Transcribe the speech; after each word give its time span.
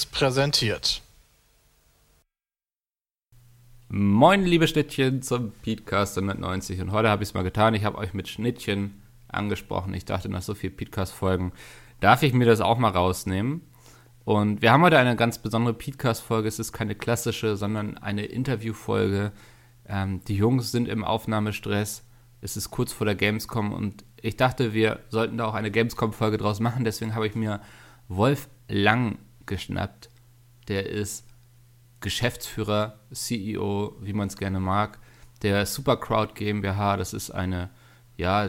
Seriös 0.00 0.06
präsentiert. 0.06 1.02
Moin, 3.88 4.44
liebe 4.44 4.68
Schnittchen 4.68 5.20
zum 5.22 5.52
Podcast 5.64 6.16
190 6.16 6.80
und 6.80 6.92
heute 6.92 7.08
habe 7.08 7.22
ich 7.22 7.30
es 7.30 7.34
mal 7.34 7.42
getan. 7.42 7.74
Ich 7.74 7.84
habe 7.84 7.98
euch 7.98 8.14
mit 8.14 8.28
Schnittchen 8.28 9.02
angesprochen. 9.28 9.92
Ich 9.94 10.04
dachte, 10.04 10.28
nach 10.28 10.42
so 10.42 10.54
vielen 10.54 10.76
Podcast-Folgen 10.76 11.52
darf 11.98 12.22
ich 12.22 12.32
mir 12.32 12.46
das 12.46 12.60
auch 12.60 12.78
mal 12.78 12.90
rausnehmen. 12.90 13.62
Und 14.24 14.62
wir 14.62 14.72
haben 14.72 14.82
heute 14.82 14.98
eine 14.98 15.16
ganz 15.16 15.38
besondere 15.38 15.74
Podcast-Folge. 15.74 16.48
Es 16.48 16.58
ist 16.58 16.72
keine 16.72 16.94
klassische, 16.94 17.56
sondern 17.56 17.98
eine 17.98 18.26
Interview-Folge. 18.26 19.32
Ähm, 19.86 20.22
die 20.28 20.36
Jungs 20.36 20.70
sind 20.72 20.88
im 20.88 21.04
Aufnahmestress. 21.04 22.04
Es 22.40 22.56
ist 22.56 22.70
kurz 22.70 22.92
vor 22.92 23.06
der 23.06 23.16
Gamescom 23.16 23.72
und 23.72 24.04
ich 24.22 24.36
dachte, 24.36 24.72
wir 24.72 25.00
sollten 25.08 25.36
da 25.36 25.46
auch 25.46 25.54
eine 25.54 25.70
Gamescom-Folge 25.70 26.38
draus 26.38 26.60
machen. 26.60 26.84
Deswegen 26.84 27.14
habe 27.14 27.26
ich 27.26 27.34
mir 27.34 27.60
Wolf 28.08 28.48
Lang 28.68 29.18
geschnappt. 29.50 30.08
Der 30.68 30.88
ist 30.88 31.26
Geschäftsführer, 32.00 33.00
CEO, 33.12 33.96
wie 34.00 34.14
man 34.14 34.28
es 34.28 34.38
gerne 34.38 34.60
mag, 34.60 34.98
der 35.42 35.66
Supercrowd 35.66 36.34
GmbH. 36.34 36.96
Das 36.96 37.12
ist 37.12 37.30
eine 37.30 37.68
ja, 38.16 38.48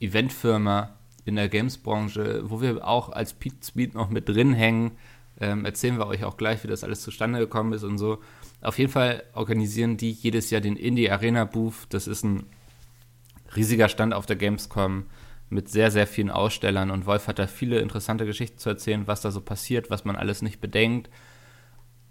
Eventfirma 0.00 0.96
in 1.24 1.36
der 1.36 1.48
Games-Branche, 1.48 2.42
wo 2.44 2.60
wir 2.60 2.86
auch 2.86 3.08
als 3.10 3.32
Pete 3.32 3.64
Speed 3.64 3.94
noch 3.94 4.10
mit 4.10 4.28
drin 4.28 4.52
hängen. 4.52 4.92
Ähm, 5.40 5.64
erzählen 5.64 5.96
wir 5.96 6.06
euch 6.06 6.24
auch 6.24 6.36
gleich, 6.36 6.62
wie 6.62 6.68
das 6.68 6.84
alles 6.84 7.00
zustande 7.00 7.38
gekommen 7.38 7.72
ist 7.72 7.84
und 7.84 7.96
so. 7.96 8.18
Auf 8.60 8.78
jeden 8.78 8.92
Fall 8.92 9.22
organisieren 9.32 9.96
die 9.96 10.10
jedes 10.10 10.50
Jahr 10.50 10.60
den 10.60 10.76
Indie 10.76 11.10
Arena 11.10 11.44
Booth. 11.44 11.86
Das 11.90 12.06
ist 12.06 12.24
ein 12.24 12.44
riesiger 13.56 13.88
Stand 13.88 14.12
auf 14.12 14.26
der 14.26 14.36
Gamescom 14.36 15.06
mit 15.50 15.68
sehr, 15.68 15.90
sehr 15.90 16.06
vielen 16.06 16.30
Ausstellern 16.30 16.90
und 16.90 17.06
Wolf 17.06 17.26
hat 17.26 17.38
da 17.38 17.46
viele 17.46 17.80
interessante 17.80 18.24
Geschichten 18.24 18.58
zu 18.58 18.68
erzählen, 18.68 19.06
was 19.06 19.20
da 19.20 19.30
so 19.30 19.40
passiert, 19.40 19.90
was 19.90 20.04
man 20.04 20.16
alles 20.16 20.42
nicht 20.42 20.60
bedenkt, 20.60 21.10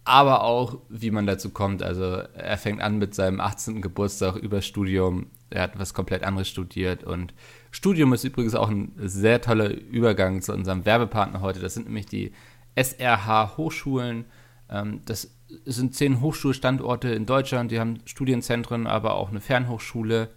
aber 0.04 0.44
auch, 0.44 0.80
wie 0.90 1.12
man 1.12 1.26
dazu 1.26 1.50
kommt. 1.50 1.82
Also 1.82 2.04
er 2.04 2.58
fängt 2.58 2.82
an 2.82 2.98
mit 2.98 3.16
seinem 3.16 3.40
18. 3.40 3.82
Geburtstag 3.82 4.36
über 4.36 4.62
Studium, 4.62 5.28
er 5.50 5.64
hat 5.64 5.80
was 5.80 5.94
komplett 5.94 6.24
anderes 6.24 6.50
studiert 6.50 7.04
und 7.04 7.34
Studium 7.72 8.14
ist 8.14 8.24
übrigens 8.24 8.56
auch 8.56 8.70
ein 8.70 8.92
sehr 8.98 9.42
toller 9.42 9.70
Übergang 9.70 10.42
zu 10.42 10.54
unserem 10.54 10.86
Werbepartner 10.86 11.42
heute. 11.42 11.60
Das 11.60 11.74
sind 11.74 11.86
nämlich 11.86 12.08
die 12.08 12.34
SRH 12.76 13.58
Hochschulen. 13.58 14.26
Ähm, 14.70 15.02
das 15.06 15.32
sind 15.66 15.96
zehn 15.96 16.22
Hochschulstandorte 16.22 17.10
in 17.10 17.26
Deutschland, 17.26 17.72
die 17.72 17.80
haben 17.80 18.00
Studienzentren, 18.06 18.86
aber 18.86 19.16
auch 19.16 19.30
eine 19.30 19.42
Fernhochschule 19.42 20.30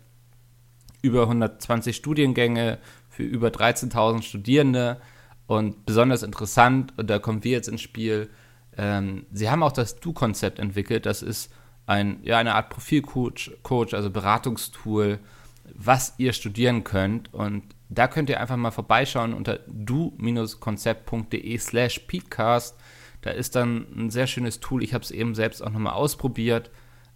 über 1.03 1.23
120 1.23 1.95
Studiengänge 1.95 2.79
für 3.09 3.25
über 3.25 3.49
13.000 3.49 4.23
Studierende. 4.23 5.01
Und 5.47 5.85
besonders 5.85 6.23
interessant, 6.23 6.95
und 6.97 7.11
da 7.11 7.19
kommen 7.19 7.45
wir 7.45 7.53
jetzt 7.53 7.69
ins 7.69 7.83
Spiel, 7.83 8.31
ähm, 8.77 9.27
sie 9.33 9.51
haben 9.51 9.63
auch 9.63 9.73
das 9.73 10.01
Du-Konzept 10.01 10.59
entwickelt. 10.59 11.05
Das 11.05 11.21
ist 11.23 11.53
ein, 11.87 12.21
ja, 12.23 12.39
eine 12.39 12.55
Art 12.55 12.71
Profilcoach, 12.71 13.51
Coach, 13.63 13.93
also 13.93 14.11
Beratungstool, 14.11 15.19
was 15.75 16.15
ihr 16.19 16.33
studieren 16.33 16.85
könnt. 16.85 17.35
Und 17.35 17.65
da 17.89 18.09
könnt 18.09 18.31
ihr 18.31 18.41
einfach 18.41 18.57
mal 18.57 18.71
vorbeischauen 18.71 19.35
unter 19.35 19.61
du-konzept.de 19.67 21.59
slash 21.59 21.99
peatcast. 22.01 22.79
Da 23.21 23.31
ist 23.31 23.55
dann 23.57 23.87
ein 23.95 24.11
sehr 24.11 24.27
schönes 24.27 24.61
Tool. 24.61 24.83
Ich 24.83 24.95
habe 24.95 25.05
es 25.05 25.11
eben 25.11 25.35
selbst 25.35 25.63
auch 25.63 25.71
nochmal 25.71 25.93
ausprobiert, 25.93 26.71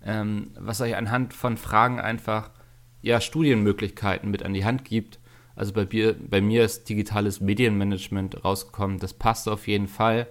ähm, 0.04 0.50
was 0.58 0.80
euch 0.80 0.96
anhand 0.96 1.32
von 1.32 1.56
Fragen 1.56 2.00
einfach 2.00 2.50
ja, 3.06 3.20
Studienmöglichkeiten 3.20 4.30
mit 4.30 4.42
an 4.42 4.52
die 4.52 4.64
Hand 4.64 4.84
gibt. 4.84 5.20
Also 5.54 5.72
bei 5.72 5.86
mir, 5.90 6.14
bei 6.18 6.40
mir 6.40 6.64
ist 6.64 6.88
digitales 6.88 7.40
Medienmanagement 7.40 8.44
rausgekommen. 8.44 8.98
Das 8.98 9.14
passt 9.14 9.48
auf 9.48 9.68
jeden 9.68 9.86
Fall. 9.86 10.26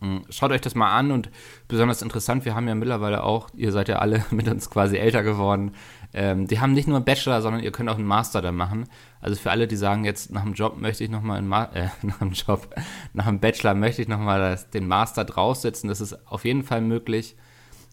Hm, 0.00 0.24
schaut 0.30 0.52
euch 0.52 0.60
das 0.60 0.76
mal 0.76 0.96
an 0.96 1.10
und 1.10 1.30
besonders 1.66 2.00
interessant, 2.00 2.44
wir 2.44 2.54
haben 2.54 2.68
ja 2.68 2.74
mittlerweile 2.74 3.24
auch, 3.24 3.48
ihr 3.54 3.72
seid 3.72 3.88
ja 3.88 3.98
alle 3.98 4.24
mit 4.30 4.48
uns 4.48 4.70
quasi 4.70 4.96
älter 4.96 5.22
geworden, 5.22 5.72
ähm, 6.12 6.46
die 6.46 6.60
haben 6.60 6.74
nicht 6.74 6.86
nur 6.86 6.96
einen 6.96 7.04
Bachelor, 7.04 7.42
sondern 7.42 7.62
ihr 7.62 7.72
könnt 7.72 7.88
auch 7.88 7.98
einen 7.98 8.06
Master 8.06 8.40
da 8.40 8.52
machen. 8.52 8.86
Also 9.20 9.36
für 9.36 9.50
alle, 9.50 9.66
die 9.66 9.76
sagen 9.76 10.04
jetzt, 10.04 10.30
nach 10.30 10.44
dem 10.44 10.54
Job 10.54 10.76
möchte 10.76 11.02
ich 11.02 11.10
nochmal 11.10 11.40
äh, 11.74 11.88
nach 12.02 12.18
dem 12.18 12.32
Job, 12.32 12.72
nach 13.14 13.26
dem 13.26 13.40
Bachelor 13.40 13.74
möchte 13.74 14.02
ich 14.02 14.08
nochmal 14.08 14.60
den 14.72 14.86
Master 14.86 15.24
draufsetzen, 15.24 15.88
das 15.88 16.00
ist 16.00 16.28
auf 16.28 16.44
jeden 16.44 16.62
Fall 16.62 16.82
möglich. 16.82 17.36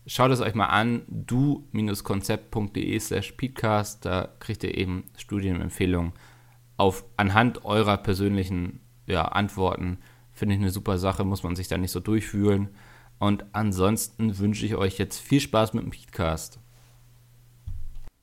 Schaut 0.07 0.31
es 0.31 0.41
euch 0.41 0.55
mal 0.55 0.65
an, 0.65 1.03
du-konzept.de 1.07 2.99
slash 2.99 3.33
peatcast, 3.33 4.03
da 4.03 4.29
kriegt 4.39 4.63
ihr 4.63 4.75
eben 4.75 5.03
Studienempfehlungen 5.15 6.13
auf, 6.77 7.05
anhand 7.17 7.63
eurer 7.65 7.97
persönlichen 7.97 8.79
ja, 9.05 9.25
Antworten. 9.25 9.99
Finde 10.31 10.55
ich 10.55 10.61
eine 10.61 10.71
super 10.71 10.97
Sache, 10.97 11.23
muss 11.23 11.43
man 11.43 11.55
sich 11.55 11.67
da 11.67 11.77
nicht 11.77 11.91
so 11.91 11.99
durchfühlen. 11.99 12.69
Und 13.19 13.45
ansonsten 13.51 14.39
wünsche 14.39 14.65
ich 14.65 14.75
euch 14.75 14.97
jetzt 14.97 15.19
viel 15.19 15.39
Spaß 15.39 15.75
mit 15.75 15.83
dem 15.83 15.91
Peatcast. 15.91 16.59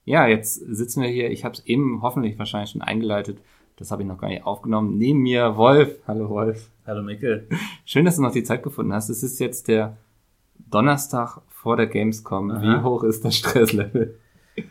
Ja, 0.05 0.27
jetzt 0.27 0.55
sitzen 0.55 1.03
wir 1.03 1.11
hier. 1.11 1.31
Ich 1.31 1.45
habe 1.45 1.55
es 1.55 1.65
eben 1.67 2.03
hoffentlich 2.03 2.37
wahrscheinlich 2.39 2.71
schon 2.71 2.83
eingeleitet. 2.83 3.41
Das 3.77 3.93
habe 3.93 4.03
ich 4.03 4.09
noch 4.09 4.19
gar 4.19 4.29
nicht 4.29 4.45
aufgenommen. 4.45 4.99
Neben 4.99 5.21
mir 5.21 5.57
Wolf. 5.57 6.01
Hallo 6.09 6.29
Wolf. 6.29 6.71
Hallo 6.85 7.03
Mikkel. 7.03 7.49
Schön, 7.85 8.05
dass 8.05 8.17
du 8.17 8.23
noch 8.23 8.33
die 8.33 8.43
Zeit 8.43 8.65
gefunden 8.65 8.93
hast. 8.93 9.09
Es 9.09 9.23
ist 9.23 9.39
jetzt 9.39 9.69
der 9.69 9.97
Donnerstag 10.59 11.43
vor 11.69 11.77
der 11.77 11.87
Gamescom. 11.87 12.51
Aha. 12.51 12.63
Wie 12.63 12.83
hoch 12.83 13.05
ist 13.05 13.27
das 13.27 13.37
Stresslevel? 13.37 14.19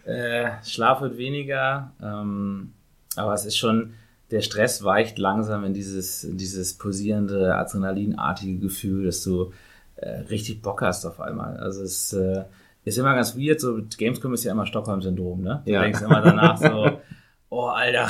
Äh, 0.04 0.50
Schlaf 0.66 1.00
wird 1.02 1.20
weniger, 1.20 1.92
ähm, 2.02 2.74
aber 3.16 3.36
es 3.36 3.46
ist 3.46 3.56
schon, 3.56 3.94
der 4.32 4.42
Stress 4.42 4.84
weicht 4.84 5.20
langsam 5.20 5.64
in 5.64 5.76
dieses, 5.76 6.24
in 6.24 6.40
dieses 6.40 6.76
posierende, 6.76 7.54
adrenalinartige 7.54 8.58
Gefühl, 8.58 9.06
dass 9.06 9.24
du 9.24 9.52
äh, 9.98 10.22
richtig 10.22 10.64
Bock 10.64 10.82
hast 10.82 11.06
auf 11.06 11.22
einmal. 11.22 11.58
Also 11.58 11.84
es 11.84 12.14
äh, 12.14 12.46
ist 12.84 12.98
immer 12.98 13.14
ganz 13.14 13.38
weird, 13.38 13.62
so 13.62 13.80
Gamescom 13.96 14.34
ist 14.34 14.44
ja 14.44 14.54
immer 14.54 14.66
Stockholm-Syndrom, 14.66 15.42
ne? 15.42 15.62
Du 15.66 15.74
ja. 15.74 15.84
denkst 15.84 16.02
immer 16.02 16.22
danach 16.22 16.58
so, 16.58 17.00
oh 17.50 17.68
Alter, 17.68 18.08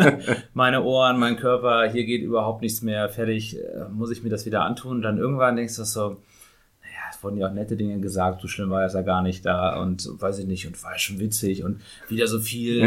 meine 0.54 0.84
Ohren, 0.84 1.18
mein 1.18 1.34
Körper, 1.34 1.90
hier 1.90 2.04
geht 2.04 2.22
überhaupt 2.22 2.62
nichts 2.62 2.82
mehr, 2.82 3.08
fertig, 3.08 3.58
äh, 3.58 3.88
muss 3.90 4.12
ich 4.12 4.22
mir 4.22 4.30
das 4.30 4.46
wieder 4.46 4.62
antun? 4.62 4.98
Und 4.98 5.02
dann 5.02 5.18
irgendwann 5.18 5.56
denkst 5.56 5.74
du 5.74 5.82
so, 5.82 6.18
wurden 7.22 7.38
ja 7.38 7.48
auch 7.48 7.52
nette 7.52 7.76
Dinge 7.76 8.00
gesagt, 8.00 8.40
so 8.40 8.48
schlimm 8.48 8.70
war 8.70 8.84
es 8.84 8.94
ja 8.94 9.02
gar 9.02 9.22
nicht 9.22 9.44
da 9.44 9.80
und 9.80 10.08
weiß 10.20 10.38
ich 10.38 10.46
nicht 10.46 10.66
und 10.66 10.82
war 10.82 10.98
schon 10.98 11.18
witzig 11.18 11.64
und 11.64 11.80
wieder 12.08 12.26
so 12.26 12.40
viel, 12.40 12.78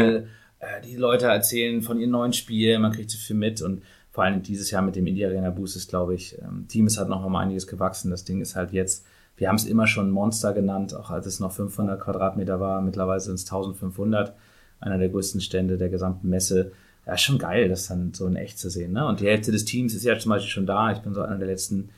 ja. 0.60 0.76
äh, 0.76 0.80
die 0.84 0.96
Leute 0.96 1.26
erzählen 1.26 1.82
von 1.82 1.98
ihren 1.98 2.10
neuen 2.10 2.32
Spielen, 2.32 2.82
man 2.82 2.92
kriegt 2.92 3.10
so 3.10 3.18
viel 3.18 3.36
mit 3.36 3.62
und 3.62 3.82
vor 4.12 4.24
allem 4.24 4.42
dieses 4.42 4.70
Jahr 4.70 4.82
mit 4.82 4.94
dem 4.94 5.06
Indie 5.06 5.24
Arena 5.24 5.50
Boost 5.50 5.74
ist, 5.74 5.88
glaube 5.88 6.14
ich, 6.14 6.38
ähm, 6.40 6.66
Team 6.68 6.86
ist 6.86 6.98
halt 6.98 7.08
noch 7.08 7.26
mal 7.26 7.40
einiges 7.40 7.66
gewachsen. 7.66 8.10
Das 8.10 8.24
Ding 8.24 8.42
ist 8.42 8.54
halt 8.54 8.72
jetzt, 8.72 9.06
wir 9.36 9.48
haben 9.48 9.56
es 9.56 9.64
immer 9.64 9.86
schon 9.86 10.10
Monster 10.10 10.52
genannt, 10.52 10.94
auch 10.94 11.10
als 11.10 11.26
es 11.26 11.40
noch 11.40 11.52
500 11.52 11.98
Quadratmeter 11.98 12.60
war, 12.60 12.82
mittlerweile 12.82 13.20
sind 13.20 13.34
es 13.34 13.44
1500, 13.44 14.34
einer 14.80 14.98
der 14.98 15.08
größten 15.08 15.40
Stände 15.40 15.78
der 15.78 15.88
gesamten 15.88 16.28
Messe. 16.28 16.72
Ja, 17.06 17.16
schon 17.16 17.38
geil, 17.38 17.68
das 17.68 17.88
dann 17.88 18.12
so 18.12 18.26
in 18.26 18.36
echt 18.36 18.58
zu 18.58 18.68
sehen. 18.68 18.92
Ne? 18.92 19.06
Und 19.06 19.20
die 19.20 19.26
Hälfte 19.26 19.50
des 19.50 19.64
Teams 19.64 19.94
ist 19.94 20.04
ja 20.04 20.16
zum 20.18 20.30
Beispiel 20.30 20.50
schon 20.50 20.66
da. 20.66 20.92
Ich 20.92 20.98
bin 20.98 21.14
so 21.14 21.22
einer 21.22 21.38
der 21.38 21.48
letzten 21.48 21.88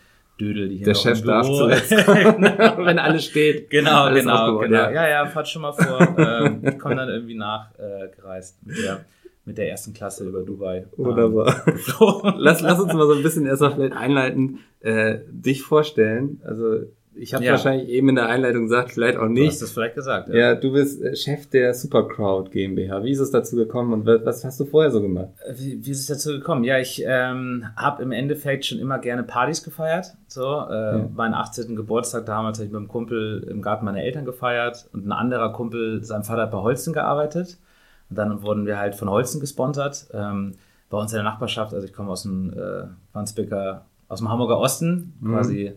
Dödel, 0.41 0.69
die 0.69 0.77
hier 0.79 0.87
Der 0.87 0.95
Chef 0.95 1.23
darf 1.23 1.47
zuletzt 1.47 1.91
kommen, 2.05 2.43
wenn 2.87 2.99
alles 2.99 3.25
steht. 3.27 3.71
Genau, 3.75 4.05
alles 4.05 4.25
genau, 4.25 4.59
genau. 4.59 4.77
Ja. 4.77 4.91
ja, 4.91 5.09
ja, 5.09 5.27
fahrt 5.27 5.49
schon 5.49 5.63
mal 5.63 5.73
vor. 5.73 6.01
ähm, 6.19 6.61
ich 6.65 6.79
komme 6.79 6.97
dann 6.97 7.09
irgendwie 7.09 7.37
nachgereist 7.37 8.59
äh, 8.63 8.69
mit, 8.69 8.79
der, 8.79 9.05
mit 9.45 9.59
der 9.59 9.71
ersten 9.71 9.95
Klasse 9.95 10.25
über 10.25 10.43
Dubai. 10.43 10.87
Wunderbar. 10.97 11.65
Ähm, 11.67 12.35
lass, 12.39 12.61
lass 12.63 12.81
uns 12.81 12.93
mal 12.93 13.07
so 13.07 13.15
ein 13.15 13.23
bisschen 13.23 13.47
erstmal 13.47 13.75
vielleicht 13.75 13.97
einleiten, 13.97 14.61
äh, 14.81 15.19
dich 15.29 15.63
vorstellen. 15.63 16.41
Also 16.45 16.81
ich 17.17 17.35
habe 17.35 17.45
ja. 17.45 17.53
wahrscheinlich 17.53 17.89
eben 17.89 18.09
in 18.09 18.15
der 18.17 18.29
Einleitung 18.29 18.65
gesagt, 18.65 18.93
vielleicht 18.93 19.19
auch 19.19 19.29
nicht. 19.29 19.47
Du 19.47 19.51
hast 19.51 19.63
das 19.63 19.73
vielleicht 19.73 19.95
gesagt. 19.95 20.29
Ja, 20.29 20.35
ja 20.35 20.55
du 20.55 20.73
bist 20.73 21.03
äh, 21.03 21.15
Chef 21.15 21.49
der 21.49 21.75
Supercrowd 21.75 22.51
GmbH. 22.51 23.03
Wie 23.05 23.13
ist 23.13 23.21
es 23.21 23.31
dazu 23.31 23.57
gekommen 23.57 23.93
und 23.93 24.07
was 24.07 24.45
hast 24.45 24.59
du 24.61 24.65
vorher 24.65 24.91
so 24.91 25.01
gemacht? 25.01 25.29
Äh, 25.45 25.55
wie, 25.57 25.85
wie 25.85 25.91
ist 25.91 26.01
es 26.01 26.07
dazu 26.07 26.31
gekommen? 26.31 26.65
Ja, 26.65 26.79
ich 26.79 27.03
ähm, 27.07 27.67
habe 27.77 28.03
im 28.03 28.13
Endeffekt 28.13 28.67
schon 28.67 28.79
immer 28.79 28.99
gerne 28.99 29.23
Partys 29.23 29.63
gefeiert. 29.63 30.15
So, 30.29 30.43
äh, 30.43 30.99
ja. 30.99 31.09
meinen 31.15 31.35
18. 31.35 31.77
Geburtstag 31.77 32.27
damals 32.27 32.59
habe 32.59 32.67
ich 32.67 32.73
mit 32.73 32.79
einem 32.79 32.89
Kumpel 32.89 33.47
im 33.49 33.63
Garten 33.63 33.85
meiner 33.85 34.03
Eltern 34.03 34.25
gefeiert 34.25 34.89
und 34.93 35.07
ein 35.07 35.13
anderer 35.13 35.53
Kumpel, 35.53 36.03
sein 36.03 36.25
Vater 36.25 36.43
hat 36.43 36.51
bei 36.51 36.59
Holzen 36.59 36.93
gearbeitet. 36.93 37.59
Und 38.11 38.19
dann 38.19 38.43
wurden 38.43 38.67
wir 38.67 38.79
halt 38.79 38.95
von 38.95 39.09
Holzen 39.09 39.41
gesponsert. 39.41 40.09
Ähm, 40.13 40.53
bei 40.91 40.99
uns 40.99 41.13
in 41.13 41.17
der 41.17 41.25
Nachbarschaft, 41.25 41.75
also 41.75 41.87
ich 41.87 41.93
komme 41.93 42.11
aus 42.11 42.23
dem 42.23 42.53
äh, 42.53 42.85
Wandsbeker, 43.13 43.87
aus 44.09 44.19
dem 44.19 44.29
Hamburger 44.29 44.59
Osten, 44.59 45.15
mhm. 45.21 45.33
quasi 45.33 45.73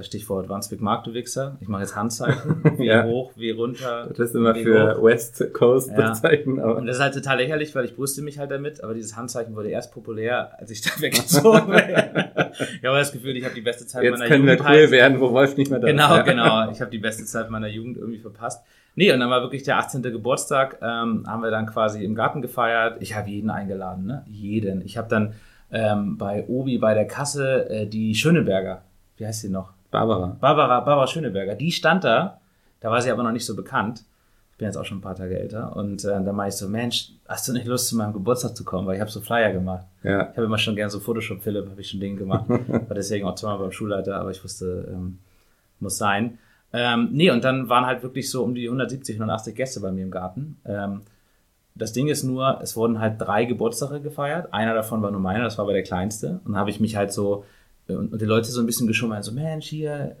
Stichwort 0.00 0.48
Wandsbek 0.48 0.80
Mark, 0.80 1.04
du 1.04 1.12
Wichser. 1.12 1.58
Ich 1.60 1.68
mache 1.68 1.82
jetzt 1.82 1.94
Handzeichen. 1.94 2.62
Wie 2.78 2.86
ja. 2.86 3.04
hoch, 3.04 3.32
wie 3.36 3.50
runter. 3.50 4.06
Das 4.08 4.30
ist 4.30 4.34
immer 4.34 4.54
für 4.54 4.96
hoch. 4.96 5.04
West 5.04 5.52
Coast 5.52 5.90
ja. 5.90 6.08
Bezeichen. 6.08 6.58
Aber. 6.58 6.76
Und 6.76 6.86
das 6.86 6.96
ist 6.96 7.02
halt 7.02 7.12
total 7.12 7.36
lächerlich, 7.36 7.74
weil 7.74 7.84
ich 7.84 7.94
brüste 7.94 8.22
mich 8.22 8.38
halt 8.38 8.50
damit, 8.50 8.82
aber 8.82 8.94
dieses 8.94 9.14
Handzeichen 9.14 9.54
wurde 9.54 9.68
erst 9.68 9.92
populär, 9.92 10.58
als 10.58 10.70
ich 10.70 10.80
da 10.80 10.90
weggezogen 11.00 11.66
bin. 11.66 11.80
ich 11.80 12.84
habe 12.84 12.96
das 12.96 13.12
Gefühl, 13.12 13.36
ich 13.36 13.44
habe 13.44 13.54
die 13.54 13.60
beste 13.60 13.86
Zeit 13.86 14.04
jetzt 14.04 14.18
meiner 14.18 14.24
Jugend. 14.24 14.48
Jetzt 14.48 14.58
können 14.64 14.74
wir 14.74 14.84
cool 14.84 14.90
werden, 14.90 15.20
wo 15.20 15.32
Wolf 15.32 15.56
nicht 15.58 15.70
mehr 15.70 15.80
da 15.80 15.86
genau, 15.86 16.16
ist. 16.16 16.24
Genau, 16.24 16.44
genau. 16.44 16.70
Ich 16.70 16.80
habe 16.80 16.90
die 16.90 16.98
beste 16.98 17.24
Zeit 17.26 17.50
meiner 17.50 17.68
Jugend 17.68 17.98
irgendwie 17.98 18.20
verpasst. 18.20 18.64
Nee, 18.94 19.12
und 19.12 19.20
dann 19.20 19.28
war 19.28 19.42
wirklich 19.42 19.64
der 19.64 19.76
18. 19.78 20.02
Geburtstag, 20.02 20.78
ähm, 20.80 21.24
haben 21.26 21.42
wir 21.42 21.50
dann 21.50 21.66
quasi 21.66 22.02
im 22.02 22.14
Garten 22.14 22.40
gefeiert. 22.40 22.98
Ich 23.00 23.14
habe 23.14 23.28
jeden 23.28 23.50
eingeladen, 23.50 24.06
ne? 24.06 24.24
Jeden. 24.30 24.82
Ich 24.82 24.96
habe 24.96 25.08
dann 25.08 25.34
ähm, 25.70 26.16
bei 26.16 26.46
Obi 26.46 26.78
bei 26.78 26.94
der 26.94 27.06
Kasse 27.06 27.68
äh, 27.68 27.86
die 27.86 28.14
Schöneberger. 28.14 28.82
Wie 29.16 29.26
heißt 29.26 29.42
sie 29.42 29.48
noch? 29.48 29.72
Barbara. 29.90 30.36
Barbara, 30.40 30.80
Barbara 30.80 31.06
Schöneberger. 31.06 31.54
Die 31.54 31.70
stand 31.70 32.04
da, 32.04 32.40
da 32.80 32.90
war 32.90 33.00
sie 33.00 33.10
aber 33.10 33.22
noch 33.22 33.32
nicht 33.32 33.46
so 33.46 33.54
bekannt. 33.54 34.04
Ich 34.52 34.58
bin 34.58 34.66
jetzt 34.66 34.76
auch 34.76 34.84
schon 34.84 34.98
ein 34.98 35.02
paar 35.02 35.16
Tage 35.16 35.38
älter. 35.38 35.76
Und 35.76 36.04
äh, 36.04 36.08
dann 36.08 36.34
meinte 36.36 36.54
ich 36.54 36.60
so, 36.60 36.68
Mensch, 36.68 37.10
hast 37.28 37.48
du 37.48 37.52
nicht 37.52 37.66
Lust, 37.66 37.88
zu 37.88 37.96
meinem 37.96 38.12
Geburtstag 38.12 38.56
zu 38.56 38.64
kommen? 38.64 38.86
Weil 38.86 38.96
ich 38.96 39.00
habe 39.00 39.10
so 39.10 39.20
Flyer 39.20 39.52
gemacht. 39.52 39.84
Ja. 40.02 40.30
Ich 40.30 40.36
habe 40.36 40.44
immer 40.44 40.58
schon 40.58 40.76
gern 40.76 40.90
so 40.90 41.00
Photoshop 41.00 41.42
Philipp, 41.42 41.68
habe 41.68 41.80
ich 41.80 41.90
schon 41.90 42.00
Dinge 42.00 42.16
gemacht. 42.16 42.48
War 42.48 42.94
deswegen 42.94 43.26
auch 43.26 43.34
zweimal 43.34 43.58
beim 43.58 43.72
Schulleiter, 43.72 44.16
aber 44.16 44.30
ich 44.30 44.42
wusste, 44.44 44.88
ähm, 44.92 45.18
muss 45.80 45.96
sein. 45.96 46.38
Ähm, 46.72 47.10
nee, 47.12 47.30
und 47.30 47.44
dann 47.44 47.68
waren 47.68 47.86
halt 47.86 48.02
wirklich 48.02 48.28
so 48.28 48.42
um 48.42 48.54
die 48.54 48.66
170, 48.66 49.16
180 49.16 49.54
Gäste 49.54 49.80
bei 49.80 49.92
mir 49.92 50.02
im 50.02 50.10
Garten. 50.10 50.56
Ähm, 50.64 51.02
das 51.76 51.92
Ding 51.92 52.08
ist 52.08 52.22
nur, 52.22 52.60
es 52.62 52.76
wurden 52.76 53.00
halt 53.00 53.20
drei 53.20 53.44
Geburtstage 53.44 54.00
gefeiert. 54.00 54.52
Einer 54.52 54.74
davon 54.74 55.02
war 55.02 55.10
nur 55.10 55.20
meiner, 55.20 55.44
das 55.44 55.58
war 55.58 55.64
aber 55.64 55.72
der 55.72 55.82
kleinste. 55.82 56.40
Und 56.44 56.52
dann 56.52 56.56
habe 56.56 56.70
ich 56.70 56.80
mich 56.80 56.96
halt 56.96 57.12
so, 57.12 57.44
und, 57.88 58.12
und 58.12 58.20
die 58.20 58.26
Leute 58.26 58.50
so 58.50 58.60
ein 58.60 58.66
bisschen 58.66 58.86
geschummelt, 58.86 59.24
so, 59.24 59.32
Mensch, 59.32 59.66
hier, 59.66 60.16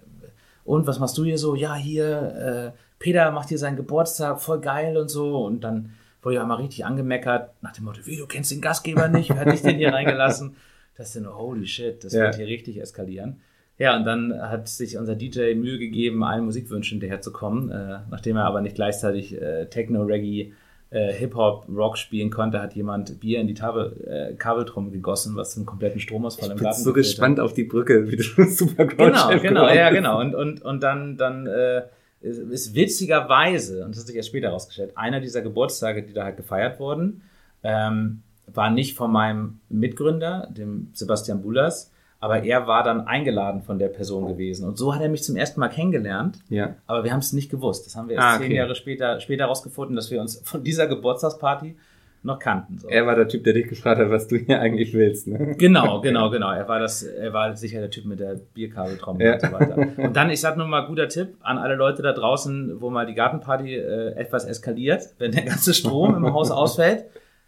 und 0.64 0.86
was 0.86 0.98
machst 0.98 1.16
du 1.18 1.24
hier 1.24 1.38
so? 1.38 1.54
Ja, 1.54 1.74
hier, 1.74 2.72
äh, 2.74 2.78
Peter 2.98 3.30
macht 3.32 3.48
hier 3.48 3.58
seinen 3.58 3.76
Geburtstag, 3.76 4.40
voll 4.40 4.60
geil 4.60 4.96
und 4.96 5.08
so. 5.10 5.44
Und 5.44 5.62
dann 5.62 5.90
wurde 6.22 6.36
ich 6.36 6.40
einmal 6.40 6.56
richtig 6.58 6.86
angemeckert, 6.86 7.50
nach 7.62 7.72
dem 7.72 7.84
Motto, 7.84 8.00
wie, 8.04 8.16
du 8.16 8.26
kennst 8.26 8.50
den 8.50 8.62
Gastgeber 8.62 9.08
nicht? 9.08 9.28
Wer 9.30 9.40
hat 9.40 9.52
dich 9.52 9.60
denn 9.62 9.76
hier 9.76 9.92
reingelassen? 9.92 10.56
Das 10.96 11.08
ist 11.08 11.16
dann, 11.16 11.36
holy 11.36 11.66
shit, 11.66 12.02
das 12.04 12.12
Ja. 12.14 12.22
wird 12.24 12.36
hier 12.36 12.46
richtig 12.46 12.80
eskalieren. 12.80 13.40
Ja, 13.76 13.96
und 13.96 14.04
dann 14.04 14.32
hat 14.40 14.68
sich 14.68 14.96
unser 14.96 15.16
DJ 15.16 15.54
Mühe 15.54 15.78
gegeben, 15.78 16.22
allen 16.22 16.44
Musikwünschen 16.44 17.00
hinterherzukommen. 17.00 17.70
Äh, 17.70 17.98
nachdem 18.08 18.36
er 18.36 18.44
aber 18.44 18.60
nicht 18.60 18.76
gleichzeitig 18.76 19.34
äh, 19.40 19.66
Techno, 19.66 20.02
Reggae, 20.04 20.52
äh, 20.94 21.12
Hip-Hop, 21.12 21.66
Rock 21.68 21.98
spielen 21.98 22.30
konnte, 22.30 22.62
hat 22.62 22.74
jemand 22.74 23.18
Bier 23.18 23.40
in 23.40 23.48
die 23.48 23.54
Tabel, 23.54 23.96
äh, 24.06 24.34
Kabeltrommel 24.36 24.92
gegossen, 24.92 25.34
was 25.34 25.52
zum 25.52 25.66
kompletten 25.66 26.00
Stromausfall 26.00 26.46
Ich 26.46 26.52
im 26.52 26.58
bin 26.58 26.64
Garten 26.64 26.82
so 26.82 26.92
geführt 26.92 27.06
hat. 27.06 27.10
gespannt 27.10 27.40
auf 27.40 27.52
die 27.52 27.64
Brücke, 27.64 28.08
wie 28.08 28.16
du 28.16 28.22
super 28.48 28.86
Genau, 28.86 29.38
genau, 29.40 29.68
ja, 29.68 29.90
genau. 29.90 30.20
Und, 30.20 30.36
und, 30.36 30.62
und 30.62 30.82
dann, 30.84 31.16
dann 31.16 31.48
äh, 31.48 31.82
ist, 32.20 32.38
ist 32.38 32.74
witzigerweise, 32.76 33.84
und 33.84 33.90
das 33.90 34.02
hat 34.02 34.06
sich 34.06 34.16
erst 34.16 34.28
später 34.28 34.48
herausgestellt, 34.48 34.96
einer 34.96 35.20
dieser 35.20 35.42
Geburtstage, 35.42 36.04
die 36.04 36.12
da 36.12 36.22
halt 36.22 36.36
gefeiert 36.36 36.78
wurden, 36.78 37.22
ähm, 37.64 38.22
war 38.46 38.70
nicht 38.70 38.96
von 38.96 39.10
meinem 39.10 39.58
Mitgründer, 39.68 40.48
dem 40.56 40.90
Sebastian 40.92 41.42
Bulas, 41.42 41.90
aber 42.24 42.42
er 42.42 42.66
war 42.66 42.82
dann 42.82 43.06
eingeladen 43.06 43.62
von 43.62 43.78
der 43.78 43.88
Person 43.88 44.26
gewesen. 44.26 44.66
Und 44.66 44.78
so 44.78 44.94
hat 44.94 45.02
er 45.02 45.08
mich 45.10 45.22
zum 45.22 45.36
ersten 45.36 45.60
Mal 45.60 45.68
kennengelernt, 45.68 46.38
Ja. 46.48 46.74
aber 46.86 47.04
wir 47.04 47.12
haben 47.12 47.20
es 47.20 47.32
nicht 47.34 47.50
gewusst. 47.50 47.84
Das 47.86 47.96
haben 47.96 48.08
wir 48.08 48.16
erst 48.16 48.26
Ah, 48.26 48.36
zehn 48.38 48.46
okay. 48.46 48.56
Jahre 48.56 48.74
später, 48.74 49.20
später 49.20 49.44
herausgefunden, 49.44 49.94
dass 49.94 50.10
wir 50.10 50.20
uns 50.20 50.40
von 50.44 50.64
dieser 50.64 50.86
Geburtstagsparty 50.86 51.76
noch 52.22 52.38
kannten. 52.38 52.78
So. 52.78 52.88
Er 52.88 53.06
war 53.06 53.14
der 53.16 53.28
Typ, 53.28 53.44
der 53.44 53.52
dich 53.52 53.68
gefragt 53.68 54.00
hat, 54.00 54.08
was 54.08 54.26
du 54.28 54.36
hier 54.36 54.58
eigentlich 54.58 54.94
willst. 54.94 55.26
Ne? 55.28 55.54
Genau, 55.58 56.00
genau, 56.00 56.30
genau. 56.36 56.52
Er 56.52 56.66
war 56.66 56.78
das, 56.80 57.02
er 57.02 57.34
war 57.34 57.54
sicher 57.54 57.80
der 57.80 57.90
Typ 57.90 58.06
mit 58.06 58.18
der 58.18 58.36
Bierkabeltrommel 58.54 59.26
Ja. 59.26 59.34
und 59.34 59.40
so 59.42 59.52
weiter. 59.52 59.88
Und 59.98 60.16
dann, 60.16 60.30
ich 60.30 60.40
sag 60.40 60.56
nur 60.56 60.66
mal, 60.66 60.86
guter 60.86 61.08
Tipp 61.08 61.34
an 61.42 61.58
alle 61.58 61.74
Leute 61.74 62.00
da 62.00 62.12
draußen, 62.12 62.80
wo 62.80 62.88
mal 62.88 63.04
die 63.04 63.12
Gartenparty 63.14 63.74
äh, 63.76 64.12
etwas 64.14 64.46
eskaliert, 64.46 65.02
wenn 65.18 65.32
der 65.32 65.42
ganze 65.44 65.74
Strom 65.74 66.14
im 66.16 66.32
Haus 66.32 66.50
ausfällt, 66.62 67.04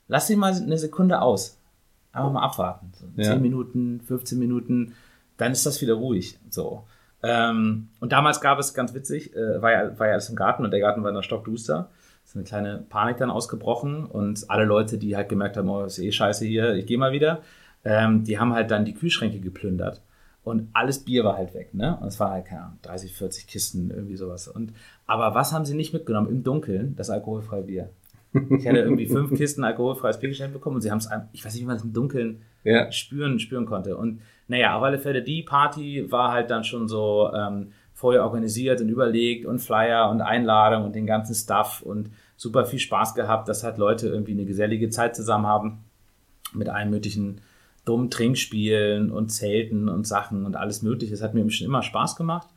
lass 0.08 0.29
ihn 0.29 0.38
mal 0.38 0.52
eine 0.52 0.76
Sekunde 0.76 1.22
aus. 1.22 1.56
Einfach 2.16 2.32
mal 2.32 2.42
abwarten. 2.42 2.92
So 2.94 3.06
Ja. 3.16 3.32
10 3.32 3.42
Minuten, 3.42 4.00
15 4.00 4.38
Minuten, 4.38 4.94
dann 5.36 5.52
ist 5.52 5.66
das 5.66 5.80
wieder 5.82 5.94
ruhig. 5.94 6.38
So. 6.50 6.84
Ähm, 7.22 7.88
und 8.00 8.12
damals 8.12 8.40
gab 8.40 8.58
es, 8.58 8.74
ganz 8.74 8.94
witzig, 8.94 9.34
äh, 9.34 9.60
war, 9.60 9.72
ja, 9.72 9.98
war 9.98 10.06
ja 10.06 10.12
alles 10.14 10.28
im 10.28 10.36
Garten 10.36 10.64
und 10.64 10.70
der 10.70 10.80
Garten 10.80 11.02
war 11.02 11.10
in 11.10 11.14
der 11.14 11.22
Stockduster. 11.22 11.90
Es 12.24 12.30
ist 12.30 12.36
eine 12.36 12.44
kleine 12.44 12.84
Panik 12.88 13.18
dann 13.18 13.30
ausgebrochen 13.30 14.04
und 14.04 14.50
alle 14.50 14.64
Leute, 14.64 14.98
die 14.98 15.16
halt 15.16 15.28
gemerkt 15.28 15.56
haben, 15.56 15.68
oh, 15.68 15.84
ist 15.84 15.98
eh 15.98 16.10
scheiße 16.10 16.44
hier, 16.44 16.74
ich 16.74 16.86
gehe 16.86 16.98
mal 16.98 17.12
wieder, 17.12 17.42
ähm, 17.84 18.24
die 18.24 18.38
haben 18.38 18.52
halt 18.52 18.70
dann 18.70 18.84
die 18.84 18.94
Kühlschränke 18.94 19.38
geplündert. 19.40 20.02
Und 20.42 20.69
alles 20.74 21.00
Bier 21.00 21.24
war 21.24 21.36
halt 21.36 21.54
weg, 21.54 21.74
ne? 21.74 21.98
Und 22.00 22.06
es 22.06 22.20
war 22.20 22.30
halt, 22.30 22.46
keine 22.46 22.62
Ahnung, 22.62 22.78
30, 22.82 23.12
40 23.12 23.46
Kisten, 23.48 23.90
irgendwie 23.90 24.14
sowas. 24.14 24.46
Und, 24.46 24.72
aber 25.06 25.34
was 25.34 25.52
haben 25.52 25.64
sie 25.64 25.74
nicht 25.74 25.92
mitgenommen? 25.92 26.28
Im 26.28 26.44
Dunkeln, 26.44 26.94
das 26.94 27.10
alkoholfreie 27.10 27.62
Bier. 27.62 27.90
Ich 28.58 28.66
hatte 28.66 28.78
irgendwie 28.78 29.06
fünf 29.18 29.34
Kisten 29.34 29.64
alkoholfreies 29.64 30.18
Bier 30.18 30.28
gestellt 30.30 30.52
bekommen 30.52 30.76
und 30.76 30.82
sie 30.82 30.90
haben 30.90 30.98
es, 30.98 31.08
ich 31.32 31.44
weiß 31.44 31.52
nicht, 31.54 31.62
wie 31.62 31.66
man 31.66 31.76
das 31.76 31.84
im 31.84 31.92
Dunkeln 31.92 32.42
Ja. 32.64 32.90
spüren, 32.92 33.38
spüren 33.38 33.66
konnte. 33.66 33.96
Und 33.96 34.20
naja, 34.48 34.76
auf 34.76 34.82
alle 34.82 34.98
Fälle, 34.98 35.22
die 35.22 35.42
Party 35.42 36.10
war 36.10 36.32
halt 36.32 36.50
dann 36.50 36.64
schon 36.64 36.88
so 36.88 37.30
ähm, 37.34 37.68
vorher 37.92 38.24
organisiert 38.24 38.80
und 38.80 38.88
überlegt 38.88 39.46
und 39.46 39.58
Flyer 39.60 40.10
und 40.10 40.20
Einladung 40.20 40.84
und 40.84 40.94
den 40.94 41.06
ganzen 41.06 41.34
Stuff 41.34 41.82
und 41.82 42.10
super 42.36 42.66
viel 42.66 42.78
Spaß 42.78 43.14
gehabt, 43.14 43.48
dass 43.48 43.64
halt 43.64 43.78
Leute 43.78 44.08
irgendwie 44.08 44.32
eine 44.32 44.44
gesellige 44.44 44.90
Zeit 44.90 45.16
zusammen 45.16 45.46
haben 45.46 45.78
mit 46.52 46.68
allen 46.68 46.90
möglichen 46.90 47.40
dummen 47.86 48.10
Trinkspielen 48.10 49.10
und 49.10 49.30
Zelten 49.30 49.88
und 49.88 50.06
Sachen 50.06 50.44
und 50.44 50.56
alles 50.56 50.82
mögliche. 50.82 51.14
Es 51.14 51.22
hat 51.22 51.34
mir 51.34 51.48
schon 51.50 51.66
immer 51.66 51.82
Spaß 51.82 52.16
gemacht. 52.16 52.48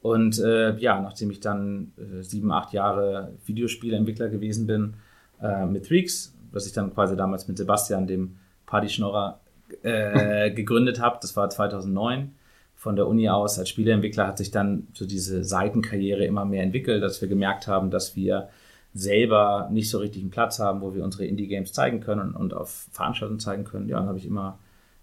Und 0.00 0.38
äh, 0.38 0.76
ja, 0.78 1.00
nachdem 1.00 1.30
ich 1.30 1.40
dann 1.40 1.92
äh, 1.98 2.22
sieben, 2.22 2.52
acht 2.52 2.72
Jahre 2.72 3.32
Videospielentwickler 3.44 4.28
gewesen 4.28 4.66
bin 4.66 4.94
äh, 5.40 5.66
mit 5.66 5.86
Freaks, 5.86 6.34
was 6.52 6.66
ich 6.66 6.72
dann 6.72 6.92
quasi 6.94 7.16
damals 7.16 7.48
mit 7.48 7.58
Sebastian, 7.58 8.06
dem 8.06 8.36
Partyschnorrer, 8.66 9.40
äh, 9.82 10.50
gegründet 10.54 11.00
habe, 11.00 11.18
das 11.20 11.36
war 11.36 11.50
2009 11.50 12.32
von 12.76 12.94
der 12.94 13.08
Uni 13.08 13.28
aus 13.28 13.58
als 13.58 13.70
Spieleentwickler 13.70 14.26
hat 14.26 14.38
sich 14.38 14.50
dann 14.50 14.86
so 14.92 15.06
diese 15.06 15.42
Seitenkarriere 15.42 16.24
immer 16.24 16.44
mehr 16.44 16.62
entwickelt, 16.62 17.02
dass 17.02 17.20
wir 17.20 17.28
gemerkt 17.28 17.66
haben, 17.66 17.90
dass 17.90 18.14
wir 18.14 18.48
selber 18.94 19.68
nicht 19.72 19.90
so 19.90 19.98
richtig 19.98 20.22
einen 20.22 20.30
Platz 20.30 20.58
haben, 20.58 20.82
wo 20.82 20.94
wir 20.94 21.02
unsere 21.02 21.24
Indie-Games 21.24 21.72
zeigen 21.72 22.00
können 22.00 22.34
und 22.34 22.54
auf 22.54 22.86
Veranstaltungen 22.92 23.40
zeigen 23.40 23.64
können. 23.64 23.88
Ja, 23.88 23.98
dann 23.98 24.08
habe 24.08 24.18
ich 24.18 24.26
immer 24.26 24.58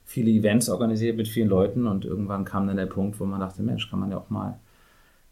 viele 0.05 0.31
Events 0.31 0.69
organisiert 0.69 1.17
mit 1.17 1.27
vielen 1.27 1.49
Leuten 1.49 1.87
und 1.87 2.05
irgendwann 2.05 2.45
kam 2.45 2.67
dann 2.67 2.77
der 2.77 2.85
Punkt, 2.85 3.19
wo 3.19 3.25
man 3.25 3.39
dachte, 3.39 3.63
Mensch, 3.63 3.89
kann 3.89 3.99
man 3.99 4.11
ja 4.11 4.17
auch 4.17 4.29
mal 4.29 4.59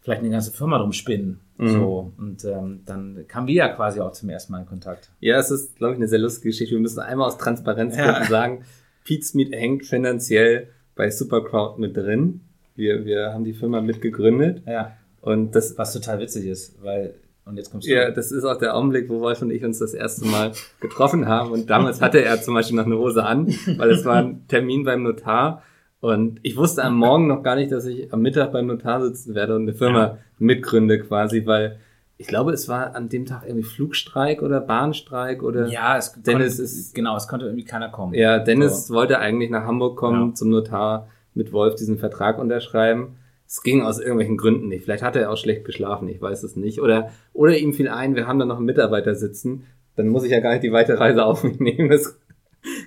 vielleicht 0.02 0.20
eine 0.20 0.30
ganze 0.30 0.52
Firma 0.52 0.78
drum 0.78 0.92
spinnen. 0.92 1.40
So. 1.58 2.12
Und 2.18 2.44
ähm, 2.44 2.80
dann 2.86 3.24
kamen 3.28 3.46
wir 3.46 3.54
ja 3.54 3.68
quasi 3.68 4.00
auch 4.00 4.10
zum 4.12 4.28
ersten 4.30 4.52
Mal 4.52 4.60
in 4.62 4.66
Kontakt. 4.66 5.10
Ja, 5.20 5.38
es 5.38 5.50
ist, 5.52 5.76
glaube 5.76 5.92
ich, 5.92 5.98
eine 5.98 6.08
sehr 6.08 6.18
lustige 6.18 6.48
Geschichte. 6.48 6.74
Wir 6.74 6.80
müssen 6.80 6.98
einmal 6.98 7.28
aus 7.28 7.38
Transparenzgründen 7.38 8.14
Ja. 8.22 8.24
sagen, 8.28 8.64
Pete's 9.04 9.32
Meat 9.34 9.52
hängt 9.52 9.86
finanziell 9.86 10.68
bei 10.96 11.08
Supercrowd 11.10 11.78
mit 11.78 11.96
drin. 11.96 12.40
Wir, 12.74 13.04
wir 13.04 13.32
haben 13.32 13.44
die 13.44 13.52
Firma 13.52 13.80
mitgegründet 13.80 14.62
Ja, 14.66 14.96
und 15.20 15.54
das, 15.54 15.78
was 15.78 15.92
total 15.92 16.18
witzig 16.18 16.46
ist, 16.46 16.82
weil, 16.82 17.14
und 17.44 17.56
jetzt 17.56 17.70
kommst 17.70 17.86
du. 17.86 17.92
ja, 17.92 18.10
das 18.10 18.32
ist 18.32 18.44
auch 18.44 18.58
der 18.58 18.74
Augenblick, 18.74 19.08
wo 19.08 19.20
Wolf 19.20 19.40
und 19.42 19.50
ich 19.52 19.62
uns 19.64 19.78
das 19.78 19.94
erste 19.94 20.24
Mal 20.24 20.52
getroffen 20.80 21.28
haben 21.28 21.52
und 21.52 21.70
damals 21.70 22.00
hatte 22.00 22.24
er 22.24 22.40
zum 22.42 22.54
Beispiel 22.54 22.76
noch 22.76 22.86
eine 22.86 22.98
Hose 22.98 23.24
an, 23.24 23.46
weil 23.76 23.90
es 23.90 24.04
war 24.04 24.16
ein 24.16 24.48
Termin 24.48 24.84
beim 24.84 25.02
Notar 25.04 25.62
und 26.02 26.40
ich 26.42 26.56
wusste 26.56 26.82
am 26.84 26.96
Morgen 26.96 27.26
noch 27.28 27.42
gar 27.42 27.54
nicht, 27.56 27.70
dass 27.72 27.86
ich 27.86 28.12
am 28.12 28.20
Mittag 28.22 28.52
beim 28.52 28.66
Notar 28.66 29.00
sitzen 29.02 29.34
werde 29.34 29.54
und 29.56 29.62
eine 29.62 29.72
Firma 29.72 29.98
Ja. 30.02 30.18
mitgründe 30.38 30.98
quasi, 30.98 31.46
weil 31.46 31.78
ich 32.18 32.26
glaube, 32.26 32.52
es 32.52 32.68
war 32.68 32.94
an 32.94 33.08
dem 33.08 33.24
Tag 33.24 33.44
irgendwie 33.46 33.62
Flugstreik 33.64 34.42
oder 34.42 34.60
Bahnstreik 34.60 35.42
oder 35.42 35.66
ja, 35.68 35.96
es 35.96 36.12
Dennis 36.22 36.56
konnte, 36.56 36.62
ist- 36.64 36.94
genau, 36.94 37.16
es 37.16 37.26
konnte 37.28 37.46
irgendwie 37.46 37.64
keiner 37.64 37.88
kommen. 37.88 38.14
Ja, 38.14 38.38
Dennis 38.40 38.90
wollte 38.90 39.18
eigentlich 39.20 39.50
nach 39.50 39.64
Hamburg 39.64 39.96
kommen, 39.96 40.28
Ja. 40.30 40.34
zum 40.34 40.50
Notar 40.50 41.08
mit 41.34 41.52
Wolf 41.52 41.76
diesen 41.76 41.98
Vertrag 41.98 42.38
unterschreiben. 42.38 43.16
Es 43.46 43.62
ging 43.62 43.82
aus 43.82 43.98
irgendwelchen 44.00 44.36
Gründen 44.36 44.68
nicht. 44.68 44.84
Vielleicht 44.84 45.02
hat 45.02 45.14
er 45.16 45.30
auch 45.30 45.36
schlecht 45.36 45.64
geschlafen, 45.64 46.08
ich 46.08 46.20
weiß 46.20 46.42
es 46.42 46.56
nicht. 46.56 46.80
Oder, 46.80 47.10
oder 47.32 47.56
ihm 47.56 47.72
fiel 47.74 47.88
ein, 47.88 48.14
wir 48.16 48.26
haben 48.26 48.38
da 48.38 48.44
noch 48.44 48.56
einen 48.56 48.66
Mitarbeiter 48.66 49.14
sitzen. 49.14 49.64
Dann 49.96 50.08
muss 50.08 50.24
ich 50.24 50.30
ja 50.32 50.40
gar 50.40 50.52
nicht 50.52 50.62
die 50.64 50.72
weite 50.72 50.98
Reise 50.98 51.24
auf 51.24 51.44
mich 51.44 51.60
nehmen. 51.60 51.88
Das 51.90 52.18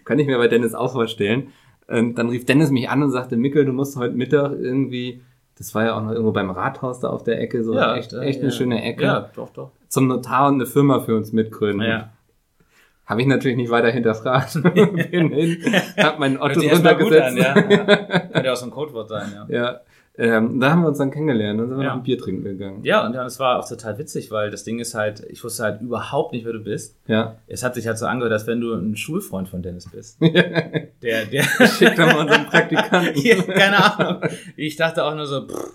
kann 0.06 0.20
ich 0.20 0.28
mir 0.28 0.38
bei 0.38 0.48
Dennis 0.48 0.74
auch 0.74 0.92
vorstellen. 0.94 1.48
Und 1.88 2.16
dann 2.16 2.30
rief 2.30 2.46
Dennis 2.46 2.72
mich 2.72 2.90
an 2.90 3.04
und 3.04 3.12
sagte, 3.12 3.38
Mikkel, 3.38 3.66
du 3.66 3.74
musst 3.74 3.96
heute 3.96 4.16
Mittag 4.16 4.54
irgendwie, 4.54 5.22
das 5.58 5.76
war 5.76 5.86
ja 5.86 5.98
auch 5.98 6.02
noch 6.02 6.12
irgendwo 6.12 6.32
beim 6.32 6.50
Rathaus 6.50 7.00
da 7.00 7.10
auf 7.10 7.24
der 7.24 7.40
Ecke, 7.40 7.64
so 7.64 7.78
echt, 7.78 8.14
äh, 8.14 8.22
echt 8.22 8.40
eine 8.40 8.50
ja. 8.50 8.56
schöne 8.56 8.84
Ecke, 8.84 9.04
Ja, 9.04 9.30
doch, 9.36 9.52
doch. 9.52 9.72
zum 9.88 10.08
Notar 10.08 10.48
und 10.48 10.56
eine 10.56 10.66
Firma 10.66 11.00
für 11.00 11.16
uns 11.16 11.32
mitgründen. 11.32 11.88
Ja. 11.88 12.12
Habe 13.06 13.22
ich 13.22 13.28
natürlich 13.28 13.58
nicht 13.58 13.70
weiter 13.70 13.92
hinterfragt. 13.92 14.60
Bin 14.74 15.30
hin, 15.30 15.58
hab 15.98 16.18
meinen 16.18 16.42
Otto 16.42 16.60
gut 16.60 16.72
an, 16.72 16.78
runtergesetzt. 16.78 17.38
ja. 17.38 17.56
ja. 17.56 17.62
Könnte 18.20 18.46
ja 18.46 18.54
auch 18.54 18.58
so 18.58 18.66
ein 18.66 18.72
Codewort 18.72 19.10
sein, 19.10 19.32
ja. 19.34 19.56
ja. 19.56 19.80
Ähm, 20.18 20.60
da 20.62 20.72
haben 20.72 20.82
wir 20.82 20.88
uns 20.88 20.98
dann 20.98 21.12
kennengelernt 21.12 21.60
und 21.60 21.68
sind 21.68 21.78
wir 21.78 21.84
Ja. 21.84 21.90
noch 21.90 21.98
ein 21.98 22.04
Bier 22.04 22.18
trinken 22.18 22.44
gegangen. 22.46 22.84
Ja, 22.84 23.06
und 23.06 23.14
ja, 23.14 23.26
es 23.26 23.38
war 23.40 23.60
auch 23.60 23.68
total 23.68 23.98
witzig, 23.98 24.32
weil 24.32 24.50
das 24.50 24.64
Ding 24.64 24.80
ist 24.80 24.96
halt, 24.96 25.20
ich 25.30 25.44
wusste 25.44 25.64
halt 25.64 25.82
überhaupt 25.82 26.32
nicht, 26.32 26.46
wer 26.46 26.54
du 26.54 26.60
bist. 26.60 26.98
Ja. 27.08 27.36
Es 27.48 27.64
hat 27.64 27.76
sich 27.76 27.86
halt 27.86 27.98
so 27.98 28.06
angehört, 28.06 28.32
als 28.32 28.48
wenn 28.48 28.62
du 28.62 28.74
ein 28.74 28.96
Schulfreund 28.96 29.50
von 29.50 29.62
Dennis 29.62 29.90
bist. 29.92 30.18
Der, 30.22 31.26
der, 31.26 31.44
Schickt 31.68 32.00
doch 32.00 32.06
mal 32.08 32.20
unseren 32.22 32.46
Praktikanten. 32.46 33.14
ja, 33.22 33.42
keine 33.44 33.78
Ahnung. 34.00 34.22
Ich 34.56 34.76
dachte 34.76 35.04
auch 35.04 35.14
nur 35.14 35.26
so, 35.28 35.46
pff, 35.48 35.74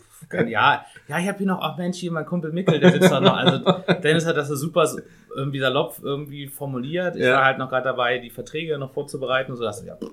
ja, 0.49 0.85
ja, 1.09 1.18
ich 1.18 1.28
habe 1.28 1.38
hier 1.38 1.47
noch, 1.47 1.61
ach 1.61 1.76
Mensch, 1.76 1.99
hier 1.99 2.11
mein 2.12 2.25
Kumpel 2.26 2.50
Mickel, 2.52 2.80
der 2.80 2.92
sitzt 2.92 3.11
da 3.12 3.20
noch. 3.20 3.37
Also 3.37 3.59
Dennis 4.02 4.26
hat 4.26 4.37
das 4.37 4.49
so 4.49 4.56
super 4.56 4.88
irgendwie 5.37 5.59
salopp 5.61 5.97
irgendwie 6.02 6.47
formuliert. 6.49 7.14
Ich 7.16 7.23
Ja. 7.23 7.35
war 7.37 7.44
halt 7.44 7.59
noch 7.59 7.68
gerade 7.68 7.85
dabei, 7.85 8.18
die 8.18 8.30
Verträge 8.30 8.78
noch 8.78 8.92
vorzubereiten 8.92 9.52
und 9.52 9.59
so. 9.59 9.64
Dachte, 9.64 9.87
ja, 9.87 9.97
pff, 9.97 10.11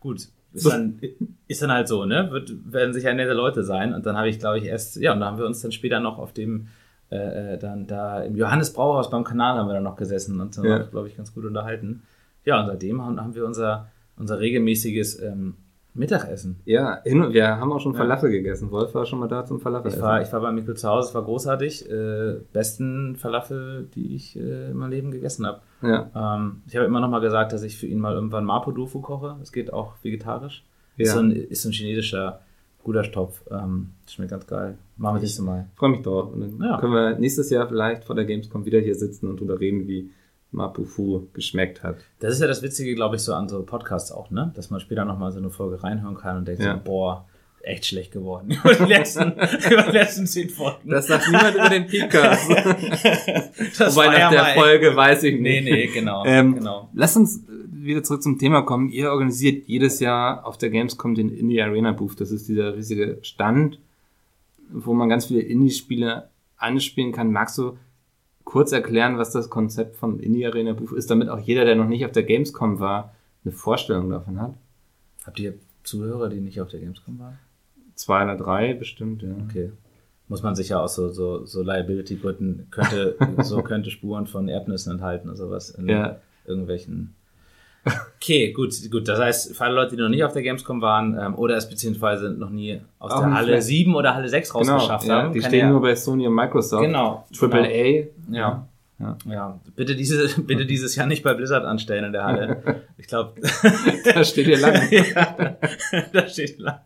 gut. 0.00 0.28
Ist 0.54 0.66
dann, 0.66 1.00
ist 1.48 1.62
dann 1.62 1.72
halt 1.72 1.88
so, 1.88 2.04
ne? 2.04 2.28
Wird, 2.30 2.52
werden 2.72 2.94
sicher 2.94 3.12
nette 3.12 3.32
Leute 3.32 3.64
sein. 3.64 3.92
Und 3.92 4.06
dann 4.06 4.16
habe 4.16 4.28
ich, 4.28 4.38
glaube 4.38 4.58
ich, 4.58 4.64
erst, 4.64 4.96
ja, 4.96 5.12
und 5.12 5.20
da 5.20 5.26
haben 5.26 5.38
wir 5.38 5.46
uns 5.46 5.60
dann 5.60 5.72
später 5.72 6.00
noch 6.00 6.18
auf 6.18 6.32
dem, 6.32 6.68
äh, 7.10 7.54
äh, 7.54 7.58
dann 7.58 7.86
da 7.86 8.22
im 8.22 8.36
Johannes 8.36 8.72
Brauhaus 8.72 9.10
beim 9.10 9.24
Kanal 9.24 9.58
haben 9.58 9.68
wir 9.68 9.74
dann 9.74 9.82
noch 9.82 9.96
gesessen 9.96 10.40
und 10.40 10.56
dann 10.56 10.64
Ja. 10.64 10.78
glaube 10.78 11.08
ich, 11.08 11.16
ganz 11.16 11.34
gut 11.34 11.44
unterhalten. 11.44 12.02
Ja, 12.44 12.60
und 12.60 12.66
seitdem 12.68 13.02
haben, 13.04 13.20
haben 13.20 13.34
wir 13.34 13.44
unser 13.44 13.88
unser 14.16 14.38
regelmäßiges 14.38 15.20
ähm, 15.22 15.54
Mittagessen. 15.96 16.56
Ja, 16.64 17.00
wir 17.04 17.46
haben 17.60 17.72
auch 17.72 17.78
schon 17.80 17.94
Falafel 17.94 18.30
ja. 18.30 18.38
gegessen. 18.38 18.72
Wolf 18.72 18.94
war 18.94 19.06
schon 19.06 19.20
mal 19.20 19.28
da 19.28 19.44
zum 19.44 19.60
Falafel. 19.60 19.92
Ich 19.92 20.00
war, 20.00 20.20
ich 20.20 20.32
war 20.32 20.40
bei 20.40 20.50
Mikkel 20.50 20.76
zu 20.76 20.88
Hause, 20.88 21.08
es 21.08 21.14
war 21.14 21.22
großartig. 21.22 21.88
Äh, 21.88 22.40
besten 22.52 23.14
Falafel, 23.14 23.88
die 23.94 24.16
ich 24.16 24.36
äh, 24.36 24.70
in 24.70 24.76
meinem 24.76 24.90
Leben 24.90 25.10
gegessen 25.12 25.46
habe. 25.46 25.60
Ja. 25.82 26.10
Ähm, 26.36 26.62
ich 26.66 26.74
habe 26.74 26.86
immer 26.86 26.98
noch 26.98 27.08
mal 27.08 27.20
gesagt, 27.20 27.52
dass 27.52 27.62
ich 27.62 27.76
für 27.76 27.86
ihn 27.86 28.00
mal 28.00 28.14
irgendwann 28.14 28.44
Mapo 28.44 28.72
Tofu 28.72 29.00
koche. 29.00 29.36
Es 29.40 29.52
geht 29.52 29.72
auch 29.72 29.94
vegetarisch. 30.02 30.64
Ja. 30.96 31.04
Ist, 31.04 31.12
so 31.12 31.20
ein, 31.20 31.30
ist 31.30 31.62
so 31.62 31.68
ein 31.68 31.72
chinesischer 31.72 32.40
Gulasch-Topf. 32.82 33.42
Ähm, 33.52 33.90
schmeckt 34.08 34.32
ganz 34.32 34.46
geil. 34.48 34.76
Machen 34.96 35.14
wir 35.14 35.20
das 35.20 35.22
nächste 35.22 35.42
Mal. 35.42 35.68
Freue 35.76 35.90
mich 35.90 36.02
drauf. 36.02 36.32
Und 36.32 36.40
dann 36.40 36.68
ja. 36.68 36.80
können 36.80 36.92
wir 36.92 37.18
nächstes 37.18 37.50
Jahr 37.50 37.68
vielleicht 37.68 38.04
vor 38.04 38.16
der 38.16 38.24
Gamescom 38.24 38.64
wieder 38.64 38.80
hier 38.80 38.96
sitzen 38.96 39.28
und 39.28 39.38
drüber 39.38 39.60
reden, 39.60 39.86
wie 39.86 40.10
Mapufu 40.54 41.26
geschmeckt 41.32 41.82
hat. 41.82 41.96
Das 42.20 42.34
ist 42.34 42.40
ja 42.40 42.46
das 42.46 42.62
Witzige, 42.62 42.94
glaube 42.94 43.16
ich, 43.16 43.22
so 43.22 43.34
an 43.34 43.48
so 43.48 43.62
Podcasts 43.62 44.12
auch, 44.12 44.30
ne? 44.30 44.52
Dass 44.54 44.70
man 44.70 44.80
später 44.80 45.04
nochmal 45.04 45.32
so 45.32 45.38
eine 45.38 45.50
Folge 45.50 45.82
reinhören 45.82 46.16
kann 46.16 46.38
und 46.38 46.48
denkt 46.48 46.62
ja. 46.62 46.74
so, 46.74 46.80
boah, 46.82 47.26
echt 47.62 47.86
schlecht 47.86 48.12
geworden 48.12 48.50
über 48.64 48.74
die 48.74 48.84
letzten, 48.84 49.32
über 49.70 49.82
die 49.82 49.92
letzten 49.92 50.26
zehn 50.26 50.48
Folgen. 50.50 50.90
Das 50.90 51.06
sagt 51.06 51.26
niemand 51.26 51.54
über 51.54 51.68
den 51.68 51.86
Podcast. 51.86 52.48
Wobei 52.50 54.06
nach 54.06 54.18
ja 54.18 54.30
der 54.30 54.44
Folge 54.54 54.94
weiß 54.94 55.22
ich 55.24 55.40
nicht. 55.40 55.64
Nee, 55.64 55.72
nee, 55.72 55.86
genau, 55.88 56.24
ähm, 56.24 56.54
genau. 56.54 56.88
Lass 56.94 57.16
uns 57.16 57.42
wieder 57.70 58.02
zurück 58.02 58.22
zum 58.22 58.38
Thema 58.38 58.62
kommen. 58.62 58.88
Ihr 58.90 59.10
organisiert 59.10 59.66
jedes 59.66 60.00
Jahr 60.00 60.46
auf 60.46 60.56
der 60.56 60.70
Gamescom 60.70 61.14
den 61.14 61.28
Indie 61.28 61.60
Arena 61.60 61.92
Booth. 61.92 62.20
Das 62.20 62.30
ist 62.30 62.48
dieser 62.48 62.76
riesige 62.76 63.18
Stand, 63.22 63.78
wo 64.70 64.94
man 64.94 65.08
ganz 65.08 65.26
viele 65.26 65.40
Indie-Spiele 65.40 66.28
anspielen 66.56 67.12
kann. 67.12 67.30
Magst 67.30 67.58
du 67.58 67.76
kurz 68.44 68.72
erklären, 68.72 69.18
was 69.18 69.32
das 69.32 69.50
Konzept 69.50 69.96
vom 69.96 70.20
Indie 70.20 70.46
Arena 70.46 70.72
Buch 70.72 70.92
ist, 70.92 71.10
damit 71.10 71.28
auch 71.28 71.38
jeder, 71.38 71.64
der 71.64 71.76
noch 71.76 71.88
nicht 71.88 72.04
auf 72.04 72.12
der 72.12 72.22
Gamescom 72.22 72.78
war, 72.78 73.14
eine 73.44 73.52
Vorstellung 73.52 74.10
davon 74.10 74.40
hat? 74.40 74.54
Habt 75.26 75.40
ihr 75.40 75.54
Zuhörer, 75.82 76.28
die 76.28 76.40
nicht 76.40 76.60
auf 76.60 76.68
der 76.68 76.80
Gamescom 76.80 77.18
waren? 77.18 77.38
Zwei 77.94 78.24
oder 78.24 78.36
drei 78.36 78.74
bestimmt, 78.74 79.22
ja. 79.22 79.34
Okay. 79.48 79.72
Muss 80.28 80.42
man 80.42 80.54
sich 80.54 80.70
ja 80.70 80.80
auch 80.80 80.88
so, 80.88 81.10
so, 81.10 81.44
so 81.44 81.62
Liability-Gründen, 81.62 82.68
könnte, 82.70 83.16
so 83.42 83.62
könnte 83.62 83.90
Spuren 83.90 84.26
von 84.26 84.48
Erdnüssen 84.48 84.92
enthalten 84.92 85.28
oder 85.28 85.36
sowas 85.36 85.70
in 85.70 85.88
ja. 85.88 86.20
irgendwelchen 86.46 87.14
Okay, 88.16 88.52
gut, 88.52 88.72
gut. 88.90 89.06
Das 89.06 89.18
heißt, 89.18 89.56
für 89.56 89.64
alle 89.64 89.74
Leute, 89.74 89.96
die 89.96 90.02
noch 90.02 90.08
nicht 90.08 90.24
auf 90.24 90.32
der 90.32 90.42
Gamescom 90.42 90.80
waren 90.80 91.18
ähm, 91.18 91.34
oder 91.34 91.56
es 91.56 91.68
beziehungsweise 91.68 92.30
noch 92.30 92.50
nie 92.50 92.80
aus 92.98 93.12
Auch 93.12 93.20
der 93.20 93.34
Halle 93.34 93.46
vielleicht. 93.48 93.66
7 93.66 93.94
oder 93.94 94.14
Halle 94.14 94.28
6 94.28 94.52
genau, 94.52 94.72
rausgeschafft 94.72 95.06
ja, 95.06 95.14
haben. 95.14 95.32
Die 95.34 95.42
stehen 95.42 95.58
ja, 95.58 95.70
nur 95.70 95.82
bei 95.82 95.94
Sony 95.94 96.26
und 96.26 96.34
Microsoft. 96.34 96.82
Genau. 96.82 97.26
Triple 97.36 97.68
genau. 97.68 97.74
A. 97.74 98.34
Ja. 98.34 98.68
Ja. 99.00 99.18
ja, 99.26 99.60
bitte, 99.74 99.96
diese, 99.96 100.40
bitte 100.42 100.66
dieses 100.66 100.94
Jahr 100.94 101.06
nicht 101.06 101.24
bei 101.24 101.34
Blizzard 101.34 101.64
anstellen 101.64 102.04
in 102.04 102.12
der 102.12 102.24
Halle. 102.24 102.82
Ich 102.96 103.08
glaube, 103.08 103.38
da 104.04 104.24
steht 104.24 104.46
ihr 104.46 104.58
lange. 104.58 104.88
ja, 105.14 105.56
da 106.10 106.26
steht 106.26 106.58
lange. 106.58 106.80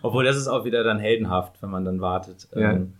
Obwohl, 0.00 0.24
das 0.24 0.36
ist 0.36 0.46
auch 0.46 0.64
wieder 0.64 0.84
dann 0.84 1.00
heldenhaft, 1.00 1.60
wenn 1.60 1.70
man 1.70 1.84
dann 1.84 2.00
wartet. 2.00 2.46
Ja, 2.54 2.72
ähm, 2.72 2.92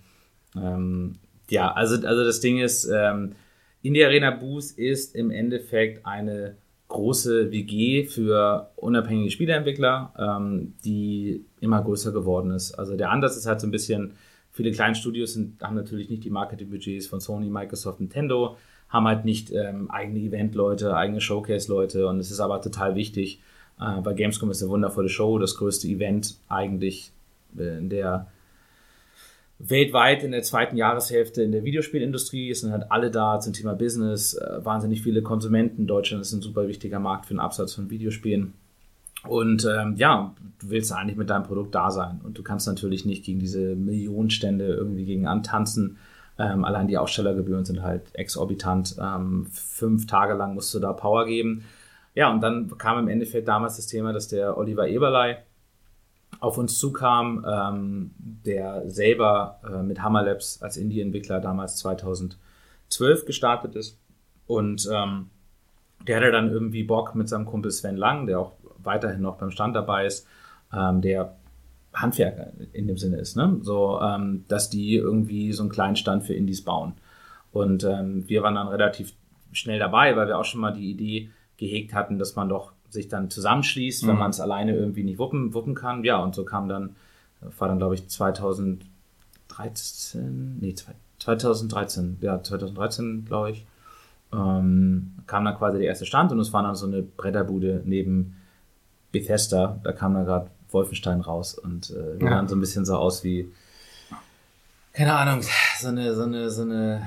ähm, 0.57 1.19
ja 1.49 1.71
also, 1.71 2.05
also 2.05 2.25
das 2.25 2.41
Ding 2.41 2.59
ist, 2.59 2.91
ähm, 2.93 3.37
Indie 3.83 4.05
Arena 4.05 4.33
Boost 4.33 4.77
ist 4.77 5.15
im 5.15 5.31
Endeffekt 5.31 6.05
eine 6.05 6.57
große 6.89 7.51
WG 7.51 8.05
für 8.05 8.71
unabhängige 8.77 9.31
Spieleentwickler, 9.31 10.13
ähm, 10.19 10.75
die 10.85 11.45
immer 11.61 11.83
größer 11.83 12.13
geworden 12.13 12.51
ist. 12.53 12.73
Also 12.73 12.97
der 12.97 13.11
Ansatz 13.11 13.37
ist 13.37 13.47
halt 13.47 13.61
so 13.61 13.67
ein 13.67 13.73
bisschen, 13.73 14.13
viele 14.53 14.71
kleine 14.71 14.95
Studios 14.95 15.35
sind, 15.35 15.61
haben 15.63 15.75
natürlich 15.75 16.09
nicht 16.09 16.25
die 16.25 16.31
Marketingbudgets 16.31 17.07
von 17.07 17.21
Sony, 17.21 17.51
Microsoft, 17.51 18.01
Nintendo, 18.01 18.57
haben 18.89 19.07
halt 19.07 19.25
nicht 19.25 19.51
ähm, 19.53 19.91
eigene 19.91 20.21
Event-Leute, 20.21 20.97
eigene 20.97 21.21
Showcase-Leute 21.21 22.07
und 22.07 22.21
es 22.21 22.31
ist 22.31 22.41
aber 22.41 22.61
total 22.61 22.95
wichtig, 22.95 23.41
äh, 23.81 23.97
weil 23.99 24.15
Gamescom 24.15 24.51
ist 24.51 24.63
eine 24.63 24.71
wundervolle 24.71 25.09
Show, 25.09 25.39
das 25.39 25.57
größte 25.57 25.89
Event 25.89 26.37
eigentlich 26.49 27.13
äh, 27.59 27.79
in 27.79 27.89
der 27.91 28.29
weltweit 29.59 30.23
in 30.23 30.33
der 30.33 30.43
zweiten 30.43 30.77
Jahreshälfte 30.77 31.43
in 31.43 31.53
der 31.53 31.65
Videospielindustrie. 31.65 32.51
Es 32.51 32.61
sind 32.61 32.73
halt 32.73 32.91
alle 32.91 33.11
da 33.11 33.41
zum 33.41 33.53
Thema 33.53 33.75
Business, 33.75 34.35
äh, 34.35 34.65
wahnsinnig 34.65 35.03
viele 35.03 35.23
Konsumenten. 35.23 35.87
Deutschland 35.87 36.23
ist 36.23 36.33
ein 36.33 36.43
super 36.43 36.69
wichtiger 36.69 36.99
Markt 36.99 37.27
für 37.27 37.35
den 37.35 37.41
Absatz 37.41 37.75
von 37.75 37.91
Videospielen. 37.91 38.53
Und 39.27 39.65
ähm, 39.65 39.95
ja, 39.97 40.35
du 40.61 40.71
willst 40.71 40.93
eigentlich 40.93 41.17
mit 41.17 41.31
deinem 41.31 41.45
Produkt 41.45 41.75
da 41.75 41.91
sein. 41.91 42.21
Und 42.23 42.39
du 42.39 42.43
kannst 42.43 42.67
natürlich 42.67 43.05
nicht 43.05 43.25
gegen 43.25 43.39
diese 43.39 43.75
Millionenstände 43.75 44.67
irgendwie 44.67 45.05
gegen 45.05 45.27
antanzen. 45.27 45.99
Ähm, 46.39 46.65
allein 46.65 46.87
die 46.87 46.99
Ausstellergebühren 46.99 47.65
sind 47.65 47.83
halt 47.83 48.03
exorbitant. 48.13 48.97
Ähm, 49.01 49.47
fünf 49.51 50.07
Tage 50.07 50.35
lang 50.35 50.55
musst 50.55 50.73
du 50.75 50.79
da 50.79 50.93
Power 50.93 51.27
geben. 51.27 51.65
Ja, 52.15 52.31
und 52.31 52.41
dann 52.41 52.77
kam 52.79 52.99
im 52.99 53.09
Endeffekt 53.09 53.49
damals 53.49 53.77
das 53.77 53.87
Thema, 53.87 54.13
dass 54.13 54.29
der 54.29 54.57
Oliver 54.57 54.89
Eberlei, 54.89 55.39
auf 56.41 56.59
uns 56.59 56.79
zukam, 56.79 57.45
ähm, 57.49 58.11
der 58.19 58.89
selber 58.89 59.61
äh, 59.65 59.83
mit 59.83 60.03
Hammer 60.03 60.23
Labs 60.23 60.63
als 60.63 60.77
Indie-Entwickler 60.77 61.41
damals 61.41 61.77
2012 61.79 63.25
gestartet 63.27 63.75
ist. 63.75 63.99
Und 64.47 64.89
ähm, 64.93 65.31
der 66.07 66.17
hatte 66.19 66.31
dann 66.31 66.51
irgendwie 66.51 66.85
Bock 66.85 67.15
mit 67.15 67.29
seinem 67.29 67.47
Kumpel 67.47 67.71
Sven 67.71 67.97
Lang, 67.97 68.27
der 68.27 68.41
auch 68.41 68.53
weiterhin 68.79 69.23
noch 69.23 69.39
beim 69.39 69.51
Stand 69.51 69.75
dabei 69.75 70.07
ist, 70.07 70.27
ähm, 70.73 71.01
der 71.01 71.37
Handwerker 71.95 72.53
in 72.73 72.87
dem 72.87 72.99
Sinne 72.99 73.17
ist, 73.17 73.37
ne? 73.37 73.59
So, 73.63 74.01
ähm, 74.01 74.45
dass 74.49 74.69
die 74.69 74.95
irgendwie 74.97 75.53
so 75.53 75.63
einen 75.63 75.71
kleinen 75.71 75.97
Stand 75.97 76.25
für 76.25 76.35
Indies 76.35 76.63
bauen. 76.63 76.95
Und 77.53 77.85
ähm, 77.85 78.29
wir 78.29 78.43
waren 78.43 78.55
dann 78.55 78.69
relativ 78.69 79.15
schnell 79.53 79.79
dabei, 79.79 80.15
weil 80.15 80.29
wir 80.29 80.39
auch 80.39 80.45
schon 80.45 80.61
mal 80.61 80.73
die 80.73 80.91
Idee 80.91 81.31
gehegt 81.57 81.95
hatten, 81.95 82.19
dass 82.19 82.37
man 82.37 82.51
doch 82.51 82.73
sich 82.91 83.09
dann 83.09 83.31
zusammenschließt, 83.31 84.05
mhm. 84.05 84.09
wenn 84.09 84.19
man 84.19 84.31
es 84.31 84.41
alleine 84.41 84.75
irgendwie 84.75 85.05
nicht 85.05 85.19
wuppen, 85.19 85.55
wuppen 85.55 85.75
kann. 85.75 86.05
Ja, 86.05 86.19
und 86.19 86.35
so 86.35 86.45
kam 86.45 86.69
dann, 86.69 86.97
war 87.59 87.69
dann 87.69 87.79
glaube 87.79 87.95
ich 87.95 88.09
2013, 88.09 90.59
nee, 90.61 90.75
2013, 91.19 92.19
ja, 92.21 92.43
2013 92.43 93.25
glaube 93.27 93.53
ich, 93.53 93.65
ähm, 94.33 95.13
kam 95.27 95.45
dann 95.45 95.57
quasi 95.57 95.79
der 95.79 95.87
erste 95.87 96.07
Stand 96.07 96.33
und 96.33 96.41
es 96.41 96.53
war 96.53 96.63
dann 96.63 96.75
so 96.75 96.87
eine 96.87 97.03
Bretterbude 97.03 97.83
neben 97.85 98.37
Bethesda, 99.13 99.79
da 99.83 99.93
kam 99.93 100.15
dann 100.15 100.27
gerade 100.27 100.51
Wolfenstein 100.71 101.21
raus 101.21 101.55
und 101.55 101.91
äh, 101.91 102.19
wir 102.19 102.27
ja. 102.27 102.35
sahen 102.35 102.49
so 102.49 102.57
ein 102.57 102.61
bisschen 102.61 102.85
so 102.85 102.97
aus 102.97 103.25
wie, 103.25 103.53
keine 104.93 105.15
Ahnung, 105.15 105.43
so 105.79 105.89
eine, 105.89 106.15
so 106.15 106.25
eine, 106.25 106.51
so 106.51 106.63
eine, 106.63 107.07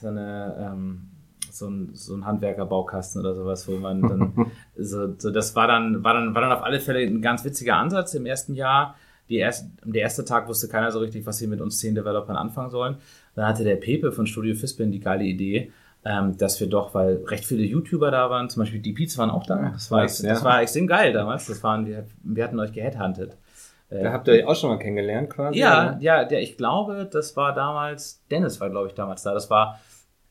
so 0.00 0.08
eine, 0.08 0.56
ähm, 0.58 1.08
so 1.58 1.68
ein, 1.68 1.90
so 1.94 2.14
ein 2.14 2.24
Handwerkerbaukasten 2.24 3.20
oder 3.20 3.34
sowas, 3.34 3.66
wo 3.68 3.76
man 3.76 4.02
dann, 4.02 4.50
so, 4.76 5.14
so 5.18 5.30
das 5.30 5.54
war 5.56 5.66
dann, 5.66 6.04
war 6.04 6.14
dann, 6.14 6.34
war 6.34 6.42
dann 6.42 6.52
auf 6.52 6.62
alle 6.62 6.80
Fälle 6.80 7.00
ein 7.00 7.22
ganz 7.22 7.44
witziger 7.44 7.76
Ansatz 7.76 8.14
im 8.14 8.26
ersten 8.26 8.54
Jahr. 8.54 8.96
Die 9.28 9.36
erst, 9.36 9.68
der 9.84 10.02
erste 10.02 10.24
Tag 10.24 10.46
wusste 10.46 10.68
keiner 10.68 10.92
so 10.92 11.00
richtig, 11.00 11.26
was 11.26 11.38
sie 11.38 11.48
mit 11.48 11.60
uns 11.60 11.78
zehn 11.78 11.94
Developern 11.94 12.36
anfangen 12.36 12.70
sollen. 12.70 12.96
Dann 13.34 13.46
hatte 13.46 13.64
der 13.64 13.76
Pepe 13.76 14.12
von 14.12 14.26
Studio 14.26 14.54
Fispin 14.54 14.92
die 14.92 15.00
geile 15.00 15.24
Idee, 15.24 15.72
ähm, 16.04 16.36
dass 16.38 16.60
wir 16.60 16.68
doch, 16.68 16.94
weil 16.94 17.24
recht 17.26 17.44
viele 17.44 17.64
YouTuber 17.64 18.12
da 18.12 18.30
waren, 18.30 18.48
zum 18.48 18.62
Beispiel 18.62 18.80
die 18.80 18.92
Beats 18.92 19.18
waren 19.18 19.30
auch 19.30 19.44
da. 19.44 19.70
Das 19.72 19.90
war, 19.90 20.02
weiß, 20.02 20.22
das 20.22 20.44
war 20.44 20.62
extrem 20.62 20.86
geil 20.86 21.12
damals. 21.12 21.46
Das 21.46 21.62
waren, 21.64 21.86
wir, 21.86 22.06
wir 22.22 22.44
hatten 22.44 22.60
euch 22.60 22.72
geheadhuntet. 22.72 23.36
Äh, 23.90 24.02
da 24.02 24.12
habt 24.12 24.28
ihr 24.28 24.34
euch 24.34 24.46
auch 24.46 24.56
schon 24.56 24.70
mal 24.70 24.78
kennengelernt 24.78 25.30
quasi? 25.30 25.58
Ja, 25.58 25.96
ja, 26.00 26.24
der, 26.24 26.40
ich 26.40 26.56
glaube, 26.56 27.08
das 27.10 27.36
war 27.36 27.54
damals, 27.54 28.22
Dennis 28.30 28.60
war 28.60 28.70
glaube 28.70 28.88
ich 28.88 28.94
damals 28.94 29.22
da. 29.22 29.34
Das 29.34 29.50
war 29.50 29.80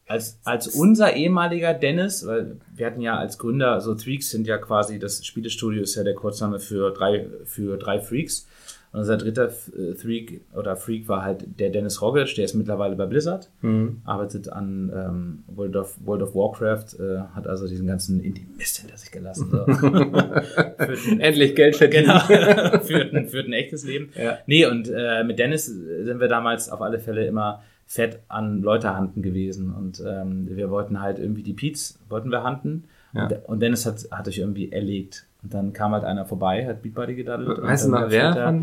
als, 0.08 0.40
als 0.44 0.68
unser 0.68 1.16
ehemaliger 1.16 1.74
Dennis, 1.74 2.26
weil 2.28 2.58
wir 2.74 2.86
hatten 2.86 3.02
ja 3.02 3.18
als 3.18 3.38
Gründer, 3.38 3.82
so 3.82 3.96
Freaks 3.96 4.30
sind 4.30 4.46
ja 4.46 4.58
quasi, 4.58 5.00
das 5.00 5.26
Spielestudio 5.26 5.82
ist 5.82 5.96
ja 5.96 6.04
der 6.04 6.14
Kurzname 6.14 6.60
für 6.60 6.92
drei, 6.92 7.28
für 7.46 7.78
drei 7.78 8.00
Freaks. 8.00 8.48
Und 8.92 9.02
unser 9.02 9.18
dritter 9.18 9.50
Freak 9.50 10.40
oder 10.56 10.78
Freak 10.78 11.10
war 11.10 11.22
halt 11.22 11.60
der 11.60 11.70
Dennis 11.70 12.02
Rogic, 12.02 12.34
der 12.36 12.46
ist 12.46 12.54
mittlerweile 12.54 12.96
bei 12.96 13.06
Blizzard, 13.06 13.50
mhm. 13.62 14.02
arbeitet 14.06 14.48
an 14.48 14.90
ähm, 14.96 15.44
World, 15.48 15.76
of, 15.76 15.98
World 16.06 16.22
of 16.22 16.34
Warcraft, 16.34 16.98
äh, 16.98 17.20
hat 17.36 17.46
also 17.46 17.68
diesen 17.68 17.88
ganzen 17.88 18.22
Indie-Mist 18.22 18.78
hinter 18.78 18.96
sich 18.96 19.12
gelassen. 19.12 19.50
So. 19.52 19.66
ein, 19.66 21.20
Endlich 21.20 21.56
Geld 21.56 21.76
verdienen. 21.76 22.06
Genau, 22.06 22.80
führt, 22.84 23.14
ein, 23.14 23.28
führt 23.28 23.48
ein 23.48 23.54
echtes 23.54 23.84
Leben. 23.84 24.12
Ja. 24.16 24.38
Nee, 24.46 24.66
und 24.66 24.88
äh, 24.88 25.26
mit 25.26 25.40
Dennis 25.40 25.66
sind 25.66 26.22
wir 26.22 26.30
damals 26.30 26.70
auf 26.70 26.82
alle 26.82 27.00
Fälle 27.00 27.26
immer 27.26 27.64
fett 27.86 28.20
an 28.28 28.62
Leute 28.62 28.96
handen 28.96 29.22
gewesen. 29.22 29.74
Und 29.74 30.04
ähm, 30.06 30.48
wir 30.50 30.70
wollten 30.70 31.02
halt 31.02 31.20
irgendwie 31.20 31.44
die 31.44 31.54
Peats, 31.54 32.00
wollten 32.10 32.32
wir 32.32 32.44
handen. 32.44 32.86
Ja. 33.14 33.26
Und, 33.26 33.46
und 33.46 33.60
Dennis 33.62 33.86
hat, 33.86 34.06
hat 34.12 34.28
euch 34.28 34.40
irgendwie 34.40 34.72
erlegt. 34.72 35.26
Und 35.44 35.54
dann 35.54 35.74
kam 35.74 35.92
halt 35.94 36.04
einer 36.04 36.26
vorbei, 36.26 36.66
hat 36.66 36.82
Beatbuddy 36.82 37.16
gedaddelt. 37.16 37.62
Weißt 37.62 37.86
du 37.86 37.92
noch 37.92 38.10
wer? 38.10 38.62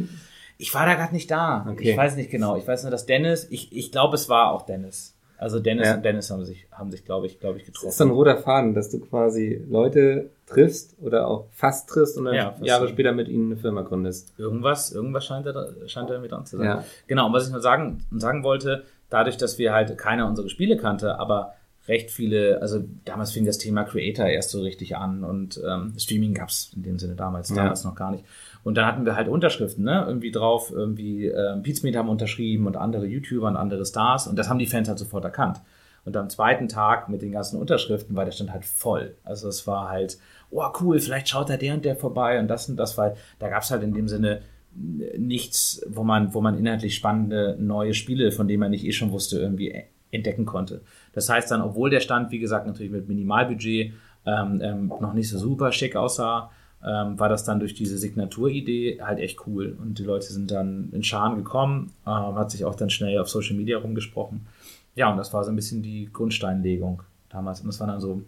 ich 0.59 0.75
war 0.75 0.87
da 0.87 0.95
gerade 0.95 1.13
nicht 1.13 1.31
da. 1.31 1.67
Okay. 1.69 1.91
Ich 1.91 1.97
weiß 1.97 2.17
nicht 2.17 2.31
genau. 2.31 2.57
Ich 2.57 2.67
weiß 2.67 2.83
nur, 2.85 2.91
dass 2.91 3.07
Dennis, 3.07 3.49
ich, 3.51 3.77
ich 3.77 3.91
glaube, 3.91 4.15
es 4.15 4.29
war 4.29 4.53
auch 4.53 4.63
Dennis. 4.63 5.17
Also 5.43 5.59
Dennis 5.59 5.89
ja. 5.89 5.97
und 5.97 6.05
Dennis 6.05 6.31
haben 6.31 6.45
sich, 6.45 6.69
haben 6.71 6.93
sich, 6.93 7.05
glaube 7.05 7.27
ich, 7.27 7.41
glaube 7.41 7.59
ich, 7.59 7.65
getroffen. 7.65 7.87
Das 7.87 7.95
ist 7.95 7.99
so 7.99 8.05
ein 8.05 8.11
roter 8.11 8.37
Faden, 8.37 8.75
dass 8.75 8.91
du 8.91 9.01
quasi 9.01 9.61
Leute 9.69 10.31
triffst 10.47 10.95
oder 11.01 11.27
auch 11.27 11.47
fast 11.51 11.89
triffst 11.89 12.17
und 12.17 12.27
dann 12.27 12.35
ja, 12.35 12.55
Jahre 12.63 12.87
so. 12.87 12.93
später 12.93 13.11
mit 13.11 13.27
ihnen 13.27 13.51
eine 13.51 13.57
Firma 13.61 13.83
gründest. 13.83 14.33
Irgendwas, 14.39 14.93
irgendwas 14.93 15.25
scheint 15.25 15.47
da, 15.47 15.67
scheint 15.87 16.11
da 16.11 16.21
mit 16.21 16.31
dran 16.31 16.47
zu 16.47 16.59
sein. 16.59 16.67
Ja. 16.67 16.85
Genau, 17.09 17.27
und 17.27 17.33
was 17.33 17.47
ich 17.47 17.53
nur 17.53 17.61
sagen, 17.61 18.05
sagen 18.13 18.45
wollte, 18.45 18.85
dadurch, 19.13 19.37
dass 19.37 19.59
wir 19.59 19.73
halt 19.73 19.97
keiner 19.99 20.27
unsere 20.27 20.49
Spiele 20.49 20.77
kannte, 20.77 21.19
aber 21.19 21.55
recht 21.89 22.11
viele, 22.13 22.61
also 22.63 22.85
damals 23.05 23.33
fing 23.33 23.45
das 23.45 23.59
Thema 23.59 23.83
Creator 23.85 24.27
erst 24.27 24.51
so 24.51 24.61
richtig 24.63 24.97
an 24.97 25.25
und 25.25 25.61
ähm, 25.69 25.95
Streaming 25.99 26.33
gab's 26.33 26.73
in 26.77 26.83
dem 26.85 26.99
Sinne 26.99 27.15
damals, 27.17 27.51
Ja. 27.51 27.57
damals 27.57 27.83
noch 27.85 27.97
gar 27.97 28.13
nicht. 28.13 28.25
Und 28.63 28.77
dann 28.77 28.87
hatten 28.87 29.05
wir 29.05 29.17
halt 29.17 29.27
Unterschriften, 29.27 29.83
ne? 29.85 30.05
Irgendwie 30.07 30.31
drauf, 30.31 30.71
irgendwie 30.71 31.27
ähm, 31.27 31.63
Pizmeet 31.65 31.97
haben 31.97 32.09
unterschrieben 32.09 32.69
und 32.69 32.77
andere 32.77 33.07
YouTuber 33.07 33.49
und 33.49 33.57
andere 33.57 33.85
Stars 33.85 34.29
und 34.29 34.37
das 34.37 34.49
haben 34.49 34.61
die 34.61 34.67
Fans 34.67 34.89
halt 34.89 34.99
sofort 35.01 35.25
erkannt. 35.25 35.61
Und 36.05 36.17
am 36.17 36.29
zweiten 36.31 36.69
Tag 36.69 37.09
mit 37.09 37.23
den 37.23 37.33
ganzen 37.33 37.59
Unterschriften 37.61 38.15
war 38.17 38.25
der 38.25 38.33
Stand 38.33 38.53
halt 38.53 38.65
voll. 38.65 39.17
Also 39.25 39.49
es 39.49 39.67
war 39.67 39.89
halt, 39.89 40.19
oh 40.51 40.65
cool, 40.81 40.99
vielleicht 41.01 41.29
schaut 41.29 41.49
da 41.51 41.57
der 41.57 41.75
und 41.75 41.85
der 41.85 41.97
vorbei 41.97 42.39
und 42.41 42.49
das 42.49 42.69
und 42.69 42.77
das, 42.77 42.97
weil 42.99 43.17
da 43.41 43.49
gab's 43.49 43.71
halt 43.73 43.83
in 43.83 43.93
dem 43.95 44.09
Sinne 44.09 44.43
nichts, 44.75 45.85
wo 45.89 46.03
man, 46.03 46.35
wo 46.35 46.41
man 46.41 46.59
inhaltlich 46.59 46.95
spannende 46.95 47.57
neue 47.61 47.95
Spiele, 47.95 48.33
von 48.33 48.49
denen 48.49 48.61
man 48.61 48.71
nicht 48.71 48.85
eh 48.85 48.93
schon 48.93 49.13
wusste, 49.13 49.39
irgendwie 49.39 49.75
entdecken 50.11 50.47
konnte. 50.47 50.83
Das 51.13 51.29
heißt 51.29 51.51
dann, 51.51 51.63
obwohl 51.63 51.91
der 51.91 52.01
Stand, 52.01 52.31
wie 52.31 52.39
gesagt, 52.39 52.67
natürlich 52.67 52.93
mit 52.93 53.09
Minimalbudget 53.09 53.93
ähm, 54.25 54.61
ähm, 54.63 54.93
noch 55.01 55.15
nicht 55.15 55.29
so 55.29 55.39
super 55.39 55.73
schick 55.73 55.97
aussah, 55.97 56.51
ähm, 56.85 57.19
war 57.19 57.29
das 57.29 57.45
dann 57.45 57.61
durch 57.61 57.75
diese 57.75 57.99
Signaturidee 57.99 59.01
halt 59.01 59.19
echt 59.19 59.47
cool. 59.47 59.77
Und 59.81 59.99
die 59.99 60.05
Leute 60.05 60.27
sind 60.27 60.51
dann 60.51 60.91
in 60.93 61.03
Scharen 61.03 61.37
gekommen, 61.37 61.93
ähm, 62.07 62.35
hat 62.35 62.51
sich 62.51 62.65
auch 62.65 62.75
dann 62.75 62.91
schnell 62.91 63.19
auf 63.19 63.29
Social 63.29 63.57
Media 63.57 63.79
rumgesprochen. 63.79 64.47
Ja, 64.95 65.11
und 65.11 65.17
das 65.17 65.33
war 65.33 65.45
so 65.45 65.51
ein 65.51 65.57
bisschen 65.57 65.83
die 65.83 66.09
Grundsteinlegung 66.13 67.03
damals. 67.29 67.61
Und 67.61 67.69
das 67.69 67.81
waren 67.81 67.89
dann 67.89 68.01
so 68.01 68.23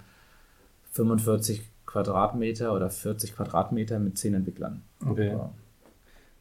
45 0.92 1.62
Quadratmeter 1.84 2.74
oder 2.74 2.90
40 2.90 3.34
Quadratmeter 3.34 3.98
mit 3.98 4.18
10 4.18 4.34
Entwicklern. 4.34 4.82
Okay. 5.04 5.28
Ja. 5.28 5.50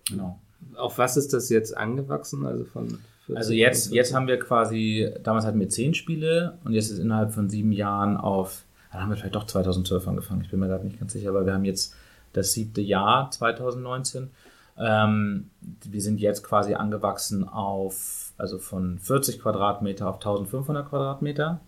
Genau. 0.10 0.39
Auf 0.75 0.98
was 0.98 1.17
ist 1.17 1.33
das 1.33 1.50
jetzt 1.50 1.75
angewachsen? 1.75 2.45
Also 2.45 2.65
von 2.65 3.00
40 3.25 3.38
Also 3.38 3.53
jetzt, 3.53 3.91
jetzt 3.91 4.13
haben 4.13 4.27
wir 4.27 4.39
quasi, 4.39 5.12
damals 5.24 5.45
hatten 5.45 5.60
wir 5.60 5.69
zehn 5.69 5.93
Spiele 5.93 6.57
und 6.63 6.74
jetzt 6.74 6.89
ist 6.89 7.00
innerhalb 7.00 7.33
von 7.33 7.50
sieben 7.50 7.72
Jahren 7.72 8.17
auf, 8.17 8.63
dann 8.91 9.01
haben 9.01 9.10
wir 9.10 9.17
vielleicht 9.17 9.36
doch 9.36 9.45
2012 9.45 10.07
angefangen, 10.07 10.41
ich 10.41 10.50
bin 10.50 10.60
mir 10.60 10.67
gerade 10.67 10.86
nicht 10.86 11.00
ganz 11.00 11.13
sicher, 11.13 11.29
aber 11.29 11.45
wir 11.45 11.53
haben 11.53 11.65
jetzt 11.65 11.95
das 12.33 12.51
siebte 12.53 12.81
Jahr 12.81 13.31
2019. 13.31 14.29
Ähm, 14.77 15.51
wir 15.62 16.01
sind 16.01 16.19
jetzt 16.19 16.43
quasi 16.43 16.74
angewachsen 16.74 17.48
auf, 17.48 18.33
also 18.38 18.57
von 18.57 19.00
40 19.00 19.39
Quadratmeter 19.39 20.10
auf 20.10 20.15
1500 20.15 20.89
Quadratmeter 20.89 21.62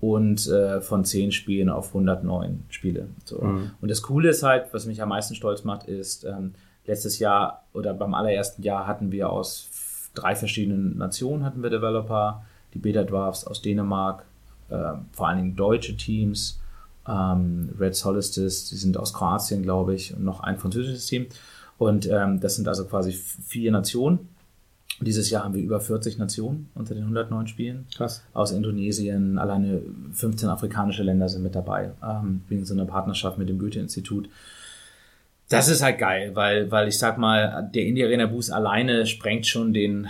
und 0.00 0.46
äh, 0.46 0.80
von 0.80 1.04
10 1.04 1.32
Spielen 1.32 1.68
auf 1.68 1.88
109 1.88 2.64
Spiele. 2.68 3.08
So. 3.24 3.42
Mhm. 3.42 3.72
Und 3.80 3.90
das 3.90 4.02
Coole 4.02 4.30
ist 4.30 4.44
halt, 4.44 4.72
was 4.72 4.86
mich 4.86 5.02
am 5.02 5.08
meisten 5.08 5.34
stolz 5.34 5.64
macht, 5.64 5.88
ist, 5.88 6.24
ähm, 6.24 6.54
letztes 6.88 7.20
Jahr 7.20 7.64
oder 7.72 7.94
beim 7.94 8.14
allerersten 8.14 8.62
Jahr 8.62 8.88
hatten 8.88 9.12
wir 9.12 9.30
aus 9.30 9.68
drei 10.14 10.34
verschiedenen 10.34 10.98
Nationen 10.98 11.44
hatten 11.44 11.62
wir 11.62 11.70
Developer, 11.70 12.42
die 12.74 12.78
Beta 12.78 13.04
Dwarfs 13.04 13.46
aus 13.46 13.62
Dänemark, 13.62 14.24
ähm, 14.70 15.06
vor 15.12 15.28
allen 15.28 15.38
Dingen 15.38 15.56
deutsche 15.56 15.96
Teams, 15.96 16.58
ähm, 17.06 17.70
Red 17.78 17.94
Solstice, 17.94 18.68
die 18.70 18.76
sind 18.76 18.96
aus 18.96 19.12
Kroatien, 19.12 19.62
glaube 19.62 19.94
ich, 19.94 20.14
und 20.14 20.24
noch 20.24 20.40
ein 20.40 20.58
französisches 20.58 21.06
Team. 21.06 21.26
Und 21.78 22.08
ähm, 22.10 22.40
das 22.40 22.56
sind 22.56 22.66
also 22.66 22.84
quasi 22.86 23.12
vier 23.12 23.70
Nationen. 23.70 24.28
Dieses 25.00 25.30
Jahr 25.30 25.44
haben 25.44 25.54
wir 25.54 25.62
über 25.62 25.80
40 25.80 26.18
Nationen 26.18 26.70
unter 26.74 26.94
den 26.94 27.04
109 27.04 27.46
Spielen 27.46 27.86
Krass. 27.96 28.24
aus 28.34 28.50
Indonesien, 28.50 29.38
alleine 29.38 29.80
15 30.12 30.48
afrikanische 30.48 31.04
Länder 31.04 31.28
sind 31.28 31.44
mit 31.44 31.54
dabei, 31.54 31.92
ähm, 32.02 32.42
wegen 32.48 32.64
so 32.64 32.74
einer 32.74 32.84
Partnerschaft 32.84 33.38
mit 33.38 33.48
dem 33.48 33.58
Goethe-Institut. 33.60 34.28
Das 35.48 35.68
ist 35.68 35.82
halt 35.82 35.98
geil, 35.98 36.32
weil, 36.34 36.70
weil 36.70 36.88
ich 36.88 36.98
sag 36.98 37.16
mal, 37.16 37.70
der 37.74 37.86
Indie 37.86 38.04
Arena 38.04 38.26
Boost 38.26 38.52
alleine 38.52 39.06
sprengt 39.06 39.46
schon 39.46 39.72
den, 39.72 40.08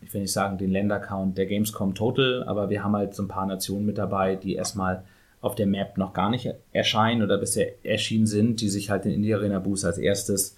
ich 0.00 0.14
will 0.14 0.20
nicht 0.20 0.32
sagen 0.32 0.56
den 0.56 0.70
Ländercount 0.70 1.36
der 1.36 1.46
Gamescom 1.46 1.96
Total, 1.96 2.44
aber 2.44 2.70
wir 2.70 2.84
haben 2.84 2.94
halt 2.94 3.12
so 3.14 3.24
ein 3.24 3.28
paar 3.28 3.46
Nationen 3.46 3.86
mit 3.86 3.98
dabei, 3.98 4.36
die 4.36 4.54
erstmal 4.54 5.02
auf 5.40 5.56
der 5.56 5.66
Map 5.66 5.98
noch 5.98 6.12
gar 6.12 6.30
nicht 6.30 6.48
erscheinen 6.72 7.22
oder 7.22 7.38
bisher 7.38 7.72
erschienen 7.84 8.26
sind, 8.26 8.60
die 8.60 8.68
sich 8.68 8.90
halt 8.90 9.04
den 9.04 9.12
Indie 9.12 9.34
Arena 9.34 9.58
Boost 9.58 9.84
als 9.84 9.98
erstes 9.98 10.56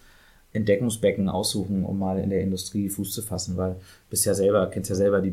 Entdeckungsbecken 0.52 1.28
aussuchen, 1.28 1.84
um 1.84 1.98
mal 1.98 2.18
in 2.18 2.28
der 2.28 2.42
Industrie 2.42 2.90
Fuß 2.90 3.12
zu 3.12 3.22
fassen, 3.22 3.56
weil 3.56 3.76
bist 4.10 4.26
ja 4.26 4.34
selber, 4.34 4.68
kennst 4.68 4.90
ja 4.90 4.96
selber 4.96 5.20
die 5.20 5.30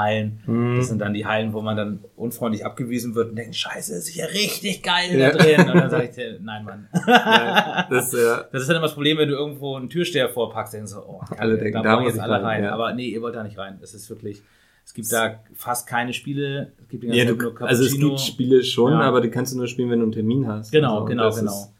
Business-Hallen. 0.00 0.76
Das 0.78 0.88
sind 0.88 0.98
dann 1.00 1.14
die 1.14 1.26
Hallen, 1.26 1.52
wo 1.52 1.60
man 1.60 1.76
dann 1.76 2.00
unfreundlich 2.16 2.64
abgewiesen 2.64 3.14
wird 3.14 3.30
und 3.30 3.36
denkt, 3.36 3.54
scheiße, 3.56 3.94
ist 3.96 4.14
ja 4.14 4.26
richtig 4.26 4.82
geil 4.82 5.18
Ja. 5.18 5.30
da 5.30 5.38
drin. 5.38 5.60
Und 5.68 5.74
dann 5.76 5.90
sage 5.90 6.04
ich 6.04 6.10
dir, 6.10 6.38
nein, 6.42 6.64
Mann. 6.64 6.88
Das, 7.90 8.14
äh, 8.14 8.44
Das 8.52 8.62
ist 8.62 8.68
dann 8.68 8.76
immer 8.76 8.86
das 8.86 8.94
Problem, 8.94 9.18
wenn 9.18 9.28
du 9.28 9.34
irgendwo 9.34 9.76
einen 9.76 9.88
Türsteher 9.88 10.28
vorpackst, 10.28 10.74
denkst 10.74 10.92
du, 10.92 10.98
oh, 10.98 11.20
Alle 11.36 11.56
denken, 11.58 11.74
da 11.74 11.82
da 11.82 11.96
wollen 11.96 12.06
jetzt 12.06 12.18
alle 12.20 12.34
rein, 12.34 12.44
rein. 12.44 12.64
ja. 12.64 12.72
Aber 12.72 12.92
nee, 12.94 13.08
ihr 13.08 13.22
wollt 13.22 13.34
da 13.34 13.42
nicht 13.42 13.58
rein. 13.58 13.78
Es 13.82 13.94
ist 13.94 14.08
wirklich, 14.10 14.42
es 14.84 14.94
gibt 14.94 15.12
da 15.12 15.40
fast 15.54 15.86
keine 15.88 16.12
Spiele. 16.12 16.72
Es 16.82 16.88
gibt 16.88 17.04
ja, 17.04 17.24
du, 17.24 17.50
also 17.60 17.84
es 17.84 17.98
gibt 17.98 18.20
Spiele 18.20 18.62
schon, 18.64 18.92
Ja. 18.92 19.00
aber 19.00 19.20
die 19.20 19.30
kannst 19.30 19.52
du 19.52 19.58
nur 19.58 19.66
spielen, 19.68 19.90
wenn 19.90 19.98
du 20.00 20.04
einen 20.06 20.12
Termin 20.12 20.46
hast. 20.48 20.72
Genau, 20.72 20.94
Also, 20.94 21.04
genau, 21.06 21.30
genau. 21.30 21.50
ist- 21.50 21.72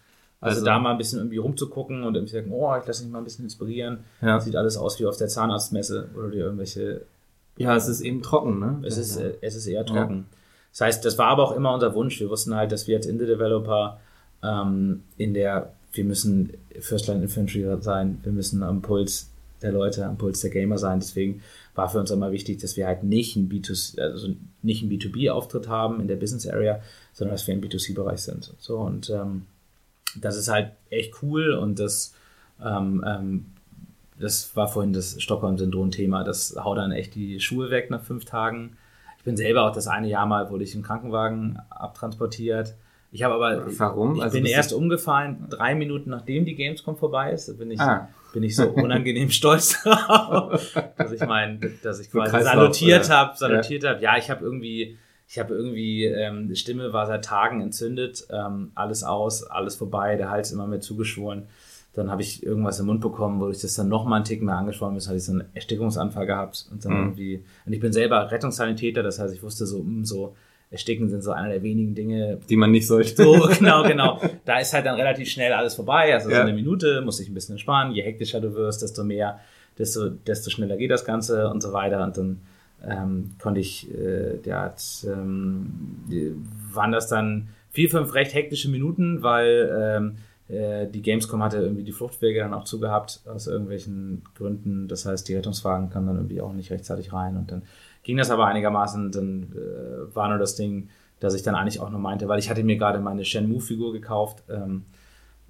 also, 0.43 0.57
also- 0.57 0.65
da 0.65 0.79
mal 0.79 0.93
ein 0.93 0.99
bisschen 0.99 1.19
irgendwie 1.19 1.37
rumzugucken 1.37 2.03
und 2.03 2.15
irgendwie 2.15 2.33
sagen, 2.33 2.51
oh, 2.51 2.75
ich 2.81 2.87
lasse 2.87 3.03
mich 3.05 3.13
mal 3.13 3.19
ein 3.19 3.25
bisschen 3.25 3.45
inspirieren. 3.45 3.99
Ja. 4.23 4.41
Sieht 4.41 4.57
alles 4.57 4.77
aus 4.79 4.99
wie 4.99 5.05
auf 5.07 5.17
der 5.19 5.29
Zahnarztmesse 5.29 6.09
oder 6.17 6.31
dir 6.31 6.45
irgendwelche 6.45 7.03
ja, 7.61 7.77
es 7.77 7.89
ist 7.89 8.01
eben 8.01 8.23
trocken, 8.23 8.59
ne? 8.59 8.83
Es 8.87 8.97
ist, 8.97 9.21
ja. 9.21 9.27
äh, 9.27 9.35
es 9.43 9.55
ist 9.55 9.67
eher 9.67 9.85
trocken. 9.85 10.25
Das 10.73 10.81
heißt, 10.81 11.05
das 11.05 11.19
war 11.19 11.27
aber 11.27 11.45
auch 11.45 11.53
immer 11.53 11.75
unser 11.75 11.95
Wunsch. 11.95 12.19
Wir 12.19 12.31
wussten 12.31 12.55
halt, 12.55 12.73
dass 12.73 12.89
wir 12.89 12.97
als 12.97 13.05
Indie-Developer 13.05 14.01
ähm, 14.43 15.03
in 15.19 15.35
der, 15.35 15.75
wir 15.93 16.05
müssen 16.05 16.55
First 16.81 17.07
Line 17.09 17.23
Infantry 17.23 17.67
sein, 17.81 18.19
wir 18.23 18.33
müssen 18.33 18.63
am 18.63 18.81
Puls 18.81 19.29
der 19.61 19.73
Leute, 19.73 20.07
am 20.07 20.17
Puls 20.17 20.41
der 20.41 20.49
Gamer 20.49 20.79
sein. 20.79 21.01
Deswegen 21.01 21.43
war 21.75 21.91
für 21.91 21.99
uns 21.99 22.11
immer 22.11 22.33
wichtig, 22.33 22.61
dass 22.61 22.79
wir 22.79 22.87
halt 22.87 23.05
nicht 23.05 23.37
ein 23.37 23.51
B2C, 23.51 24.01
also 24.01 24.29
nicht 24.63 24.83
einen 24.83 24.91
B2B-Auftritt 24.91 25.69
haben 25.69 26.01
in 26.01 26.09
der 26.09 26.17
Business 26.17 26.47
Area, 26.47 26.81
sondern 27.13 27.35
dass 27.35 27.47
wir 27.47 27.53
im 27.53 27.61
B2C-Bereich 27.61 28.23
sind. 28.23 28.55
So 28.59 28.79
und 28.79 29.11
ähm, 29.11 29.43
das 30.19 30.37
ist 30.37 30.49
halt 30.49 30.73
echt 30.89 31.23
cool 31.23 31.53
und 31.53 31.79
das 31.79 32.15
ähm, 32.65 33.05
ähm, 33.07 33.47
das 34.21 34.55
war 34.57 34.69
vorhin 34.69 34.93
das 34.93 35.21
Stockholm-Syndrom-Thema. 35.23 36.25
Das 36.25 36.57
haut 36.63 36.79
dann 36.79 36.93
echt 36.93 37.15
die 37.15 37.41
Schuhe 37.41 37.71
weg 37.71 37.91
nach 37.91 38.03
fünf 38.03 38.25
Tagen. 38.25 38.77
Ich 39.19 39.25
bin 39.25 39.37
selber 39.37 39.65
auch 39.69 39.73
das 39.75 39.87
eine 39.87 40.09
Jahr 40.09 40.27
mal, 40.27 40.51
wurde 40.51 40.65
ich 40.65 40.75
im 40.75 40.83
Krankenwagen 40.83 41.59
abtransportiert. 41.71 42.75
Ich 43.13 43.23
habe 43.25 43.35
aber, 43.35 43.65
Warum? 43.79 44.15
ich 44.17 44.23
Also 44.23 44.37
bin 44.37 44.47
erst 44.47 44.73
umgefallen, 44.73 45.47
drei 45.51 45.75
Minuten 45.75 46.11
nachdem 46.11 46.45
die 46.45 46.55
Gamescom 46.55 46.97
vorbei 46.97 47.33
ist. 47.33 47.49
Da 47.49 47.55
bin 47.55 47.71
ich, 47.71 47.81
Ah. 47.81 48.09
bin 48.33 48.43
ich 48.45 48.55
so 48.55 48.69
unangenehm 48.71 49.31
stolz 49.31 49.83
drauf, 49.83 50.75
dass 50.97 51.11
ich 51.13 51.21
mein, 51.27 51.61
dass 51.83 51.99
ich 52.01 52.11
quasi 52.11 52.31
Kreislauf, 52.31 52.55
salutiert 52.55 53.11
habe, 53.11 53.37
salutiert 53.37 53.85
habe. 53.85 54.01
Ja, 54.01 54.17
ich 54.17 54.31
habe 54.31 54.45
irgendwie, 54.45 54.97
ich 55.29 55.39
habe 55.41 55.55
irgendwie, 55.55 56.05
ähm, 56.05 56.49
die 56.49 56.55
Stimme 56.57 56.93
war 56.93 57.07
seit 57.07 57.25
Tagen 57.25 57.61
entzündet, 57.61 58.27
ähm, 58.31 58.71
alles 58.77 59.03
aus, 59.03 59.43
alles 59.43 59.75
vorbei, 59.75 60.15
der 60.17 60.31
Hals 60.31 60.53
immer 60.53 60.67
mehr 60.69 60.81
zugeschwollen. 60.81 61.49
Dann 61.93 62.11
habe 62.11 62.23
ich 62.23 62.45
irgendwas 62.45 62.79
im 62.79 62.87
Mund 62.87 63.01
bekommen, 63.01 63.41
wo 63.41 63.49
ich 63.51 63.61
das 63.61 63.75
dann 63.75 63.89
noch 63.89 64.05
mal 64.05 64.17
einen 64.17 64.25
Tick 64.25 64.43
mehr 64.43 64.57
angeschwollen 64.57 64.97
ist, 64.97 65.09
hatte 65.09 65.17
ich 65.19 65.25
so 65.25 65.33
einen 65.33 65.45
Erstickungsanfall 65.55 66.25
gehabt 66.27 66.67
und 66.71 66.85
dann 66.85 66.93
Mhm. 66.93 66.99
irgendwie, 67.01 67.45
und 67.67 67.73
ich 67.73 67.81
bin 67.81 67.93
selber 67.93 68.31
Rettungssanitäter, 68.31 69.03
das 69.03 69.19
heißt, 69.19 69.35
ich 69.35 69.43
wusste 69.43 69.67
so, 69.67 69.83
mh, 69.83 70.05
so, 70.05 70.35
Ersticken 70.73 71.09
sind 71.09 71.23
so 71.23 71.33
einer 71.33 71.49
der 71.49 71.65
wenigen 71.65 71.97
Dinge, 71.97 72.39
Die 72.49 72.55
man 72.57 72.71
nicht 72.71 72.87
sollte. 72.87 73.21
so, 73.25 73.49
genau, 73.59 73.83
genau. 73.83 74.21
Da 74.45 74.61
ist 74.61 74.73
halt 74.73 74.87
dann 74.87 74.95
relativ 74.95 75.29
schnell 75.29 75.53
alles 75.53 75.75
vorbei. 75.75 76.15
Also 76.15 76.29
so 76.29 76.35
Ja. 76.37 76.43
eine 76.43 76.53
Minute, 76.53 77.01
muss 77.01 77.17
dich 77.17 77.29
ein 77.29 77.35
bisschen 77.35 77.55
entspannen. 77.55 77.93
Je 77.93 78.03
hektischer 78.03 78.41
du 78.41 78.55
wirst, 78.55 78.81
desto 78.83 79.03
mehr, 79.03 79.41
desto, 79.79 80.11
desto 80.11 80.49
schneller 80.49 80.77
geht 80.77 80.93
das 80.93 81.05
Ganze 81.05 81.49
und 81.51 81.61
so 81.61 81.73
weiter. 81.73 82.05
Und 82.05 82.17
dann 82.17 82.41
ähm, 82.89 83.31
konnte 83.43 83.59
ich, 83.59 83.93
äh, 83.93 84.37
der 84.45 84.61
hat, 84.61 84.81
ähm, 85.13 85.67
waren 86.73 86.93
das 86.93 87.09
dann 87.09 87.49
vier, 87.71 87.91
fünf 87.91 88.15
recht 88.15 88.33
hektische 88.35 88.71
Minuten, 88.71 89.23
weil 89.25 89.71
ähm, 89.77 90.13
äh, 90.13 90.21
die 90.89 91.03
Gamescom 91.03 91.43
hatte 91.43 91.59
irgendwie 91.59 91.85
die 91.85 91.93
Fluchtwege 91.93 92.41
dann 92.41 92.55
auch 92.55 92.65
zugehabt, 92.65 93.21
aus 93.27 93.47
irgendwelchen 93.47 94.23
Gründen. 94.35 94.89
Das 94.89 95.07
heißt, 95.07 95.29
die 95.29 95.37
Rettungswagen 95.37 95.91
kamen 95.91 96.07
dann 96.09 96.17
irgendwie 96.17 96.41
auch 96.41 96.53
nicht 96.53 96.71
rechtzeitig 96.73 97.13
rein 97.13 97.37
und 97.37 97.53
dann 97.53 97.63
ging 98.03 98.17
das 98.17 98.31
aber 98.31 98.47
einigermaßen. 98.47 99.13
Dann 99.13 99.53
äh, 99.55 100.15
war 100.15 100.29
nur 100.29 100.39
das 100.39 100.57
Ding, 100.57 100.89
dass 101.21 101.35
ich 101.35 101.43
dann 101.43 101.55
eigentlich 101.55 101.79
auch 101.81 101.91
nur 101.91 102.01
meinte, 102.01 102.27
weil 102.29 102.39
ich 102.39 102.51
hatte 102.51 102.65
mir 102.65 102.77
gerade 102.79 102.99
meine 102.99 103.25
Shenmue-Figur 103.25 103.93
gekauft, 103.93 104.43
ähm, 104.49 104.87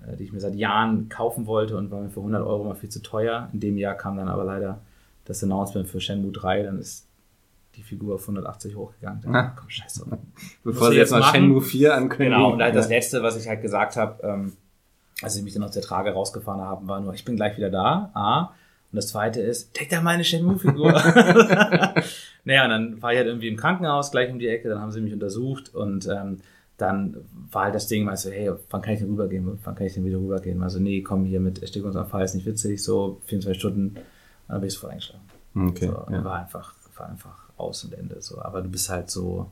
äh, 0.06 0.16
die 0.16 0.24
ich 0.24 0.32
mir 0.32 0.40
seit 0.40 0.54
Jahren 0.54 1.08
kaufen 1.08 1.46
wollte 1.46 1.76
und 1.76 1.90
war 1.90 2.00
mir 2.00 2.10
für 2.10 2.20
100 2.20 2.44
Euro 2.44 2.64
mal 2.64 2.74
viel 2.74 2.90
zu 2.90 3.00
teuer. 3.00 3.48
In 3.52 3.60
dem 3.60 3.78
Jahr 3.78 3.94
kam 3.94 4.16
dann 4.16 4.28
aber 4.28 4.44
leider 4.44 4.80
das 5.24 5.42
Announcement 5.44 5.88
für 5.88 6.00
Shenmue 6.00 6.32
3, 6.32 6.64
dann 6.64 6.78
ist 6.78 7.06
die 7.76 7.82
Figur 7.82 8.16
auf 8.16 8.22
180 8.22 8.74
hochgegangen. 8.76 9.22
Dann, 9.22 9.34
Ah. 9.34 9.52
komm, 9.56 9.70
scheiße. 9.70 10.04
Bevor 10.64 10.90
sie 10.90 10.96
jetzt 10.96 11.12
mal 11.12 11.20
machen? 11.20 11.36
Shenmue 11.36 11.62
4 11.62 11.94
ankündigen. 11.94 12.34
Genau, 12.36 12.52
und 12.52 12.60
halt 12.60 12.74
das 12.74 12.90
Ja. 12.90 12.96
Letzte, 12.96 13.22
was 13.22 13.36
ich 13.40 13.48
halt 13.48 13.62
gesagt 13.62 13.96
habe, 13.96 14.22
ähm, 14.26 14.52
als 15.22 15.34
sie 15.34 15.42
mich 15.42 15.54
dann 15.54 15.62
aus 15.62 15.72
der 15.72 15.82
Trage 15.82 16.12
rausgefahren 16.12 16.60
haben, 16.60 16.88
war 16.88 17.00
nur, 17.00 17.14
ich 17.14 17.24
bin 17.24 17.36
gleich 17.36 17.56
wieder 17.56 17.70
da, 17.70 18.10
A. 18.14 18.54
Und 18.92 18.96
das 18.96 19.08
zweite 19.08 19.40
ist, 19.40 19.74
take 19.74 19.88
da 19.90 20.00
meine 20.00 20.24
Shenmue-Figur. 20.24 20.92
naja, 22.44 22.64
und 22.64 22.70
dann 22.70 23.02
war 23.02 23.12
ich 23.12 23.18
halt 23.18 23.28
irgendwie 23.28 23.48
im 23.48 23.56
Krankenhaus 23.56 24.10
gleich 24.10 24.30
um 24.32 24.38
die 24.38 24.48
Ecke, 24.48 24.68
dann 24.68 24.80
haben 24.80 24.90
sie 24.90 25.00
mich 25.00 25.12
untersucht 25.12 25.74
und 25.74 26.08
ähm, 26.08 26.38
dann 26.76 27.16
war 27.50 27.64
halt 27.64 27.74
das 27.74 27.86
Ding, 27.86 28.06
weißt 28.06 28.26
du, 28.26 28.30
hey, 28.30 28.50
wann 28.70 28.82
kann 28.82 28.94
ich 28.94 29.00
denn 29.00 29.10
rübergehen? 29.10 29.58
Wann 29.62 29.74
kann 29.74 29.86
ich 29.86 29.94
denn 29.94 30.04
wieder 30.04 30.18
rübergehen? 30.18 30.62
Also, 30.62 30.80
nee, 30.80 31.02
komm 31.02 31.24
hier 31.24 31.40
mit 31.40 31.60
Erstickungsanfall, 31.60 32.24
ist 32.24 32.34
nicht 32.34 32.46
witzig, 32.46 32.82
so 32.82 33.20
24 33.26 33.60
Stunden, 33.60 33.88
und 33.90 33.98
dann 34.48 34.60
bin 34.60 34.68
ich 34.68 34.74
sofort 34.74 34.92
eingeschlafen. 34.92 35.24
Okay, 35.54 35.86
so, 35.86 36.12
ja. 36.12 36.24
war 36.24 36.40
einfach, 36.40 36.74
war 36.96 37.08
einfach 37.08 37.50
aus 37.56 37.84
und 37.84 37.94
Ende. 37.94 38.20
So. 38.20 38.40
Aber 38.40 38.62
du 38.62 38.68
bist 38.68 38.88
halt 38.88 39.10
so, 39.10 39.50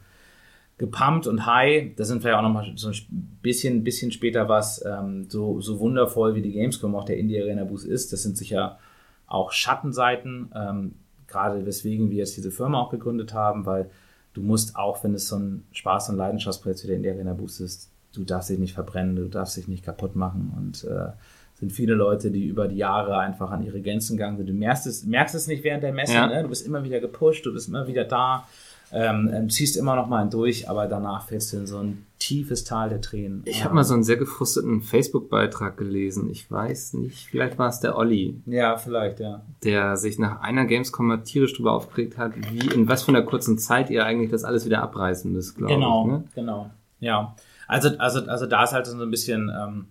gepumpt 0.78 1.26
und 1.26 1.44
high. 1.44 1.94
Das 1.96 2.08
sind 2.08 2.20
vielleicht 2.22 2.38
auch 2.38 2.42
nochmal 2.42 2.72
so 2.76 2.88
ein 2.88 3.38
bisschen, 3.42 3.84
bisschen 3.84 4.12
später 4.12 4.48
was. 4.48 4.84
Ähm, 4.84 5.26
so, 5.28 5.60
so 5.60 5.80
wundervoll 5.80 6.34
wie 6.34 6.42
die 6.42 6.52
Gamescom 6.52 6.94
auch 6.94 7.04
der 7.04 7.18
Indie 7.18 7.40
Arena 7.40 7.64
Boost 7.64 7.86
ist. 7.86 8.12
Das 8.12 8.22
sind 8.22 8.36
sicher 8.36 8.78
auch 9.26 9.52
Schattenseiten. 9.52 10.50
Ähm, 10.54 10.94
gerade 11.26 11.66
weswegen 11.66 12.10
wir 12.10 12.18
jetzt 12.18 12.36
diese 12.36 12.50
Firma 12.50 12.80
auch 12.80 12.90
gegründet 12.90 13.34
haben, 13.34 13.66
weil 13.66 13.90
du 14.32 14.40
musst 14.40 14.76
auch, 14.76 15.02
wenn 15.04 15.14
es 15.14 15.28
so 15.28 15.36
ein 15.36 15.64
Spaß- 15.74 16.10
und 16.10 16.16
Leidenschaftsprojekt 16.16 16.84
wie 16.84 16.86
der 16.86 16.96
Indie 16.96 17.10
Arena 17.10 17.34
Boost 17.34 17.60
ist, 17.60 17.90
du 18.14 18.24
darfst 18.24 18.48
dich 18.48 18.58
nicht 18.58 18.72
verbrennen, 18.72 19.16
du 19.16 19.28
darfst 19.28 19.56
dich 19.56 19.68
nicht 19.68 19.84
kaputt 19.84 20.16
machen 20.16 20.54
und 20.56 20.84
äh, 20.84 21.10
sind 21.54 21.72
viele 21.72 21.94
Leute, 21.94 22.30
die 22.30 22.46
über 22.46 22.68
die 22.68 22.76
Jahre 22.76 23.18
einfach 23.18 23.50
an 23.50 23.64
ihre 23.64 23.80
Grenzen 23.82 24.16
gegangen 24.16 24.36
sind. 24.36 24.48
Du 24.48 24.52
merkst 24.52 24.86
es, 24.86 25.04
merkst 25.04 25.34
es 25.34 25.48
nicht 25.48 25.64
während 25.64 25.82
der 25.82 25.92
Messe, 25.92 26.14
ja. 26.14 26.26
ne? 26.28 26.42
du 26.42 26.48
bist 26.48 26.64
immer 26.64 26.84
wieder 26.84 27.00
gepusht, 27.00 27.44
du 27.44 27.52
bist 27.52 27.68
immer 27.68 27.86
wieder 27.88 28.04
da, 28.04 28.46
ähm, 28.92 29.30
ähm 29.32 29.50
ziehst 29.50 29.76
immer 29.76 29.96
noch 29.96 30.08
mal 30.08 30.28
durch, 30.28 30.68
aber 30.68 30.86
danach 30.86 31.26
fällst 31.26 31.52
du 31.52 31.58
in 31.58 31.66
so 31.66 31.78
ein 31.78 32.06
tiefes 32.18 32.64
Tal 32.64 32.88
der 32.88 33.00
Tränen. 33.00 33.42
Ich 33.44 33.64
habe 33.64 33.74
mal 33.74 33.84
so 33.84 33.94
einen 33.94 34.02
sehr 34.02 34.16
gefrusteten 34.16 34.82
Facebook-Beitrag 34.82 35.76
gelesen. 35.76 36.28
Ich 36.30 36.50
weiß 36.50 36.94
nicht, 36.94 37.28
vielleicht 37.30 37.58
war 37.58 37.68
es 37.68 37.80
der 37.80 37.96
Olli. 37.96 38.40
Ja, 38.46 38.76
vielleicht, 38.76 39.20
ja. 39.20 39.42
Der 39.62 39.96
sich 39.96 40.18
nach 40.18 40.40
einer 40.40 40.66
Gamescom 40.66 41.22
tierisch 41.24 41.54
drüber 41.54 41.72
aufgeregt 41.72 42.18
hat, 42.18 42.32
wie 42.50 42.74
in 42.74 42.88
was 42.88 43.04
für 43.04 43.10
einer 43.10 43.22
kurzen 43.22 43.58
Zeit 43.58 43.90
ihr 43.90 44.04
eigentlich 44.04 44.30
das 44.30 44.44
alles 44.44 44.64
wieder 44.64 44.82
abreißen 44.82 45.32
müsst, 45.32 45.56
glaube 45.56 45.74
genau, 45.74 46.00
ich. 46.00 46.04
Genau, 46.04 46.18
ne? 46.18 46.24
genau. 46.34 46.70
Ja. 47.00 47.36
Also, 47.68 47.90
also, 47.98 48.20
also 48.26 48.46
da 48.46 48.64
ist 48.64 48.72
halt 48.72 48.86
so 48.86 49.00
ein 49.00 49.10
bisschen, 49.10 49.50
ähm, 49.56 49.88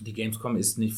die 0.00 0.12
Gamescom 0.12 0.56
ist 0.56 0.78
nicht, 0.78 0.96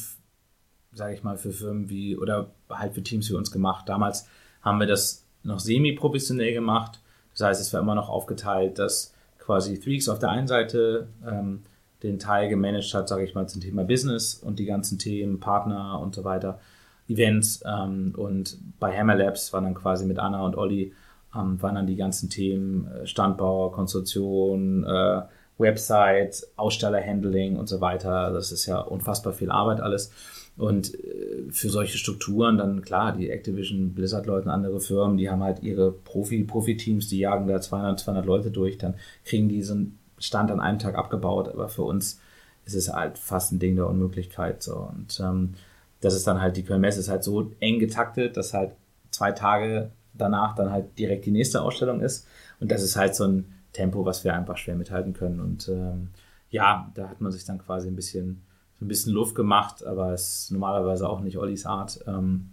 sage 0.93 1.15
ich 1.15 1.25
mal, 1.25 1.37
für 1.37 1.53
Firmen 1.53 1.89
wie, 1.89 2.17
oder 2.17 2.51
halt 2.71 2.95
für 2.95 3.03
Teams 3.03 3.29
wie 3.31 3.35
uns 3.35 3.51
gemacht. 3.51 3.89
Damals 3.89 4.29
haben 4.63 4.79
wir 4.79 4.87
das 4.87 5.25
noch 5.43 5.61
semi-professionell 5.61 6.53
gemacht. 6.53 7.01
Das 7.33 7.47
heißt, 7.47 7.61
es 7.61 7.73
war 7.73 7.81
immer 7.81 7.95
noch 7.95 8.09
aufgeteilt, 8.09 8.79
dass 8.79 9.15
quasi 9.39 9.79
Threeks 9.79 10.09
auf 10.09 10.19
der 10.19 10.31
einen 10.31 10.49
Seite 10.49 11.09
ähm, 11.27 11.63
den 12.03 12.19
Teil 12.19 12.49
gemanagt 12.49 12.93
hat, 12.95 13.09
sage 13.09 13.25
ich 13.25 13.35
mal, 13.35 13.49
zum 13.49 13.61
Thema 13.61 13.85
Business 13.85 14.35
und 14.35 14.59
die 14.59 14.67
ganzen 14.67 14.99
Themen, 14.99 15.41
Partner 15.41 16.01
und 16.01 16.15
so 16.15 16.25
weiter, 16.25 16.61
Events. 17.09 17.63
Ähm, 17.67 18.15
und 18.17 18.59
bei 18.79 18.97
Hammer 18.97 19.17
Labs 19.17 19.53
waren 19.53 19.65
dann 19.65 19.75
quasi 19.75 20.05
mit 20.05 20.19
Anna 20.19 20.45
und 20.45 20.57
Olli 20.57 20.93
ähm, 21.35 21.61
waren 21.61 21.75
dann 21.75 21.87
die 21.87 21.97
ganzen 21.97 22.31
Themen 22.31 22.87
äh, 22.89 23.07
Standbau, 23.07 23.71
Konstruktion, 23.71 24.85
äh, 24.85 25.23
Website, 25.59 26.47
Ausstellerhandling 26.57 27.57
und 27.57 27.69
so 27.69 27.81
weiter. 27.81 28.31
Das 28.33 28.53
ist 28.53 28.67
ja 28.67 28.79
unfassbar 28.81 29.33
viel 29.33 29.51
Arbeit 29.51 29.81
alles. 29.81 30.13
Und 30.59 30.93
äh, 30.95 31.45
für 31.51 31.71
solche 31.71 31.97
Strukturen 31.97 32.59
dann 32.59 32.83
klar, 32.83 33.17
die 33.17 33.31
Activision, 33.31 33.95
Blizzard-Leute, 33.95 34.51
andere 34.51 34.81
Firmen, 34.81 35.17
die 35.17 35.31
haben 35.31 35.43
halt 35.43 35.63
ihre 35.63 35.93
Profi, 35.93 36.45
Profi-Teams, 36.45 37.09
die 37.09 37.21
jagen 37.21 37.47
da 37.47 37.61
200, 37.61 38.01
200 38.01 38.27
Leute 38.27 38.51
durch, 38.51 38.77
dann 38.77 38.95
kriegen 39.25 39.49
die 39.49 39.63
so 39.63 39.75
einen 39.75 39.99
Stand 40.19 40.51
an 40.51 40.61
einem 40.61 40.81
Tag 40.81 40.97
abgebaut. 40.97 41.49
Aber 41.49 41.69
für 41.69 41.85
uns 41.85 42.21
ist 42.67 42.75
es 42.75 42.93
halt 42.93 43.17
fast 43.17 43.53
ein 43.53 43.61
Ding 43.61 43.77
der 43.77 43.87
Unmöglichkeit. 43.87 44.63
So. 44.63 44.77
Und 44.77 45.19
ähm, 45.21 45.55
das 46.01 46.15
ist 46.15 46.27
dann 46.27 46.43
halt, 46.43 46.57
die 46.57 46.65
Köln-Messe 46.65 47.01
ist 47.01 47.09
halt 47.09 47.25
so 47.25 47.53
eng 47.61 47.79
getaktet, 47.79 48.37
dass 48.37 48.53
halt 48.53 48.73
zwei 49.11 49.33
Tage 49.33 49.91
danach 50.13 50.55
dann 50.55 50.71
halt 50.71 50.99
direkt 50.99 51.25
die 51.25 51.31
nächste 51.31 51.63
Ausstellung 51.63 52.01
ist. 52.01 52.27
Und 52.61 52.71
das 52.71 52.83
ist 52.83 52.97
halt 52.97 53.15
so 53.15 53.25
ein 53.25 53.47
Tempo, 53.73 54.05
was 54.05 54.25
wir 54.25 54.35
einfach 54.35 54.57
schwer 54.57 54.75
mithalten 54.75 55.13
können. 55.13 55.41
Und 55.41 55.69
ähm, 55.69 56.09
ja, 56.51 56.91
da 56.95 57.09
hat 57.09 57.21
man 57.21 57.33
sich 57.33 57.45
dann 57.45 57.59
quasi 57.59 57.89
ein 57.89 57.97
bisschen, 57.97 58.43
ein 58.81 58.89
bisschen 58.89 59.13
Luft 59.13 59.35
gemacht, 59.35 59.85
aber 59.85 60.13
es 60.13 60.45
ist 60.45 60.51
normalerweise 60.53 61.09
auch 61.09 61.21
nicht 61.21 61.39
Ollis 61.39 61.67
Art. 61.67 62.01
Ähm, 62.07 62.51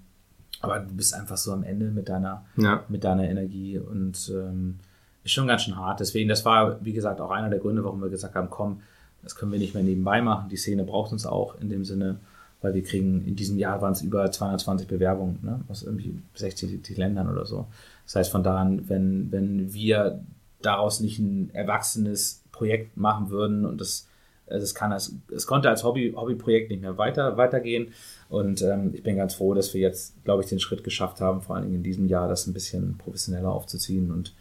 aber 0.62 0.80
du 0.80 0.96
bist 0.96 1.14
einfach 1.14 1.38
so 1.38 1.54
am 1.54 1.64
Ende 1.64 1.92
mit 1.92 2.10
deiner, 2.10 2.46
ja. 2.58 2.84
mit 2.90 3.04
deiner 3.04 3.30
Energie 3.30 3.78
und 3.78 4.32
ähm, 4.34 4.80
ist 5.24 5.32
schon 5.32 5.48
ganz 5.48 5.64
schön 5.64 5.76
hart. 5.76 6.00
Deswegen, 6.00 6.30
das 6.30 6.46
war, 6.46 6.84
wie 6.84 6.94
gesagt, 6.94 7.22
auch 7.22 7.32
einer 7.32 7.50
der 7.50 7.60
Gründe, 7.60 7.84
warum 7.84 8.02
wir 8.02 8.10
gesagt 8.10 8.36
haben, 8.36 8.50
komm, 8.50 8.82
das 9.24 9.36
können 9.36 9.52
wir 9.52 9.60
nicht 9.60 9.74
mehr 9.74 9.84
nebenbei 9.84 10.22
machen. 10.22 10.50
Die 10.50 10.58
Szene 10.58 10.84
braucht 10.84 11.12
uns 11.12 11.26
auch 11.26 11.60
in 11.60 11.70
dem 11.70 11.84
Sinne, 11.84 12.20
weil 12.62 12.74
wir 12.74 12.84
kriegen, 12.84 13.26
in 13.26 13.36
diesem 13.36 13.58
Jahr 13.58 13.82
waren 13.82 13.94
es 13.94 14.02
über 14.02 14.32
220 14.32 14.88
Bewerbungen, 14.88 15.40
ne, 15.42 15.62
aus 15.68 15.84
irgendwie 15.84 16.20
60 16.36 16.98
Ländern 16.98 17.30
oder 17.30 17.46
so. 17.46 17.68
Das 18.06 18.16
heißt, 18.16 18.32
von 18.32 18.44
da 18.44 18.58
an, 18.58 18.88
wenn, 18.88 19.32
wenn 19.32 19.74
wir 19.74 20.24
daraus 20.62 21.00
nicht 21.00 21.20
ein 21.20 21.50
erwachsenes 21.54 22.44
Projekt 22.52 22.98
machen 22.98 23.30
würden 23.30 23.66
und 23.66 23.82
das 23.82 24.08
es 24.48 24.76
kann 24.76 24.92
als, 24.92 25.16
es 25.34 25.48
konnte 25.48 25.70
als 25.70 25.84
Hobby, 25.84 26.14
Hobbyprojekt 26.16 26.70
nicht 26.70 26.82
mehr 26.82 26.98
weiter, 26.98 27.38
weitergehen. 27.38 27.94
Und 28.30 28.62
ähm, 28.62 28.92
ich 28.94 29.04
bin 29.04 29.18
ganz 29.18 29.36
froh, 29.36 29.54
dass 29.54 29.74
wir 29.74 29.82
jetzt, 29.82 30.24
glaube 30.24 30.44
ich, 30.44 30.50
den 30.50 30.60
Schritt 30.60 30.84
geschafft 30.84 31.22
haben, 31.22 31.42
vor 31.42 31.56
allen 31.56 31.66
Dingen 31.66 31.76
in 31.76 31.84
diesem 31.84 32.08
Jahr, 32.08 32.28
das 32.28 32.48
ein 32.48 32.54
bisschen 32.54 32.98
professioneller 32.98 33.52
aufzuziehen. 33.52 34.12
Und 34.12 34.34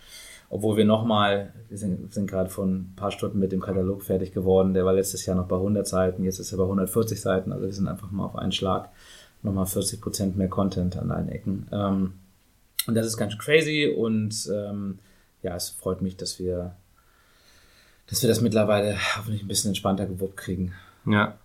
obwohl 0.50 0.76
wir 0.76 0.84
nochmal, 0.84 1.52
wir 1.68 1.78
sind, 1.78 2.12
sind 2.12 2.30
gerade 2.30 2.50
vor 2.50 2.66
ein 2.66 2.92
paar 2.96 3.10
Stunden 3.10 3.38
mit 3.38 3.52
dem 3.52 3.60
Katalog 3.60 4.02
fertig 4.02 4.32
geworden, 4.32 4.74
der 4.74 4.84
war 4.84 4.92
letztes 4.92 5.26
Jahr 5.26 5.36
noch 5.36 5.48
bei 5.48 5.56
100 5.56 5.86
Seiten, 5.86 6.22
jetzt 6.22 6.38
ist 6.38 6.52
er 6.52 6.58
bei 6.58 6.64
140 6.64 7.20
Seiten, 7.20 7.52
also 7.52 7.64
wir 7.64 7.72
sind 7.72 7.88
einfach 7.88 8.10
mal 8.10 8.26
auf 8.26 8.36
einen 8.36 8.52
Schlag 8.52 8.90
nochmal 9.42 9.66
40 9.66 10.00
Prozent 10.00 10.36
mehr 10.36 10.48
Content 10.48 10.96
an 10.96 11.10
allen 11.10 11.28
Ecken. 11.28 11.66
Ähm, 11.72 12.12
und 12.86 12.94
das 12.94 13.06
ist 13.06 13.16
ganz 13.16 13.36
crazy 13.38 13.92
und 13.96 14.48
ähm, 14.52 14.98
ja, 15.42 15.56
es 15.56 15.70
freut 15.70 16.02
mich, 16.02 16.16
dass 16.16 16.38
wir, 16.38 16.76
dass 18.06 18.22
wir 18.22 18.28
das 18.28 18.40
mittlerweile 18.40 18.96
hoffentlich 19.16 19.42
ein 19.42 19.48
bisschen 19.48 19.70
entspannter 19.70 20.06
gewuppt 20.06 20.36
kriegen. 20.36 20.72
Ja. 21.06 21.38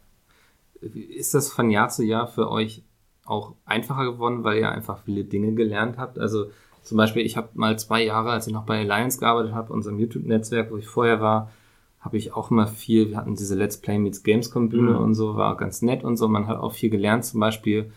Ist 0.81 1.33
das 1.33 1.51
von 1.51 1.69
Jahr 1.69 1.89
zu 1.89 2.03
Jahr 2.03 2.27
für 2.27 2.49
euch 2.49 2.83
auch 3.25 3.53
einfacher 3.65 4.05
geworden, 4.05 4.43
weil 4.43 4.59
ihr 4.59 4.71
einfach 4.71 4.99
viele 5.03 5.23
Dinge 5.23 5.53
gelernt 5.53 5.97
habt? 5.97 6.19
Also 6.19 6.47
zum 6.83 6.97
Beispiel, 6.97 7.25
ich 7.25 7.37
habe 7.37 7.49
mal 7.53 7.77
zwei 7.77 8.03
Jahre, 8.03 8.31
als 8.31 8.47
ich 8.47 8.53
noch 8.53 8.65
bei 8.65 8.79
Alliance 8.79 9.19
gearbeitet 9.19 9.53
habe, 9.53 9.73
unserem 9.73 9.99
YouTube-Netzwerk, 9.99 10.71
wo 10.71 10.77
ich 10.77 10.87
vorher 10.87 11.21
war, 11.21 11.51
habe 11.99 12.17
ich 12.17 12.33
auch 12.33 12.49
immer 12.49 12.67
viel, 12.67 13.09
wir 13.09 13.17
hatten 13.17 13.35
diese 13.35 13.55
Let's 13.55 13.77
Play 13.77 13.99
Meets 13.99 14.23
Gamescom 14.23 14.69
Bühne 14.69 14.93
mhm. 14.93 14.99
und 14.99 15.13
so, 15.15 15.35
war 15.35 15.57
ganz 15.57 15.81
nett 15.81 16.03
und 16.03 16.17
so. 16.17 16.27
Man 16.27 16.47
hat 16.47 16.57
auch 16.57 16.73
viel 16.73 16.89
gelernt, 16.89 17.25
zum 17.25 17.41
Beispiel 17.41 17.91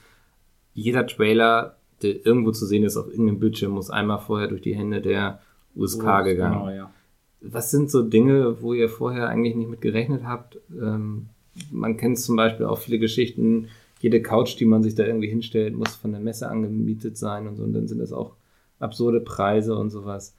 jeder 0.74 1.06
Trailer, 1.06 1.76
der 2.02 2.26
irgendwo 2.26 2.50
zu 2.50 2.66
sehen 2.66 2.82
ist 2.82 2.96
auf 2.96 3.08
irgendeinem 3.08 3.38
Bildschirm, 3.38 3.72
muss 3.72 3.90
einmal 3.90 4.18
vorher 4.18 4.48
durch 4.48 4.62
die 4.62 4.74
Hände 4.74 5.00
der 5.00 5.40
USK 5.76 6.02
oh, 6.02 6.24
gegangen. 6.24 6.58
Genau, 6.58 6.70
ja. 6.70 6.90
Was 7.42 7.70
sind 7.70 7.90
so 7.90 8.02
Dinge, 8.02 8.62
wo 8.62 8.72
ihr 8.72 8.88
vorher 8.88 9.28
eigentlich 9.28 9.56
nicht 9.56 9.68
mit 9.68 9.80
gerechnet 9.80 10.22
habt? 10.24 10.58
Ähm, 10.70 11.26
man 11.70 11.96
kennt 11.96 12.18
zum 12.18 12.36
Beispiel 12.36 12.66
auch 12.66 12.78
viele 12.78 12.98
Geschichten, 12.98 13.68
jede 14.00 14.22
Couch, 14.22 14.58
die 14.58 14.64
man 14.64 14.82
sich 14.82 14.94
da 14.94 15.04
irgendwie 15.04 15.28
hinstellt, 15.28 15.74
muss 15.74 15.94
von 15.94 16.12
der 16.12 16.20
Messe 16.20 16.48
angemietet 16.48 17.16
sein 17.16 17.46
und 17.46 17.56
so. 17.56 17.62
Und 17.62 17.72
dann 17.72 17.86
sind 17.86 17.98
das 17.98 18.12
auch 18.12 18.34
absurde 18.80 19.20
Preise 19.20 19.76
und 19.76 19.90
sowas. 19.90 20.34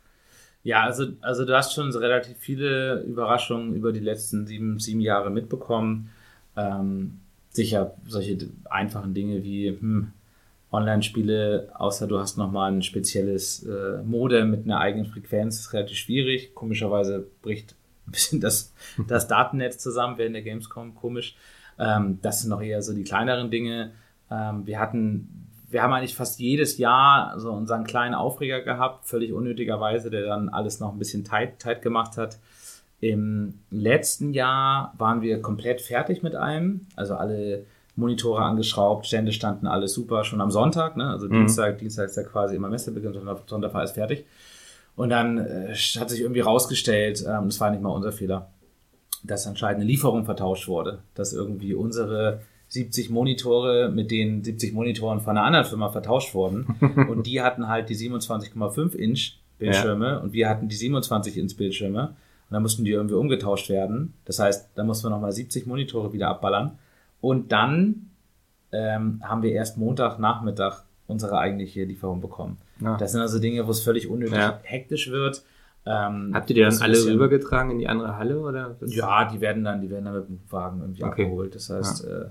Ja, 0.63 0.83
also, 0.83 1.07
also 1.21 1.45
du 1.45 1.55
hast 1.55 1.73
schon 1.73 1.91
relativ 1.91 2.37
viele 2.37 3.01
Überraschungen 3.03 3.75
über 3.75 3.91
die 3.91 3.99
letzten 3.99 4.47
sieben, 4.47 4.79
sieben 4.79 5.01
Jahre 5.01 5.29
mitbekommen. 5.29 6.09
Ähm, 6.55 7.19
sicher 7.49 7.95
solche 8.07 8.37
einfachen 8.69 9.13
Dinge 9.13 9.43
wie, 9.43 9.69
hm, 9.69 10.11
Online-Spiele, 10.73 11.69
außer 11.75 12.07
du 12.07 12.19
hast 12.19 12.37
nochmal 12.37 12.71
ein 12.71 12.81
spezielles 12.81 13.63
äh, 13.63 14.01
Modem 14.03 14.49
mit 14.49 14.65
einer 14.65 14.79
eigenen 14.79 15.05
Frequenz, 15.05 15.59
ist 15.59 15.73
relativ 15.73 15.97
schwierig. 15.97 16.55
Komischerweise 16.55 17.27
bricht 17.41 17.75
ein 18.07 18.11
bisschen 18.11 18.41
das, 18.41 18.73
das 19.07 19.27
Datennetz 19.27 19.77
zusammen 19.77 20.17
während 20.17 20.35
der 20.35 20.41
Gamescom, 20.41 20.95
komisch. 20.95 21.35
Ähm, 21.77 22.19
das 22.21 22.41
sind 22.41 22.49
noch 22.49 22.61
eher 22.61 22.81
so 22.81 22.93
die 22.93 23.03
kleineren 23.03 23.51
Dinge. 23.51 23.91
Ähm, 24.31 24.65
wir 24.65 24.79
hatten, 24.79 25.47
wir 25.69 25.83
haben 25.83 25.93
eigentlich 25.93 26.15
fast 26.15 26.39
jedes 26.39 26.77
Jahr 26.79 27.39
so 27.39 27.51
unseren 27.51 27.83
kleinen 27.83 28.15
Aufreger 28.15 28.61
gehabt, 28.61 29.05
völlig 29.05 29.31
unnötigerweise, 29.31 30.09
der 30.09 30.25
dann 30.25 30.49
alles 30.49 30.79
noch 30.79 30.91
ein 30.91 30.99
bisschen 30.99 31.23
tight, 31.23 31.59
tight 31.59 31.83
gemacht 31.83 32.17
hat. 32.17 32.39
Im 32.99 33.59
letzten 33.69 34.33
Jahr 34.33 34.93
waren 34.97 35.21
wir 35.21 35.41
komplett 35.41 35.81
fertig 35.81 36.23
mit 36.23 36.35
allem. 36.35 36.87
Also 36.95 37.15
alle 37.15 37.65
Monitore 37.95 38.41
angeschraubt, 38.41 39.05
Stände 39.05 39.31
standen 39.31 39.67
alles 39.67 39.93
super, 39.93 40.23
schon 40.23 40.41
am 40.41 40.51
Sonntag, 40.51 40.97
ne? 40.97 41.09
also 41.09 41.27
mhm. 41.27 41.33
Dienstag, 41.33 41.77
Dienstag 41.77 42.05
ist 42.05 42.17
ja 42.17 42.23
quasi 42.23 42.55
immer 42.55 42.69
Messebeginn, 42.69 43.13
Sonntag 43.45 43.73
war 43.73 43.81
alles 43.81 43.91
fertig. 43.91 44.25
Und 44.95 45.09
dann 45.09 45.37
äh, 45.37 45.73
hat 45.73 46.09
sich 46.09 46.21
irgendwie 46.21 46.41
rausgestellt, 46.41 47.23
ähm, 47.27 47.45
das 47.45 47.59
war 47.59 47.71
nicht 47.71 47.81
mal 47.81 47.89
unser 47.89 48.11
Fehler, 48.11 48.49
dass 49.23 49.47
anscheinend 49.47 49.81
eine 49.81 49.89
Lieferung 49.89 50.25
vertauscht 50.25 50.67
wurde, 50.67 50.99
dass 51.13 51.33
irgendwie 51.33 51.73
unsere 51.73 52.41
70 52.69 53.09
Monitore 53.09 53.89
mit 53.89 54.09
den 54.09 54.43
70 54.43 54.73
Monitoren 54.73 55.21
von 55.21 55.37
einer 55.37 55.45
anderen 55.45 55.65
Firma 55.65 55.89
vertauscht 55.89 56.33
wurden 56.33 56.65
und 57.09 57.27
die 57.27 57.41
hatten 57.41 57.67
halt 57.67 57.89
die 57.89 57.95
27,5 57.95 58.95
Inch 58.95 59.33
Bildschirme 59.59 60.07
ja. 60.07 60.17
und 60.17 60.33
wir 60.33 60.49
hatten 60.49 60.67
die 60.67 60.75
27 60.75 61.37
Inch 61.37 61.55
Bildschirme 61.55 62.09
und 62.09 62.53
dann 62.53 62.63
mussten 62.63 62.83
die 62.83 62.91
irgendwie 62.91 63.15
umgetauscht 63.15 63.69
werden. 63.69 64.13
Das 64.25 64.39
heißt, 64.39 64.71
da 64.75 64.83
mussten 64.83 65.05
wir 65.05 65.11
nochmal 65.11 65.31
70 65.31 65.67
Monitore 65.67 66.11
wieder 66.13 66.29
abballern 66.29 66.77
und 67.23 67.53
dann 67.53 68.09
ähm, 68.73 69.21
haben 69.23 69.43
wir 69.43 69.53
erst 69.53 69.77
Montagnachmittag 69.77 70.83
unsere 71.07 71.37
eigentliche 71.37 71.85
Lieferung 71.85 72.19
bekommen. 72.19 72.57
Ja. 72.81 72.97
Das 72.97 73.13
sind 73.13 73.21
also 73.21 73.39
Dinge, 73.39 73.65
wo 73.65 73.71
es 73.71 73.81
völlig 73.81 74.09
unnötig 74.09 74.35
ja. 74.35 74.59
hektisch 74.63 75.09
wird. 75.09 75.41
Ähm, 75.85 76.31
Habt 76.33 76.49
ihr 76.49 76.55
die 76.55 76.61
dann 76.61 76.77
alle 76.81 76.91
bisschen, 76.91 77.13
rübergetragen 77.13 77.71
in 77.71 77.79
die 77.79 77.87
andere 77.87 78.17
Halle 78.17 78.41
oder? 78.41 78.75
Ja, 78.81 79.23
die 79.23 79.39
werden 79.39 79.63
dann, 79.63 79.79
die 79.79 79.89
werden 79.89 80.03
dann 80.03 80.15
mit 80.15 80.27
dem 80.27 80.39
Wagen 80.49 80.81
irgendwie 80.81 81.03
okay. 81.05 81.23
abgeholt. 81.23 81.55
Das 81.55 81.69
heißt, 81.69 82.03
ja. 82.03 82.09
äh, 82.09 82.25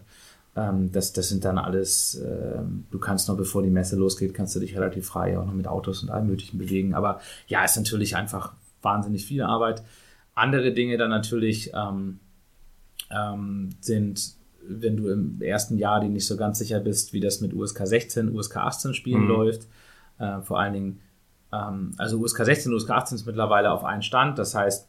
ähm, 0.57 0.93
das, 0.93 1.15
das 1.15 1.31
sind 1.31 1.47
dann 1.47 1.57
alles, 1.57 2.17
äh, 2.17 2.61
du 2.91 2.99
kannst 2.99 3.29
noch 3.29 3.39
bevor 3.39 3.63
die 3.63 3.71
Messe 3.71 3.97
losgeht, 3.97 4.35
kannst 4.35 4.55
du 4.55 4.61
dich 4.61 4.77
relativ 4.77 5.07
frei 5.07 5.39
auch 5.39 5.47
noch 5.47 5.55
mit 5.55 5.67
Autos 5.67 6.03
und 6.03 6.11
allem 6.11 6.27
Möglichen 6.27 6.59
bewegen. 6.59 6.93
Aber 6.93 7.19
ja, 7.47 7.65
ist 7.65 7.79
natürlich 7.79 8.15
einfach 8.15 8.53
wahnsinnig 8.83 9.25
viel 9.25 9.41
Arbeit. 9.41 9.83
Andere 10.35 10.75
Dinge 10.75 10.99
dann 10.99 11.09
natürlich 11.09 11.73
ähm, 11.75 12.21
ähm, 13.11 13.71
sind, 13.81 14.42
wenn 14.69 14.97
du 14.97 15.09
im 15.09 15.41
ersten 15.43 15.77
Jahr 15.79 16.01
die 16.01 16.09
nicht 16.09 16.27
so 16.27 16.37
ganz 16.37 16.59
sicher 16.59 16.81
bist, 16.81 17.13
wie 17.13 17.21
das 17.21 17.41
mit 17.41 17.53
USK 17.55 17.87
16, 17.87 18.35
USK 18.35 18.57
18 18.59 18.95
Spielen 18.95 19.23
Mhm. 19.23 19.29
läuft. 19.29 19.69
Äh, 20.19 20.41
vor 20.43 20.61
allen 20.61 20.73
Dingen, 20.73 21.01
ähm, 21.53 21.93
also 21.99 22.19
USK 22.19 22.45
16 22.45 22.71
und 22.73 22.77
USK 22.77 22.91
18 22.91 23.17
ist 23.17 23.27
mittlerweile 23.27 23.73
auf 23.73 23.85
einen 23.85 24.03
Stand. 24.03 24.39
Das 24.39 24.55
heißt, 24.55 24.89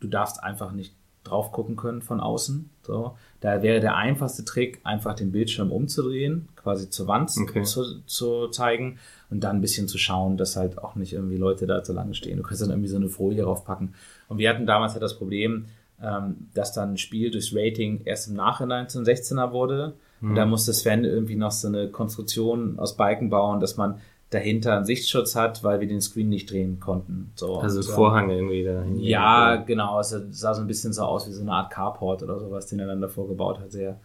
du 0.00 0.08
darfst 0.08 0.42
einfach 0.42 0.72
nicht 0.72 0.94
drauf 1.24 1.50
gucken 1.50 1.74
können 1.74 2.02
von 2.02 2.20
außen. 2.20 2.70
So. 2.82 3.16
Da 3.40 3.60
wäre 3.60 3.80
der 3.80 3.96
einfachste 3.96 4.44
Trick, 4.44 4.80
einfach 4.84 5.14
den 5.14 5.32
Bildschirm 5.32 5.72
umzudrehen, 5.72 6.48
quasi 6.54 6.88
zur 6.88 7.08
Wand 7.08 7.32
Okay. 7.42 7.64
zu, 7.64 8.00
zu 8.02 8.46
zeigen 8.48 8.98
und 9.28 9.40
dann 9.42 9.56
ein 9.56 9.60
bisschen 9.60 9.88
zu 9.88 9.98
schauen, 9.98 10.36
dass 10.36 10.54
halt 10.54 10.78
auch 10.78 10.94
nicht 10.94 11.12
irgendwie 11.12 11.36
Leute 11.36 11.66
da 11.66 11.82
zu 11.82 11.92
lange 11.92 12.14
stehen. 12.14 12.36
Du 12.36 12.44
kannst 12.44 12.62
dann 12.62 12.70
irgendwie 12.70 12.88
so 12.88 12.94
eine 12.96 13.08
Folie 13.08 13.42
draufpacken. 13.42 13.94
Und 14.28 14.38
wir 14.38 14.48
hatten 14.50 14.66
damals 14.66 14.92
halt 14.92 15.02
das 15.02 15.18
Problem, 15.18 15.64
ähm, 16.02 16.48
dass 16.54 16.72
dann 16.72 16.92
ein 16.92 16.96
Spiel 16.98 17.30
durchs 17.30 17.54
Rating 17.54 18.02
erst 18.04 18.28
im 18.28 18.34
Nachhinein 18.34 18.88
zum 18.88 19.04
16er 19.04 19.52
wurde. 19.52 19.94
Und 20.22 20.34
da 20.34 20.46
musste 20.46 20.72
Sven 20.72 21.04
irgendwie 21.04 21.36
noch 21.36 21.50
so 21.52 21.68
eine 21.68 21.88
Konstruktion 21.90 22.78
aus 22.78 22.96
Balken 22.96 23.28
bauen, 23.28 23.60
dass 23.60 23.76
man 23.76 24.00
dahinter 24.30 24.74
einen 24.74 24.84
Sichtschutz 24.86 25.36
hat, 25.36 25.62
weil 25.62 25.78
wir 25.80 25.86
den 25.86 26.00
Screen 26.00 26.28
nicht 26.30 26.50
drehen 26.50 26.80
konnten. 26.80 27.30
So, 27.36 27.58
Also 27.58 27.80
und, 27.80 27.86
ähm, 27.86 27.94
Vorhang 27.94 28.30
irgendwie 28.30 28.64
dahin. 28.64 28.98
ja, 28.98 29.56
genau. 29.56 30.00
Es 30.00 30.16
sah 30.30 30.54
so 30.54 30.62
ein 30.62 30.66
bisschen 30.66 30.92
so 30.92 31.02
aus 31.02 31.28
wie 31.28 31.32
so 31.32 31.42
eine 31.42 31.52
Art 31.52 31.70
Carport 31.70 32.22
oder 32.22 32.40
sowas, 32.40 32.66
den 32.66 32.80
er 32.80 32.86
dann 32.86 33.00
davor 33.00 33.28
gebaut 33.28 33.60
hat. 33.60 33.70
Sehr, 33.72 34.00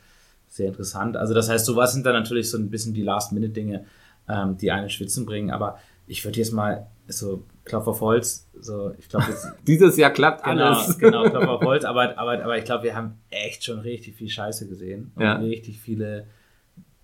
sehr 0.47 0.67
interessant. 0.67 1.15
Also 1.17 1.33
das 1.33 1.49
heißt, 1.49 1.65
sowas 1.65 1.93
sind 1.93 2.05
dann 2.05 2.13
natürlich 2.13 2.49
so 2.49 2.57
ein 2.57 2.69
bisschen 2.69 2.93
die 2.93 3.03
Last-Minute-Dinge, 3.03 3.85
ähm, 4.27 4.57
die 4.57 4.69
eine 4.69 4.89
Schwitzen 4.89 5.25
bringen. 5.25 5.49
Aber 5.49 5.79
ich 6.07 6.23
würde 6.25 6.37
jetzt 6.37 6.51
mal 6.51 6.87
so 7.07 7.43
Klopf 7.63 7.87
auf 7.87 8.01
Holz, 8.01 8.47
so 8.59 8.91
ich 8.97 9.07
glaube 9.09 9.25
Dieses 9.67 9.95
Jahr 9.97 10.09
klappt 10.11 10.43
genau, 10.43 10.73
alles. 10.73 10.97
genau 10.99 11.29
Klopf 11.29 11.47
auf 11.47 11.61
Holz. 11.61 11.85
Aber, 11.85 12.17
aber, 12.17 12.43
aber 12.43 12.57
ich 12.57 12.65
glaube, 12.65 12.83
wir 12.85 12.95
haben 12.95 13.15
echt 13.29 13.63
schon 13.63 13.79
richtig 13.79 14.15
viel 14.15 14.29
Scheiße 14.29 14.67
gesehen 14.67 15.11
und 15.15 15.21
Ja. 15.23 15.35
richtig 15.35 15.79
viele 15.79 16.25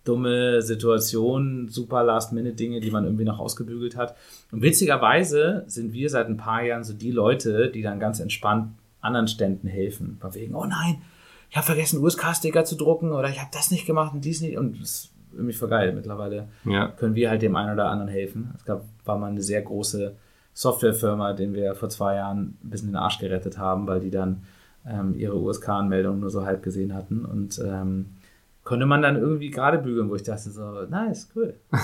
dumme 0.03 0.61
Situationen, 0.61 1.67
super 1.67 2.03
Last-Minute-Dinge, 2.03 2.79
die 2.79 2.91
man 2.91 3.03
irgendwie 3.03 3.25
noch 3.25 3.39
ausgebügelt 3.39 3.97
hat. 3.97 4.15
Und 4.51 4.61
witzigerweise 4.61 5.63
sind 5.67 5.91
wir 5.93 6.09
seit 6.09 6.27
ein 6.27 6.37
paar 6.37 6.63
Jahren 6.63 6.83
so 6.85 6.93
die 6.93 7.11
Leute, 7.11 7.69
die 7.69 7.81
dann 7.81 7.99
ganz 7.99 8.19
entspannt 8.21 8.69
anderen 9.01 9.27
Ständen 9.27 9.67
helfen. 9.67 10.17
Von 10.21 10.33
wegen, 10.33 10.55
oh 10.55 10.63
nein, 10.65 11.01
ich 11.49 11.57
habe 11.57 11.65
vergessen, 11.65 12.01
USK-Sticker 12.03 12.63
zu 12.65 12.75
drucken 12.75 13.11
oder 13.11 13.29
ich 13.29 13.39
habe 13.39 13.49
das 13.53 13.69
nicht 13.69 13.85
gemacht 13.85 14.13
und 14.13 14.23
dies 14.23 14.41
nicht. 14.41 14.57
Und 14.57 14.79
das 14.81 14.89
ist 14.89 15.11
irgendwie 15.33 15.53
voll 15.53 15.69
geil. 15.69 15.91
Mittlerweile 15.93 16.47
Ja. 16.65 16.87
können 16.87 17.15
wir 17.15 17.29
halt 17.29 17.41
dem 17.41 17.55
einen 17.57 17.73
oder 17.73 17.89
anderen 17.89 18.09
helfen. 18.11 18.53
Es 18.57 18.63
gab, 18.65 18.85
war 19.05 19.17
mal 19.17 19.29
eine 19.31 19.41
sehr 19.41 19.61
große 19.61 20.15
Softwarefirma, 20.57 21.33
den 21.33 21.53
wir 21.53 21.75
vor 21.75 21.87
zwei 21.89 22.15
Jahren 22.15 22.57
ein 22.63 22.69
bisschen 22.71 22.89
den 22.89 22.95
Arsch 22.95 23.19
gerettet 23.19 23.59
haben, 23.59 23.85
weil 23.85 23.99
die 23.99 24.09
dann 24.09 24.41
ähm, 24.89 25.13
ihre 25.15 25.37
USK-Anmeldung 25.39 26.19
nur 26.19 26.31
so 26.31 26.47
halb 26.47 26.63
gesehen 26.63 26.95
hatten. 26.95 27.25
Und 27.25 27.61
ähm, 27.63 28.07
konnte 28.63 28.87
man 28.87 29.03
dann 29.03 29.17
irgendwie 29.17 29.51
gerade 29.51 29.77
bügeln, 29.77 30.09
wo 30.09 30.15
ich 30.15 30.23
dachte 30.23 30.49
so, 30.49 30.81
nice, 30.89 31.29
cool. 31.35 31.53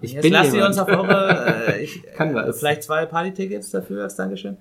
Ich 0.00 0.14
Jetzt 0.14 0.30
lasst 0.30 0.54
ihr 0.54 0.64
uns 0.64 0.78
auf 0.78 0.88
eure, 0.88 1.66
äh, 1.68 1.84
ich, 1.84 2.02
Kann 2.16 2.30
äh, 2.30 2.46
das. 2.46 2.58
vielleicht 2.58 2.82
zwei 2.82 3.04
Party-Tickets 3.04 3.70
dafür 3.70 4.04
als 4.04 4.16
Dankeschön. 4.16 4.56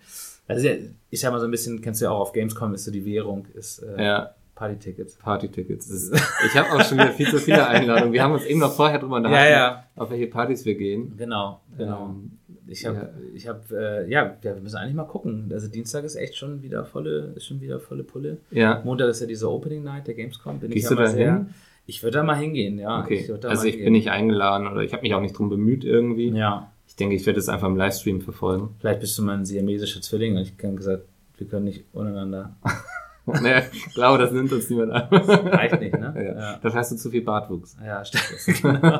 Also 0.50 0.68
ich 1.10 1.20
sag 1.22 1.32
mal 1.32 1.40
so 1.40 1.46
ein 1.46 1.52
bisschen, 1.52 1.80
kennst 1.82 2.02
du 2.02 2.06
ja 2.06 2.12
auch 2.12 2.20
auf 2.20 2.34
Gamescom, 2.34 2.74
ist 2.74 2.84
so 2.84 2.92
die 2.92 3.06
Währung, 3.06 3.48
ist 3.54 3.82
äh, 3.82 4.04
Ja, 4.04 4.36
Party-Tickets. 4.62 5.16
Party-Tickets. 5.18 6.12
Ich 6.46 6.56
habe 6.58 6.72
auch 6.72 6.84
schon 6.86 6.98
wieder 7.00 7.12
viel 7.12 7.28
zu 7.30 7.38
viele 7.40 7.68
Einladungen. 7.68 8.14
Wir 8.14 8.24
haben 8.24 8.34
uns 8.34 8.46
eben 8.46 8.60
noch 8.60 8.74
vorher 8.74 9.00
drüber 9.00 9.16
unterhalten, 9.18 9.52
Ja, 9.52 9.58
ja. 9.60 9.84
auf 9.96 10.10
welche 10.12 10.28
Partys 10.28 10.66
wir 10.66 10.76
gehen. 10.76 11.14
Genau, 11.18 11.62
genau. 11.78 12.10
Ähm, 12.10 12.32
Ich 12.68 12.86
habe, 12.86 12.98
ja. 12.98 13.10
ich 13.34 13.48
habe, 13.48 13.62
äh, 13.72 14.10
ja, 14.12 14.36
wir 14.42 14.56
müssen 14.56 14.78
eigentlich 14.78 14.96
mal 14.96 15.04
gucken. 15.06 15.50
Also 15.52 15.68
Dienstag 15.68 16.04
ist 16.04 16.16
echt 16.16 16.36
schon 16.38 16.62
wieder 16.62 16.86
volle, 16.86 17.34
ist 17.36 17.46
schon 17.46 17.60
wieder 17.60 17.80
volle 17.80 18.04
Pulle. 18.04 18.38
Ja, 18.52 18.82
Montag 18.86 19.10
ist 19.10 19.20
ja 19.22 19.28
diese 19.28 19.50
Opening 19.52 19.84
Night 19.84 20.08
der 20.08 20.14
Gamescom. 20.14 20.60
Bin 20.60 20.70
Gehst 20.72 20.86
ich 20.92 20.98
ja 20.98 21.04
du 21.04 21.04
da 21.04 21.10
hin? 21.10 21.48
Ich 21.88 22.04
würde 22.04 22.20
da 22.20 22.24
mal 22.24 22.36
hingehen, 22.38 22.78
ja. 22.80 23.00
okay. 23.02 23.28
da 23.42 23.50
Also 23.50 23.64
ich 23.66 23.72
hingehen. 23.72 23.86
bin 23.86 23.94
nicht 23.94 24.10
eingeladen 24.12 24.68
oder 24.68 24.82
ich 24.82 24.94
habe 24.94 25.02
mich 25.04 25.14
auch 25.16 25.22
nicht 25.22 25.38
drum 25.38 25.50
bemüht 25.50 25.84
irgendwie. 25.84 26.30
Ja, 26.30 26.72
Ich 26.88 26.96
denke, 26.96 27.16
ich 27.16 27.26
werde 27.26 27.40
es 27.40 27.50
einfach 27.50 27.68
im 27.68 27.76
Livestream 27.78 28.22
verfolgen. 28.22 28.76
vielleicht 28.80 29.00
bist 29.02 29.18
du 29.18 29.24
mal 29.24 29.34
ein 29.38 29.46
siamesischer 29.46 30.02
Zwilling 30.02 30.36
und 30.38 30.44
ich 30.44 30.58
kann 30.58 30.76
gesagt, 30.76 31.04
wir 31.38 31.48
können 31.48 31.66
nicht 31.66 31.86
untereinander. 31.94 32.56
nee, 33.42 33.60
ich 33.72 33.94
glaube, 33.94 34.18
das 34.18 34.32
nimmt 34.32 34.52
uns 34.52 34.70
niemand 34.70 34.92
an. 34.92 35.08
Reicht 35.12 35.80
nicht, 35.80 35.98
ne? 35.98 36.14
Ja. 36.16 36.40
Ja. 36.40 36.58
Dafür 36.58 36.80
hast 36.80 36.92
du 36.92 36.96
zu 36.96 37.10
viel 37.10 37.22
Bartwuchs. 37.22 37.78
Ja, 37.84 38.04
stimmt. 38.04 38.64
genau. 38.64 39.00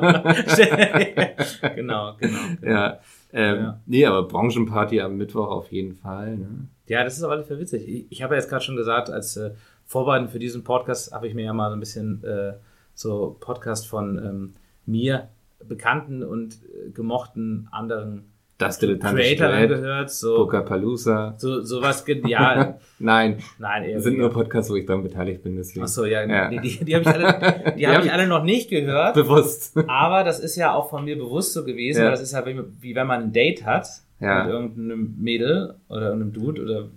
genau, 1.74 2.16
genau. 2.18 2.38
Ja. 2.62 2.98
Ähm, 3.32 3.56
Ja. 3.56 3.80
Nee, 3.86 4.06
aber 4.06 4.28
Branchenparty 4.28 5.00
am 5.00 5.16
Mittwoch 5.16 5.48
auf 5.48 5.72
jeden 5.72 5.94
Fall. 5.94 6.36
Ne? 6.36 6.68
Ja, 6.86 7.02
das 7.04 7.16
ist 7.16 7.22
auf 7.22 7.30
alle 7.30 7.44
Fälle 7.44 7.60
witzig. 7.60 7.88
Ich, 7.88 8.06
ich 8.10 8.22
habe 8.22 8.34
ja 8.34 8.40
jetzt 8.40 8.48
gerade 8.48 8.62
schon 8.64 8.76
gesagt, 8.76 9.10
als 9.10 9.36
äh, 9.36 9.52
Vorbereitung 9.86 10.28
für 10.28 10.38
diesen 10.38 10.64
Podcast 10.64 11.12
habe 11.12 11.26
ich 11.26 11.34
mir 11.34 11.44
ja 11.44 11.52
mal 11.52 11.70
so 11.70 11.76
ein 11.76 11.80
bisschen 11.80 12.22
äh, 12.24 12.54
so 12.94 13.36
Podcast 13.40 13.86
von 13.88 14.18
ähm, 14.18 14.54
mir 14.86 15.28
bekannten 15.66 16.22
und 16.22 16.54
äh, 16.54 16.90
gemochten 16.90 17.68
anderen 17.70 18.31
Das 18.62 18.78
dilettantische 18.78 19.36
Creator 19.36 19.48
Duett, 19.48 19.70
angehört. 19.72 20.10
So, 20.10 20.36
Booker 20.36 20.64
so 21.36 21.62
sowas, 21.62 22.04
ge- 22.04 22.22
ja, 22.28 22.78
Nein, 22.98 23.38
nein, 23.58 23.84
eher 23.84 23.94
das 23.96 24.04
sind 24.04 24.18
nur 24.18 24.30
Podcasts, 24.30 24.70
wo 24.70 24.76
ich 24.76 24.86
daran 24.86 25.02
beteiligt 25.02 25.42
bin, 25.42 25.56
deswegen. 25.56 25.82
Achso, 25.84 26.04
ja, 26.04 26.24
Ja. 26.24 26.48
die, 26.48 26.60
die, 26.60 26.84
die 26.84 26.94
habe 26.94 27.02
ich, 27.02 27.08
alle, 27.08 27.72
die 27.76 27.78
Die 27.80 27.86
hab 27.86 27.96
hab 27.96 28.04
ich 28.04 28.12
alle 28.12 28.26
noch 28.26 28.44
nicht 28.44 28.70
gehört. 28.70 29.14
Bewusst. 29.14 29.76
Aber 29.88 30.24
das 30.24 30.38
ist 30.38 30.56
ja 30.56 30.74
auch 30.74 30.88
von 30.90 31.04
mir 31.04 31.16
bewusst 31.16 31.52
so 31.52 31.64
gewesen, 31.64 31.98
Ja. 31.98 32.04
weil 32.04 32.10
das 32.12 32.22
ist 32.22 32.32
ja 32.32 32.44
wie, 32.46 32.60
wie 32.80 32.94
wenn 32.94 33.06
man 33.06 33.22
ein 33.22 33.32
Date 33.32 33.64
hat 33.64 33.86
Ja. 34.20 34.44
mit 34.44 34.52
irgendeinem 34.52 35.14
Mädel 35.18 35.74
oder 35.88 36.06
irgendeinem 36.10 36.32
Dude 36.32 36.62
oder 36.62 36.88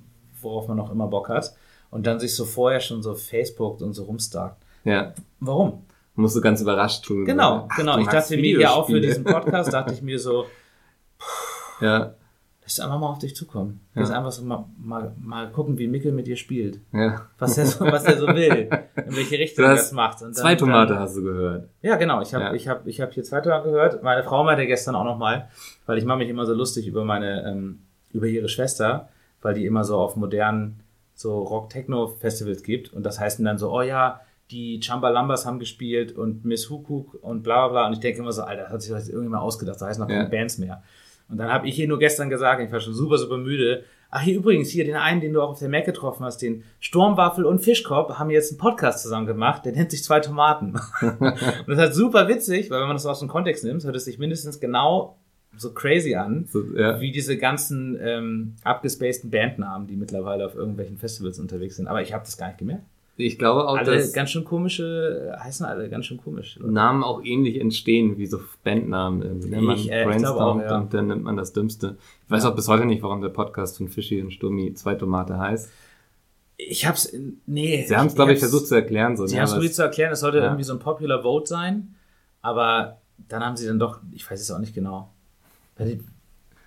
worauf 0.42 0.68
man 0.68 0.80
auch 0.80 0.92
immer 0.92 1.08
Bock 1.08 1.30
hat 1.30 1.54
und 1.90 2.06
dann 2.06 2.20
sich 2.20 2.36
so 2.36 2.46
vorher 2.46 2.80
schon 2.80 3.02
so 3.02 3.16
Facebookt 3.16 3.82
und 3.82 3.94
so 3.94 4.04
rumstarkt. 4.04 4.62
Ja. 4.84 5.14
Warum? 5.40 5.84
Musst 6.18 6.36
du 6.36 6.42
ganz 6.42 6.62
überrascht 6.62 7.04
tun. 7.04 7.26
Genau, 7.26 7.68
Ach, 7.70 7.76
genau. 7.76 7.98
Ich 8.00 8.08
dachte 8.08 8.38
mir 8.38 8.60
ja 8.60 8.70
auch 8.72 8.86
für 8.88 9.02
diesen 9.02 9.24
Podcast, 9.26 9.74
dachte 9.74 9.94
ich 9.94 10.02
mir 10.02 10.18
so, 10.20 10.46
Ja, 11.82 12.14
lass 12.64 12.80
einfach 12.80 13.00
mal 13.00 13.08
auf 13.10 13.20
dich 13.20 13.36
zukommen. 13.36 13.82
Ja. 13.94 14.02
Lass 14.02 14.12
einfach 14.12 14.32
so 14.32 14.44
mal, 14.44 14.66
mal, 14.78 15.14
mal 15.22 15.50
gucken, 15.52 15.78
wie 15.78 15.88
Mikkel 15.88 16.12
mit 16.12 16.26
dir 16.28 16.36
spielt. 16.36 16.80
ja. 16.94 17.22
Was 17.38 17.58
er 17.58 17.66
so, 17.66 17.86
was 17.86 18.06
er 18.06 18.18
so 18.18 18.28
will, 18.28 18.70
in 18.96 19.16
welche 19.16 19.38
Richtung 19.38 19.66
er 19.66 19.72
das 19.76 19.92
macht. 19.92 20.22
Und 20.22 20.30
dann- 20.30 20.34
Zwei 20.36 20.56
Tomate 20.56 20.94
dann- 20.94 21.02
hast 21.04 21.16
du 21.18 21.24
gehört. 21.24 21.70
Ja, 21.82 21.96
genau. 21.98 22.22
Ich 22.22 22.34
habe 22.34 22.46
Ja. 22.46 22.54
ich 22.54 22.68
hab, 22.68 22.88
ich 22.88 23.02
hab 23.02 23.14
hier 23.14 23.24
zwei 23.24 23.42
Tage 23.42 23.70
gehört. 23.72 24.02
Meine 24.04 24.24
Frau 24.24 24.44
meinte 24.44 24.66
gestern 24.68 24.96
auch 24.96 25.04
nochmal, 25.04 25.50
weil 25.86 25.98
ich 25.98 26.06
mache 26.06 26.18
mich 26.20 26.30
immer 26.30 26.46
so 26.46 26.54
lustig 26.54 26.88
über 26.88 27.04
meine, 27.06 27.44
ähm, 27.46 27.80
über 28.14 28.26
ihre 28.28 28.48
Schwester, 28.50 29.10
weil 29.42 29.54
die 29.54 29.66
immer 29.66 29.84
so 29.84 29.98
auf 29.98 30.16
modernen 30.16 30.80
so 31.14 31.40
Rock-Techno-Festivals 31.44 32.64
gibt. 32.64 32.92
Und 32.94 33.04
das 33.06 33.20
heißt 33.20 33.40
dann 33.46 33.58
so, 33.58 33.72
oh 33.72 33.82
ja, 33.82 34.22
die 34.52 34.80
Chambalambas 34.82 35.46
haben 35.46 35.60
gespielt 35.60 36.12
und 36.16 36.46
Miss 36.46 36.70
Hukuk 36.70 37.18
und 37.22 37.44
bla 37.44 37.68
bla 37.68 37.70
bla. 37.70 37.88
Und 37.88 37.94
ich 37.94 38.00
denke 38.00 38.20
immer 38.22 38.32
so, 38.32 38.44
Alter, 38.44 38.64
das 38.64 38.72
hat 38.72 38.82
sich 38.82 38.92
das 38.92 39.08
irgendjemand 39.10 39.44
ausgedacht. 39.44 39.80
Da 39.82 39.88
heißen 39.88 40.02
noch 40.02 40.08
keine 40.08 40.24
Ja. 40.24 40.30
Bands 40.30 40.58
mehr. 40.58 40.84
Und 41.30 41.38
dann 41.38 41.52
habe 41.52 41.68
ich 41.68 41.76
hier 41.76 41.88
nur 41.88 42.00
gestern 42.00 42.30
gesagt, 42.30 42.62
ich 42.62 42.72
war 42.72 42.80
schon 42.80 42.94
super, 42.94 43.18
super 43.18 43.38
müde. 43.38 43.84
Ach, 44.12 44.22
hier 44.22 44.38
übrigens, 44.38 44.70
hier 44.70 44.86
den 44.86 44.96
einen, 44.96 45.22
den 45.22 45.34
du 45.34 45.42
auch 45.42 45.50
auf 45.50 45.60
der 45.60 45.70
Mac 45.70 45.86
getroffen 45.86 46.24
hast, 46.24 46.42
den 46.42 46.64
Sturmwaffel 46.80 47.44
und 47.44 47.60
Fischkopf, 47.60 48.14
haben 48.14 48.30
jetzt 48.30 48.52
einen 48.52 48.60
Podcast 48.60 49.02
zusammen 49.02 49.26
gemacht, 49.26 49.66
der 49.66 49.74
nennt 49.74 49.92
sich 49.92 50.04
Zwei 50.04 50.20
Tomaten. 50.20 50.76
und 51.02 51.22
das 51.22 51.68
ist 51.68 51.78
halt 51.78 51.94
super 51.96 52.28
witzig, 52.28 52.70
weil 52.70 52.80
wenn 52.80 52.88
man 52.88 52.96
das 52.96 53.06
aus 53.06 53.20
dem 53.20 53.28
Kontext 53.28 53.64
nimmt, 53.64 53.84
hört 53.84 53.96
es 53.96 54.06
sich 54.06 54.20
mindestens 54.20 54.60
genau 54.60 55.18
so 55.58 55.74
crazy 55.74 56.16
an, 56.16 56.46
So, 56.52 56.64
ja. 56.76 57.00
wie 57.00 57.12
diese 57.12 57.38
ganzen 57.38 57.98
ähm, 58.02 58.56
abgespaceden 58.64 59.32
Bandnamen, 59.32 59.88
die 59.88 59.96
mittlerweile 59.96 60.46
auf 60.46 60.56
irgendwelchen 60.56 60.98
Festivals 60.98 61.40
unterwegs 61.40 61.78
sind. 61.78 61.88
Aber 61.88 62.02
ich 62.02 62.14
habe 62.14 62.24
das 62.24 62.38
gar 62.38 62.48
nicht 62.48 62.60
gemerkt. 62.60 62.84
Ich 63.18 63.38
glaube 63.40 63.66
auch, 63.68 63.78
Alle 63.78 63.96
dass 63.96 64.12
ganz 64.12 64.32
schön 64.32 64.44
komische, 64.44 65.38
heißen 65.40 65.66
alle 65.66 65.90
ganz 65.90 66.06
schön 66.06 66.18
komisch. 66.18 66.60
Namen 66.62 67.02
auch 67.02 67.24
ähnlich 67.24 67.60
entstehen 67.62 68.18
wie 68.18 68.26
so 68.26 68.42
Bandnamen. 68.66 69.22
Irgendwie, 69.22 69.50
ne? 69.50 69.62
Man 69.62 69.78
Ich, 69.78 69.90
äh, 69.90 70.04
brainstormt 70.04 70.64
auch, 70.66 70.70
ja. 70.70 70.78
und 70.80 70.94
dann 70.94 71.08
nimmt 71.08 71.24
man 71.24 71.38
das 71.38 71.54
Dümmste. 71.54 71.96
Ich 72.26 72.32
weiß 72.32 72.44
Ja. 72.44 72.50
auch 72.52 72.56
bis 72.56 72.68
heute 72.68 72.86
nicht, 72.86 73.02
warum 73.04 73.22
der 73.22 73.30
Podcast 73.30 73.78
von 73.78 73.88
Fischi 73.88 74.22
und 74.22 74.32
Sturmi 74.34 74.74
zwei 74.74 74.96
Tomate 74.96 75.38
heißt. 75.40 75.72
Ich 76.58 76.86
hab's, 76.86 77.14
nee. 77.46 77.86
Sie 77.88 77.96
haben 77.96 78.08
es, 78.08 78.16
glaube 78.16 78.34
ich, 78.34 78.40
versucht 78.40 78.68
zu 78.68 78.76
erklären. 78.76 79.16
So, 79.16 79.26
Sie 79.28 79.36
ne? 79.36 79.42
haben 79.42 79.48
es 79.48 79.54
probiert 79.54 79.74
zu 79.76 79.84
erklären, 79.84 80.12
es 80.12 80.20
sollte 80.20 80.40
Ja. 80.40 80.46
irgendwie 80.46 80.64
so 80.64 80.74
ein 80.74 80.80
Popular 80.80 81.22
Vote 81.24 81.48
sein, 81.48 81.96
aber 82.42 82.98
dann 83.30 83.44
haben 83.46 83.56
sie 83.56 83.66
dann 83.68 83.80
doch, 83.80 84.00
ich 84.12 84.30
weiß 84.30 84.42
es 84.42 84.52
auch 84.52 84.60
nicht 84.60 84.74
genau. 84.76 85.10
Weiß 85.78 85.88
ich, 85.90 86.00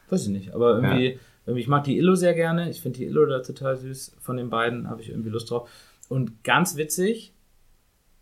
weiß 0.09 0.23
ich 0.25 0.29
nicht, 0.29 0.55
aber 0.55 0.77
irgendwie, 0.77 1.19
irgendwie, 1.47 1.61
ich 1.61 1.69
mag 1.69 1.85
die 1.85 1.97
Illo 1.99 2.15
sehr 2.15 2.33
gerne. 2.35 2.71
Ich 2.71 2.81
finde 2.81 2.99
die 2.99 3.05
Illo 3.07 3.25
da 3.27 3.41
total 3.41 3.77
süß. 3.77 4.17
Von 4.21 4.37
den 4.39 4.49
beiden 4.51 4.89
habe 4.89 5.01
ich 5.03 5.11
irgendwie 5.11 5.31
Lust 5.31 5.51
drauf. 5.51 5.69
Und 6.09 6.43
ganz 6.45 6.77
witzig, 6.77 7.33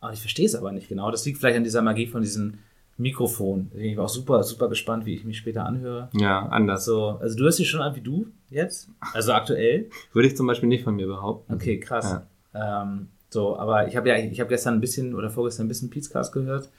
aber 0.00 0.12
ich 0.12 0.20
verstehe 0.20 0.46
es 0.46 0.54
aber 0.54 0.72
nicht 0.72 0.88
genau. 0.88 1.10
Das 1.10 1.24
liegt 1.24 1.38
vielleicht 1.38 1.56
an 1.56 1.64
dieser 1.64 1.82
Magie 1.82 2.06
von 2.06 2.22
diesem 2.22 2.58
Mikrofon. 2.98 3.70
Ich 3.74 3.94
bin 3.94 3.98
auch 3.98 4.08
super, 4.08 4.42
super 4.42 4.68
gespannt, 4.68 5.04
wie 5.06 5.14
ich 5.14 5.24
mich 5.24 5.38
später 5.38 5.66
anhöre. 5.66 6.08
ja, 6.14 6.46
anders. 6.46 6.80
Also, 6.80 7.18
also 7.20 7.36
du 7.36 7.44
hörst 7.44 7.58
dich 7.58 7.68
schon 7.68 7.82
an 7.82 7.94
wie 7.94 8.00
du 8.00 8.26
jetzt? 8.50 8.88
Also 9.12 9.32
aktuell? 9.32 9.90
Würde 10.12 10.28
ich 10.28 10.36
zum 10.36 10.46
Beispiel 10.46 10.68
nicht 10.68 10.84
von 10.84 10.96
mir 10.96 11.06
behaupten. 11.06 11.52
Okay, 11.52 11.78
krass. 11.78 12.20
Ähm, 12.54 13.08
so, 13.28 13.58
aber 13.58 13.86
ich 13.88 13.96
habe 13.96 14.08
ja, 14.08 14.16
ich 14.16 14.40
habe 14.40 14.48
gestern 14.48 14.74
ein 14.74 14.80
bisschen 14.80 15.14
oder 15.14 15.30
vorgestern 15.30 15.66
ein 15.66 15.68
bisschen 15.68 15.90
Pizcast 15.90 16.32
gehört 16.32 16.70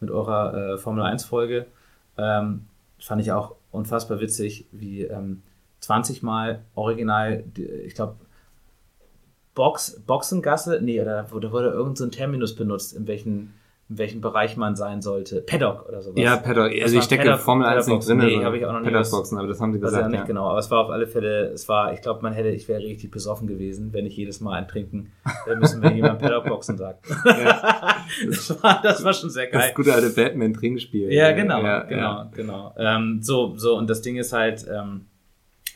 mit 0.00 0.10
eurer 0.10 0.74
äh, 0.74 0.78
Formel 0.78 1.02
1 1.02 1.24
Folge. 1.24 1.66
Ähm, 2.16 2.62
fand 2.98 3.20
ich 3.20 3.32
auch 3.32 3.56
unfassbar 3.70 4.20
witzig, 4.20 4.66
wie 4.72 5.02
ähm, 5.02 5.42
20 5.80 6.22
Mal 6.22 6.62
original, 6.74 7.44
ich 7.84 7.94
glaube, 7.94 8.16
Box, 9.56 10.00
Boxengasse, 10.06 10.78
nee, 10.80 11.00
oder 11.00 11.32
wurde, 11.32 11.50
wurde 11.50 11.70
irgendein 11.70 11.96
so 11.96 12.06
Terminus 12.06 12.54
benutzt, 12.54 12.94
in 12.94 13.08
welchen 13.08 13.54
in 13.88 13.98
welchem 13.98 14.20
Bereich 14.20 14.56
man 14.56 14.74
sein 14.74 15.00
sollte. 15.00 15.42
Paddock 15.42 15.88
oder 15.88 16.02
sowas. 16.02 16.20
Ja, 16.20 16.36
Paddock. 16.36 16.72
Also 16.82 16.98
ich 16.98 17.04
stecke 17.04 17.22
Paddock, 17.22 17.40
Formel 17.40 17.66
1 17.68 17.86
nicht 17.86 18.08
drin. 18.08 18.18
Nee, 18.18 18.44
habe 18.44 18.58
ich 18.58 18.66
auch 18.66 18.72
noch 18.72 18.80
nicht. 18.80 18.92
Paddock-Boxen, 18.92 19.38
aber 19.38 19.46
das 19.46 19.60
haben 19.60 19.72
sie 19.72 19.78
gesagt. 19.78 20.02
Ja 20.02 20.08
nicht 20.08 20.18
ja. 20.18 20.24
genau. 20.24 20.48
Aber 20.48 20.58
es 20.58 20.68
war 20.72 20.80
auf 20.80 20.90
alle 20.90 21.06
Fälle, 21.06 21.50
es 21.50 21.68
war, 21.68 21.92
ich 21.92 22.02
glaube, 22.02 22.20
man 22.20 22.32
hätte, 22.32 22.48
ich 22.48 22.66
wäre 22.66 22.80
richtig 22.80 23.12
besoffen 23.12 23.46
gewesen, 23.46 23.92
wenn 23.92 24.04
ich 24.04 24.16
jedes 24.16 24.40
Mal 24.40 24.54
ein 24.54 24.66
Trinken 24.66 25.12
müssen, 25.56 25.82
wenn 25.82 25.94
jemand 25.94 26.18
Paddock-Boxen 26.18 26.76
sagt. 26.78 27.06
Ja. 27.26 27.96
das, 28.26 28.62
war, 28.62 28.80
das 28.82 29.04
war 29.04 29.12
schon 29.12 29.30
sehr 29.30 29.46
geil. 29.46 29.62
Das 29.66 29.74
gute 29.74 29.92
alte 29.92 30.10
Batman-Trinkspiel. 30.10 31.12
Ja, 31.12 31.32
genau, 31.32 31.62
ja, 31.62 31.80
genau, 31.84 32.24
genau. 32.34 32.74
Ähm, 32.76 33.20
so, 33.22 33.56
so, 33.56 33.76
und 33.76 33.88
das 33.88 34.02
Ding 34.02 34.16
ist 34.16 34.32
halt, 34.32 34.66
ähm, 34.68 35.06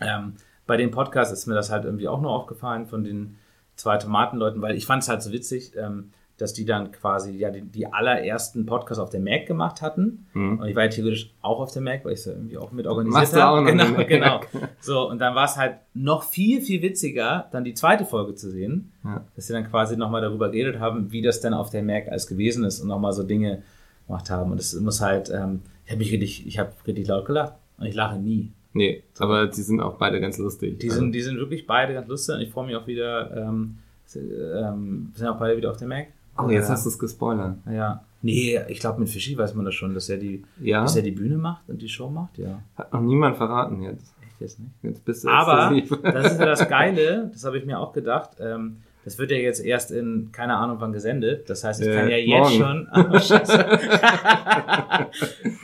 ähm, 0.01 0.35
bei 0.66 0.77
den 0.77 0.90
Podcasts 0.90 1.33
ist 1.33 1.47
mir 1.47 1.55
das 1.55 1.71
halt 1.71 1.85
irgendwie 1.85 2.09
auch 2.09 2.21
nur 2.21 2.31
aufgefallen 2.31 2.87
von 2.87 3.05
den 3.05 3.37
zwei 3.81 3.97
Tomatenleuten, 3.97 4.62
weil 4.62 4.77
ich 4.77 4.87
fand 4.87 5.03
es 5.03 5.09
halt 5.09 5.23
so 5.23 5.33
witzig, 5.33 5.73
ähm, 5.77 6.11
dass 6.37 6.55
die 6.55 6.64
dann 6.64 6.90
quasi 6.90 7.33
ja 7.33 7.51
die, 7.51 7.62
die 7.62 7.87
allerersten 7.93 8.64
Podcasts 8.64 8.99
auf 8.99 9.11
der 9.11 9.21
Mac 9.21 9.47
gemacht 9.47 9.83
hatten. 9.83 10.27
Mhm. 10.33 10.59
Und 10.59 10.69
ich 10.69 10.75
war 10.75 10.85
ja 10.85 10.88
theoretisch 10.88 11.35
auch 11.43 11.61
auf 11.61 11.73
der 11.73 11.83
Mac, 11.83 12.05
weil 12.05 12.12
ich 12.12 12.21
es 12.21 12.25
ja 12.25 12.33
irgendwie 12.33 12.57
auch 12.57 12.73
mit 12.73 12.87
organisiert 12.87 13.35
habe. 13.43 13.64
Genau, 13.64 14.05
genau. 14.07 14.40
So, 14.81 15.09
und 15.09 15.19
dann 15.19 15.35
war 15.35 15.45
es 15.45 15.57
halt 15.57 15.77
noch 15.93 16.23
viel, 16.23 16.62
viel 16.62 16.81
witziger, 16.83 17.49
dann 17.53 17.64
die 17.64 17.75
zweite 17.75 18.07
Folge 18.07 18.35
zu 18.35 18.51
sehen, 18.51 18.93
ja. 19.05 19.25
dass 19.37 19.47
sie 19.47 19.53
dann 19.53 19.69
quasi 19.69 19.97
nochmal 19.97 20.23
darüber 20.23 20.51
geredet 20.51 20.79
haben, 20.81 21.12
wie 21.12 21.21
das 21.21 21.40
denn 21.40 21.53
auf 21.53 21.71
der 21.71 21.83
Mac 21.83 22.09
alles 22.09 22.27
gewesen 22.27 22.64
ist 22.64 22.81
und 22.81 22.88
nochmal 22.88 23.12
so 23.12 23.23
Dinge 23.23 23.62
gemacht 24.07 24.31
haben. 24.31 24.51
Und 24.51 24.61
es 24.61 24.79
muss 24.81 25.01
halt, 25.01 25.31
ähm, 25.31 25.61
ich 25.85 25.90
habe 25.90 25.99
mich 25.99 26.12
richtig, 26.12 26.47
ich 26.47 26.59
habe 26.59 26.73
richtig 26.87 27.07
laut 27.07 27.27
gelacht. 27.27 27.55
Und 27.77 27.87
ich 27.87 27.95
lache 27.95 28.19
nie. 28.19 28.53
Nee, 28.73 29.03
aber 29.19 29.49
die 29.49 29.63
sind 29.63 29.81
auch 29.81 29.97
beide 29.97 30.21
ganz 30.21 30.39
lustig. 30.39 30.79
Die, 30.79 30.89
also. 30.89 31.01
sind, 31.01 31.13
die 31.13 31.23
sind 31.23 31.39
wirklich 31.39 31.67
beide 31.67 31.95
ganz 31.95 32.09
lustig 32.09 32.37
und 32.37 32.41
ich 32.43 32.51
freue 32.51 32.67
mich 32.67 32.77
auch 32.77 32.87
wieder, 32.87 33.37
ähm, 33.37 33.79
ähm, 34.15 35.13
sind 35.15 35.27
auch 35.27 35.39
beide 35.39 35.57
wieder 35.57 35.71
auf 35.71 35.77
der 35.77 35.89
Mac. 35.89 36.09
Oh, 36.39 36.49
jetzt 36.49 36.69
ja. 36.69 36.75
hast 36.75 36.85
du 36.85 36.91
es 36.91 36.99
gespoilert. 36.99 37.57
Ja. 37.71 38.05
Nee, 38.23 38.61
ich 38.69 38.81
glaube, 38.81 39.01
mit 39.01 39.09
Fischi 39.09 39.37
weiß 39.37 39.55
man 39.55 39.65
das 39.65 39.75
schon, 39.75 39.95
dass 39.95 40.09
er, 40.09 40.19
die, 40.19 40.45
ja? 40.61 40.83
dass 40.83 40.95
er 40.95 41.03
die 41.03 41.11
Bühne 41.11 41.39
macht 41.39 41.69
und 41.69 41.81
die 41.81 41.89
Show 41.89 42.11
macht, 42.11 42.39
ja. 42.39 42.63
Hat 42.77 42.93
noch 42.93 43.01
niemand 43.01 43.37
verraten 43.37 43.83
jetzt. 43.83 44.15
Echt 44.23 44.41
jetzt 44.41 44.61
nicht? 44.61 44.73
Jetzt 44.83 45.05
bist 45.05 45.25
du 45.25 45.29
Aber 45.29 45.75
das 46.03 46.33
ist 46.33 46.39
ja 46.39 46.47
das 46.47 46.69
Geile, 46.69 47.31
das 47.33 47.45
habe 47.45 47.59
ich 47.59 47.65
mir 47.65 47.79
auch 47.79 47.93
gedacht. 47.93 48.31
Ähm, 48.39 48.77
das 49.05 49.19
wird 49.19 49.31
ja 49.31 49.39
jetzt 49.39 49.65
erst 49.65 49.91
in, 49.91 50.31
keine 50.33 50.57
Ahnung 50.57 50.77
wann 50.81 50.93
gesendet. 50.93 51.49
Das 51.49 51.65
heißt, 51.65 51.81
ich 51.81 51.89
äh, 51.89 51.95
kann 51.95 52.09
ja 52.09 52.17
jetzt 52.17 52.59
morgen. 52.59 52.59
schon. 52.59 52.89
Oh, 53.13 53.19
scheiße. 53.19 53.59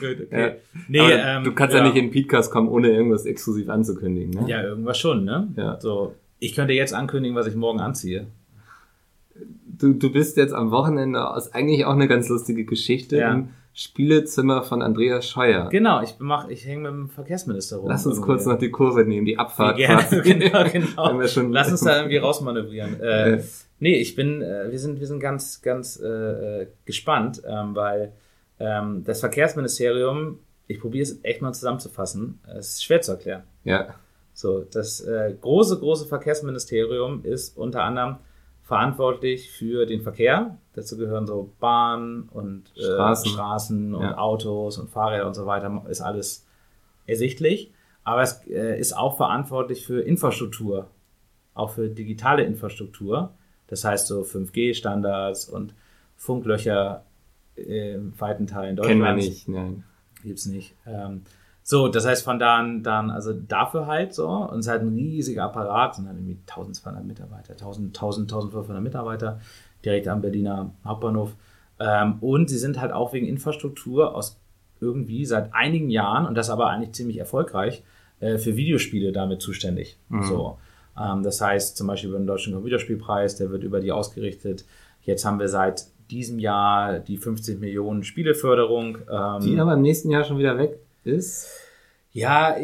Gut, 0.00 0.26
okay. 0.26 0.28
Ja. 0.30 0.52
Nee, 0.88 1.12
ähm, 1.12 1.44
du 1.44 1.52
kannst 1.52 1.74
ja. 1.74 1.84
ja. 1.84 1.92
nicht 1.92 1.96
in 1.96 2.10
Podcast 2.10 2.50
kommen, 2.50 2.68
ohne 2.68 2.88
irgendwas 2.88 3.26
exklusiv 3.26 3.68
anzukündigen, 3.68 4.30
ne? 4.30 4.44
Ja, 4.48 4.62
irgendwas 4.62 4.98
schon, 4.98 5.24
ne? 5.24 5.48
Ja. 5.56 5.78
So, 5.80 6.14
ich 6.38 6.54
könnte 6.54 6.72
jetzt 6.72 6.94
ankündigen, 6.94 7.36
was 7.36 7.46
ich 7.46 7.54
morgen 7.54 7.80
anziehe 7.80 8.26
du, 9.78 9.92
du 9.92 10.10
bist 10.10 10.36
jetzt 10.36 10.52
am 10.52 10.70
Wochenende 10.70 11.28
aus 11.28 11.52
eigentlich 11.52 11.84
auch 11.84 11.92
eine 11.92 12.08
ganz 12.08 12.28
lustige 12.28 12.64
Geschichte 12.64 13.18
ja. 13.18 13.32
im 13.32 13.48
Spielezimmer 13.78 14.62
von 14.62 14.80
Andreas 14.80 15.28
Scheuer. 15.28 15.68
Genau, 15.68 16.02
ich 16.02 16.14
mach, 16.18 16.48
ich 16.48 16.64
hänge 16.64 16.90
mit 16.90 16.92
dem 16.92 17.08
Verkehrsminister 17.10 17.76
rum. 17.76 17.90
Lass 17.90 18.06
uns 18.06 18.16
irgendwie. 18.16 18.26
kurz 18.26 18.46
noch 18.46 18.58
die 18.58 18.70
Kurve 18.70 19.04
nehmen, 19.04 19.26
die 19.26 19.38
Abfahrt. 19.38 19.78
Ja, 19.78 20.00
genau, 20.10 20.64
genau. 20.64 21.20
Lass 21.50 21.70
uns 21.70 21.80
da 21.84 21.98
irgendwie 21.98 22.16
rausmanövrieren. 22.16 22.98
Äh, 22.98 23.42
nee, 23.78 23.96
ich 23.96 24.16
bin, 24.16 24.40
äh, 24.40 24.70
wir 24.70 24.78
sind, 24.78 24.98
wir 24.98 25.06
sind 25.06 25.20
ganz, 25.20 25.60
ganz 25.60 26.00
äh, 26.02 26.62
äh, 26.62 26.66
gespannt, 26.86 27.42
ähm, 27.46 27.76
weil 27.76 28.12
ähm, 28.58 29.04
das 29.04 29.20
Verkehrsministerium, 29.20 30.38
ich 30.68 30.80
probiere 30.80 31.02
es 31.02 31.22
echt 31.22 31.42
mal 31.42 31.52
zusammenzufassen, 31.52 32.40
es 32.58 32.68
ist 32.68 32.84
schwer 32.84 33.02
zu 33.02 33.12
erklären. 33.12 33.42
Ja. 33.64 33.94
So, 34.32 34.60
das 34.60 35.00
äh, 35.00 35.34
große, 35.38 35.78
große 35.78 36.06
Verkehrsministerium 36.06 37.24
ist 37.24 37.58
unter 37.58 37.82
anderem 37.82 38.16
verantwortlich 38.66 39.52
für 39.52 39.86
den 39.86 40.02
Verkehr. 40.02 40.58
Dazu 40.74 40.98
gehören 40.98 41.24
so 41.24 41.52
Bahnen 41.60 42.28
und 42.32 42.72
äh, 42.76 42.82
Straßen, 42.82 43.30
Straßen 43.30 43.94
und 43.94 44.02
ja. 44.02 44.18
Autos 44.18 44.78
und 44.78 44.90
Fahrräder 44.90 45.28
und 45.28 45.34
so 45.34 45.46
weiter. 45.46 45.84
Ist 45.88 46.00
alles 46.00 46.44
ersichtlich. 47.06 47.72
Aber 48.02 48.22
es 48.22 48.44
äh, 48.48 48.78
ist 48.78 48.92
auch 48.92 49.16
verantwortlich 49.16 49.86
für 49.86 50.00
Infrastruktur, 50.00 50.88
auch 51.54 51.70
für 51.70 51.88
digitale 51.88 52.42
Infrastruktur. 52.42 53.34
Das 53.68 53.84
heißt 53.84 54.08
so 54.08 54.22
5G-Standards 54.22 55.48
und 55.48 55.72
Funklöcher 56.16 57.04
im 57.54 58.18
weiten 58.18 58.48
Teilen 58.48 58.74
Deutschlands. 58.74 59.04
Kennen 59.04 59.16
wir 59.16 59.24
nicht, 59.24 59.48
nein. 59.48 59.84
Gibt's 60.24 60.46
nicht. 60.46 60.74
Ähm, 60.86 61.22
so, 61.68 61.88
das 61.88 62.06
heißt 62.06 62.22
von 62.22 62.38
da 62.38 62.58
an, 62.58 62.84
dann, 62.84 63.10
also 63.10 63.32
dafür 63.32 63.88
halt 63.88 64.14
so, 64.14 64.28
und 64.28 64.60
es 64.60 64.66
ist 64.66 64.70
halt 64.70 64.82
ein 64.82 64.94
riesiger 64.94 65.42
Apparat, 65.42 65.96
sind 65.96 66.06
halt 66.06 66.16
irgendwie 66.16 66.38
1200 66.46 67.04
Mitarbeiter, 67.04 67.54
1000, 67.54 67.88
1000, 67.88 68.30
1500 68.30 68.80
Mitarbeiter 68.80 69.40
direkt 69.84 70.06
am 70.06 70.20
Berliner 70.20 70.70
Hauptbahnhof. 70.84 71.34
Ähm, 71.80 72.18
und 72.20 72.50
sie 72.50 72.58
sind 72.58 72.80
halt 72.80 72.92
auch 72.92 73.12
wegen 73.12 73.26
Infrastruktur 73.26 74.14
aus 74.14 74.40
irgendwie 74.80 75.26
seit 75.26 75.54
einigen 75.54 75.90
Jahren, 75.90 76.26
und 76.26 76.36
das 76.36 76.50
aber 76.50 76.68
eigentlich 76.68 76.92
ziemlich 76.92 77.18
erfolgreich, 77.18 77.82
äh, 78.20 78.38
für 78.38 78.56
Videospiele 78.56 79.10
damit 79.10 79.42
zuständig. 79.42 79.98
Mhm. 80.08 80.22
So. 80.22 80.58
Ähm, 80.96 81.24
das 81.24 81.40
heißt 81.40 81.76
zum 81.76 81.88
Beispiel 81.88 82.10
über 82.10 82.18
den 82.20 82.28
Deutschen 82.28 82.54
Computerspielpreis, 82.54 83.38
der 83.38 83.50
wird 83.50 83.64
über 83.64 83.80
die 83.80 83.90
ausgerichtet. 83.90 84.64
Jetzt 85.02 85.24
haben 85.24 85.40
wir 85.40 85.48
seit 85.48 85.86
diesem 86.12 86.38
Jahr 86.38 87.00
die 87.00 87.16
50 87.16 87.58
Millionen 87.58 88.04
Spieleförderung. 88.04 88.98
Ähm, 89.10 89.40
die 89.40 89.58
aber 89.58 89.74
im 89.74 89.82
nächsten 89.82 90.10
Jahr 90.10 90.22
schon 90.22 90.38
wieder 90.38 90.56
weg 90.58 90.78
ist? 91.06 91.48
Ja, 92.12 92.56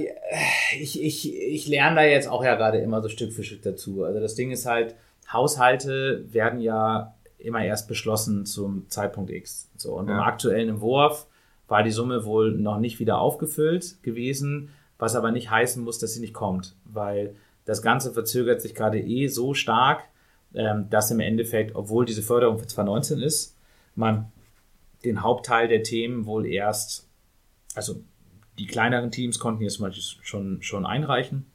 ich, 0.81 1.03
ich, 1.03 1.37
ich 1.37 1.69
lerne 1.69 1.97
da 1.97 2.03
jetzt 2.05 2.29
auch 2.29 2.43
ja 2.43 2.55
gerade 2.55 2.79
immer 2.79 3.03
so 3.03 3.09
Stück 3.09 3.33
für 3.33 3.45
Stück 3.45 3.63
dazu. 3.63 4.05
Also 4.05 4.19
das 4.19 4.35
Ding 4.35 4.51
ist 4.51 4.65
halt, 4.65 4.95
Haushalte 5.31 6.25
werden 6.33 6.61
ja 6.61 7.15
immer 7.39 7.65
erst 7.65 7.89
beschlossen 7.89 8.47
zum 8.47 8.89
Zeitpunkt 8.89 9.31
X. 9.31 9.69
So, 9.77 9.95
und 9.95 10.09
ja. 10.09 10.15
im 10.15 10.21
aktuellen 10.21 10.69
Entwurf 10.69 11.27
war 11.69 11.83
die 11.83 11.91
Summe 11.91 12.25
wohl 12.25 12.53
noch 12.53 12.79
nicht 12.79 12.99
wieder 12.99 13.19
aufgefüllt 13.19 14.03
gewesen, 14.03 14.71
was 14.99 15.17
aber 15.17 15.33
nicht 15.33 15.51
heißen 15.51 15.83
muss, 15.83 15.99
dass 15.99 16.15
sie 16.15 16.21
nicht 16.21 16.35
kommt, 16.35 16.77
weil 16.85 17.35
das 17.65 17.83
Ganze 17.83 18.13
verzögert 18.13 18.61
sich 18.61 18.75
gerade 18.75 19.01
eh 19.01 19.29
so 19.29 19.55
stark, 19.55 20.05
ähm, 20.55 20.89
dass 20.91 21.11
im 21.11 21.21
Endeffekt, 21.21 21.75
obwohl 21.75 22.05
diese 22.05 22.23
Förderung 22.23 22.59
für 22.59 22.67
2019 22.67 23.21
ist, 23.21 23.57
man 23.95 24.31
den 25.05 25.23
Hauptteil 25.23 25.69
der 25.69 25.83
Themen 25.83 26.27
wohl 26.27 26.47
erst, 26.47 27.09
also 27.75 28.03
die 28.59 28.67
kleineren 28.67 29.11
Teams 29.11 29.39
konnten 29.39 29.63
jetzt 29.63 29.75
zum 29.75 29.87
Beispiel 29.87 30.03
schon, 30.23 30.63
schon 30.63 30.87
einreichen. 30.87 31.47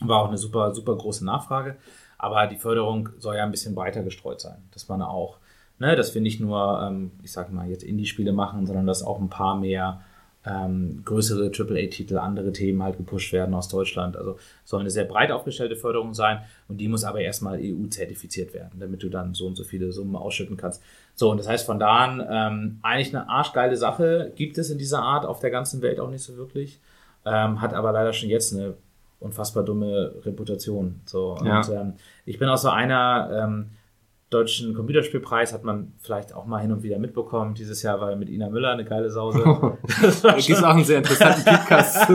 War 0.00 0.22
auch 0.22 0.28
eine 0.28 0.38
super, 0.38 0.74
super 0.74 0.96
große 0.96 1.24
Nachfrage. 1.24 1.76
Aber 2.18 2.46
die 2.46 2.56
Förderung 2.56 3.10
soll 3.18 3.36
ja 3.36 3.44
ein 3.44 3.50
bisschen 3.50 3.74
breiter 3.74 4.02
gestreut 4.02 4.40
sein. 4.40 4.62
Dass 4.72 4.88
man 4.88 5.02
auch, 5.02 5.38
ne, 5.78 5.96
dass 5.96 6.14
wir 6.14 6.22
nicht 6.22 6.40
nur, 6.40 6.82
ähm, 6.82 7.12
ich 7.22 7.32
sag 7.32 7.52
mal, 7.52 7.68
jetzt 7.68 7.82
Indie-Spiele 7.82 8.32
machen, 8.32 8.66
sondern 8.66 8.86
dass 8.86 9.02
auch 9.02 9.20
ein 9.20 9.28
paar 9.28 9.58
mehr 9.58 10.02
ähm, 10.44 11.02
größere 11.04 11.52
AAA-Titel, 11.56 12.18
andere 12.18 12.52
Themen 12.52 12.82
halt 12.82 12.96
gepusht 12.96 13.32
werden 13.32 13.54
aus 13.54 13.68
Deutschland. 13.68 14.16
Also 14.16 14.38
soll 14.64 14.80
eine 14.80 14.90
sehr 14.90 15.04
breit 15.04 15.30
aufgestellte 15.30 15.76
Förderung 15.76 16.14
sein 16.14 16.40
und 16.68 16.78
die 16.78 16.88
muss 16.88 17.04
aber 17.04 17.20
erstmal 17.20 17.60
EU-zertifiziert 17.62 18.52
werden, 18.52 18.80
damit 18.80 19.02
du 19.02 19.08
dann 19.08 19.34
so 19.34 19.46
und 19.46 19.56
so 19.56 19.64
viele 19.64 19.92
Summen 19.92 20.16
ausschütten 20.16 20.56
kannst. 20.56 20.82
So, 21.14 21.30
und 21.30 21.36
das 21.36 21.48
heißt 21.48 21.66
von 21.66 21.78
da 21.78 21.96
an, 21.96 22.26
ähm, 22.28 22.78
eigentlich 22.82 23.14
eine 23.14 23.28
arschgeile 23.28 23.76
Sache 23.76 24.32
gibt 24.34 24.58
es 24.58 24.70
in 24.70 24.78
dieser 24.78 25.02
Art 25.02 25.26
auf 25.26 25.40
der 25.40 25.50
ganzen 25.50 25.82
Welt 25.82 26.00
auch 26.00 26.10
nicht 26.10 26.22
so 26.22 26.36
wirklich, 26.36 26.80
ähm, 27.24 27.60
hat 27.60 27.74
aber 27.74 27.92
leider 27.92 28.12
schon 28.12 28.28
jetzt 28.28 28.52
eine 28.52 28.74
unfassbar 29.20 29.62
dumme 29.62 30.12
Reputation. 30.24 31.00
So, 31.04 31.36
und 31.38 31.46
ja. 31.46 31.62
ähm, 31.70 31.94
ich 32.26 32.38
bin 32.38 32.48
auch 32.48 32.58
so 32.58 32.68
einer, 32.70 33.30
ähm, 33.44 33.70
deutschen 34.32 34.74
Computerspielpreis 34.74 35.52
hat 35.52 35.64
man 35.64 35.92
vielleicht 36.00 36.34
auch 36.34 36.46
mal 36.46 36.58
hin 36.60 36.72
und 36.72 36.82
wieder 36.82 36.98
mitbekommen. 36.98 37.54
Dieses 37.54 37.82
Jahr 37.82 38.00
war 38.00 38.14
mit 38.16 38.28
Ina 38.30 38.48
Müller 38.48 38.70
eine 38.70 38.84
geile 38.84 39.10
Sause. 39.10 39.42
Das 40.02 40.24
war 40.24 40.40
schon, 40.40 40.64
auch 40.64 40.74
einen 40.74 40.84
sehr 40.84 40.98
interessanten 40.98 41.44
Podcast. 41.44 42.08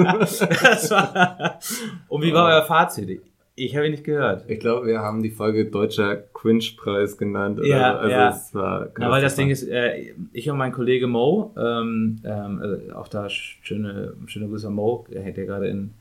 und 2.07 2.21
wie 2.21 2.33
war 2.33 2.47
euer 2.47 2.63
Fazit? 2.63 3.21
Ich 3.55 3.75
habe 3.75 3.87
ihn 3.87 3.91
nicht 3.91 4.03
gehört. 4.03 4.45
Ich 4.47 4.59
glaube, 4.59 4.85
wir 4.85 4.99
haben 4.99 5.23
die 5.23 5.31
Folge 5.31 5.65
Deutscher 5.65 6.15
Cringe-Preis 6.15 7.17
genannt. 7.17 7.59
Oder 7.59 7.67
ja, 7.67 7.97
also 7.97 8.11
ja. 8.11 8.29
Es 8.29 8.53
war 8.53 8.89
Na, 8.97 9.09
weil 9.09 9.21
das 9.21 9.35
Ding 9.35 9.49
ist, 9.49 9.63
äh, 9.63 10.13
ich 10.31 10.49
und 10.49 10.57
mein 10.57 10.71
Kollege 10.71 11.07
Mo, 11.07 11.55
ähm, 11.57 12.21
ähm, 12.23 12.61
äh, 12.89 12.91
auch 12.91 13.07
da 13.07 13.29
schöne, 13.29 14.13
schöne 14.27 14.47
Grüße 14.47 14.67
an 14.67 14.73
Mo, 14.73 15.07
der 15.11 15.23
hätte 15.23 15.45
gerade 15.45 15.67
in 15.67 15.93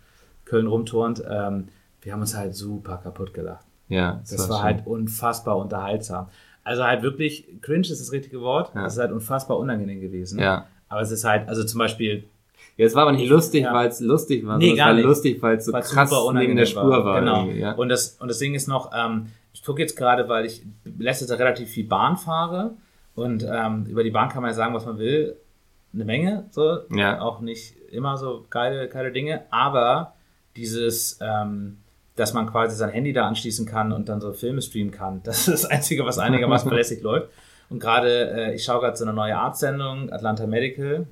Köln 0.45 0.67
rumturnt, 0.67 1.23
ähm, 1.29 1.69
wir 2.03 2.13
haben 2.13 2.21
uns 2.21 2.37
halt 2.37 2.55
super 2.55 3.01
kaputt 3.03 3.33
gelacht. 3.35 3.67
Ja, 3.89 4.21
das, 4.21 4.31
das 4.31 4.49
war, 4.49 4.57
war 4.57 4.63
halt 4.65 4.87
unfassbar 4.87 5.57
unterhaltsam. 5.57 6.29
Also 6.65 6.83
halt 6.85 7.03
wirklich, 7.03 7.47
cringe 7.61 7.83
ist 7.83 8.01
das 8.01 8.11
richtige 8.11 8.41
Wort. 8.41 8.75
Ja. 8.75 8.83
Das 8.83 8.95
ist 8.95 8.99
halt 8.99 9.13
unfassbar 9.13 9.57
unangenehm 9.57 10.01
gewesen. 10.01 10.41
Ja. 10.41 10.67
Aber 10.89 11.01
es 11.01 11.13
ist 11.13 11.25
halt, 11.25 11.49
also 11.49 11.63
zum 11.65 11.79
Beispiel. 11.79 12.25
Ja, 12.77 12.87
es 12.87 12.95
war 12.95 13.03
aber 13.03 13.13
nicht 13.13 13.29
lustig, 13.29 13.63
ja. 13.63 13.73
weil 13.73 13.89
es 13.89 14.01
lustig 14.01 14.45
war. 14.47 14.59
Nee, 14.59 14.75
gar 14.75 14.89
es 14.89 14.91
war 14.91 14.95
nicht. 14.95 15.05
lustig, 15.05 15.43
weil 15.43 15.57
es 15.59 15.65
so 15.67 15.73
weil's 15.73 15.91
krass 15.91 16.11
neben 16.35 16.57
der 16.57 16.67
Spur 16.67 16.91
war. 16.91 17.05
war 17.05 17.21
genau. 17.21 17.47
Ja. 17.51 17.73
Und, 17.73 17.89
das, 17.89 18.17
und 18.21 18.29
das 18.29 18.39
Ding 18.39 18.55
ist 18.55 18.67
noch, 18.67 18.91
ähm, 18.93 19.29
ich 19.53 19.65
gucke 19.65 19.81
jetzt 19.81 19.97
gerade, 19.97 20.29
weil 20.29 20.45
ich 20.45 20.63
letztes 20.99 21.29
Jahr 21.29 21.39
relativ 21.39 21.69
viel 21.71 21.87
Bahn 21.87 22.17
fahre. 22.17 22.73
Und 23.15 23.47
ähm, 23.49 23.87
über 23.87 24.03
die 24.03 24.11
Bahn 24.11 24.29
kann 24.29 24.43
man 24.43 24.51
ja 24.51 24.57
sagen, 24.57 24.75
was 24.75 24.85
man 24.85 24.99
will. 24.99 25.37
Eine 25.95 26.05
Menge, 26.05 26.47
so. 26.51 26.81
Ja. 26.95 27.21
Auch 27.21 27.41
nicht 27.41 27.77
immer 27.91 28.19
so 28.19 28.45
geile, 28.51 28.89
geile 28.89 29.13
Dinge. 29.13 29.45
Aber 29.51 30.15
dieses, 30.57 31.19
ähm, 31.23 31.79
dass 32.17 32.33
man 32.33 32.47
quasi 32.47 32.75
sein 32.75 32.91
Handy 32.91 33.13
da 33.13 33.29
anschließen 33.29 33.67
kann 33.67 33.93
und 33.93 34.09
dann 34.09 34.21
so 34.21 34.33
Filme 34.33 34.63
streamen 34.63 34.91
kann. 34.91 35.21
Das 35.25 35.49
ist 35.49 35.65
das 35.65 35.65
Einzige, 35.67 36.05
was 36.05 36.19
einigermaßen 36.19 36.69
verlässlich 36.71 37.03
läuft. 37.03 37.29
Und 37.69 37.79
gerade, 37.79 38.31
äh, 38.31 38.55
ich 38.55 38.65
schaue 38.65 38.81
gerade 38.81 38.97
so 38.97 39.05
eine 39.05 39.13
neue 39.13 39.37
Arztsendung, 39.37 40.11
Atlanta 40.13 40.47
Medical. 40.47 41.07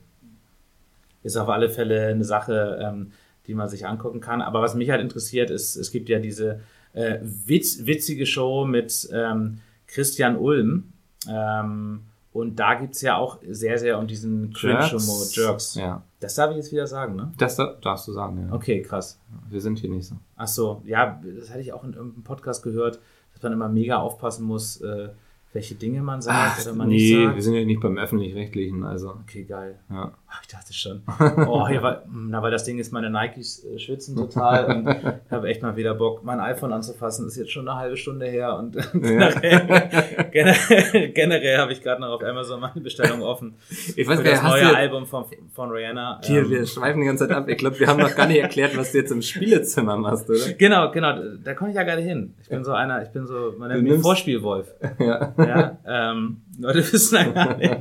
Ist 1.23 1.37
auf 1.37 1.49
alle 1.49 1.69
Fälle 1.69 2.09
eine 2.09 2.25
Sache, 2.25 2.79
ähm, 2.83 3.13
die 3.47 3.55
man 3.55 3.69
sich 3.69 3.87
angucken 3.87 4.21
kann. 4.21 4.43
Aber 4.43 4.63
was 4.63 4.75
mich 4.75 4.91
halt 4.91 5.01
interessiert, 5.01 5.51
ist, 5.51 5.77
es 5.77 5.91
gibt 5.91 6.09
ja 6.09 6.19
diese 6.19 6.61
äh, 6.93 7.19
witz, 7.23 7.87
witzige 7.87 8.27
Show 8.27 8.65
mit 8.65 9.09
ähm, 9.13 9.61
Christian 9.87 10.37
Ulm. 10.37 10.93
Ähm, 11.29 12.03
und 12.35 12.59
da 12.59 12.75
gibt 12.75 12.97
es 12.97 13.01
ja 13.01 13.17
auch 13.17 13.39
sehr, 13.49 13.79
sehr 13.79 13.97
um 13.97 14.09
diesen 14.09 14.53
Cringe-Humor, 14.53 15.25
Jerks. 15.31 15.77
Ja. 15.77 16.03
Das 16.19 16.35
darf 16.35 16.51
ich 16.51 16.57
jetzt 16.57 16.73
wieder 16.73 16.89
sagen, 16.89 17.15
ne? 17.15 17.33
Das 17.39 17.55
da- 17.55 17.77
darfst 17.81 18.09
du 18.09 18.13
sagen, 18.13 18.49
ja. 18.49 18.53
Okay, 18.53 18.83
krass. 18.83 19.21
Wir 19.49 19.61
sind 19.61 19.79
hier 19.79 19.89
nicht 19.89 20.09
so. 20.09 20.17
Ach 20.35 20.49
so, 20.49 20.83
ja, 20.85 21.23
das 21.39 21.51
hatte 21.51 21.61
ich 21.61 21.73
auch 21.73 21.85
in 21.85 21.93
irgendeinem 21.93 22.25
Podcast 22.25 22.65
gehört, 22.65 22.99
dass 23.33 23.43
man 23.45 23.53
immer 23.53 23.69
mega 23.69 23.99
aufpassen 23.99 24.45
muss, 24.47 24.81
äh, 24.81 25.11
welche 25.53 25.77
Dinge 25.77 26.03
man 26.03 26.21
sagt 26.23 26.67
oder 26.67 26.75
man 26.75 26.89
nicht 26.89 27.15
nee, 27.15 27.25
sagt. 27.25 27.37
wir 27.37 27.43
sind 27.45 27.55
ja 27.55 27.65
nicht 27.65 27.81
beim 27.81 27.97
Öffentlich-Rechtlichen, 27.99 28.83
also. 28.83 29.11
Okay, 29.23 29.45
geil. 29.45 29.79
Ja. 29.89 30.13
Ach, 30.37 30.41
ich 30.43 30.49
dachte 30.49 30.73
schon. 30.75 31.03
Oh, 31.47 31.69
hier 31.69 31.81
war, 31.83 32.03
na, 32.13 32.43
weil 32.43 32.51
das 32.51 32.65
Ding 32.65 32.79
ist, 32.81 32.93
meine 32.93 33.09
Nikes 33.09 33.65
äh, 33.65 33.79
schwitzen 33.79 34.17
total 34.17 34.65
und 34.67 34.89
ich 34.89 35.31
habe 35.33 35.49
echt 35.49 35.63
mal 35.63 35.77
wieder 35.77 35.95
Bock, 35.95 36.25
mein 36.25 36.41
iPhone 36.41 36.73
anzufassen. 36.73 37.29
Ist 37.29 37.37
jetzt 37.37 37.53
schon 37.53 37.69
eine 37.69 37.79
halbe 37.79 37.97
Stunde 37.97 38.27
her 38.27 38.57
und 38.59 38.73
generell, 38.93 40.29
generell, 40.33 41.09
generell 41.13 41.59
habe 41.59 41.73
ich 41.73 41.83
gerade 41.83 42.01
noch 42.01 42.09
auf 42.09 42.23
Amazon 42.25 42.61
meine 42.61 42.81
Bestellung 42.81 43.23
offen. 43.23 43.55
Ich 43.97 44.07
weiß 44.09 44.19
Für 44.21 44.25
das 44.25 44.43
neue 44.43 44.63
du 44.65 44.75
Album 44.77 45.07
von, 45.07 45.25
von 45.53 45.71
Rihanna. 45.71 46.21
hier, 46.25 46.41
Ähm, 46.43 46.51
wir 46.51 46.67
schweifen 46.67 47.01
die 47.01 47.07
ganze 47.07 47.29
Zeit 47.29 47.37
ab. 47.37 47.49
Ich 47.49 47.59
glaube, 47.59 47.79
wir 47.79 47.87
haben 47.87 48.01
noch 48.01 48.15
gar 48.17 48.27
nicht 48.27 48.41
erklärt, 48.41 48.77
was 48.77 48.93
du 48.93 48.99
jetzt 48.99 49.13
im 49.13 49.23
Spielezimmer 49.23 49.97
machst, 49.97 50.29
oder? 50.29 50.53
Genau, 50.59 50.91
genau, 50.91 51.17
da 51.45 51.55
komme 51.55 51.71
ich 51.71 51.77
ja 51.77 51.83
gerade 51.85 52.03
hin. 52.03 52.35
Ich 52.43 52.49
bin 52.49 52.65
so 52.65 52.73
einer, 52.73 53.03
ich 53.03 53.11
bin 53.11 53.27
so, 53.27 53.55
man 53.59 53.69
nennt 53.69 53.79
Du 53.81 53.83
mich 53.85 53.93
nimmst- 53.93 54.03
Vorspielwolf. 54.05 54.75
Ja. 54.99 55.35
Ja, 55.39 55.79
ähm, 55.87 56.43
Leute 56.59 56.79
wissen 56.93 57.17
ja 57.17 57.25
gar 57.25 57.57
nicht. 57.59 57.75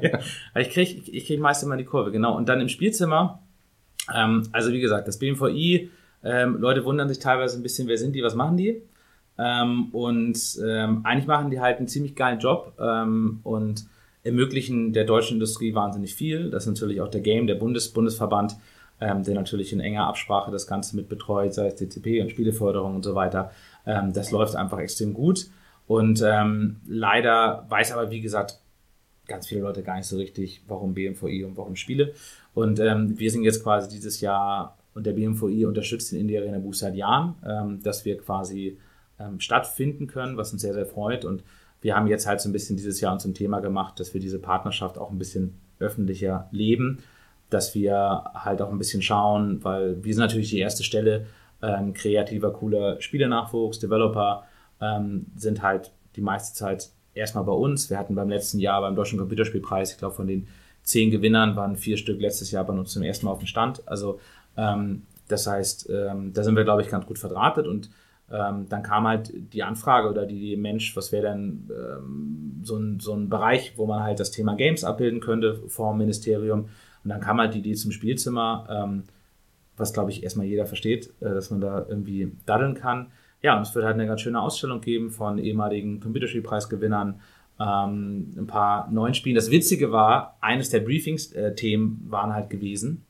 Ich 0.55 0.69
krieg, 0.69 1.07
ich, 1.07 1.25
krieg 1.27 1.39
meist 1.39 1.63
immer 1.63 1.77
die 1.77 1.85
Kurve, 1.85 2.11
genau. 2.11 2.35
Und 2.35 2.49
dann 2.49 2.61
im 2.61 2.69
Spielzimmer, 2.69 3.41
ähm, 4.13 4.47
also 4.51 4.71
wie 4.71 4.81
gesagt, 4.81 5.07
das 5.07 5.19
BMVI, 5.19 5.89
ähm, 6.23 6.57
Leute 6.59 6.85
wundern 6.85 7.09
sich 7.09 7.19
teilweise 7.19 7.57
ein 7.57 7.63
bisschen, 7.63 7.87
wer 7.87 7.97
sind 7.97 8.13
die, 8.13 8.23
was 8.23 8.35
machen 8.35 8.57
die? 8.57 8.81
Ähm, 9.37 9.89
und 9.91 10.37
ähm, 10.63 11.01
eigentlich 11.03 11.27
machen 11.27 11.49
die 11.49 11.59
halt 11.59 11.77
einen 11.77 11.87
ziemlich 11.87 12.15
geilen 12.15 12.39
Job 12.39 12.73
ähm, 12.79 13.39
und 13.43 13.85
ermöglichen 14.23 14.93
der 14.93 15.05
deutschen 15.05 15.35
Industrie 15.35 15.73
wahnsinnig 15.73 16.15
viel. 16.15 16.49
Das 16.49 16.63
ist 16.63 16.69
natürlich 16.69 17.01
auch 17.01 17.09
der 17.09 17.21
Game, 17.21 17.47
der 17.47 17.55
Bundes 17.55 17.89
Bundesverband, 17.89 18.55
ähm, 19.01 19.23
der 19.23 19.33
natürlich 19.33 19.73
in 19.73 19.79
enger 19.79 20.07
Absprache 20.07 20.51
das 20.51 20.67
Ganze 20.67 20.95
mit 20.95 21.09
betreut, 21.09 21.53
sei 21.53 21.67
es 21.67 21.75
DCP 21.75 22.21
und 22.21 22.29
Spieleförderung 22.29 22.95
und 22.95 23.03
so 23.03 23.15
weiter. 23.15 23.51
Das 23.85 24.31
läuft 24.31 24.55
einfach 24.55 24.79
extrem 24.79 25.13
gut. 25.13 25.47
Und 25.87 26.23
ähm, 26.25 26.77
leider 26.87 27.65
weiß 27.67 27.91
aber, 27.91 28.11
wie 28.11 28.21
gesagt, 28.21 28.59
ganz 29.27 29.47
viele 29.47 29.61
Leute 29.61 29.83
gar 29.83 29.97
nicht 29.97 30.07
so 30.07 30.17
richtig, 30.17 30.61
warum 30.67 30.93
BMVI 30.93 31.45
und 31.45 31.57
warum 31.57 31.75
Spiele. 31.75 32.13
Und 32.53 32.79
ähm, 32.79 33.17
wir 33.17 33.31
sind 33.31 33.43
jetzt 33.43 33.63
quasi 33.63 33.89
dieses 33.89 34.21
Jahr 34.21 34.77
und 34.93 35.05
der 35.05 35.13
BMVI 35.13 35.65
unterstützt 35.65 36.11
den 36.11 36.19
Indie 36.19 36.37
Arena 36.37 36.59
Boost 36.59 36.81
seit 36.81 36.95
Jahren, 36.95 37.35
ähm, 37.45 37.81
dass 37.81 38.05
wir 38.05 38.17
quasi 38.17 38.77
ähm, 39.19 39.39
stattfinden 39.39 40.07
können, 40.07 40.37
was 40.37 40.53
uns 40.53 40.61
sehr, 40.61 40.73
sehr 40.73 40.85
freut. 40.85 41.25
Und 41.25 41.43
wir 41.81 41.95
haben 41.95 42.07
jetzt 42.07 42.27
halt 42.27 42.41
so 42.41 42.49
ein 42.49 42.53
bisschen 42.53 42.77
dieses 42.77 43.01
Jahr 43.01 43.13
uns 43.13 43.23
zum 43.23 43.33
Thema 43.33 43.59
gemacht, 43.59 43.99
dass 43.99 44.13
wir 44.13 44.21
diese 44.21 44.39
Partnerschaft 44.39 44.97
auch 44.97 45.11
ein 45.11 45.17
bisschen 45.17 45.55
öffentlicher 45.79 46.47
leben, 46.51 46.99
dass 47.49 47.75
wir 47.75 48.23
halt 48.33 48.61
auch 48.61 48.71
ein 48.71 48.77
bisschen 48.77 49.01
schauen, 49.01 49.63
weil 49.63 50.03
wir 50.03 50.13
sind 50.13 50.21
natürlich 50.21 50.49
die 50.49 50.59
erste 50.59 50.83
Stelle, 50.83 51.27
ähm, 51.61 51.93
kreativer, 51.93 52.51
cooler 52.51 53.01
Spielenachwuchs, 53.01 53.79
Developer 53.79 54.43
ähm, 54.81 55.27
sind 55.35 55.61
halt 55.61 55.91
die 56.15 56.21
meiste 56.21 56.55
Zeit 56.55 56.89
erstmal 57.13 57.43
bei 57.43 57.53
uns. 57.53 57.89
Wir 57.89 57.97
hatten 57.97 58.15
beim 58.15 58.29
letzten 58.29 58.59
Jahr 58.59 58.81
beim 58.81 58.95
Deutschen 58.95 59.19
Computerspielpreis, 59.19 59.91
ich 59.91 59.97
glaube, 59.97 60.15
von 60.15 60.27
den 60.27 60.47
zehn 60.83 61.11
Gewinnern 61.11 61.55
waren 61.55 61.75
vier 61.75 61.97
Stück 61.97 62.19
letztes 62.19 62.51
Jahr 62.51 62.65
bei 62.65 62.73
uns 62.73 62.91
zum 62.91 63.03
ersten 63.03 63.25
Mal 63.25 63.31
auf 63.31 63.39
dem 63.39 63.47
Stand. 63.47 63.87
Also 63.87 64.19
ähm, 64.57 65.03
das 65.27 65.47
heißt, 65.47 65.89
ähm, 65.89 66.33
da 66.33 66.43
sind 66.43 66.55
wir, 66.55 66.63
glaube 66.63 66.81
ich, 66.81 66.89
ganz 66.89 67.05
gut 67.05 67.17
verdrahtet 67.17 67.67
und 67.67 67.89
ähm, 68.31 68.67
dann 68.69 68.83
kam 68.83 69.07
halt 69.07 69.31
die 69.53 69.63
Anfrage 69.63 70.09
oder 70.09 70.25
die, 70.25 70.55
Mensch, 70.55 70.95
was 70.95 71.11
wäre 71.11 71.27
denn 71.27 71.69
ähm, 71.69 72.61
so, 72.63 72.77
ein, 72.77 72.99
so 72.99 73.13
ein 73.13 73.29
Bereich, 73.29 73.73
wo 73.77 73.85
man 73.85 74.03
halt 74.03 74.19
das 74.19 74.31
Thema 74.31 74.55
Games 74.55 74.83
abbilden 74.83 75.19
könnte 75.19 75.61
vom 75.67 75.97
Ministerium. 75.97 76.69
Und 77.03 77.09
dann 77.09 77.19
kam 77.19 77.39
halt 77.39 77.53
die 77.53 77.59
Idee 77.59 77.73
zum 77.73 77.91
Spielzimmer, 77.91 78.67
ähm, 78.69 79.03
was 79.77 79.93
glaube 79.93 80.11
ich 80.11 80.23
erstmal 80.23 80.45
jeder 80.45 80.65
versteht, 80.65 81.13
äh, 81.19 81.33
dass 81.33 81.51
man 81.51 81.61
da 81.61 81.85
irgendwie 81.87 82.31
daddeln 82.45 82.75
kann. 82.75 83.11
Ja, 83.43 83.57
und 83.57 83.63
es 83.63 83.75
wird 83.75 83.85
halt 83.85 83.95
eine 83.95 84.07
ganz 84.07 84.21
schöne 84.21 84.41
Ausstellung 84.41 84.81
geben 84.81 85.11
von 85.11 85.37
ehemaligen 85.37 85.99
Computerspielpreisgewinnern, 85.99 87.19
ähm, 87.59 88.33
ein 88.37 88.47
paar 88.47 88.89
neuen 88.89 89.13
Spielen. 89.13 89.35
Das 89.35 89.51
Witzige 89.51 89.91
war, 89.91 90.37
eines 90.41 90.69
der 90.69 90.79
Briefings-Themen 90.79 92.05
waren 92.09 92.33
halt 92.33 92.49
gewesen, 92.49 93.05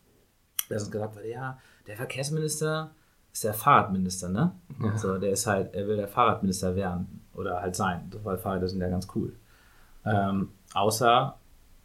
dass 0.70 0.84
uns 0.84 0.92
gesagt 0.92 1.16
wurde, 1.16 1.30
ja, 1.30 1.60
der 1.88 1.96
Verkehrsminister 1.96 2.92
ist 3.32 3.44
der 3.44 3.54
Fahrradminister, 3.54 4.30
ne? 4.30 4.52
So, 4.98 5.18
der 5.18 5.32
ist 5.32 5.48
halt, 5.48 5.74
er 5.74 5.88
will 5.88 5.98
der 5.98 6.08
Fahrradminister 6.08 6.76
werden 6.76 7.22
oder 7.34 7.62
halt 7.62 7.76
sein, 7.76 8.12
weil 8.24 8.38
Fahrräder 8.38 8.68
sind 8.68 8.82
ja 8.82 8.90
ganz 8.90 9.08
cool. 9.16 9.34
Ähm, 10.06 10.50
außer, 10.74 11.36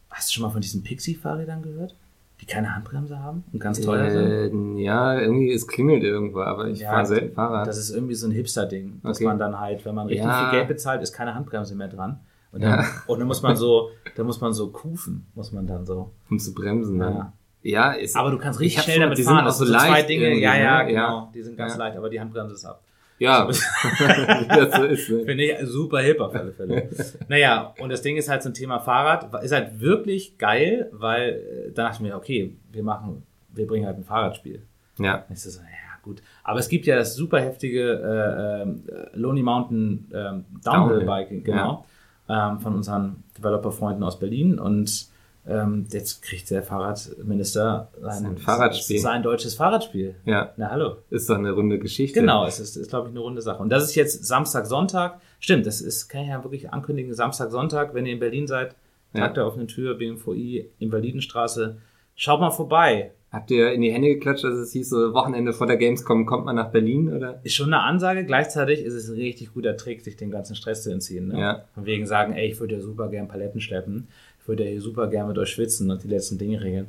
hast 0.09 0.29
du 0.29 0.33
schon 0.33 0.43
mal 0.43 0.49
von 0.49 0.61
diesen 0.61 0.83
Pixie-Fahrrädern 0.83 1.61
gehört? 1.61 1.95
Die 2.41 2.45
keine 2.45 2.73
Handbremse 2.73 3.19
haben 3.19 3.43
und 3.51 3.59
ganz 3.59 3.81
teuer 3.81 4.09
sind? 4.09 4.77
Äh, 4.77 4.81
ja, 4.81 5.19
irgendwie, 5.19 5.51
es 5.51 5.67
klingelt 5.67 6.03
irgendwo, 6.03 6.39
aber 6.39 6.67
ich 6.69 6.79
Ja, 6.79 6.91
fahre 6.91 7.05
selten 7.05 7.33
Fahrrad. 7.35 7.67
Das 7.67 7.77
ist 7.77 7.89
irgendwie 7.89 8.15
so 8.15 8.27
ein 8.27 8.31
Hipster-Ding, 8.31 9.01
dass 9.03 9.17
Okay. 9.17 9.25
man 9.25 9.37
dann 9.37 9.59
halt, 9.59 9.83
wenn 9.85 9.93
man 9.95 10.07
richtig 10.07 10.25
Ja. 10.25 10.49
viel 10.49 10.57
Geld 10.57 10.67
bezahlt, 10.69 11.01
ist 11.01 11.11
keine 11.13 11.35
Handbremse 11.35 11.75
mehr 11.75 11.89
dran. 11.89 12.19
Und 12.51 12.63
dann, 12.63 12.79
Ja. 12.79 12.85
und 13.07 13.19
dann 13.19 13.27
muss 13.27 13.41
man 13.41 13.55
so, 13.55 13.89
dann 14.15 14.25
muss 14.25 14.39
man 14.41 14.53
so 14.53 14.69
kufen, 14.69 15.27
muss 15.35 15.51
man 15.51 15.67
dann 15.67 15.85
so. 15.85 16.11
um 16.29 16.39
zu 16.39 16.53
bremsen. 16.53 16.97
Ja. 16.99 17.09
Ja, 17.09 17.33
ja 17.61 17.91
ist, 17.91 18.15
Aber 18.15 18.31
du 18.31 18.37
kannst 18.37 18.59
Ich 18.61 18.67
richtig 18.67 18.83
schnell 18.85 18.99
damit 19.01 19.17
die 19.17 19.23
fahren. 19.23 19.35
sind 19.35 19.43
auch 19.43 19.47
Das 19.47 19.57
so 19.57 19.65
sind 19.65 19.77
zwei 19.79 19.89
leicht 19.89 20.09
Dinge. 20.09 20.23
irgendwie, 20.27 20.43
Ja, 20.43 20.55
ja, 20.57 20.79
ne? 20.83 20.87
genau. 20.89 20.99
Ja. 21.17 21.29
Die 21.35 21.43
sind 21.43 21.57
ganz 21.57 21.75
leicht, 21.77 21.97
aber 21.97 22.09
die 22.09 22.19
Handbremse 22.21 22.55
ist 22.55 22.65
ab. 22.65 22.81
Ja, 23.19 23.45
das 23.45 23.59
so 24.75 24.83
ist. 24.83 25.09
Ne? 25.09 25.25
Finde 25.25 25.43
ich 25.43 25.67
super 25.67 25.99
hip 25.99 26.19
auf 26.19 26.33
alle 26.33 26.51
Fälle. 26.51 26.89
naja, 27.27 27.73
und 27.79 27.89
das 27.89 28.01
Ding 28.01 28.17
ist 28.17 28.29
halt 28.29 28.41
zum 28.41 28.53
Thema 28.53 28.79
Fahrrad, 28.79 29.43
ist 29.43 29.51
halt 29.51 29.79
wirklich 29.79 30.37
geil, 30.37 30.89
weil 30.91 31.29
äh, 31.67 31.71
da 31.71 31.83
dachte 31.83 31.97
ich 31.97 32.09
mir, 32.09 32.15
okay, 32.15 32.55
wir 32.71 32.83
machen, 32.83 33.23
wir 33.53 33.67
bringen 33.67 33.85
halt 33.85 33.97
ein 33.97 34.03
Fahrradspiel. 34.03 34.63
Ja, 34.97 35.25
Und 35.27 35.33
ich 35.33 35.41
so, 35.41 35.59
ja, 35.59 35.65
gut. 36.01 36.21
Aber 36.43 36.59
es 36.59 36.69
gibt 36.69 36.85
ja 36.85 36.95
das 36.95 37.15
super 37.15 37.39
heftige 37.39 37.83
äh, 37.93 38.91
äh, 38.91 39.17
Lonely 39.17 39.43
Mountain 39.43 40.11
ähm, 40.13 40.45
Downhill 40.63 41.05
Biking, 41.05 41.43
genau. 41.43 41.85
Ähm, 42.27 42.59
von 42.59 42.75
unseren 42.75 43.23
Developer-Freunden 43.37 44.03
aus 44.03 44.19
Berlin. 44.19 44.59
Und 44.59 45.07
ähm, 45.49 45.85
jetzt 45.91 46.21
kriegt 46.21 46.49
der 46.51 46.63
Fahrradminister 46.63 47.89
sein, 48.01 48.23
Sein 48.23 48.37
Fahrradspiel. 48.37 48.99
sein 48.99 49.23
deutsches 49.23 49.55
Fahrradspiel. 49.55 50.15
ja, 50.25 50.53
Na 50.57 50.69
hallo. 50.71 50.97
ist 51.09 51.29
doch 51.29 51.37
eine 51.37 51.51
runde 51.51 51.79
Geschichte. 51.79 52.19
Genau, 52.19 52.45
es 52.45 52.59
ist, 52.59 52.75
ist 52.75 52.89
glaube 52.89 53.07
ich, 53.09 53.11
eine 53.13 53.19
runde 53.21 53.41
Sache. 53.41 53.61
Und 53.61 53.69
das 53.69 53.83
ist 53.83 53.95
jetzt 53.95 54.25
Samstag, 54.25 54.65
Sonntag. 54.65 55.19
Stimmt, 55.39 55.65
das 55.65 55.81
ist, 55.81 56.07
kann 56.09 56.21
ich 56.23 56.27
ja 56.29 56.43
wirklich 56.43 56.71
ankündigen, 56.71 57.13
Samstag, 57.13 57.51
Sonntag, 57.51 57.93
wenn 57.93 58.05
ihr 58.05 58.13
in 58.13 58.19
Berlin 58.19 58.47
seid, 58.47 58.75
Ja. 59.13 59.21
Tag 59.21 59.33
der 59.35 59.47
offenen 59.47 59.67
Tür, 59.67 59.95
BMVI, 59.95 60.69
Invalidenstraße. 60.79 61.77
Schaut 62.15 62.39
mal 62.39 62.51
vorbei. 62.51 63.11
Habt 63.31 63.51
ihr 63.51 63.71
in 63.73 63.81
die 63.81 63.91
Hände 63.91 64.07
geklatscht, 64.15 64.43
dass 64.43 64.55
es 64.55 64.71
hieß, 64.71 64.89
so 64.89 65.13
Wochenende 65.13 65.53
vor 65.53 65.67
der 65.67 65.77
Gamescom 65.77 66.25
kommt 66.25 66.45
man 66.45 66.55
nach 66.55 66.71
Berlin, 66.71 67.13
oder? 67.13 67.39
Ist 67.43 67.53
schon 67.53 67.71
eine 67.71 67.83
Ansage, 67.83 68.25
gleichzeitig 68.25 68.81
ist 68.83 68.95
es 68.95 69.07
ein 69.07 69.15
richtig 69.17 69.53
guter 69.53 69.77
Trick, 69.77 70.01
sich 70.01 70.17
den 70.17 70.31
ganzen 70.31 70.55
Stress 70.55 70.81
zu 70.81 70.91
entziehen. 70.91 71.27
Ne? 71.27 71.39
Ja. 71.39 71.65
Von 71.75 71.85
wegen 71.85 72.07
sagen, 72.07 72.33
ey, 72.33 72.47
ich 72.49 72.59
würde 72.59 72.75
ja 72.75 72.81
super 72.81 73.07
gern 73.09 73.27
Paletten 73.27 73.61
schleppen, 73.61 74.07
würde 74.49 74.65
ja 74.65 74.71
hier 74.71 74.81
super 74.81 75.07
gern 75.07 75.29
mit 75.29 75.37
euch 75.37 75.49
schwitzen 75.49 75.89
und 75.89 76.03
die 76.03 76.09
letzten 76.09 76.37
Dinge 76.37 76.61
regeln. 76.61 76.87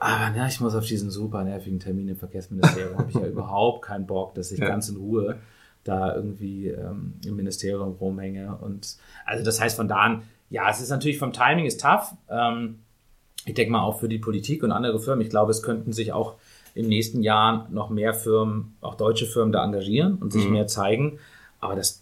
Aber 0.00 0.32
na, 0.34 0.48
ich 0.48 0.58
muss 0.60 0.74
auf 0.74 0.84
diesen 0.84 1.10
super 1.12 1.44
nervigen 1.44 1.78
Termin 1.78 2.08
im 2.08 2.16
Verkehrsministerium, 2.16 2.98
habe 2.98 3.10
ich 3.10 3.14
ja 3.14 3.26
überhaupt 3.28 3.82
keinen 3.82 4.06
Bock, 4.06 4.34
dass 4.34 4.50
ich 4.50 4.58
Ja. 4.58 4.66
ganz 4.66 4.88
in 4.88 4.96
Ruhe 4.96 5.38
da 5.84 6.14
irgendwie 6.14 6.68
ähm, 6.68 7.14
im 7.24 7.36
Ministerium 7.36 7.92
rumhänge. 8.00 8.56
Und 8.56 8.96
also 9.24 9.44
das 9.44 9.60
heißt 9.60 9.76
von 9.76 9.86
da 9.86 9.96
an, 9.98 10.22
ja, 10.50 10.68
es 10.68 10.80
ist 10.80 10.90
natürlich 10.90 11.18
vom 11.18 11.32
Timing 11.32 11.66
ist 11.66 11.80
tough. 11.80 12.14
Ähm, 12.28 12.80
ich 13.46 13.54
denke 13.54 13.72
mal 13.72 13.82
auch 13.82 14.00
für 14.00 14.08
die 14.08 14.18
Politik 14.18 14.62
und 14.64 14.72
andere 14.72 15.00
Firmen. 15.00 15.22
Ich 15.22 15.30
glaube, 15.30 15.50
es 15.52 15.62
könnten 15.62 15.92
sich 15.92 16.12
auch 16.12 16.34
in 16.74 16.82
den 16.84 16.88
nächsten 16.90 17.22
Jahren 17.22 17.72
noch 17.72 17.90
mehr 17.90 18.14
Firmen, 18.14 18.76
auch 18.80 18.94
deutsche 18.96 19.26
Firmen 19.26 19.52
da 19.52 19.64
engagieren 19.64 20.16
und 20.16 20.32
sich 20.32 20.48
mehr 20.48 20.66
zeigen. 20.66 21.18
Aber 21.60 21.74
das 21.76 22.01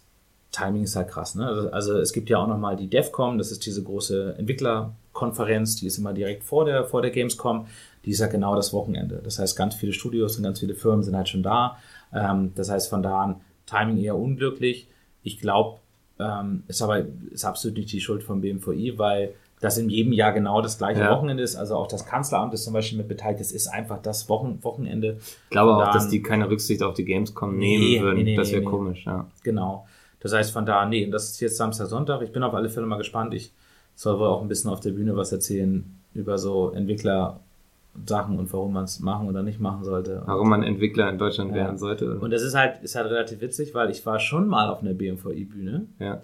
Timing 0.51 0.83
ist 0.83 0.95
halt 0.95 1.07
krass. 1.09 1.35
Ne? 1.35 1.45
Also, 1.47 1.69
also 1.71 1.97
es 1.99 2.11
gibt 2.13 2.29
ja 2.29 2.37
auch 2.39 2.47
nochmal 2.47 2.75
die 2.75 2.89
DEFCOM, 2.89 3.37
das 3.37 3.51
ist 3.51 3.65
diese 3.65 3.83
große 3.83 4.35
Entwicklerkonferenz, 4.37 5.77
die 5.77 5.87
ist 5.87 5.97
immer 5.97 6.13
direkt 6.13 6.43
vor 6.43 6.65
der, 6.65 6.85
vor 6.85 7.01
der 7.01 7.11
Gamescom. 7.11 7.67
Die 8.05 8.11
ist 8.11 8.19
ja 8.19 8.27
genau 8.27 8.55
das 8.55 8.73
Wochenende. 8.73 9.21
Das 9.23 9.37
heißt, 9.39 9.55
ganz 9.55 9.75
viele 9.75 9.93
Studios 9.93 10.35
und 10.37 10.43
ganz 10.43 10.59
viele 10.59 10.73
Firmen 10.73 11.03
sind 11.03 11.15
halt 11.15 11.29
schon 11.29 11.43
da. 11.43 11.77
Ähm, 12.13 12.51
das 12.55 12.69
heißt, 12.69 12.89
von 12.89 13.03
da 13.03 13.21
an 13.21 13.41
Timing 13.67 13.97
eher 13.97 14.17
unglücklich. 14.17 14.87
Ich 15.23 15.39
glaube, 15.39 15.77
ähm, 16.19 16.63
ist 16.67 16.81
aber 16.81 17.05
ist 17.31 17.45
absolut 17.45 17.77
nicht 17.77 17.91
die 17.91 18.01
Schuld 18.01 18.23
vom 18.23 18.41
BMVI, 18.41 18.97
weil 18.97 19.33
dass 19.59 19.77
in 19.77 19.91
jedem 19.91 20.11
Jahr 20.11 20.33
genau 20.33 20.59
das 20.63 20.79
gleiche 20.79 21.01
Ja. 21.01 21.11
Wochenende 21.11 21.43
ist. 21.43 21.55
Also 21.55 21.75
auch 21.75 21.87
das 21.87 22.07
Kanzleramt 22.07 22.51
ist 22.55 22.63
zum 22.63 22.73
Beispiel 22.73 22.97
mit 22.97 23.07
beteiligt. 23.07 23.39
Das 23.41 23.51
ist 23.51 23.67
einfach 23.67 24.01
das 24.01 24.27
Wochen 24.27 24.57
Wochenende. 24.63 25.17
Ich 25.19 25.49
glaube 25.51 25.75
auch, 25.75 25.91
dass 25.93 26.09
die 26.09 26.23
keine 26.23 26.49
Rücksicht 26.49 26.81
auf 26.81 26.95
die 26.95 27.05
Gamescom 27.05 27.55
Nee, 27.59 27.77
nehmen 27.77 28.03
würden. 28.03 28.17
nee, 28.17 28.23
nee, 28.23 28.35
das 28.35 28.49
wäre 28.49 28.61
nee, 28.61 28.65
nee. 28.65 28.71
komisch, 28.71 29.05
ja. 29.05 29.27
Genau. 29.43 29.85
Das 30.21 30.33
heißt 30.33 30.51
von 30.51 30.65
da, 30.65 30.85
nee, 30.85 31.09
das 31.09 31.31
ist 31.31 31.39
jetzt 31.41 31.57
Samstag, 31.57 31.87
Sonntag. 31.87 32.21
Ich 32.21 32.31
bin 32.31 32.43
auf 32.43 32.53
alle 32.53 32.69
Fälle 32.69 32.85
mal 32.85 32.97
gespannt. 32.97 33.33
Ich 33.33 33.51
soll 33.95 34.17
wohl 34.19 34.27
auch 34.27 34.41
ein 34.41 34.47
bisschen 34.47 34.69
auf 34.71 34.79
der 34.79 34.91
Bühne 34.91 35.15
was 35.17 35.31
erzählen 35.31 35.83
über 36.13 36.37
so 36.37 36.71
Entwickler-Sachen 36.71 38.37
und 38.37 38.51
warum 38.53 38.73
man 38.73 38.85
es 38.85 38.99
machen 38.99 39.27
oder 39.27 39.43
nicht 39.43 39.59
machen 39.59 39.83
sollte. 39.83 40.21
Warum 40.25 40.49
man 40.49 40.63
Entwickler 40.63 41.09
in 41.09 41.17
Deutschland 41.17 41.51
Ja. 41.51 41.57
werden 41.57 41.77
sollte. 41.77 42.19
Und 42.19 42.31
das 42.31 42.43
ist 42.43 42.55
halt, 42.55 42.81
ist 42.83 42.95
halt 42.95 43.07
relativ 43.09 43.41
witzig, 43.41 43.73
weil 43.73 43.89
ich 43.89 44.05
war 44.05 44.19
schon 44.19 44.47
mal 44.47 44.69
auf 44.69 44.81
einer 44.81 44.93
BMVI-Bühne 44.93 45.87
ja. 45.99 46.21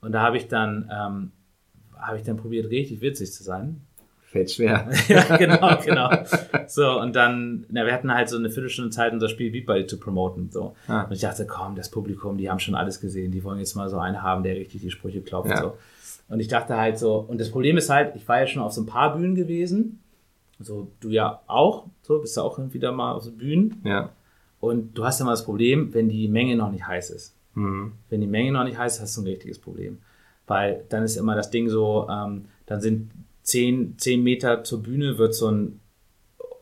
und 0.00 0.12
da 0.12 0.22
habe 0.22 0.36
ich 0.36 0.48
dann, 0.48 0.90
ähm, 0.92 1.32
habe 1.96 2.16
ich 2.16 2.22
dann 2.22 2.36
probiert, 2.36 2.70
richtig 2.70 3.00
witzig 3.00 3.32
zu 3.32 3.42
sein. 3.42 3.82
Fällt 4.30 4.52
schwer. 4.52 4.88
ja, 5.08 5.36
genau, 5.36 5.76
genau. 5.84 6.08
So, 6.68 7.00
und 7.00 7.16
dann, 7.16 7.66
na, 7.68 7.84
wir 7.84 7.92
hatten 7.92 8.14
halt 8.14 8.28
so 8.28 8.36
eine 8.36 8.48
Viertelstunde 8.48 8.92
Zeit, 8.92 9.12
unser 9.12 9.28
Spiel 9.28 9.50
Beat 9.50 9.66
Buddy 9.66 9.86
zu 9.88 9.98
promoten. 9.98 10.52
So. 10.52 10.76
Ah. 10.86 11.02
Und 11.02 11.12
ich 11.12 11.20
dachte, 11.20 11.48
komm, 11.48 11.74
das 11.74 11.90
Publikum, 11.90 12.38
die 12.38 12.48
haben 12.48 12.60
schon 12.60 12.76
alles 12.76 13.00
gesehen, 13.00 13.32
die 13.32 13.42
wollen 13.42 13.58
jetzt 13.58 13.74
mal 13.74 13.88
so 13.88 13.98
einen 13.98 14.22
haben, 14.22 14.44
der 14.44 14.54
richtig 14.54 14.82
die 14.82 14.90
Sprüche 14.92 15.20
klopft. 15.20 15.50
Ja. 15.50 15.60
So. 15.60 15.76
Und 16.28 16.38
ich 16.38 16.46
dachte 16.46 16.76
halt 16.76 16.96
so, 16.96 17.16
und 17.16 17.40
das 17.40 17.50
Problem 17.50 17.76
ist 17.76 17.90
halt, 17.90 18.14
ich 18.14 18.28
war 18.28 18.38
ja 18.38 18.46
schon 18.46 18.62
auf 18.62 18.70
so 18.70 18.82
ein 18.82 18.86
paar 18.86 19.16
Bühnen 19.16 19.34
gewesen. 19.34 19.98
So, 20.60 20.92
du 21.00 21.08
ja 21.08 21.40
auch, 21.48 21.86
so, 22.02 22.20
bist 22.20 22.36
ja 22.36 22.44
auch 22.44 22.56
wieder 22.72 22.92
mal 22.92 23.14
auf 23.14 23.24
so 23.24 23.32
Bühnen. 23.32 23.80
Ja. 23.82 24.10
Und 24.60 24.96
du 24.96 25.04
hast 25.04 25.20
immer 25.20 25.32
das 25.32 25.44
Problem, 25.44 25.92
wenn 25.92 26.08
die 26.08 26.28
Menge 26.28 26.54
noch 26.54 26.70
nicht 26.70 26.86
heiß 26.86 27.10
ist. 27.10 27.34
Mhm. 27.54 27.94
Wenn 28.08 28.20
die 28.20 28.28
Menge 28.28 28.52
noch 28.52 28.62
nicht 28.62 28.78
heiß 28.78 28.94
ist, 28.94 29.02
hast 29.02 29.16
du 29.16 29.22
ein 29.22 29.26
richtiges 29.26 29.58
Problem. 29.58 29.98
Weil 30.46 30.84
dann 30.88 31.02
ist 31.02 31.16
immer 31.16 31.34
das 31.34 31.50
Ding 31.50 31.68
so, 31.68 32.06
ähm, 32.08 32.44
dann 32.66 32.80
sind 32.80 33.10
10, 33.50 33.98
10 33.98 34.22
Meter 34.22 34.64
zur 34.64 34.82
Bühne, 34.82 35.18
wird 35.18 35.34
so 35.34 35.50
ein 35.50 35.80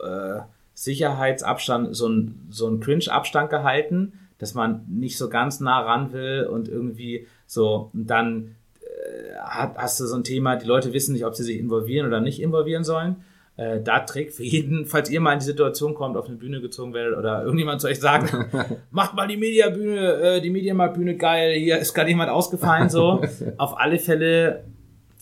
äh, 0.01 0.41
Sicherheitsabstand, 0.75 1.95
so 1.95 2.09
ein, 2.09 2.47
so 2.51 2.69
ein 2.69 2.81
Cringe-Abstand 2.81 3.51
gehalten, 3.51 4.13
dass 4.39 4.55
man 4.55 4.85
nicht 4.89 5.19
so 5.19 5.29
ganz 5.29 5.61
nah 5.61 5.81
ran 5.81 6.13
will 6.13 6.49
und 6.51 6.69
irgendwie 6.69 7.27
so, 7.47 7.91
und 7.93 8.07
dann 8.07 8.55
äh, 8.81 9.35
hast 9.41 10.01
du 10.01 10.07
so 10.07 10.17
ein 10.17 10.25
Thema, 10.25 10.57
die 10.57 10.67
Leute 10.67 10.93
wissen 10.93 11.13
nicht, 11.13 11.25
ob 11.25 11.35
sie 11.35 11.43
sich 11.43 11.59
involvieren 11.59 12.07
oder 12.07 12.21
nicht 12.21 12.41
involvieren 12.41 12.85
sollen. 12.85 13.17
Äh, 13.57 13.83
da 13.83 13.99
trägt 14.01 14.35
für 14.35 14.45
jeden, 14.45 14.87
falls 14.87 15.11
ihr 15.11 15.21
mal 15.21 15.33
in 15.33 15.41
die 15.41 15.45
Situation 15.45 15.95
kommt, 15.95 16.17
auf 16.17 16.29
eine 16.29 16.37
Bühne 16.37 16.61
gezogen 16.61 16.95
werdet 16.95 17.19
oder 17.19 17.43
irgendjemand 17.43 17.81
zu 17.81 17.89
euch 17.89 17.99
sagt, 17.99 18.33
macht 18.93 19.15
mal 19.15 19.27
die 19.27 19.37
Mediabühne, 19.37 20.13
äh, 20.15 20.41
die 20.41 20.51
Mediamarktbühne 20.51 21.17
geil, 21.17 21.55
hier 21.59 21.79
ist 21.79 21.93
gerade 21.93 22.09
jemand 22.09 22.31
ausgefallen, 22.31 22.89
so. 22.89 23.21
Auf 23.59 23.77
alle 23.77 23.99
Fälle 23.99 24.65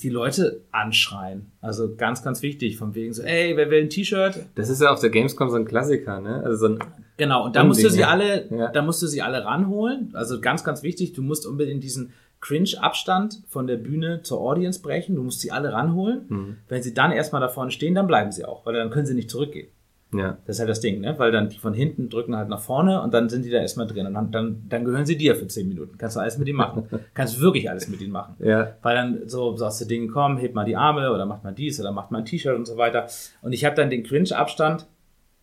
die 0.03 0.09
Leute 0.11 0.63
anschreien. 0.73 1.51
Also 1.61 1.95
ganz, 1.97 2.23
ganz 2.23 2.43
wichtig, 2.43 2.77
von 2.77 2.95
wegen 2.95 3.13
so, 3.13 3.23
ey, 3.23 3.57
wer 3.57 3.71
will 3.71 3.83
ein 3.83 3.91
T-Shirt? 3.91 4.47
Das 4.55 4.69
ist 4.69 4.83
ja 4.83 4.91
auf 4.93 5.01
der 5.01 5.11
Gamescom 5.11 5.49
so 5.51 5.57
ein 5.57 5.65
Klassiker, 5.65 6.21
ne? 6.21 6.43
Also 6.45 6.69
so 6.69 6.75
ein, 6.75 6.79
Genau, 7.17 7.47
und 7.47 7.57
da 7.57 7.65
musst 7.65 7.83
du 7.83 7.89
sie 7.89 8.01
ja. 8.01 8.09
alle, 8.09 8.47
Ja. 8.55 8.69
da 8.69 8.83
musst 8.83 9.01
du 9.03 9.07
sie 9.07 9.23
alle 9.23 9.45
ranholen. 9.45 10.11
Also 10.13 10.41
ganz, 10.41 10.65
ganz 10.65 10.83
wichtig, 10.83 11.15
du 11.15 11.23
musst 11.23 11.47
unbedingt 11.47 11.83
diesen 11.83 12.13
Cringe-Abstand 12.43 13.43
von 13.49 13.67
der 13.67 13.77
Bühne 13.77 14.21
zur 14.23 14.41
Audience 14.41 14.81
brechen. 14.83 15.17
Du 15.17 15.23
musst 15.23 15.41
sie 15.41 15.51
alle 15.51 15.73
ranholen. 15.73 16.21
Mhm. 16.29 16.57
Wenn 16.69 16.83
sie 16.83 16.95
dann 16.95 17.13
erstmal 17.13 17.41
da 17.41 17.49
vorne 17.49 17.71
stehen, 17.71 17.95
dann 17.95 18.07
bleiben 18.07 18.33
sie 18.33 18.45
auch, 18.45 18.67
weil 18.67 18.75
dann 18.75 18.91
können 18.91 19.07
sie 19.07 19.15
nicht 19.15 19.31
zurückgehen. 19.31 19.69
Ja. 20.13 20.39
Das 20.47 20.57
ist 20.57 20.61
halt 20.61 20.71
das 20.71 20.81
Ding, 20.81 21.01
ne? 21.01 21.19
Weil 21.19 21.33
dann 21.33 21.49
die 21.49 21.59
von 21.59 21.75
hinten 21.75 22.09
drücken 22.09 22.37
halt 22.37 22.49
nach 22.49 22.61
vorne 22.61 23.03
und 23.03 23.13
dann 23.13 23.29
sind 23.29 23.45
die 23.45 23.51
da 23.51 23.59
erstmal 23.59 23.87
drin. 23.87 24.07
Und 24.07 24.15
dann, 24.15 24.31
dann, 24.31 24.63
dann 24.69 24.85
gehören 24.85 25.05
sie 25.05 25.17
dir 25.17 25.35
für 25.35 25.49
10 25.49 25.69
Minuten. 25.69 25.99
Kannst 25.99 26.17
du 26.17 26.21
alles 26.21 26.39
mit 26.39 26.49
ihnen 26.49 26.59
machen. 26.59 26.89
Kannst 27.15 27.41
wirklich 27.41 27.69
alles 27.69 27.89
mit 27.89 28.01
ihnen 28.01 28.13
machen. 28.13 28.37
Ja. 28.39 28.77
Weil 28.83 28.95
dann 28.95 29.29
so 29.29 29.57
sagst 29.57 29.81
du 29.81 29.85
Dinge, 29.85 30.07
komm, 30.09 30.39
heb 30.39 30.55
mal 30.55 30.65
die 30.65 30.77
Arme 30.77 31.13
oder 31.13 31.27
macht 31.27 31.43
mal 31.43 31.53
dies 31.53 31.81
oder 31.81 31.93
macht 31.93 32.13
mal 32.13 32.19
ein 32.19 32.25
T-Shirt 32.25 32.55
und 32.55 32.67
so 32.67 32.77
weiter. 32.77 33.07
Und 33.43 33.53
ich 33.53 33.65
habe 33.65 33.75
dann 33.75 33.91
den 33.91 34.05
Cringe-Abstand 34.05 34.87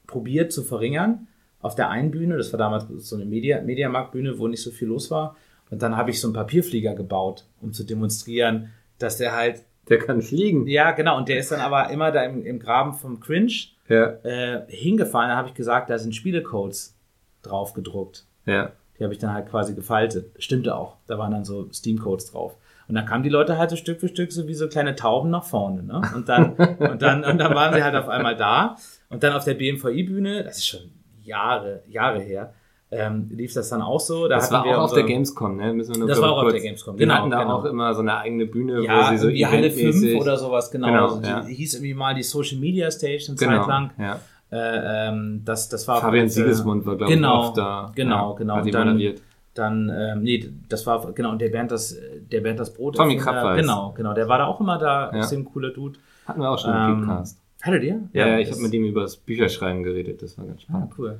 probiert 0.07 0.51
zu 0.51 0.63
verringern 0.63 1.27
auf 1.59 1.75
der 1.75 1.89
einen 1.89 2.11
Bühne. 2.11 2.37
Das 2.37 2.51
war 2.53 2.57
damals 2.57 2.85
so 2.97 3.15
eine 3.15 3.25
Media, 3.25 3.61
Mediamarktbühne, 3.61 4.39
wo 4.39 4.47
nicht 4.47 4.63
so 4.63 4.71
viel 4.71 4.87
los 4.87 5.11
war. 5.11 5.35
Und 5.69 5.81
dann 5.81 5.97
habe 5.97 6.11
ich 6.11 6.21
so 6.21 6.27
einen 6.27 6.35
Papierflieger 6.35 6.93
gebaut, 6.93 7.45
um 7.61 7.73
zu 7.73 7.83
demonstrieren, 7.83 8.69
dass 8.99 9.17
der 9.17 9.35
halt, 9.35 9.63
Der 9.89 9.97
kann 9.99 10.21
fliegen. 10.21 10.65
ja 10.67 10.91
genau, 10.91 11.17
und 11.17 11.27
der 11.27 11.39
ist 11.39 11.51
dann 11.51 11.59
aber 11.59 11.89
immer 11.89 12.11
da 12.11 12.23
im, 12.23 12.45
im 12.45 12.59
Graben 12.59 12.93
vom 12.93 13.19
Cringe 13.19 13.51
Ja. 13.89 14.13
äh, 14.23 14.61
hingefallen. 14.67 15.29
Da 15.29 15.35
habe 15.35 15.49
ich 15.49 15.53
gesagt, 15.53 15.89
da 15.89 15.97
sind 15.97 16.15
Spielecodes 16.15 16.97
drauf 17.41 17.73
gedruckt. 17.73 18.25
Ja. 18.45 18.71
Die 18.97 19.03
habe 19.03 19.13
ich 19.13 19.19
dann 19.19 19.33
halt 19.33 19.49
quasi 19.49 19.73
gefaltet. 19.75 20.31
Stimmte 20.39 20.75
auch. 20.75 20.97
Da 21.07 21.17
waren 21.17 21.31
dann 21.31 21.43
so 21.45 21.69
Steam-Codes 21.71 22.31
drauf. 22.31 22.55
Und 22.87 22.95
dann 22.95 23.05
kamen 23.05 23.23
die 23.23 23.29
Leute 23.29 23.57
halt 23.57 23.69
so 23.69 23.75
Stück 23.75 23.99
für 23.99 24.07
Stück 24.07 24.31
so 24.31 24.47
wie 24.47 24.53
so 24.53 24.67
kleine 24.69 24.95
Tauben 24.95 25.29
nach 25.29 25.43
vorne. 25.45 25.83
Ne? 25.83 26.01
Und, 26.15 26.29
dann, 26.29 26.53
und, 26.79 27.01
dann, 27.01 27.23
und 27.23 27.37
dann 27.37 27.55
waren 27.55 27.73
sie 27.73 27.83
halt 27.83 27.95
auf 27.95 28.07
einmal 28.07 28.35
da. 28.37 28.75
Und 29.09 29.23
dann 29.23 29.33
auf 29.33 29.43
der 29.45 29.55
BMVI-Bühne, 29.55 30.43
das 30.43 30.57
ist 30.57 30.67
schon 30.67 30.91
Jahre, 31.23 31.81
Jahre 31.87 32.19
her, 32.21 32.53
ähm, 32.95 33.29
lief 33.31 33.53
das 33.53 33.69
dann 33.69 33.81
auch 33.81 33.99
so. 33.99 34.27
Da 34.27 34.35
Das 34.35 34.51
war 34.51 34.65
auch 34.65 34.71
auf 34.77 34.81
unsere- 34.91 35.01
der 35.01 35.07
Gamescom, 35.09 35.57
ne? 35.57 35.73
Müssen 35.73 35.93
wir 35.93 35.99
nur 35.99 36.07
Das 36.07 36.21
war 36.21 36.31
auch 36.31 36.37
auf 36.37 36.41
kurz- 36.43 36.53
der 36.53 36.61
Gamescom, 36.61 36.95
Die 36.95 36.99
genau, 37.03 37.13
hatten 37.15 37.29
da 37.31 37.43
genau. 37.43 37.55
auch 37.57 37.65
immer 37.65 37.93
so 37.93 38.01
eine 38.01 38.17
eigene 38.17 38.45
Bühne, 38.45 38.81
ja, 38.83 39.07
wo 39.07 39.09
sie 39.11 39.17
so 39.17 39.27
irgendwie 39.27 39.45
Halle 39.47 39.71
5 39.71 39.95
eventmäßig- 39.95 40.21
oder 40.21 40.37
sowas, 40.37 40.69
genau. 40.71 40.87
Genau, 40.87 41.03
also 41.05 41.21
die, 41.21 41.27
ja. 41.27 41.43
hieß 41.45 41.73
irgendwie 41.75 41.93
mal 41.93 42.13
die 42.15 42.23
Social 42.23 42.57
Media 42.59 42.89
Station 42.91 43.35
Genau. 43.35 43.59
Zeit 43.59 43.67
lang. 43.67 43.91
Ja. 43.99 44.19
Äh, 44.51 45.09
ähm, 45.09 45.41
das, 45.43 45.67
das 45.69 45.87
war 45.87 45.95
auf 45.95 46.01
Fabian 46.01 46.29
Fälle- 46.29 46.45
Siegesmund 46.45 46.85
war, 46.85 46.95
glaube 46.95 47.11
ich, 47.11 47.17
genau, 47.17 47.39
oft 47.47 47.57
da. 47.57 47.91
Genau, 47.95 48.31
ja, 48.31 48.37
genau. 48.37 48.55
Hat 48.57 48.65
die 48.65 48.71
dann, 48.71 48.87
moderiert. 48.89 49.21
dann 49.55 49.89
ähm, 49.95 50.21
nee, 50.21 50.47
das 50.69 50.85
war, 50.85 51.11
genau, 51.13 51.31
und 51.31 51.41
der 51.41 51.49
Bernd 51.49 51.71
das, 51.71 51.97
der 52.31 52.41
Bernd 52.41 52.59
das 52.59 52.71
Brot. 52.73 52.95
Tommy 52.95 53.17
Krabweis. 53.17 53.59
Genau, 53.61 53.93
genau, 53.97 54.13
der 54.13 54.27
war 54.29 54.37
da 54.37 54.45
auch 54.45 54.59
immer 54.59 54.77
da, 54.77 55.11
Ja. 55.11 55.17
extrem 55.19 55.45
cooler 55.45 55.71
Dude. 55.71 55.97
Hatten 56.27 56.39
wir 56.41 56.49
auch 56.51 56.59
schon 56.59 56.71
im 56.71 56.77
Ähm, 56.77 56.99
Podcast. 57.07 57.39
Hattet 57.63 57.83
ihr? 57.83 57.99
Ja, 58.13 58.27
ja, 58.27 58.39
ich 58.39 58.51
habe 58.51 58.61
mit 58.61 58.73
ihm 58.73 58.83
über 58.83 59.01
das 59.01 59.15
Bücherschreiben 59.15 59.83
geredet, 59.83 60.21
das 60.21 60.37
war 60.37 60.45
ganz 60.45 60.59
Ah, 60.59 60.63
spannend. 60.69 60.91
cool. 60.99 61.19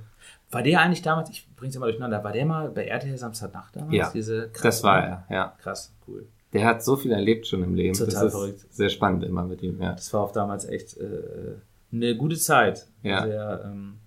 War 0.54 0.64
der 0.64 0.82
eigentlich 0.82 1.02
damals, 1.02 1.30
ich 1.30 1.48
bring's 1.56 1.76
immer 1.76 1.86
durcheinander, 1.86 2.24
war 2.24 2.32
der 2.32 2.46
mal 2.46 2.70
bei 2.70 2.86
RTL 2.86 3.18
Samstagnacht 3.18 3.76
damals? 3.76 3.96
Ja, 3.96 4.12
Diese, 4.14 4.50
Das 4.62 4.84
war 4.84 5.04
er, 5.04 5.26
ja. 5.30 5.56
Krass, 5.62 5.94
cool. 6.08 6.28
Der 6.54 6.66
hat 6.66 6.84
so 6.84 6.96
viel 6.96 7.12
erlebt 7.12 7.48
schon 7.48 7.64
im 7.64 7.74
Leben. 7.74 7.98
Total 7.98 8.26
das 8.26 8.34
verrückt. 8.34 8.66
sehr 8.70 8.90
spannend 8.90 9.24
immer 9.24 9.44
mit 9.44 9.64
ihm, 9.64 9.82
ja. 9.82 9.94
Das 9.94 10.14
war 10.14 10.22
auch 10.22 10.32
damals 10.32 10.66
echt 10.66 10.98
äh, 10.98 11.56
eine 11.92 12.16
gute 12.16 12.38
Zeit. 12.38 12.86
Ja. 13.02 13.26
Sehr, 13.26 13.62
ähm, 13.66 13.98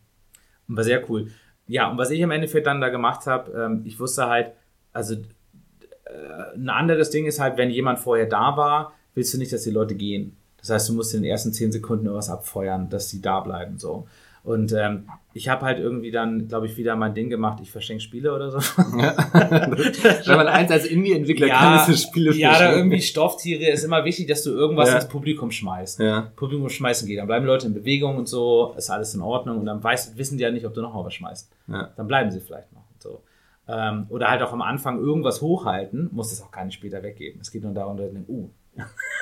war 0.69 0.85
sehr 0.85 1.09
cool. 1.11 1.31
Ja, 1.67 1.91
und 1.91 1.99
was 1.99 2.11
ich 2.11 2.21
im 2.21 2.31
Endeffekt 2.31 2.67
dann 2.67 2.81
da 2.81 2.89
gemacht 2.89 3.27
habe, 3.27 3.51
ähm, 3.53 3.83
ich 3.85 3.99
wusste 3.99 4.27
halt, 4.27 4.53
also 4.93 5.15
äh, 5.15 6.55
ein 6.55 6.69
anderes 6.69 7.11
Ding 7.11 7.27
ist 7.27 7.41
halt, 7.41 7.57
wenn 7.57 7.71
jemand 7.71 7.99
vorher 7.99 8.27
da 8.27 8.57
war, 8.57 8.93
willst 9.15 9.35
du 9.35 9.39
nicht, 9.39 9.53
dass 9.53 9.63
die 9.65 9.71
Leute 9.71 9.97
gehen. 9.97 10.37
Das 10.59 10.71
heißt, 10.71 10.89
du 10.89 10.95
musst 10.95 11.15
in 11.15 11.23
den 11.23 11.31
ersten 11.31 11.53
zehn 11.53 11.73
Sekunden 11.73 12.07
irgendwas 12.07 12.31
abfeuern, 12.31 12.89
dass 12.89 13.09
die 13.09 13.21
da 13.21 13.41
bleiben. 13.41 13.79
So. 13.79 14.07
Und 14.47 14.73
ähm, 14.73 15.09
ich 15.35 15.49
habe 15.49 15.67
halt 15.67 15.81
irgendwie 15.81 16.13
dann, 16.13 16.47
glaube 16.47 16.67
ich, 16.67 16.77
wieder 16.77 16.95
mein 16.95 17.15
Ding 17.15 17.29
gemacht, 17.29 17.59
ich 17.61 17.73
verschenke 17.73 18.01
Spiele 18.01 18.33
oder 18.33 18.53
so. 18.53 18.59
Wenn 18.79 20.37
man 20.37 20.47
eins 20.47 20.71
als 20.71 20.87
Indie-Entwickler 20.87 21.49
kann, 21.49 21.81
ist 21.81 21.89
es 21.89 22.03
Spiele 22.05 22.33
ja, 22.33 22.57
da 22.57 22.73
irgendwie 22.77 23.01
Stofftiere 23.03 23.69
ist 23.69 23.83
immer 23.83 24.05
wichtig, 24.05 24.29
dass 24.29 24.45
du 24.45 24.51
irgendwas 24.51 24.89
Ja. 24.91 24.95
ins 24.97 25.09
Publikum 25.09 25.51
schmeißt. 25.51 25.99
Ja. 25.99 26.31
Publikum 26.37 26.69
schmeißen 26.69 27.09
geht. 27.09 27.19
Dann 27.19 27.27
bleiben 27.27 27.45
Leute 27.45 27.67
in 27.67 27.75
Bewegung 27.75 28.19
und 28.19 28.29
so, 28.29 28.73
ist 28.79 28.89
alles 28.89 29.15
in 29.17 29.21
Ordnung 29.21 29.59
und 29.59 29.67
dann 29.67 29.83
weiß, 29.83 30.17
wissen 30.17 30.39
die 30.39 30.45
ja 30.45 30.53
nicht, 30.53 30.65
ob 30.65 30.75
du 30.75 30.81
noch 30.81 30.95
mal 30.95 31.05
was 31.05 31.15
schmeißt. 31.15 31.51
Ja. 31.67 31.91
Dann 31.97 32.07
bleiben 32.07 32.31
sie 32.31 32.41
vielleicht 32.41 32.73
noch. 32.73 32.85
So. 33.01 33.21
Ähm, 33.67 34.07
oder 34.11 34.31
halt 34.31 34.43
auch 34.43 34.53
am 34.53 34.63
Anfang 34.63 35.01
irgendwas 35.01 35.43
hochhalten, 35.43 36.09
muss 36.13 36.31
das 36.31 36.41
auch 36.41 36.53
gar 36.53 36.65
nicht 36.65 36.77
später 36.77 37.03
weggeben. 37.03 37.41
Es 37.41 37.51
geht 37.51 37.65
nur 37.65 37.75
darum, 37.75 37.97
dass 37.97 38.07
du 38.07 38.13
denkst, 38.15 38.29
uh, 38.31 38.49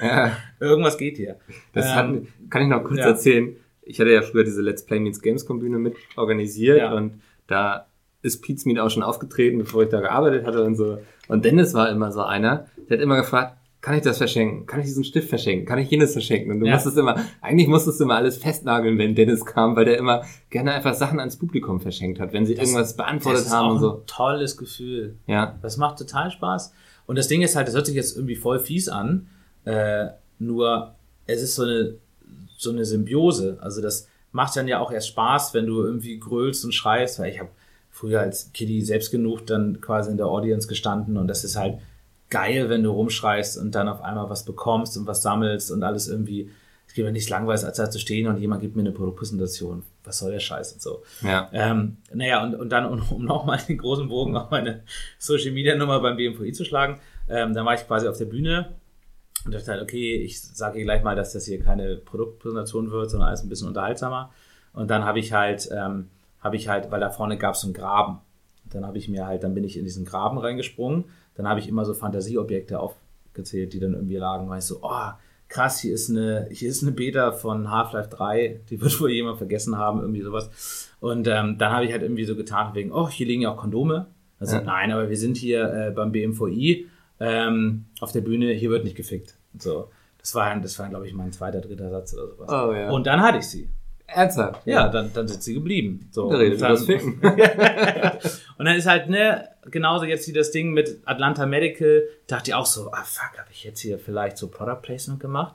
ja. 0.02 0.32
irgendwas 0.60 0.98
geht 0.98 1.16
hier. 1.16 1.36
Das 1.72 1.86
Ähm, 1.86 1.92
hat, 1.96 2.50
kann 2.50 2.62
ich 2.62 2.68
noch 2.68 2.84
kurz 2.84 2.98
ja. 2.98 3.06
erzählen. 3.06 3.56
Ich 3.86 4.00
hatte 4.00 4.10
ja 4.10 4.22
früher 4.22 4.44
diese 4.44 4.62
Let's 4.62 4.84
Play 4.84 4.98
Meets 5.00 5.20
Gamescom 5.20 5.58
Bühne 5.60 5.78
mit 5.78 5.94
organisiert 6.16 6.78
Ja. 6.78 6.94
und 6.94 7.20
da 7.46 7.86
ist 8.22 8.42
Pete's 8.42 8.64
Meet 8.64 8.78
auch 8.78 8.88
schon 8.90 9.02
aufgetreten, 9.02 9.58
bevor 9.58 9.82
ich 9.82 9.90
da 9.90 10.00
gearbeitet 10.00 10.46
hatte 10.46 10.64
und 10.64 10.76
so. 10.76 10.98
Und 11.28 11.44
Dennis 11.44 11.74
war 11.74 11.90
immer 11.90 12.10
so 12.10 12.22
einer, 12.22 12.66
der 12.88 12.96
hat 12.98 13.02
immer 13.02 13.16
gefragt, 13.16 13.58
kann 13.82 13.94
ich 13.96 14.02
das 14.02 14.16
verschenken? 14.16 14.64
Kann 14.64 14.80
ich 14.80 14.86
diesen 14.86 15.04
Stift 15.04 15.28
verschenken? 15.28 15.66
Kann 15.66 15.78
ich 15.78 15.90
jenes 15.90 16.12
verschenken? 16.14 16.50
Und 16.52 16.60
du 16.60 16.66
Ja. 16.66 16.72
musstest 16.72 16.96
immer, 16.96 17.16
eigentlich 17.42 17.68
musstest 17.68 18.00
du 18.00 18.04
immer 18.04 18.14
alles 18.14 18.38
festnageln, 18.38 18.96
wenn 18.96 19.14
Dennis 19.14 19.44
kam, 19.44 19.76
weil 19.76 19.84
der 19.84 19.98
immer 19.98 20.22
gerne 20.48 20.72
einfach 20.72 20.94
Sachen 20.94 21.20
ans 21.20 21.36
Publikum 21.38 21.82
verschenkt 21.82 22.18
hat, 22.18 22.32
wenn 22.32 22.46
sie 22.46 22.54
irgendwas 22.54 22.96
beantwortet 22.96 23.40
das 23.40 23.48
ist 23.48 23.52
haben 23.52 23.66
auch 23.66 23.70
und 23.72 23.76
ein 23.76 23.80
so. 23.80 24.02
tolles 24.06 24.56
Gefühl. 24.56 25.16
Ja. 25.26 25.58
Das 25.60 25.76
macht 25.76 25.98
total 25.98 26.30
Spaß. 26.30 26.72
Und 27.04 27.18
das 27.18 27.28
Ding 27.28 27.42
ist 27.42 27.56
halt, 27.56 27.68
das 27.68 27.74
hört 27.74 27.84
sich 27.84 27.94
jetzt 27.94 28.16
irgendwie 28.16 28.36
voll 28.36 28.58
fies 28.58 28.88
an, 28.88 29.26
äh, 29.66 30.06
nur 30.38 30.94
es 31.26 31.42
ist 31.42 31.54
so 31.56 31.64
eine, 31.64 31.96
so 32.56 32.70
eine 32.70 32.84
Symbiose. 32.84 33.58
Also 33.60 33.80
das 33.82 34.08
macht 34.32 34.56
dann 34.56 34.68
ja 34.68 34.80
auch 34.80 34.90
erst 34.90 35.08
Spaß, 35.08 35.54
wenn 35.54 35.66
du 35.66 35.82
irgendwie 35.82 36.18
grölst 36.18 36.64
und 36.64 36.72
schreist, 36.72 37.18
weil 37.18 37.30
ich 37.30 37.40
habe 37.40 37.50
früher 37.90 38.20
als 38.20 38.52
Kiddie 38.52 38.82
selbst 38.82 39.10
genug 39.12 39.46
dann 39.46 39.80
quasi 39.80 40.10
in 40.10 40.16
der 40.16 40.26
Audience 40.26 40.66
gestanden 40.66 41.16
und 41.16 41.28
das 41.28 41.44
ist 41.44 41.56
halt 41.56 41.78
geil, 42.30 42.68
wenn 42.68 42.82
du 42.82 42.90
rumschreist 42.90 43.56
und 43.58 43.76
dann 43.76 43.86
auf 43.86 44.02
einmal 44.02 44.28
was 44.28 44.44
bekommst 44.44 44.96
und 44.96 45.06
was 45.06 45.22
sammelst 45.22 45.70
und 45.70 45.84
alles 45.84 46.08
irgendwie, 46.08 46.50
es 46.88 46.94
gibt 46.94 47.06
mir 47.06 47.12
nichts 47.12 47.30
langweilig, 47.30 47.64
als 47.64 47.76
da 47.76 47.88
zu 47.88 48.00
stehen 48.00 48.26
und 48.26 48.38
jemand 48.38 48.60
gibt 48.60 48.74
mir 48.74 48.82
eine 48.82 48.90
Produktpräsentation. 48.90 49.84
Was 50.02 50.18
soll 50.18 50.32
der 50.32 50.40
Scheiß 50.40 50.72
und 50.72 50.82
so. 50.82 51.02
Ja. 51.22 51.48
Ähm, 51.52 51.98
naja, 52.12 52.42
und, 52.42 52.56
und 52.56 52.70
dann, 52.70 52.86
um, 52.92 53.00
um 53.10 53.24
nochmal 53.24 53.60
den 53.68 53.78
großen 53.78 54.08
Bogen 54.08 54.36
auf 54.36 54.50
meine 54.50 54.82
Social 55.18 55.52
Media 55.52 55.76
Nummer 55.76 56.00
beim 56.00 56.16
BMVI 56.16 56.52
zu 56.52 56.64
schlagen, 56.64 56.98
ähm, 57.28 57.54
dann 57.54 57.64
war 57.64 57.74
ich 57.74 57.86
quasi 57.86 58.08
auf 58.08 58.18
der 58.18 58.26
Bühne 58.26 58.74
Und 59.44 59.52
dachte 59.52 59.72
halt, 59.72 59.82
okay, 59.82 60.16
ich 60.16 60.40
sage 60.40 60.82
gleich 60.82 61.02
mal, 61.02 61.16
dass 61.16 61.32
das 61.32 61.44
hier 61.44 61.60
keine 61.60 61.96
Produktpräsentation 61.96 62.90
wird, 62.90 63.10
sondern 63.10 63.28
alles 63.28 63.42
ein 63.42 63.48
bisschen 63.48 63.68
unterhaltsamer. 63.68 64.32
Und 64.72 64.90
dann 64.90 65.04
habe 65.04 65.18
ich 65.18 65.32
halt, 65.32 65.68
ähm, 65.72 66.08
habe 66.40 66.56
ich 66.56 66.68
halt, 66.68 66.90
weil 66.90 67.00
da 67.00 67.10
vorne 67.10 67.36
gab 67.36 67.54
es 67.54 67.60
so 67.60 67.66
einen 67.66 67.74
Graben. 67.74 68.20
Dann 68.64 68.86
habe 68.86 68.98
ich 68.98 69.08
mir 69.08 69.26
halt, 69.26 69.44
dann 69.44 69.54
bin 69.54 69.64
ich 69.64 69.76
in 69.76 69.84
diesen 69.84 70.04
Graben 70.04 70.38
reingesprungen. 70.38 71.04
Dann 71.34 71.48
habe 71.48 71.60
ich 71.60 71.68
immer 71.68 71.84
so 71.84 71.94
Fantasieobjekte 71.94 72.80
aufgezählt, 72.80 73.72
die 73.72 73.80
dann 73.80 73.94
irgendwie 73.94 74.16
lagen. 74.16 74.48
Weil 74.48 74.58
ich 74.58 74.64
so, 74.64 74.80
oh, 74.82 75.10
krass, 75.48 75.80
hier 75.80 75.94
ist 75.94 76.10
eine, 76.10 76.48
hier 76.50 76.68
ist 76.68 76.82
eine 76.82 76.92
Beta 76.92 77.32
von 77.32 77.70
Half-Life 77.70 78.08
3, 78.08 78.60
die 78.70 78.80
wird 78.80 79.00
wohl 79.00 79.10
jemand 79.10 79.38
vergessen 79.38 79.78
haben, 79.78 80.00
irgendwie 80.00 80.22
sowas. 80.22 80.90
Und 81.00 81.28
ähm, 81.28 81.58
dann 81.58 81.72
habe 81.72 81.84
ich 81.84 81.92
halt 81.92 82.02
irgendwie 82.02 82.24
so 82.24 82.34
getan, 82.34 82.74
wegen, 82.74 82.92
oh, 82.92 83.08
hier 83.08 83.26
liegen 83.26 83.42
ja 83.42 83.52
auch 83.52 83.58
Kondome. 83.58 84.06
Also, 84.40 84.56
ja. 84.56 84.62
nein, 84.62 84.90
aber 84.90 85.08
wir 85.08 85.16
sind 85.16 85.36
hier 85.36 85.72
äh, 85.72 85.90
beim 85.90 86.12
BMVI 86.12 86.88
ähm, 87.24 87.86
auf 88.00 88.12
der 88.12 88.20
Bühne, 88.20 88.52
hier 88.52 88.70
wird 88.70 88.84
nicht 88.84 88.96
gefickt. 88.96 89.34
So. 89.58 89.90
Das 90.18 90.34
war, 90.34 90.54
das 90.60 90.78
war, 90.78 90.88
glaube 90.88 91.06
ich, 91.06 91.14
mein 91.14 91.32
zweiter, 91.32 91.60
dritter 91.60 91.90
Satz 91.90 92.14
oder 92.14 92.28
sowas. 92.28 92.48
Oh, 92.50 92.72
ja. 92.72 92.90
Und 92.90 93.06
dann 93.06 93.22
hatte 93.22 93.38
ich 93.38 93.46
sie. 93.46 93.68
Ernsthaft? 94.06 94.66
Ja, 94.66 94.88
dann, 94.88 95.12
dann 95.12 95.26
sind 95.26 95.42
sie 95.42 95.54
geblieben. 95.54 96.08
So. 96.12 96.30
Da 96.30 96.36
redet 96.36 96.60
das 96.60 96.84
Ficken. 96.84 97.14
und 98.58 98.64
dann 98.64 98.76
ist 98.76 98.86
halt, 98.86 99.08
ne, 99.08 99.48
genauso 99.70 100.04
jetzt 100.04 100.28
wie 100.28 100.32
das 100.32 100.50
Ding 100.50 100.72
mit 100.72 101.00
Atlanta 101.04 101.46
Medical, 101.46 102.04
dachte 102.26 102.50
ich 102.50 102.54
auch 102.54 102.66
so, 102.66 102.90
ah 102.92 103.02
fuck, 103.04 103.38
habe 103.38 103.48
ich 103.50 103.64
jetzt 103.64 103.80
hier 103.80 103.98
vielleicht 103.98 104.36
so 104.36 104.48
Product 104.48 104.80
Placement 104.82 105.20
gemacht? 105.20 105.54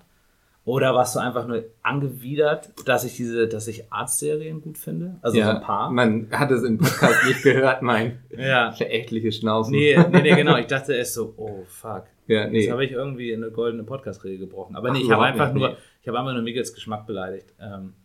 Oder 0.70 0.93
warst 0.93 1.15
du 1.15 1.20
einfach 1.20 1.47
nur 1.47 1.63
angewidert, 1.82 2.70
dass 2.86 3.03
ich 3.03 3.15
diese, 3.15 3.47
dass 3.47 3.67
ich 3.67 3.91
Arztserien 3.91 4.61
gut 4.61 4.78
finde? 4.78 5.17
Also 5.24 5.39
ja, 5.39 5.45
so 5.45 5.51
ein 5.57 5.61
paar. 5.63 5.89
Man 5.89 6.28
hat 6.30 6.51
es 6.51 6.61
im 6.61 6.78
Podcast 6.78 7.26
nicht 7.26 7.41
gehört, 7.41 7.82
mein 7.82 8.20
ja. 8.38 8.72
verächtliche 8.72 9.32
Schnaufen. 9.32 9.72
Nee, 9.72 9.97
nee, 10.11 10.22
nee, 10.22 10.36
genau. 10.36 10.57
Ich 10.57 10.67
dachte 10.67 10.93
erst 10.93 11.15
so, 11.15 11.34
oh 11.38 11.63
fuck. 11.65 12.03
Ja, 12.28 12.47
nee. 12.47 12.59
Jetzt 12.59 12.72
habe 12.72 12.86
ich 12.86 12.91
irgendwie 12.91 13.34
eine 13.34 13.49
goldene 13.49 13.84
Podcast-Regel 13.84 14.38
gebrochen. 14.38 14.76
Aber 14.76 14.91
nee, 14.91 14.99
Ach, 14.99 15.05
ich 15.05 15.11
habe 15.11 15.24
einfach 15.24 15.53
nur, 15.53 15.70
nee. 15.70 15.76
ich 16.03 16.07
habe 16.07 16.20
einfach 16.20 16.34
nur 16.34 16.43
Miggles 16.43 16.72
Geschmack 16.76 17.07
beleidigt. 17.07 17.51
Ähm, 17.59 17.95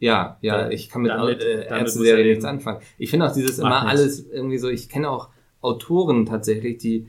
ja, 0.00 0.36
ja, 0.40 0.64
da, 0.64 0.70
ich 0.70 0.90
kann 0.90 1.02
mit 1.02 1.12
damit, 1.12 1.40
äh, 1.44 2.24
nichts 2.24 2.44
anfangen. 2.44 2.80
Ich 2.98 3.10
finde 3.10 3.28
auch 3.28 3.32
dieses 3.32 3.60
immer 3.60 3.84
nichts. 3.84 3.88
alles 3.88 4.28
irgendwie 4.28 4.58
so, 4.58 4.68
ich 4.68 4.88
kenne 4.88 5.08
auch 5.08 5.28
Autoren 5.60 6.26
tatsächlich, 6.26 6.78
die 6.78 7.06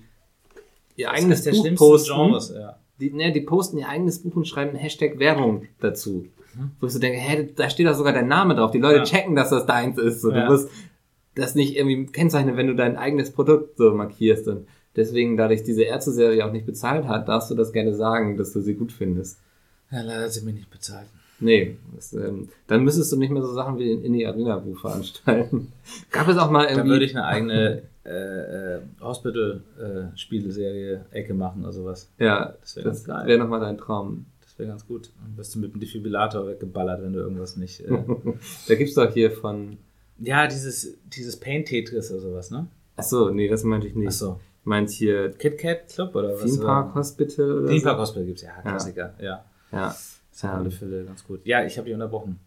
ihr 0.96 1.08
das 1.08 1.16
eigenes 1.16 1.44
Buch 1.44 1.76
posten. 1.76 2.14
Genres, 2.14 2.54
ja 2.56 2.78
die, 3.02 3.12
ne, 3.12 3.32
die 3.32 3.42
posten 3.42 3.78
ihr 3.78 3.90
eigenes 3.90 4.20
Buch 4.20 4.36
und 4.36 4.48
schreiben 4.48 4.78
Hashtag 4.78 5.20
Werbung 5.20 5.64
dazu. 5.80 6.28
Mhm. 6.56 6.72
Wo 6.80 6.88
ich 6.88 6.94
so 6.94 7.00
denke, 7.00 7.20
hä, 7.20 7.50
da 7.56 7.70
steht 7.70 7.88
doch 7.88 7.96
sogar 7.96 8.14
dein 8.14 8.28
Name 8.28 8.56
drauf. 8.56 8.72
Die 8.72 8.80
Leute 8.80 9.00
ja. 9.00 9.04
checken, 9.04 9.36
dass 9.36 9.50
das 9.50 9.66
deins 9.66 9.98
ist. 9.98 10.22
So, 10.22 10.32
ja. 10.32 10.46
Du 10.46 10.52
musst 10.52 10.70
das 11.36 11.56
nicht 11.56 11.76
irgendwie 11.76 12.06
kennzeichnen, 12.12 12.58
wenn 12.58 12.68
du 12.68 12.76
dein 12.76 12.96
eigenes 12.96 13.32
Produkt 13.32 13.78
so 13.78 13.92
markierst. 13.94 14.48
Und 14.48 14.68
deswegen, 14.96 15.36
da 15.36 15.48
dich 15.48 15.64
diese 15.64 15.84
Ärzte-Serie 15.84 16.46
auch 16.46 16.52
nicht 16.52 16.66
bezahlt 16.66 17.08
hat, 17.08 17.28
darfst 17.28 17.50
du 17.50 17.56
das 17.56 17.74
gerne 17.74 17.96
sagen, 17.96 18.38
dass 18.38 18.54
du 18.54 18.62
sie 18.62 18.76
gut 18.76 18.92
findest. 18.92 19.40
Ja, 19.92 20.02
leider 20.02 20.30
sind 20.30 20.46
mir 20.46 20.54
nicht 20.54 20.70
bezahlt. 20.70 21.08
Nee, 21.40 21.78
das, 21.96 22.14
ähm, 22.14 22.50
dann 22.68 22.84
müsstest 22.84 23.12
du 23.12 23.18
nicht 23.18 23.32
mehr 23.32 23.42
so 23.42 23.52
Sachen 23.54 23.80
wie 23.80 23.86
den 23.86 24.04
Indie 24.04 24.28
Arena 24.28 24.58
Buch 24.60 24.80
veranstalten. 24.80 25.72
Gab 26.12 26.28
es 26.28 26.38
auch 26.38 26.52
mal 26.52 26.66
irgendwie. 26.66 26.90
Da 26.90 26.94
würde 26.94 27.06
ich 27.06 27.16
eine 27.16 27.26
eigene 27.26 27.82
äh, 28.04 28.78
äh, 28.78 28.82
Hospital-Spieleserie 29.00 31.06
äh, 31.12 31.16
Ecke 31.16 31.34
machen 31.34 31.64
oder 31.64 31.72
sowas. 31.72 32.12
Ja, 32.18 32.56
das 32.62 32.76
wäre 32.76 32.88
ganz 32.88 33.04
geil. 33.04 33.28
Wäre 33.28 33.40
nochmal 33.40 33.60
dein 33.60 33.78
Traum. 33.78 34.26
Das 34.42 34.58
wäre 34.58 34.70
ganz 34.70 34.88
gut. 34.88 35.12
Dann 35.22 35.38
wirst 35.38 35.54
du 35.54 35.60
mit 35.60 35.74
dem 35.74 35.80
Defibrillator 35.80 36.48
weggeballert, 36.48 37.04
wenn 37.04 37.14
du 37.14 37.20
irgendwas 37.20 37.58
nicht. 37.58 37.82
Äh 37.82 37.90
da 38.68 38.76
gibt's 38.76 38.96
doch 38.96 39.14
hier 39.14 39.32
von. 39.32 39.78
Ja, 40.18 40.48
dieses, 40.48 40.98
dieses 41.06 41.40
Paint 41.40 41.68
Tetris 41.68 42.12
oder 42.12 42.22
sowas, 42.22 42.50
ne? 42.50 42.68
Achso, 42.96 43.30
nee, 43.30 43.48
das 43.48 43.64
meinte 43.64 43.88
ich 43.88 43.96
nicht. 43.96 44.08
Achso. 44.08 44.40
Meint 44.64 44.90
hier. 44.90 45.32
KitKat 45.32 45.90
Club 45.90 46.16
oder 46.16 46.34
was? 46.34 46.44
Theme 46.44 46.64
Park 46.64 46.96
Hospital 46.96 47.52
oder 47.52 47.70
Theme 47.70 47.82
Park 47.82 47.98
so? 47.98 48.02
Hospital 48.02 48.26
gibt's, 48.26 48.42
ja, 48.42 48.62
Klassiker, 48.62 49.14
ja. 49.20 49.26
Ja. 49.26 49.46
ja. 49.72 49.96
Das 50.32 50.42
ja. 50.42 50.54
alle 50.54 50.72
Fälle 50.72 51.06
ganz 51.06 51.24
gut. 51.24 51.46
Ja, 51.46 51.64
ich 51.66 51.78
habe 51.78 51.86
dich 51.86 51.94
unterbrochen. 51.94 52.40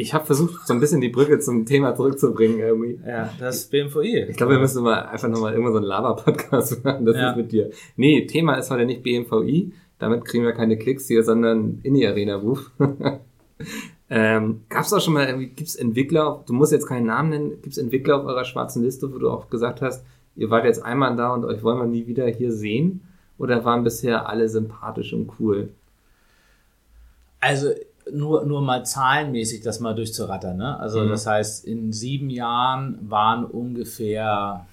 Ich 0.00 0.14
habe 0.14 0.24
versucht, 0.24 0.64
so 0.64 0.72
ein 0.72 0.78
bisschen 0.78 1.00
die 1.00 1.08
Brücke 1.08 1.40
zum 1.40 1.66
Thema 1.66 1.92
zurückzubringen 1.92 2.60
irgendwie. 2.60 3.00
Ja, 3.04 3.34
das 3.40 3.66
BMVI. 3.66 4.26
Ich 4.28 4.36
glaube, 4.36 4.52
wir 4.52 4.60
müssen 4.60 4.84
mal 4.84 5.06
einfach 5.06 5.26
nochmal 5.26 5.54
irgendwann 5.54 5.72
so 5.72 5.78
einen 5.78 5.88
Lava-Podcast 5.88 6.84
machen. 6.84 7.04
Das 7.04 7.16
ja. 7.16 7.30
ist 7.30 7.36
mit 7.36 7.50
dir. 7.50 7.70
Nee, 7.96 8.24
Thema 8.26 8.54
ist 8.54 8.70
heute 8.70 8.86
nicht 8.86 9.02
BMVI. 9.02 9.72
Damit 9.98 10.24
kriegen 10.24 10.44
wir 10.44 10.52
keine 10.52 10.78
Klicks 10.78 11.08
hier, 11.08 11.24
sondern 11.24 11.80
Indie-Arena-Ruf. 11.82 12.70
ähm, 14.08 14.60
Gab 14.68 14.84
es 14.84 14.92
auch 14.92 15.00
schon 15.00 15.14
mal 15.14 15.26
irgendwie, 15.26 15.48
gibt 15.48 15.68
es 15.68 15.74
Entwickler, 15.74 16.44
du 16.46 16.52
musst 16.52 16.70
jetzt 16.70 16.86
keinen 16.86 17.06
Namen 17.06 17.30
nennen, 17.30 17.50
gibt 17.60 17.72
es 17.72 17.78
Entwickler 17.78 18.20
auf 18.20 18.24
eurer 18.24 18.44
schwarzen 18.44 18.84
Liste, 18.84 19.12
wo 19.12 19.18
du 19.18 19.28
auch 19.28 19.50
gesagt 19.50 19.82
hast, 19.82 20.04
ihr 20.36 20.48
wart 20.48 20.64
jetzt 20.64 20.84
einmal 20.84 21.16
da 21.16 21.34
und 21.34 21.44
euch 21.44 21.64
wollen 21.64 21.78
wir 21.78 21.86
nie 21.86 22.06
wieder 22.06 22.28
hier 22.28 22.52
sehen? 22.52 23.00
Oder 23.36 23.64
waren 23.64 23.82
bisher 23.82 24.28
alle 24.28 24.48
sympathisch 24.48 25.12
und 25.12 25.28
cool? 25.40 25.70
Also 27.40 27.70
nur, 28.12 28.44
nur 28.44 28.62
mal 28.62 28.84
zahlenmäßig 28.84 29.62
das 29.62 29.80
mal 29.80 29.94
durchzurattern. 29.94 30.56
Ne? 30.56 30.78
Also 30.78 31.02
mhm. 31.02 31.08
das 31.10 31.26
heißt, 31.26 31.64
in 31.64 31.92
sieben 31.92 32.30
Jahren 32.30 32.98
waren 33.02 33.44
ungefähr 33.44 34.66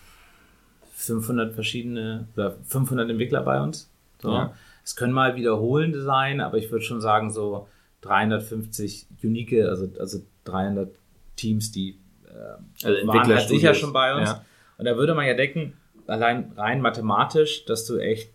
500 0.93 1.53
verschiedene 1.53 2.27
oder 2.35 2.55
500 2.65 3.09
Entwickler 3.09 3.41
bei 3.41 3.61
uns. 3.61 3.89
So. 4.21 4.31
Ja. 4.31 4.53
Es 4.83 4.95
können 4.95 5.13
mal 5.13 5.35
wiederholende 5.35 6.01
sein, 6.01 6.41
aber 6.41 6.57
ich 6.57 6.71
würde 6.71 6.85
schon 6.85 7.01
sagen 7.01 7.31
so 7.31 7.67
350 8.01 9.07
unique, 9.23 9.65
also, 9.65 9.89
also 9.99 10.19
300 10.43 10.89
Teams, 11.35 11.71
die 11.71 11.99
äh, 12.27 12.85
also 12.85 13.07
waren 13.07 13.27
halt 13.27 13.47
sicher 13.47 13.73
schon 13.73 13.93
bei 13.93 14.15
uns. 14.15 14.29
Ja. 14.29 14.45
Und 14.77 14.85
da 14.85 14.95
würde 14.95 15.15
man 15.15 15.25
ja 15.25 15.33
denken, 15.33 15.73
allein 16.07 16.51
rein 16.55 16.81
mathematisch, 16.81 17.65
dass 17.65 17.85
du 17.85 17.97
echt 17.97 18.31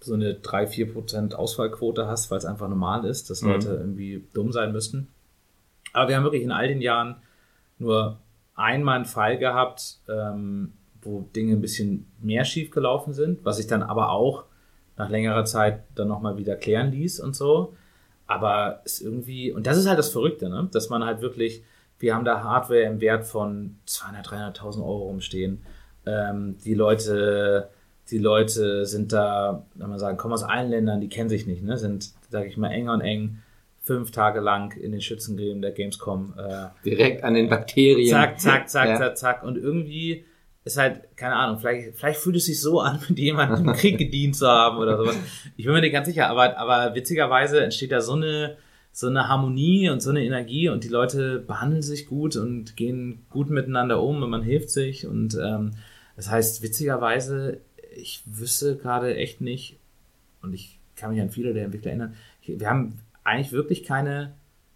so 0.00 0.14
eine 0.14 0.34
3-4% 0.34 1.34
Ausfallquote 1.34 2.06
hast, 2.06 2.30
weil 2.30 2.38
es 2.38 2.44
einfach 2.44 2.68
normal 2.68 3.04
ist, 3.04 3.30
dass 3.30 3.42
mhm. 3.42 3.50
Leute 3.50 3.68
irgendwie 3.70 4.24
dumm 4.32 4.52
sein 4.52 4.72
müssten. 4.72 5.08
Aber 5.92 6.08
wir 6.08 6.16
haben 6.16 6.24
wirklich 6.24 6.42
in 6.42 6.52
all 6.52 6.68
den 6.68 6.80
Jahren 6.80 7.16
nur 7.78 8.18
einmal 8.54 8.96
einen 8.96 9.04
Fall 9.04 9.38
gehabt, 9.38 9.98
ähm, 10.08 10.72
wo 11.02 11.22
Dinge 11.34 11.54
ein 11.54 11.60
bisschen 11.60 12.10
mehr 12.20 12.44
schief 12.44 12.70
gelaufen 12.70 13.12
sind, 13.12 13.44
was 13.44 13.56
sich 13.56 13.66
dann 13.66 13.82
aber 13.82 14.10
auch 14.10 14.44
nach 14.96 15.08
längerer 15.08 15.44
Zeit 15.44 15.84
dann 15.94 16.08
nochmal 16.08 16.36
wieder 16.36 16.56
klären 16.56 16.90
ließ 16.90 17.20
und 17.20 17.36
so. 17.36 17.76
Aber 18.26 18.82
es 18.84 19.00
irgendwie, 19.00 19.52
und 19.52 19.66
das 19.66 19.78
ist 19.78 19.86
halt 19.86 19.98
das 19.98 20.10
Verrückte, 20.10 20.48
ne? 20.48 20.68
dass 20.72 20.90
man 20.90 21.04
halt 21.04 21.22
wirklich, 21.22 21.62
wir 21.98 22.14
haben 22.14 22.24
da 22.24 22.42
Hardware 22.42 22.82
im 22.82 23.00
Wert 23.00 23.24
von 23.24 23.78
200.000, 23.86 24.56
300.000 24.56 24.78
Euro 24.80 25.04
rumstehen. 25.04 25.62
Ähm, 26.04 26.58
die 26.64 26.74
Leute 26.74 27.70
die 28.10 28.18
Leute 28.18 28.86
sind 28.86 29.12
da, 29.12 29.66
wenn 29.74 29.90
man 29.90 29.98
sagen, 29.98 30.16
kommen 30.16 30.34
aus 30.34 30.42
allen 30.42 30.70
Ländern, 30.70 31.00
die 31.00 31.08
kennen 31.08 31.28
sich 31.28 31.46
nicht, 31.46 31.62
ne? 31.62 31.76
sind, 31.76 32.10
sage 32.30 32.48
ich 32.48 32.56
mal, 32.56 32.70
enger 32.70 32.94
und 32.94 33.00
eng 33.00 33.38
fünf 33.82 34.10
Tage 34.10 34.40
lang 34.40 34.76
in 34.76 34.92
den 34.92 35.00
Schützengräben 35.00 35.62
der 35.62 35.72
Gamescom. 35.72 36.34
Äh, 36.36 36.66
Direkt 36.84 37.24
an 37.24 37.34
den 37.34 37.48
Bakterien. 37.48 38.10
Zack, 38.10 38.38
zack, 38.38 38.68
zack, 38.68 38.88
ja. 38.88 38.96
zack, 38.98 39.16
zack. 39.16 39.42
Und 39.42 39.56
irgendwie 39.56 40.26
ist 40.64 40.76
halt, 40.76 41.16
keine 41.16 41.34
Ahnung, 41.36 41.58
vielleicht, 41.58 41.96
vielleicht 41.96 42.20
fühlt 42.20 42.36
es 42.36 42.46
sich 42.46 42.60
so 42.60 42.80
an, 42.80 43.00
mit 43.08 43.18
jemandem 43.18 43.66
im 43.66 43.74
Krieg 43.74 43.96
gedient 43.98 44.36
zu 44.36 44.46
haben 44.46 44.78
oder 44.78 44.96
sowas. 44.98 45.16
Ich 45.56 45.64
bin 45.64 45.72
mir 45.72 45.80
nicht 45.80 45.92
ganz 45.92 46.06
sicher, 46.06 46.28
aber, 46.28 46.58
aber 46.58 46.94
witzigerweise 46.94 47.64
entsteht 47.64 47.92
da 47.92 48.02
so 48.02 48.12
eine, 48.12 48.56
so 48.92 49.06
eine 49.06 49.28
Harmonie 49.28 49.88
und 49.88 50.02
so 50.02 50.10
eine 50.10 50.22
Energie 50.22 50.68
und 50.68 50.84
die 50.84 50.88
Leute 50.88 51.38
behandeln 51.38 51.82
sich 51.82 52.06
gut 52.06 52.36
und 52.36 52.76
gehen 52.76 53.24
gut 53.30 53.48
miteinander 53.48 54.02
um 54.02 54.22
und 54.22 54.28
man 54.28 54.42
hilft 54.42 54.70
sich 54.70 55.06
und 55.06 55.34
ähm, 55.42 55.72
das 56.16 56.30
heißt, 56.30 56.62
witzigerweise 56.62 57.60
ich 57.98 58.22
wüsste 58.26 58.76
gerade 58.76 59.16
echt 59.16 59.40
nicht, 59.40 59.76
und 60.42 60.52
ich 60.54 60.78
kann 60.96 61.10
mich 61.10 61.20
an 61.20 61.30
viele 61.30 61.52
der 61.52 61.64
Entwickler 61.64 61.90
erinnern, 61.90 62.14
wir 62.44 62.68
haben 62.68 62.94
eigentlich 63.24 63.52
wirklich 63.52 63.82
keine 63.82 64.32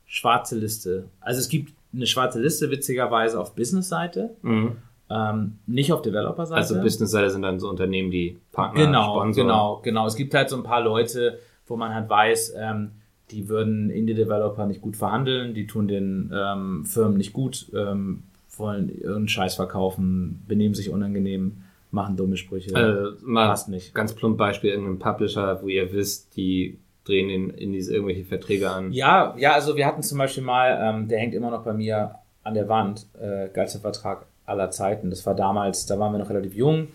schwarze 0.07 0.59
Liste. 0.59 1.05
Also 1.21 1.41
es 1.41 1.49
gibt 1.49 1.73
eine 1.95 2.07
schwarze 2.07 2.41
Liste, 2.41 2.71
witzigerweise, 2.71 3.41
auf 3.41 3.55
Business-Seite. 3.55 4.31
Mhm. 4.43 4.77
Ähm, 5.11 5.59
nicht 5.67 5.93
auf 5.93 6.03
Developer-Seite. 6.03 6.57
Also 6.57 6.81
Business-Seite 6.81 7.31
sind 7.31 7.43
dann 7.43 7.61
so 7.61 7.69
Unternehmen, 7.69 8.11
die 8.11 8.39
Partner 8.53 8.87
Genau, 8.87 9.15
Sponsor. 9.17 9.45
genau, 9.45 9.81
genau. 9.83 10.07
Es 10.07 10.17
gibt 10.17 10.35
halt 10.35 10.49
so 10.49 10.57
ein 10.57 10.63
paar 10.63 10.83
Leute, 10.83 11.39
wo 11.67 11.77
man 11.77 11.95
halt 11.95 12.09
weiß, 12.09 12.55
ähm, 12.59 12.93
die 13.31 13.49
würden 13.49 13.91
Indie-Developer 13.91 14.67
nicht 14.67 14.81
gut 14.81 14.97
verhandeln, 14.97 15.55
die 15.55 15.67
tun 15.67 15.89
den 15.89 16.31
ähm, 16.35 16.85
Firmen 16.85 17.17
nicht 17.17 17.33
gut, 17.33 17.71
ähm, 17.75 18.25
wollen 18.57 18.91
irgendeinen 18.91 19.29
Scheiß 19.29 19.55
verkaufen, 19.55 20.43
benehmen 20.47 20.75
sich 20.75 20.91
unangenehm 20.91 21.63
machen 21.93 22.17
dumme 22.17 22.37
Sprüche. 22.37 22.75
Also, 22.75 23.17
mal 23.23 23.49
passt 23.49 23.69
nicht. 23.69 23.95
Ganz 23.95 24.15
plump 24.15 24.39
Beispiel, 24.39 24.71
irgendein 24.71 24.99
Publisher, 24.99 25.63
wo 25.63 25.69
ihr 25.69 25.93
wisst, 25.93 26.37
die 26.37 26.79
drehen 27.05 27.31
in, 27.31 27.51
in 27.51 27.73
diese 27.73 27.95
irgendwelche 27.95 28.25
Verträge 28.25 28.71
an. 28.71 28.93
Ja, 28.93 29.35
ja, 29.39 29.53
also 29.53 29.77
wir 29.77 29.87
hatten 29.87 30.03
zum 30.03 30.19
Beispiel 30.19 30.43
mal, 30.43 30.79
ähm, 30.81 31.09
der 31.09 31.19
hängt 31.19 31.35
immer 31.35 31.51
noch 31.51 31.65
bei 31.65 31.73
mir 31.73 32.17
an 32.43 32.55
der 32.55 32.69
Wand, 32.69 33.07
äh, 33.21 33.49
geilster 33.49 33.81
Vertrag 33.81 34.27
aller 34.47 34.71
Zeiten. 34.71 35.11
Das 35.11 35.27
war 35.27 35.35
damals, 35.35 35.87
da 35.87 35.99
waren 35.99 36.13
wir 36.13 36.19
noch 36.19 36.31
relativ 36.31 36.55
jung, 36.55 36.89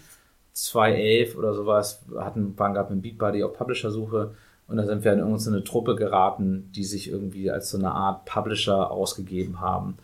2011 0.53 1.37
oder 1.37 1.53
sowas, 1.53 2.03
hatten, 2.17 2.57
waren 2.57 2.73
gerade 2.73 2.93
mit 2.93 3.03
Beatbuddy 3.03 3.43
auf 3.43 3.53
Publisher-Suche 3.53 4.33
und 4.67 4.77
da 4.77 4.85
sind 4.85 5.03
wir 5.03 5.13
in 5.13 5.19
irgendeine 5.19 5.63
Truppe 5.63 5.95
geraten, 5.95 6.71
die 6.75 6.83
sich 6.83 7.09
irgendwie 7.09 7.51
als 7.51 7.69
so 7.69 7.77
eine 7.77 7.91
Art 7.91 8.25
Publisher 8.25 8.91
ausgegeben 8.91 9.61
haben. 9.61 9.97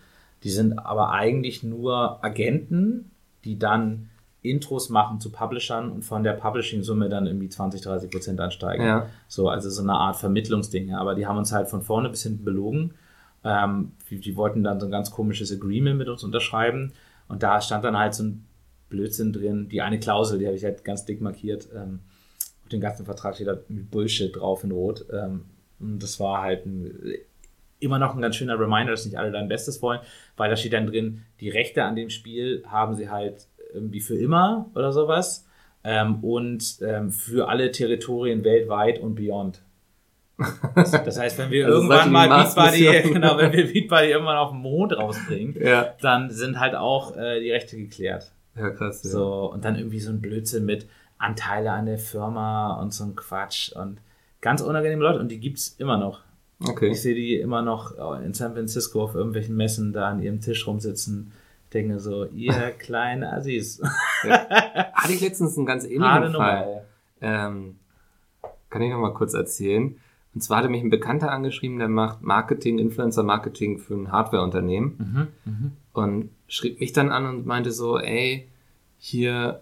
Die 0.43 0.49
sind 0.49 0.77
aber 0.77 1.11
eigentlich 1.11 1.63
nur 1.63 2.23
Agenten, 2.23 3.11
die 3.45 3.57
dann 3.57 4.09
Intros 4.43 4.89
machen 4.89 5.19
zu 5.19 5.31
Publishern 5.31 5.89
und 5.89 6.03
von 6.03 6.23
der 6.23 6.33
Publishing-Summe 6.33 7.09
dann 7.09 7.25
irgendwie 7.25 7.49
20, 7.49 7.81
30 7.81 8.11
Prozent 8.11 8.39
ansteigen. 8.39 8.85
Ja. 8.85 9.07
So, 9.27 9.49
also 9.49 9.69
so 9.69 9.81
eine 9.81 9.93
Art 9.93 10.17
Vermittlungsding. 10.17 10.93
Aber 10.93 11.15
die 11.15 11.25
haben 11.25 11.37
uns 11.37 11.51
halt 11.51 11.69
von 11.69 11.81
vorne 11.81 12.09
bis 12.09 12.23
hinten 12.23 12.43
belogen. 12.43 12.93
Ähm, 13.43 13.93
die, 14.09 14.19
die 14.19 14.35
wollten 14.35 14.63
dann 14.63 14.79
so 14.79 14.85
ein 14.85 14.91
ganz 14.91 15.11
komisches 15.11 15.51
Agreement 15.51 15.97
mit 15.97 16.09
uns 16.09 16.23
unterschreiben. 16.23 16.91
Und 17.29 17.41
da 17.41 17.61
stand 17.61 17.85
dann 17.85 17.97
halt 17.97 18.13
so 18.13 18.23
ein 18.23 18.45
Blödsinn 18.89 19.31
drin. 19.31 19.69
Die 19.69 19.81
eine 19.81 19.99
Klausel, 19.99 20.39
die 20.39 20.45
habe 20.45 20.57
ich 20.57 20.63
halt 20.65 20.83
ganz 20.83 21.05
dick 21.05 21.21
markiert. 21.21 21.69
Ähm, 21.73 22.01
auf 22.63 22.69
den 22.69 22.81
ganzen 22.81 23.05
Vertrag 23.05 23.35
steht 23.35 23.47
da 23.47 23.57
Bullshit 23.69 24.35
drauf 24.35 24.63
in 24.65 24.71
Rot. 24.71 25.05
Ähm, 25.11 25.45
und 25.79 26.03
das 26.03 26.19
war 26.19 26.41
halt 26.41 26.65
ein, 26.65 27.15
immer 27.79 27.99
noch 27.99 28.15
ein 28.15 28.21
ganz 28.21 28.35
schöner 28.35 28.59
Reminder, 28.59 28.91
dass 28.91 29.05
nicht 29.05 29.17
alle 29.17 29.31
dein 29.31 29.47
Bestes 29.47 29.81
wollen, 29.81 29.99
weil 30.37 30.49
da 30.49 30.55
steht 30.55 30.73
dann 30.73 30.87
drin, 30.87 31.23
die 31.39 31.49
Rechte 31.49 31.83
an 31.83 31.95
dem 31.95 32.09
Spiel 32.09 32.63
haben 32.67 32.95
sie 32.95 33.09
halt 33.09 33.47
irgendwie 33.74 34.01
für 34.01 34.17
immer 34.17 34.69
oder 34.76 34.91
sowas. 34.91 35.45
Ähm, 35.84 36.24
und 36.24 36.78
ähm, 36.82 37.11
für 37.11 37.49
alle 37.49 37.71
Territorien 37.71 38.43
weltweit 38.43 38.99
und 38.99 39.15
beyond. 39.15 39.61
Das, 40.76 41.19
heißt, 41.19 41.38
wenn 41.38 41.51
wir 41.51 41.65
Also 41.65 41.78
irgendwann 41.78 42.11
mal 42.11 42.28
Beat 42.28 42.55
Buddy, 42.55 43.13
genau, 43.13 43.38
wenn 43.38 43.51
wir 43.53 43.71
Beat 43.71 43.88
Buddy 43.88 44.11
irgendwann 44.11 44.38
auf 44.38 44.51
den 44.51 44.59
Mond 44.61 44.97
rausbringen, 44.97 45.55
Ja. 45.61 45.93
dann 46.01 46.32
sind 46.32 46.59
halt 46.59 46.76
auch 46.76 47.15
äh, 47.15 47.39
die 47.39 47.51
Rechte 47.51 47.78
geklärt. 47.78 48.32
Ja, 48.55 48.69
krass. 48.71 49.03
Ja. 49.03 49.09
So, 49.11 49.51
und 49.51 49.63
dann 49.65 49.76
irgendwie 49.78 49.99
so 49.99 50.11
ein 50.11 50.21
Blödsinn 50.21 50.65
mit 50.65 50.88
Anteile 51.17 51.71
an 51.71 51.86
der 51.86 51.99
Firma 51.99 52.80
und 52.82 52.93
so 52.93 53.03
ein 53.03 53.15
Quatsch 53.15 53.71
und 53.74 53.99
ganz 54.41 54.61
unangenehme 54.61 55.03
Leute 55.03 55.19
und 55.19 55.30
die 55.30 55.39
gibt's 55.39 55.76
immer 55.78 55.97
noch. 55.97 56.21
Okay. 56.65 56.89
Ich 56.91 57.01
sehe 57.01 57.15
die 57.15 57.36
immer 57.36 57.61
noch 57.61 57.91
in 58.21 58.34
San 58.34 58.53
Francisco 58.53 59.03
auf 59.03 59.15
irgendwelchen 59.15 59.55
Messen 59.55 59.93
da 59.93 60.09
an 60.09 60.21
ihrem 60.21 60.39
Tisch 60.39 60.65
rumsitzen. 60.65 61.32
Denke 61.74 61.99
so, 61.99 62.26
ihr 62.26 62.53
kleinen 62.80 63.24
Assis. 63.24 63.82
Hatte 64.24 65.13
ich 65.13 65.21
letztens 65.21 65.57
einen 65.57 65.65
ganz 65.65 65.84
ähnlichen 65.84 66.03
Harte 66.03 66.28
Fall. 66.34 66.86
Ähm, 67.21 67.76
kann 68.69 68.82
ich 68.82 68.91
noch 68.91 68.99
mal 68.99 69.13
kurz 69.13 69.34
erzählen. 69.34 69.97
Und 70.36 70.41
zwar 70.41 70.57
hatte 70.59 70.69
mich 70.69 70.82
ein 70.84 70.89
Bekannter 70.89 71.32
angeschrieben, 71.32 71.78
der 71.78 71.88
macht 71.89 72.24
Marketing, 72.24 72.80
Influencer-Marketing 72.80 73.78
für 73.78 73.93
ein 73.93 74.11
Hardware-Unternehmen. 74.11 75.28
Mhm, 75.45 75.71
Und 75.93 76.30
schrieb 76.47 76.80
mich 76.80 76.91
dann 76.91 77.11
an 77.11 77.26
und 77.28 77.45
meinte 77.45 77.71
so, 77.71 77.99
ey, 77.99 78.47
hier, 78.97 79.61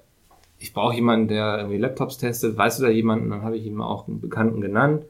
ich 0.60 0.74
brauche 0.74 0.96
jemanden, 0.96 1.28
der 1.28 1.58
irgendwie 1.58 1.78
Laptops 1.78 2.18
testet. 2.20 2.58
Weißt 2.58 2.80
du 2.80 2.84
da 2.84 2.90
jemanden? 2.90 3.30
Dann 3.32 3.42
habe 3.42 3.58
ich 3.58 3.66
ihm 3.66 3.82
auch 3.82 4.08
einen 4.08 4.22
Bekannten 4.22 4.62
genannt. 4.62 5.04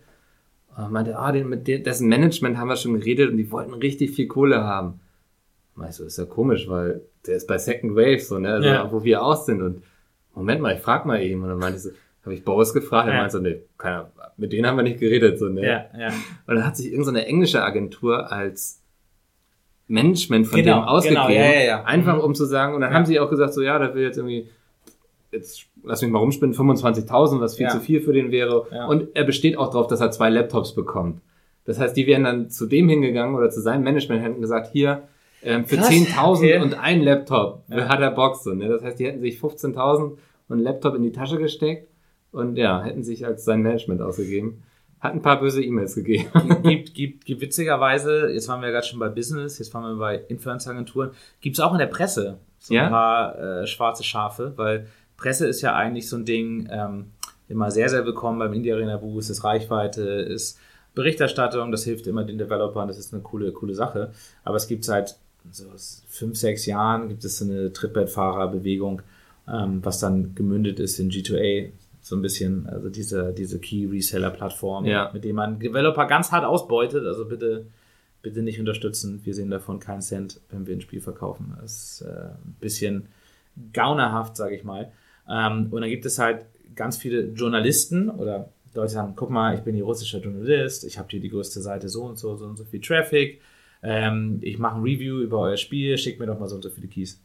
Und 0.75 0.91
meinte, 0.91 1.17
ah, 1.19 1.31
den, 1.31 1.47
mit 1.49 1.67
de- 1.67 1.83
dessen 1.83 2.07
Management 2.09 2.57
haben 2.57 2.69
wir 2.69 2.75
schon 2.77 2.93
geredet 2.95 3.29
und 3.29 3.37
die 3.37 3.51
wollten 3.51 3.73
richtig 3.73 4.11
viel 4.11 4.27
Kohle 4.27 4.63
haben. 4.63 4.99
Meinst 5.75 5.99
du, 5.99 6.03
ist 6.03 6.17
ja 6.17 6.25
komisch, 6.25 6.67
weil 6.69 7.01
der 7.25 7.35
ist 7.37 7.47
bei 7.47 7.57
Second 7.57 7.95
Wave 7.95 8.19
so, 8.19 8.37
ne? 8.39 8.53
Also, 8.53 8.67
Ja. 8.67 8.91
wo 8.91 9.03
wir 9.03 9.23
aus 9.23 9.45
sind. 9.45 9.61
Und 9.61 9.83
Moment 10.35 10.61
mal, 10.61 10.75
ich 10.75 10.81
frag 10.81 11.05
mal 11.05 11.21
eben. 11.21 11.41
Und 11.43 11.49
dann 11.49 11.59
meinte 11.59 11.77
ich 11.77 11.83
so, 11.83 11.89
habe 12.23 12.33
ich 12.33 12.43
Boris 12.43 12.73
gefragt, 12.73 13.07
er 13.07 13.13
Ja. 13.15 13.19
meinte 13.21 13.37
so, 13.37 13.41
nee, 13.43 13.61
keiner, 13.77 14.11
mit 14.37 14.51
denen 14.53 14.67
haben 14.67 14.75
wir 14.77 14.83
nicht 14.83 14.99
geredet, 14.99 15.39
so, 15.39 15.47
ne? 15.47 15.61
Ja, 15.65 15.85
ja. 15.99 16.07
Und 16.47 16.55
dann 16.55 16.65
hat 16.65 16.77
sich 16.77 16.87
irgendeine 16.91 17.19
so 17.21 17.25
englische 17.25 17.63
Agentur 17.63 18.31
als 18.31 18.81
Management 19.87 20.47
von 20.47 20.61
Genau, 20.61 20.79
dem 20.81 20.83
ausgegeben. 20.87 21.21
genau, 21.27 21.33
ja, 21.35 21.51
ja, 21.53 21.61
ja. 21.63 21.83
Einfach 21.83 22.15
Mhm. 22.15 22.21
um 22.21 22.35
zu 22.35 22.45
sagen, 22.45 22.75
und 22.75 22.81
dann 22.81 22.91
Ja. 22.91 22.97
haben 22.97 23.05
sie 23.05 23.19
auch 23.19 23.29
gesagt, 23.29 23.53
so 23.53 23.61
ja, 23.61 23.77
da 23.79 23.93
will 23.93 24.03
jetzt 24.03 24.17
irgendwie, 24.17 24.47
jetzt 25.31 25.65
lass 25.83 26.01
mich 26.01 26.11
mal 26.11 26.19
rumspinnen, 26.19 26.53
25.000, 26.53 27.41
was 27.41 27.55
viel 27.57 27.65
Ja. 27.65 27.71
zu 27.71 27.79
viel 27.79 28.01
für 28.01 28.13
den 28.13 28.31
wäre. 28.31 28.67
Ja. 28.71 28.85
Und 28.87 29.09
er 29.15 29.23
besteht 29.23 29.57
auch 29.57 29.69
darauf, 29.71 29.87
dass 29.87 29.99
er 30.01 30.11
zwei 30.11 30.29
Laptops 30.29 30.73
bekommt. 30.73 31.21
Das 31.65 31.79
heißt, 31.79 31.95
die 31.95 32.07
wären 32.07 32.23
dann 32.23 32.49
zu 32.49 32.65
dem 32.67 32.87
hingegangen 32.89 33.35
oder 33.35 33.49
zu 33.49 33.61
seinem 33.61 33.83
Management 33.83 34.23
hätten 34.23 34.41
gesagt, 34.41 34.71
hier, 34.71 35.03
ähm, 35.43 35.65
für 35.65 35.77
Krass, 35.77 35.89
10.000 35.89 36.35
okay. 36.35 36.59
und 36.59 36.73
ein 36.75 37.01
Laptop 37.01 37.63
Ja. 37.67 37.87
hat 37.87 37.99
er 37.99 38.33
so. 38.35 38.53
Ne? 38.53 38.67
Das 38.69 38.83
heißt, 38.83 38.99
die 38.99 39.05
hätten 39.05 39.21
sich 39.21 39.39
15.000 39.39 40.01
und 40.03 40.17
einen 40.49 40.61
Laptop 40.61 40.95
in 40.95 41.03
die 41.03 41.11
Tasche 41.11 41.37
gesteckt 41.37 41.87
und 42.31 42.57
ja, 42.57 42.81
hätten 42.83 43.03
sich 43.03 43.25
als 43.25 43.45
sein 43.45 43.61
Management 43.61 44.01
ausgegeben. 44.01 44.63
Hat 44.99 45.13
ein 45.13 45.21
paar 45.21 45.39
böse 45.39 45.63
E-Mails 45.63 45.95
gegeben. 45.95 46.29
gibt, 46.63 46.93
gibt, 46.93 47.25
gibt 47.25 47.41
witzigerweise, 47.41 48.29
jetzt 48.31 48.47
waren 48.47 48.61
wir 48.61 48.67
ja 48.67 48.73
gerade 48.73 48.85
schon 48.85 48.99
bei 48.99 49.09
Business, 49.09 49.57
jetzt 49.57 49.73
waren 49.73 49.83
wir 49.83 49.97
bei 49.99 50.17
Influencer-Agenturen, 50.27 51.11
gibt 51.41 51.55
es 51.55 51.59
auch 51.59 51.71
in 51.73 51.79
der 51.79 51.87
Presse 51.87 52.37
so 52.59 52.73
Ja? 52.73 52.83
ein 52.85 52.89
paar 52.91 53.39
äh, 53.39 53.67
schwarze 53.67 54.03
Schafe, 54.03 54.53
weil 54.57 54.87
Presse 55.17 55.47
ist 55.47 55.61
ja 55.61 55.75
eigentlich 55.75 56.07
so 56.07 56.17
ein 56.17 56.25
Ding, 56.25 56.69
ähm, 56.71 57.07
immer 57.49 57.71
sehr, 57.71 57.89
sehr 57.89 58.05
willkommen 58.05 58.39
beim 58.39 58.53
Indie 58.53 58.71
Arena 58.71 58.97
Boost, 58.97 59.29
ist 59.29 59.43
Reichweite, 59.43 60.03
ist 60.03 60.59
Berichterstattung, 60.93 61.71
das 61.71 61.83
hilft 61.83 62.05
immer 62.07 62.23
den 62.23 62.37
Developern, 62.37 62.87
das 62.87 62.97
ist 62.97 63.13
eine 63.13 63.23
coole, 63.23 63.51
coole 63.51 63.73
Sache. 63.73 64.11
Aber 64.43 64.57
es 64.57 64.67
gibt 64.67 64.83
seit 64.83 65.17
so 65.51 65.65
fünf, 66.07 66.37
sechs 66.37 66.65
Jahren 66.65 67.09
gibt 67.09 67.23
es 67.25 67.37
so 67.39 67.45
eine 67.45 67.73
Trittbrettfahrerbewegung, 67.73 69.01
ähm, 69.47 69.79
was 69.83 69.99
dann 69.99 70.35
gemündet 70.35 70.79
ist 70.79 70.99
in 70.99 71.09
G2A, 71.09 71.71
so 72.01 72.15
ein 72.15 72.21
bisschen, 72.21 72.67
also 72.67 72.89
diese, 72.89 73.33
diese 73.33 73.59
Key-Reseller-Plattform, 73.59 74.85
Ja. 74.85 75.09
mit 75.13 75.23
dem 75.23 75.35
man 75.35 75.59
Developer 75.59 76.05
ganz 76.07 76.31
hart 76.31 76.45
ausbeutet. 76.45 77.05
Also 77.05 77.25
bitte, 77.25 77.65
bitte 78.21 78.41
nicht 78.41 78.59
unterstützen. 78.59 79.21
Wir 79.23 79.33
sehen 79.33 79.49
davon 79.49 79.79
keinen 79.79 80.01
Cent, 80.01 80.39
wenn 80.49 80.65
wir 80.67 80.75
ein 80.75 80.81
Spiel 80.81 81.01
verkaufen. 81.01 81.55
Das 81.61 81.71
ist 81.73 82.01
äh, 82.01 82.09
ein 82.09 82.55
bisschen 82.59 83.07
gaunerhaft, 83.73 84.35
sage 84.37 84.55
ich 84.55 84.63
mal. 84.63 84.91
Ähm, 85.29 85.67
und 85.71 85.81
dann 85.81 85.89
gibt 85.89 86.05
es 86.05 86.17
halt 86.19 86.45
ganz 86.75 86.97
viele 86.97 87.21
Journalisten 87.33 88.09
oder 88.09 88.49
Leute 88.73 88.93
sagen, 88.93 89.13
guck 89.15 89.29
mal, 89.29 89.55
ich 89.55 89.61
bin 89.61 89.75
hier 89.75 89.83
russischer 89.83 90.19
Journalist, 90.19 90.85
ich 90.85 90.97
habe 90.97 91.09
hier 91.11 91.19
die 91.19 91.29
größte 91.29 91.61
Seite 91.61 91.89
so 91.89 92.03
und 92.03 92.17
so, 92.17 92.35
so 92.37 92.45
und 92.45 92.57
so 92.57 92.63
viel 92.63 92.79
Traffic. 92.79 93.41
Ähm, 93.83 94.39
ich 94.41 94.57
mache 94.59 94.75
ein 94.75 94.83
Review 94.83 95.19
über 95.21 95.39
euer 95.39 95.57
Spiel, 95.57 95.97
schickt 95.97 96.19
mir 96.19 96.27
doch 96.27 96.39
mal 96.39 96.47
so 96.47 96.55
und 96.55 96.63
so 96.63 96.69
viele 96.69 96.87
Keys. 96.87 97.19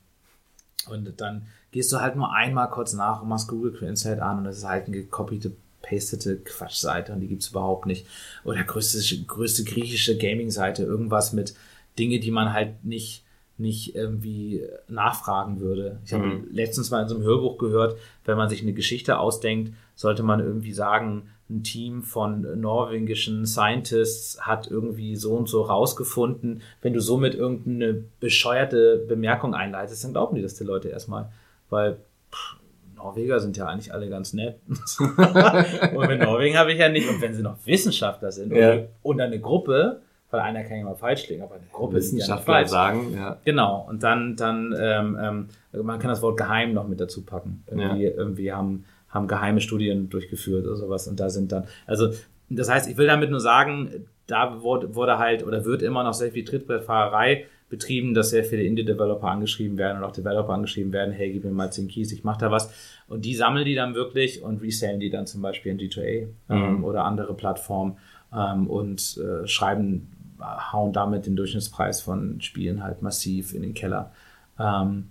Und 0.88 1.20
dann 1.20 1.46
gehst 1.70 1.92
du 1.92 2.00
halt 2.00 2.16
nur 2.16 2.32
einmal 2.32 2.70
kurz 2.70 2.92
nach 2.92 3.22
und 3.22 3.28
machst 3.28 3.48
Google 3.48 3.72
Translate 3.72 4.22
an 4.22 4.38
und 4.38 4.44
das 4.44 4.58
ist 4.58 4.64
halt 4.64 4.86
eine 4.86 4.96
gekopierte, 4.96 5.52
pastete 5.82 6.38
Quatschseite 6.38 7.12
und 7.12 7.20
die 7.20 7.28
gibt's 7.28 7.48
überhaupt 7.48 7.86
nicht. 7.86 8.06
Oder 8.44 8.64
größte, 8.64 9.24
größte 9.24 9.64
griechische 9.64 10.16
Gaming-Seite, 10.16 10.84
irgendwas 10.84 11.32
mit 11.32 11.54
Dinge, 11.98 12.20
die 12.20 12.30
man 12.30 12.52
halt 12.52 12.84
nicht, 12.84 13.24
nicht 13.58 13.94
irgendwie 13.94 14.64
nachfragen 14.88 15.60
würde. 15.60 15.98
Ich 16.04 16.12
habe 16.12 16.24
Mhm. 16.26 16.48
letztens 16.50 16.90
mal 16.90 17.02
in 17.02 17.08
so 17.08 17.14
einem 17.14 17.24
Hörbuch 17.24 17.56
gehört, 17.58 17.96
wenn 18.24 18.36
man 18.36 18.48
sich 18.48 18.62
eine 18.62 18.72
Geschichte 18.74 19.18
ausdenkt, 19.18 19.72
sollte 19.94 20.22
man 20.22 20.40
irgendwie 20.40 20.72
sagen, 20.72 21.28
ein 21.48 21.62
Team 21.62 22.02
von 22.02 22.60
norwegischen 22.60 23.46
Scientists 23.46 24.40
hat 24.44 24.66
irgendwie 24.70 25.14
so 25.16 25.34
und 25.34 25.48
so 25.48 25.62
rausgefunden. 25.62 26.60
Wenn 26.82 26.92
du 26.92 27.00
somit 27.00 27.34
irgendeine 27.34 28.02
bescheuerte 28.20 29.04
Bemerkung 29.08 29.54
einleitest, 29.54 30.02
dann 30.04 30.12
glauben 30.12 30.34
die 30.34 30.42
das 30.42 30.54
die 30.56 30.64
Leute 30.64 30.88
erstmal. 30.88 31.30
Weil 31.70 31.98
pff, 32.32 32.56
Norweger 32.96 33.38
sind 33.40 33.56
ja 33.56 33.66
eigentlich 33.68 33.92
alle 33.92 34.08
ganz 34.08 34.32
nett. 34.32 34.56
und 34.68 36.08
mit 36.08 36.20
Norwegen 36.20 36.56
habe 36.58 36.72
ich 36.72 36.78
ja 36.78 36.88
nicht. 36.88 37.08
Und 37.08 37.20
wenn 37.20 37.34
sie 37.34 37.42
noch 37.42 37.56
Wissenschaftler 37.64 38.32
sind 38.32 38.52
Ja. 38.52 38.72
und, 38.72 38.88
und 39.02 39.20
eine 39.20 39.38
Gruppe, 39.40 40.00
weil 40.36 40.42
einer 40.44 40.62
kann 40.64 40.78
ja 40.78 40.84
mal 40.84 40.94
falsch 40.94 41.28
liegen, 41.28 41.42
aber 41.42 41.56
eine 41.56 41.64
Gruppe 41.72 41.98
ja 41.98 42.34
nicht 42.36 42.44
falsch. 42.44 42.68
sagen, 42.70 43.14
ja. 43.14 43.36
Genau, 43.44 43.86
und 43.88 44.02
dann, 44.02 44.36
dann 44.36 44.74
ähm, 44.78 45.18
ähm, 45.20 45.84
man 45.84 45.98
kann 45.98 46.08
das 46.10 46.22
Wort 46.22 46.36
geheim 46.36 46.72
noch 46.74 46.86
mit 46.86 47.00
dazu 47.00 47.24
packen. 47.24 47.64
Irgendwie, 47.70 48.04
irgendwie 48.04 48.52
haben, 48.52 48.84
haben 49.08 49.26
geheime 49.28 49.60
Studien 49.60 50.08
durchgeführt 50.10 50.66
oder 50.66 50.76
sowas 50.76 51.08
und 51.08 51.18
da 51.18 51.28
sind 51.30 51.50
dann, 51.52 51.64
also 51.86 52.10
das 52.48 52.68
heißt, 52.70 52.88
ich 52.88 52.96
will 52.96 53.06
damit 53.08 53.30
nur 53.30 53.40
sagen, 53.40 54.06
da 54.28 54.62
wurde, 54.62 54.94
wurde 54.94 55.18
halt 55.18 55.44
oder 55.46 55.64
wird 55.64 55.82
immer 55.82 56.04
noch 56.04 56.14
sehr 56.14 56.30
viel 56.32 56.44
Trittbrettfahrerei 56.44 57.46
betrieben, 57.68 58.14
dass 58.14 58.30
sehr 58.30 58.44
viele 58.44 58.62
Indie-Developer 58.62 59.26
angeschrieben 59.26 59.76
werden 59.76 59.98
und 59.98 60.04
auch 60.04 60.12
Developer 60.12 60.52
angeschrieben 60.52 60.92
werden, 60.92 61.12
hey, 61.12 61.32
gib 61.32 61.42
mir 61.44 61.50
mal 61.50 61.72
10 61.72 61.88
Keys, 61.88 62.12
ich 62.12 62.22
mach 62.22 62.36
da 62.36 62.52
was. 62.52 62.70
Und 63.08 63.24
die 63.24 63.34
sammeln 63.34 63.64
die 63.64 63.74
dann 63.74 63.94
wirklich 63.96 64.42
und 64.42 64.62
resellen 64.62 65.00
die 65.00 65.10
dann 65.10 65.26
zum 65.26 65.42
Beispiel 65.42 65.72
in 65.72 65.78
G2A 65.78 66.28
ähm, 66.50 66.76
Mhm. 66.78 66.84
oder 66.84 67.04
andere 67.04 67.34
Plattformen 67.34 67.96
ähm, 68.32 68.68
und 68.68 69.18
äh, 69.18 69.46
schreiben, 69.48 70.12
hauen 70.40 70.92
damit 70.92 71.26
den 71.26 71.36
Durchschnittspreis 71.36 72.00
von 72.00 72.40
Spielen 72.40 72.82
halt 72.82 73.02
massiv 73.02 73.54
in 73.54 73.62
den 73.62 73.74
Keller. 73.74 74.12
Ähm, 74.58 75.10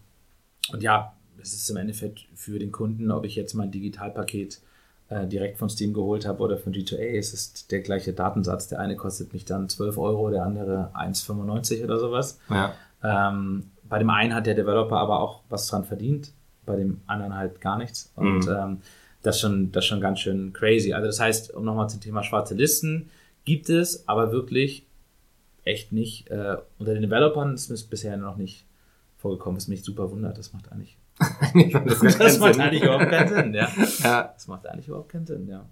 und 0.72 0.82
ja, 0.84 1.14
es 1.42 1.54
ist 1.54 1.70
im 1.70 1.78
Endeffekt 1.78 2.28
für 2.34 2.58
den 2.60 2.72
Kunden, 2.72 3.12
ob 3.12 3.26
ich 3.26 3.36
jetzt 3.36 3.54
mein 3.54 3.72
Digitalpaket 3.72 4.60
äh, 5.10 5.28
direkt 5.28 5.58
von 5.60 5.70
Steam 5.70 5.94
geholt 5.94 6.26
habe 6.26 6.42
oder 6.42 6.58
von 6.58 6.74
G2A, 6.74 7.18
es 7.18 7.34
ist 7.34 7.72
der 7.72 7.82
gleiche 7.82 8.14
Datensatz. 8.14 8.68
Der 8.70 8.80
eine 8.80 8.96
kostet 8.96 9.34
mich 9.34 9.46
dann 9.46 9.70
12 9.70 9.98
Euro, 9.98 10.32
der 10.32 10.44
andere 10.44 10.90
1,95 10.96 11.84
oder 11.84 12.00
sowas. 12.00 12.40
ja. 12.50 12.74
Ähm, 13.04 13.70
bei 13.88 14.00
dem 14.00 14.10
einen 14.10 14.34
hat 14.34 14.48
der 14.48 14.56
Developer 14.56 14.98
aber 14.98 15.20
auch 15.20 15.42
was 15.50 15.68
dran 15.68 15.84
verdient, 15.86 16.32
bei 16.66 16.76
dem 16.76 17.02
anderen 17.06 17.36
halt 17.38 17.62
gar 17.62 17.78
nichts. 17.78 18.12
Und 18.16 18.48
Mhm. 18.48 18.52
ähm, 18.52 18.78
das, 19.22 19.40
schon, 19.40 19.72
das 19.72 19.84
ist 19.84 19.90
schon 19.90 20.02
ganz 20.02 20.22
schön 20.22 20.54
crazy. 20.54 20.92
Also 20.94 21.06
das 21.06 21.20
heißt, 21.20 21.54
um 21.54 21.66
nochmal 21.66 21.88
zum 21.90 22.02
Thema 22.02 22.24
schwarze 22.24 22.56
Listen, 22.56 23.10
gibt 23.44 23.70
es, 23.70 24.08
aber 24.08 24.32
wirklich 24.32 24.88
echt 25.66 25.92
nicht. 25.92 26.30
Äh, 26.30 26.58
unter 26.80 26.94
den 26.94 27.02
Developern 27.04 27.54
ist 27.54 27.70
es 27.70 27.84
bisher 27.84 28.16
noch 28.18 28.38
nicht 28.38 28.66
vorgekommen, 29.18 29.58
was 29.58 29.68
mich 29.68 29.84
super 29.84 30.10
wundert. 30.12 30.38
Das 30.38 30.54
macht 30.54 30.72
eigentlich, 30.72 30.98
das 31.86 32.00
das 32.00 32.18
keinen 32.18 32.40
macht 32.40 32.54
Sinn. 32.54 32.62
eigentlich 32.62 32.84
überhaupt 32.84 33.10
keinen 33.10 33.28
Sinn. 33.28 33.54
Ja. 33.54 33.70
Ja, 34.04 34.32
Das 34.34 34.48
macht 34.48 34.68
eigentlich 34.68 34.88
überhaupt 34.88 35.10
keinen 35.10 35.26
Sinn, 35.26 35.48
ja. 35.48 35.66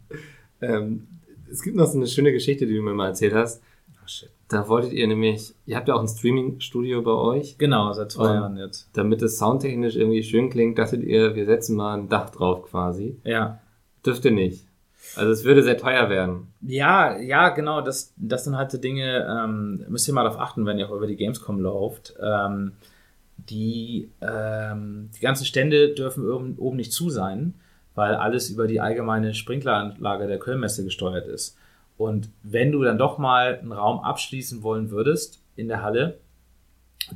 ähm, 0.61 1.07
es 1.51 1.61
gibt 1.61 1.75
noch 1.75 1.85
so 1.85 1.97
eine 1.97 2.07
schöne 2.07 2.31
Geschichte, 2.31 2.65
die 2.65 2.75
du 2.75 2.81
mir 2.81 2.93
mal 2.93 3.07
erzählt 3.09 3.33
hast. 3.33 3.61
Oh 4.03 4.07
shit. 4.07 4.29
Da 4.49 4.67
wolltet 4.67 4.93
ihr 4.93 5.07
nämlich, 5.07 5.53
ihr 5.65 5.75
habt 5.77 5.87
ja 5.87 5.95
auch 5.95 6.01
ein 6.01 6.07
Streaming-Studio 6.07 7.01
bei 7.01 7.11
euch. 7.11 7.57
Genau, 7.57 7.91
seit 7.93 8.11
zwei 8.11 8.29
Und 8.29 8.33
Jahren 8.35 8.57
jetzt. 8.57 8.89
Damit 8.93 9.21
es 9.21 9.37
soundtechnisch 9.37 9.95
irgendwie 9.95 10.23
schön 10.23 10.49
klingt, 10.49 10.77
dachtet 10.77 11.03
ihr, 11.03 11.35
wir 11.35 11.45
setzen 11.45 11.75
mal 11.75 11.97
ein 11.97 12.09
Dach 12.09 12.29
drauf 12.29 12.63
quasi. 12.63 13.17
Ja. 13.23 13.59
Dürft 14.05 14.25
ihr 14.25 14.31
nicht. 14.31 14.65
Also 15.15 15.31
es 15.31 15.43
würde 15.43 15.63
sehr 15.63 15.77
teuer 15.77 16.09
werden. 16.09 16.47
Ja, 16.61 17.17
ja, 17.19 17.49
genau, 17.49 17.81
das, 17.81 18.13
das 18.17 18.45
sind 18.45 18.57
halt 18.57 18.71
so 18.71 18.77
Dinge, 18.77 19.27
ähm, 19.29 19.85
müsst 19.89 20.07
ihr 20.07 20.13
mal 20.13 20.23
darauf 20.23 20.39
achten, 20.39 20.65
wenn 20.65 20.79
ihr 20.79 20.87
auch 20.87 20.95
über 20.95 21.07
die 21.07 21.15
Gamescom 21.15 21.59
lauft. 21.59 22.15
Ähm, 22.21 22.73
die, 23.37 24.09
ähm, 24.21 25.09
die 25.15 25.19
ganzen 25.21 25.45
Stände 25.45 25.93
dürfen 25.93 26.29
oben, 26.29 26.55
oben 26.57 26.77
nicht 26.77 26.93
zu 26.93 27.09
sein, 27.09 27.55
weil 27.95 28.15
alles 28.15 28.49
über 28.49 28.67
die 28.67 28.79
allgemeine 28.79 29.33
Sprinkleranlage 29.33 30.27
der 30.27 30.39
Kölnmesse 30.39 30.83
gesteuert 30.83 31.27
ist. 31.27 31.57
Und 31.97 32.29
wenn 32.41 32.71
du 32.71 32.83
dann 32.83 32.97
doch 32.97 33.17
mal 33.17 33.59
einen 33.59 33.71
Raum 33.71 33.99
abschließen 33.99 34.63
wollen 34.63 34.89
würdest 34.89 35.43
in 35.55 35.67
der 35.67 35.83
Halle, 35.83 36.17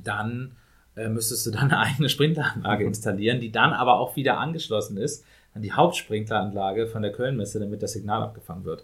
dann 0.03 0.56
äh, 0.97 1.07
müsstest 1.09 1.45
du 1.45 1.51
dann 1.51 1.63
eine 1.71 1.79
eigene 1.79 2.09
Sprinkleranlage 2.09 2.85
installieren, 2.85 3.39
die 3.39 3.51
dann 3.51 3.73
aber 3.73 3.99
auch 3.99 4.15
wieder 4.15 4.39
angeschlossen 4.39 4.97
ist 4.97 5.23
an 5.53 5.61
die 5.61 5.71
Hauptsprinkleranlage 5.71 6.87
von 6.87 7.01
der 7.01 7.11
Kölnmesse, 7.11 7.59
damit 7.59 7.81
das 7.81 7.93
Signal 7.93 8.21
abgefangen 8.21 8.63
wird. 8.65 8.83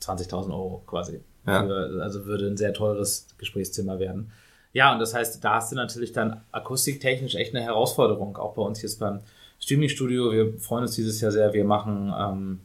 20.000 0.00 0.50
Euro 0.50 0.82
quasi. 0.86 1.20
Ja. 1.46 1.64
Für, 1.64 2.00
also 2.02 2.24
würde 2.24 2.46
ein 2.46 2.56
sehr 2.56 2.72
teures 2.74 3.28
Gesprächszimmer 3.38 3.98
werden. 3.98 4.32
Ja, 4.72 4.92
und 4.92 4.98
das 4.98 5.14
heißt, 5.14 5.44
da 5.44 5.56
hast 5.56 5.70
du 5.70 5.76
natürlich 5.76 6.12
dann 6.12 6.40
akustiktechnisch 6.50 7.34
echt 7.34 7.54
eine 7.54 7.64
Herausforderung, 7.64 8.36
auch 8.36 8.54
bei 8.54 8.62
uns 8.62 8.80
jetzt 8.82 8.98
beim 8.98 9.20
Streaming-Studio. 9.60 10.32
Wir 10.32 10.58
freuen 10.58 10.82
uns 10.82 10.94
dieses 10.94 11.20
Jahr 11.20 11.30
sehr. 11.30 11.52
Wir 11.52 11.64
machen 11.64 12.12
ähm, 12.18 12.60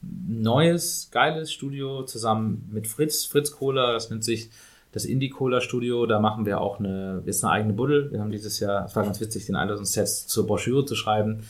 neues, 0.00 1.10
geiles 1.12 1.52
Studio 1.52 2.02
zusammen 2.04 2.68
mit 2.72 2.86
Fritz, 2.86 3.24
Fritz 3.24 3.52
Kohler. 3.52 3.92
Das 3.92 4.10
nennt 4.10 4.24
sich 4.24 4.50
das 4.92 5.04
Indie 5.04 5.30
Cola 5.30 5.60
Studio. 5.60 6.06
Da 6.06 6.20
machen 6.20 6.46
wir 6.46 6.60
auch 6.60 6.78
eine, 6.78 7.22
jetzt 7.26 7.44
eine 7.44 7.52
eigene 7.52 7.72
Buddel. 7.72 8.10
Wir 8.12 8.20
haben 8.20 8.30
dieses 8.30 8.58
Jahr, 8.60 8.84
es 8.86 8.96
war 8.96 9.04
ganz 9.04 9.20
witzig, 9.20 9.46
den 9.46 9.56
Einladungssets 9.56 10.26
zur 10.26 10.46
Broschüre 10.46 10.84
zu 10.84 10.94
schreiben, 10.94 11.44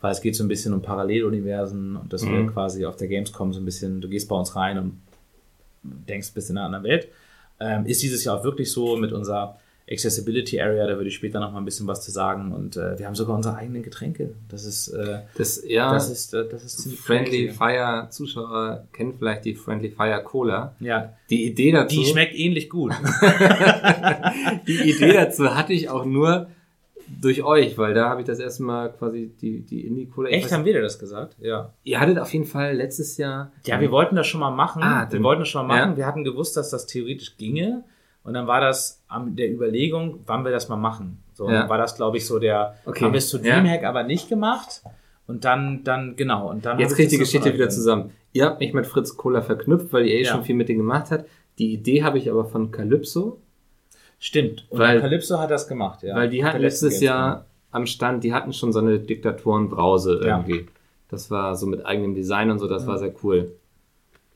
weil 0.00 0.12
es 0.12 0.20
geht 0.20 0.36
so 0.36 0.44
ein 0.44 0.48
bisschen 0.48 0.72
um 0.72 0.82
Paralleluniversen 0.82 1.96
und 1.96 2.12
das 2.12 2.22
Mhm. 2.22 2.32
wir 2.32 2.46
quasi 2.52 2.84
auf 2.86 2.96
der 2.96 3.08
Gamescom 3.08 3.52
so 3.52 3.60
ein 3.60 3.64
bisschen, 3.64 4.00
du 4.00 4.08
gehst 4.08 4.28
bei 4.28 4.36
uns 4.36 4.56
rein 4.56 4.78
und 4.78 5.00
denkst, 5.82 6.32
bist 6.32 6.50
in 6.50 6.56
einer 6.58 6.66
anderen 6.66 6.84
Welt. 6.84 7.08
Ähm, 7.60 7.86
ist 7.86 8.02
dieses 8.02 8.24
Jahr 8.24 8.38
auch 8.40 8.44
wirklich 8.44 8.70
so 8.70 8.96
mit 8.96 9.12
unserer 9.12 9.58
Accessibility 9.90 10.60
Area, 10.60 10.84
da 10.86 10.96
würde 10.96 11.08
ich 11.08 11.14
später 11.14 11.38
noch 11.38 11.52
mal 11.52 11.58
ein 11.58 11.64
bisschen 11.64 11.86
was 11.86 12.02
zu 12.02 12.10
sagen. 12.10 12.52
Und 12.52 12.76
äh, 12.76 12.98
wir 12.98 13.06
haben 13.06 13.14
sogar 13.14 13.36
unsere 13.36 13.54
eigenen 13.54 13.82
Getränke. 13.84 14.34
Das 14.48 14.64
ist, 14.64 14.88
äh, 14.88 15.20
Das, 15.36 15.62
ja, 15.66 15.92
das 15.92 16.10
ist, 16.10 16.34
äh, 16.34 16.48
das 16.48 16.64
ist 16.64 16.78
ziemlich 16.82 17.00
Friendly 17.00 17.46
crazy. 17.46 17.56
Fire 17.56 18.06
Zuschauer 18.10 18.84
kennen 18.92 19.14
vielleicht 19.16 19.44
die 19.44 19.54
Friendly 19.54 19.90
Fire 19.90 20.22
Cola. 20.24 20.74
Ja, 20.80 21.12
Die 21.30 21.46
Idee 21.46 21.70
dazu, 21.70 21.96
die 22.00 22.04
schmeckt 22.04 22.34
ähnlich 22.34 22.68
gut. 22.68 22.92
die 24.66 24.90
Idee 24.90 25.12
dazu 25.12 25.54
hatte 25.54 25.72
ich 25.72 25.88
auch 25.88 26.04
nur 26.04 26.48
durch 27.20 27.42
euch, 27.44 27.78
weil 27.78 27.94
da 27.94 28.08
habe 28.08 28.20
ich 28.22 28.26
das 28.26 28.40
erste 28.40 28.64
Mal 28.64 28.92
quasi 28.92 29.30
die, 29.40 29.60
die 29.60 29.86
Indie 29.86 30.06
Cola. 30.06 30.28
ich 30.28 30.36
Echt, 30.36 30.52
haben 30.52 30.64
wir 30.64 30.72
dir 30.72 30.82
das 30.82 30.98
gesagt? 30.98 31.36
Ja. 31.40 31.72
Ihr 31.84 32.00
hattet 32.00 32.18
auf 32.18 32.32
jeden 32.32 32.44
Fall 32.46 32.74
letztes 32.74 33.16
Jahr. 33.16 33.52
Ja, 33.64 33.80
wir 33.80 33.92
wollten 33.92 34.16
das 34.16 34.26
schon 34.26 34.40
mal 34.40 34.50
machen. 34.50 34.82
Ah, 34.82 35.06
wir 35.08 35.22
wollten 35.22 35.42
das 35.42 35.48
schon 35.48 35.66
mal 35.66 35.78
machen. 35.78 35.90
ja. 35.92 35.96
Wir 35.96 36.06
hatten 36.06 36.24
gewusst, 36.24 36.56
dass 36.56 36.70
das 36.70 36.86
theoretisch 36.86 37.36
ginge. 37.36 37.84
Und 38.26 38.34
dann 38.34 38.46
war 38.46 38.60
das 38.60 39.02
an 39.08 39.36
der 39.36 39.50
Überlegung, 39.52 40.20
wann 40.26 40.44
wir 40.44 40.50
das 40.50 40.68
mal 40.68 40.76
machen. 40.76 41.22
So, 41.32 41.48
Ja. 41.48 41.68
war 41.68 41.78
das, 41.78 41.94
glaube 41.96 42.16
ich, 42.16 42.26
so 42.26 42.38
der, 42.38 42.74
Okay. 42.84 43.04
haben 43.04 43.12
wir 43.12 43.18
es 43.18 43.28
zu 43.28 43.38
Ja. 43.38 43.54
Dreamhack 43.60 43.84
aber 43.84 44.02
nicht 44.02 44.28
gemacht. 44.28 44.82
Und 45.28 45.44
dann, 45.44 45.82
dann, 45.84 46.16
genau. 46.16 46.50
Und 46.50 46.66
dann 46.66 46.78
Jetzt 46.78 46.94
kriegt 46.96 47.12
die 47.12 47.18
Geschichte 47.18 47.52
wieder 47.54 47.68
zusammen. 47.68 48.10
Ihr 48.32 48.44
habt 48.46 48.60
mich 48.60 48.72
mit 48.74 48.86
Fritz 48.86 49.16
Cola 49.16 49.40
verknüpft, 49.42 49.92
weil 49.92 50.06
ihr 50.06 50.14
eh 50.16 50.22
Ja. 50.24 50.32
schon 50.32 50.44
viel 50.44 50.54
mit 50.56 50.68
denen 50.68 50.78
gemacht 50.80 51.10
habt. 51.10 51.24
Die 51.58 51.72
Idee 51.72 52.02
habe 52.04 52.18
ich 52.18 52.30
aber 52.30 52.44
von 52.44 52.70
Calypso, 52.70 53.40
Stimmt. 54.18 54.66
Und 54.70 54.78
Weil- 54.78 55.00
Calypso 55.00 55.38
hat 55.38 55.50
das 55.50 55.68
gemacht, 55.68 56.02
ja. 56.02 56.16
weil 56.16 56.30
die 56.30 56.42
hatten 56.44 56.60
letztes. 56.62 57.00
Jahr 57.02 57.44
am 57.70 57.84
Stand, 57.86 58.24
die 58.24 58.32
hatten 58.32 58.52
schon 58.54 58.72
so 58.72 58.78
eine 58.78 58.98
Diktatorenbrause 58.98 60.20
Ja. 60.24 60.38
irgendwie. 60.38 60.66
Das 61.08 61.30
war 61.30 61.54
so 61.54 61.66
mit 61.66 61.84
eigenem 61.84 62.14
Design 62.14 62.50
und 62.50 62.58
so, 62.58 62.66
das 62.66 62.86
war 62.86 62.98
sehr 62.98 63.12
cool. 63.22 63.52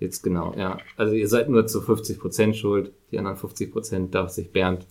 Jetzt 0.01 0.23
genau, 0.23 0.53
ja. 0.57 0.79
Also 0.97 1.13
ihr 1.15 1.29
seid 1.29 1.49
nur 1.49 1.67
zu 1.69 1.81
50% 1.81 2.55
schuld, 2.55 2.91
die 3.13 3.19
anderen 3.19 3.37
50% 3.37 4.11
darf 4.11 4.31
sich 4.31 4.51
Bernd 4.51 4.87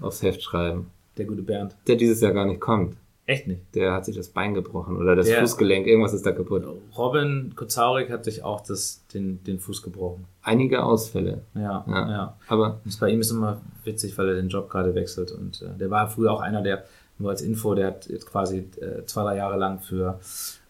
aufs 0.00 0.22
Heft 0.22 0.42
schreiben. 0.42 0.90
Der 1.16 1.26
gute 1.26 1.42
Bernd. 1.42 1.76
Der 1.86 1.96
dieses 1.96 2.20
Jahr 2.20 2.32
gar 2.32 2.46
nicht 2.46 2.60
kommt. 2.60 2.96
Echt 3.26 3.46
nicht. 3.46 3.60
Der 3.74 3.92
hat 3.92 4.06
sich 4.06 4.16
das 4.16 4.28
Bein 4.30 4.54
gebrochen 4.54 4.96
oder 4.96 5.14
das 5.14 5.26
Der- 5.26 5.40
Fußgelenk, 5.40 5.86
irgendwas 5.86 6.14
ist 6.14 6.24
da 6.24 6.32
kaputt. 6.32 6.64
Robin 6.96 7.52
Kozaurik 7.54 8.08
hat 8.08 8.24
sich 8.24 8.42
auch 8.42 8.62
das, 8.62 9.04
den, 9.12 9.44
den 9.44 9.58
Fuß 9.60 9.82
gebrochen. 9.82 10.24
Einige 10.42 10.82
Ausfälle. 10.82 11.42
Ja, 11.54 11.84
Ja. 11.86 12.08
ja. 12.10 12.38
Aber 12.48 12.80
Das 12.86 12.96
bei 12.96 13.10
ihm 13.10 13.20
ist 13.20 13.30
immer 13.30 13.60
witzig, 13.84 14.16
weil 14.16 14.28
er 14.30 14.34
den 14.36 14.48
Job 14.48 14.70
gerade 14.70 14.94
wechselt. 14.94 15.30
Und 15.30 15.60
äh, 15.60 15.76
der 15.78 15.90
war 15.90 16.08
früher 16.08 16.32
auch 16.32 16.40
einer, 16.40 16.62
der, 16.62 16.84
nur 17.18 17.28
als 17.28 17.42
Info, 17.42 17.74
der 17.74 17.88
hat 17.88 18.06
jetzt 18.08 18.24
quasi 18.24 18.60
äh, 18.80 19.04
zwei, 19.04 19.24
drei 19.24 19.36
Jahre 19.36 19.58
lang 19.58 19.80
für 19.80 20.18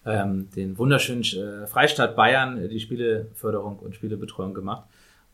ähm, 0.09 0.49
den 0.55 0.79
wunderschönen 0.79 1.23
äh, 1.23 1.67
Freistaat 1.67 2.17
Bayern 2.17 2.59
äh, 2.59 2.69
die 2.69 2.81
Spieleförderung 2.81 3.79
und 3.79 3.95
Spielebetreuung 3.95 4.55
gemacht. 4.55 4.85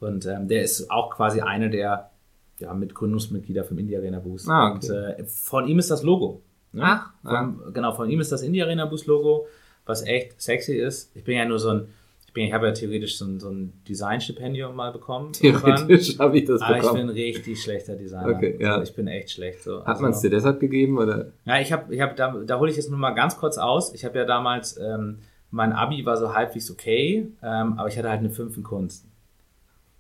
Und 0.01 0.27
ähm, 0.27 0.49
der 0.49 0.62
ist 0.62 0.91
auch 0.91 1.11
quasi 1.11 1.41
einer 1.41 1.68
der 1.68 2.11
ja, 2.59 2.75
Mitgründungsmitglieder 2.75 3.64
vom 3.64 3.79
Indie 3.79 3.97
Arena 3.97 4.18
Boost. 4.18 4.49
Ah, 4.49 4.72
okay. 4.72 4.91
Und 4.91 4.95
äh, 4.95 5.25
von 5.25 5.68
ihm 5.68 5.79
ist 5.79 5.91
das 5.91 6.03
Logo. 6.03 6.43
Ne? 6.72 6.83
Ach, 6.85 7.12
von, 7.22 7.72
genau, 7.72 7.93
von 7.93 8.11
ihm 8.11 8.20
ist 8.20 8.33
das 8.33 8.43
Indie 8.43 8.62
Arena 8.62 8.87
Boost 8.87 9.07
Logo, 9.07 9.47
was 9.87 10.05
echt 10.07 10.41
sexy 10.41 10.75
ist. 10.75 11.14
Ich 11.16 11.25
bin 11.25 11.37
ja 11.37 11.45
nur 11.45 11.59
so 11.59 11.70
ein, 11.70 11.89
bin, 12.35 12.45
ich 12.45 12.53
habe 12.53 12.66
ja 12.66 12.72
theoretisch 12.72 13.16
so 13.16 13.24
ein, 13.24 13.41
so 13.41 13.49
ein 13.49 13.72
Designstipendium 13.89 14.74
mal 14.76 14.93
bekommen. 14.93 15.32
theoretisch 15.32 16.18
habe 16.18 16.37
ich 16.39 16.45
das 16.45 16.61
Aber 16.61 16.74
ich 16.76 16.80
bin 16.82 16.91
bekommen. 16.91 17.09
ein 17.09 17.14
richtig 17.14 17.62
schlechter 17.62 17.97
Designer. 17.97 18.28
Okay, 18.37 18.57
ja. 18.61 18.72
Also 18.76 18.91
ich 18.91 18.95
bin 18.97 19.07
echt 19.09 19.30
schlecht. 19.30 19.62
So. 19.62 19.80
Hat 19.80 19.87
Also- 19.89 20.03
man 20.03 20.11
es 20.11 20.20
dir 20.20 20.30
deshalb 20.30 20.61
gegeben 20.61 20.99
oder? 20.99 21.32
Ja, 21.47 21.61
ich 21.61 21.72
habe, 21.72 21.95
ich 21.95 22.01
hab, 22.01 22.16
da, 22.16 22.32
da 22.45 22.59
hole 22.59 22.70
ich 22.70 22.76
jetzt 22.76 22.91
nur 22.91 22.99
mal 22.99 23.12
ganz 23.12 23.39
kurz 23.39 23.57
aus. 23.57 23.95
Ich 23.95 24.05
habe 24.05 24.18
ja 24.18 24.24
damals, 24.26 24.76
ähm, 24.78 25.20
mein 25.51 25.72
Abi 25.72 26.05
war 26.05 26.16
so 26.16 26.35
halbwegs 26.35 26.70
okay, 26.70 27.28
ähm, 27.43 27.74
aber 27.78 27.89
ich 27.89 27.97
hatte 27.97 28.11
halt 28.11 28.18
eine 28.20 28.30
5 28.30 28.57
in 28.59 28.62
Kunst. 28.64 29.07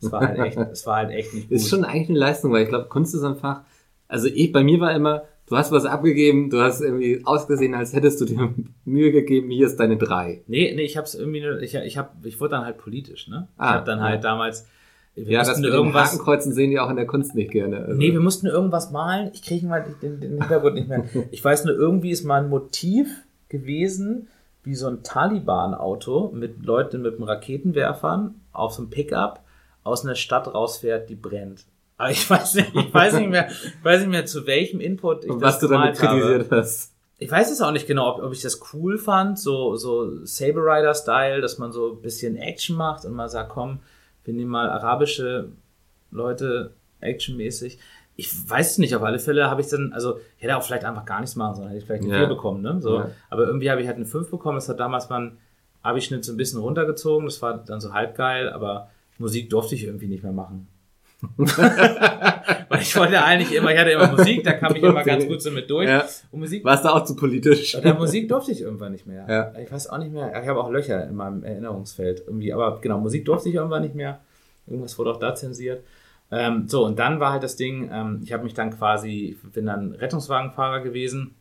Es 0.02 0.10
war 0.12 0.26
halt 0.26 0.38
echt, 0.40 0.56
es 0.72 0.86
war 0.86 0.96
halt 0.96 1.10
echt 1.12 1.32
nicht 1.32 1.48
gut. 1.48 1.56
Ist 1.56 1.70
schon 1.70 1.84
eigentlich 1.84 2.10
eine 2.10 2.18
Leistung, 2.18 2.52
weil 2.52 2.64
ich 2.64 2.68
glaube, 2.68 2.88
Kunst 2.88 3.14
ist 3.14 3.22
ein 3.22 3.36
Fach. 3.36 3.62
Also 4.08 4.26
ich, 4.28 4.52
bei 4.52 4.62
mir 4.64 4.80
war 4.80 4.92
immer, 4.94 5.22
du 5.48 5.56
hast 5.56 5.72
was 5.72 5.84
abgegeben, 5.84 6.50
du 6.50 6.60
hast 6.60 6.80
irgendwie 6.80 7.22
ausgesehen, 7.24 7.74
als 7.74 7.92
hättest 7.92 8.20
du 8.20 8.24
dir 8.24 8.54
Mühe 8.84 9.12
gegeben, 9.12 9.50
hier 9.50 9.66
ist 9.66 9.76
deine 9.76 9.96
drei. 9.96 10.42
Nee, 10.46 10.72
nee, 10.74 10.82
ich 10.82 10.96
hab's 10.96 11.14
irgendwie 11.14 11.40
nur, 11.40 11.60
ich, 11.60 11.74
ich 11.74 11.98
hab, 11.98 12.24
ich 12.24 12.40
wurde 12.40 12.50
dann 12.52 12.64
halt 12.64 12.78
politisch, 12.78 13.28
ne? 13.28 13.48
ich 13.54 13.60
Ah, 13.60 13.74
habe 13.74 13.86
dann 13.86 13.98
ja. 13.98 14.04
halt 14.04 14.24
damals, 14.24 14.66
wir 15.14 15.24
Ja, 15.30 15.44
das 15.44 15.58
mit 15.58 15.70
irgendwas, 15.70 16.12
Hakenkreuzen 16.12 16.52
sehen 16.52 16.70
die 16.70 16.80
auch 16.80 16.90
in 16.90 16.96
der 16.96 17.06
Kunst 17.06 17.34
nicht 17.34 17.50
gerne. 17.52 17.84
Also. 17.84 17.98
Nee, 17.98 18.12
wir 18.12 18.20
mussten 18.20 18.46
irgendwas 18.46 18.90
malen. 18.90 19.30
Ich 19.32 19.42
kriege 19.42 19.66
mal 19.66 19.84
den, 20.02 20.20
den 20.20 20.30
Hintergrund 20.40 20.74
nicht 20.74 20.88
mehr. 20.88 21.04
Ich 21.30 21.44
weiß 21.44 21.64
nur, 21.66 21.74
irgendwie 21.74 22.10
ist 22.10 22.24
mal 22.24 22.42
ein 22.42 22.48
Motiv 22.50 23.06
gewesen, 23.48 24.28
wie 24.64 24.74
so 24.74 24.88
ein 24.88 25.02
Taliban-Auto 25.02 26.32
mit 26.34 26.64
Leuten 26.64 27.02
mit 27.02 27.14
einem 27.14 27.24
Raketenwerfern 27.24 28.34
auf 28.52 28.72
so 28.72 28.82
einem 28.82 28.90
Pickup 28.90 29.40
aus 29.84 30.04
einer 30.04 30.14
Stadt 30.14 30.52
rausfährt, 30.52 31.10
die 31.10 31.14
brennt. 31.14 31.66
Aber 31.96 32.10
ich 32.10 32.28
weiß 32.28 32.54
nicht, 32.56 32.74
ich 32.74 32.92
weiß 32.92 33.14
nicht 33.14 33.30
mehr, 33.30 33.48
ich 33.50 33.84
weiß 33.84 34.00
nicht 34.00 34.10
mehr 34.10 34.26
zu 34.26 34.46
welchem 34.46 34.80
Input 34.80 35.24
ich 35.24 35.30
Und 35.30 35.40
das 35.40 35.54
was 35.54 35.60
du 35.60 35.68
damit 35.68 35.96
gemalt 35.96 36.02
habe. 36.02 36.20
kritisiert 36.20 36.52
hast. 36.52 36.92
Ich 37.18 37.30
weiß 37.30 37.50
es 37.52 37.60
auch 37.60 37.70
nicht 37.70 37.86
genau, 37.86 38.08
ob, 38.16 38.22
ob 38.22 38.32
ich 38.32 38.42
das 38.42 38.60
cool 38.72 38.98
fand, 38.98 39.38
so, 39.38 39.76
so 39.76 40.24
Saber 40.26 40.62
Rider-Style, 40.62 41.40
dass 41.40 41.58
man 41.58 41.70
so 41.70 41.92
ein 41.92 42.02
bisschen 42.02 42.36
Action 42.36 42.76
macht 42.76 43.04
und 43.04 43.12
mal 43.12 43.28
sagt, 43.28 43.50
komm, 43.50 43.78
wir 44.24 44.34
nehmen 44.34 44.50
mal 44.50 44.68
arabische 44.68 45.48
Leute 46.10 46.72
actionmäßig. 47.00 47.78
Ich 48.16 48.48
weiß 48.50 48.72
es 48.72 48.78
nicht, 48.78 48.94
auf 48.96 49.02
alle 49.02 49.18
Fälle 49.18 49.48
habe 49.48 49.60
ich 49.60 49.68
dann, 49.68 49.92
also 49.92 50.18
ich 50.36 50.42
hätte 50.44 50.56
auch 50.56 50.62
vielleicht 50.62 50.84
einfach 50.84 51.04
gar 51.04 51.20
nichts 51.20 51.36
machen 51.36 51.56
sollen, 51.56 51.68
hätte 51.68 51.78
ich 51.78 51.84
vielleicht 51.84 52.02
eine 52.04 52.12
Ja. 52.12 52.18
4 52.20 52.28
bekommen, 52.28 52.62
ne? 52.62 52.80
So. 52.80 52.98
Ja. 52.98 53.10
Aber 53.30 53.46
irgendwie 53.46 53.70
habe 53.70 53.80
ich 53.80 53.86
halt 53.86 53.96
eine 53.96 54.06
5 54.06 54.30
bekommen, 54.30 54.56
das 54.56 54.68
hat 54.68 54.80
damals 54.80 55.08
mein 55.08 55.36
Abischnitt 55.82 56.24
so 56.24 56.32
ein 56.32 56.36
bisschen 56.36 56.60
runtergezogen, 56.60 57.26
das 57.26 57.40
war 57.42 57.58
dann 57.58 57.80
so 57.80 57.92
halb 57.92 58.16
geil, 58.16 58.48
aber 58.48 58.88
Musik 59.18 59.50
durfte 59.50 59.74
ich 59.76 59.84
irgendwie 59.84 60.08
nicht 60.08 60.22
mehr 60.22 60.32
machen. 60.32 60.68
Weil 61.46 62.80
ich 62.80 62.96
wollte 62.96 63.22
eigentlich 63.22 63.54
immer, 63.54 63.72
ich 63.72 63.78
hatte 63.78 63.90
immer 63.90 64.12
Musik, 64.12 64.44
da 64.44 64.52
kam 64.52 64.74
ich 64.74 64.82
immer 64.82 65.04
ganz 65.04 65.26
gut 65.26 65.40
so 65.40 65.50
mit 65.50 65.70
durch. 65.70 65.88
Ja. 65.88 66.04
Und 66.30 66.40
Musik 66.40 66.64
Warst 66.64 66.84
du 66.84 66.88
auch 66.88 67.04
zu 67.04 67.16
politisch? 67.16 67.72
der 67.72 67.94
Musik 67.94 68.28
durfte 68.28 68.52
ich 68.52 68.60
irgendwann 68.60 68.92
nicht 68.92 69.06
mehr. 69.06 69.26
Ja. 69.28 69.60
Ich 69.60 69.70
weiß 69.70 69.88
auch 69.88 69.98
nicht 69.98 70.12
mehr. 70.12 70.30
Ich 70.40 70.48
habe 70.48 70.60
auch 70.60 70.70
Löcher 70.70 71.06
in 71.06 71.14
meinem 71.14 71.42
Erinnerungsfeld 71.44 72.24
irgendwie. 72.26 72.52
Aber 72.52 72.80
genau, 72.80 72.98
Musik 72.98 73.24
durfte 73.24 73.48
ich 73.48 73.54
irgendwann 73.54 73.82
nicht 73.82 73.94
mehr. 73.94 74.20
Irgendwas 74.66 74.98
wurde 74.98 75.12
auch 75.12 75.18
da 75.18 75.34
zensiert. 75.34 75.84
Ähm, 76.30 76.68
so, 76.68 76.84
und 76.84 76.98
dann 76.98 77.20
war 77.20 77.32
halt 77.32 77.42
das 77.42 77.56
Ding, 77.56 77.90
ähm, 77.92 78.20
ich 78.24 78.32
habe 78.32 78.44
mich 78.44 78.54
dann 78.54 78.70
quasi, 78.70 79.36
ich 79.42 79.52
bin 79.52 79.66
dann 79.66 79.92
Rettungswagenfahrer 79.92 80.80
gewesen. 80.80 81.34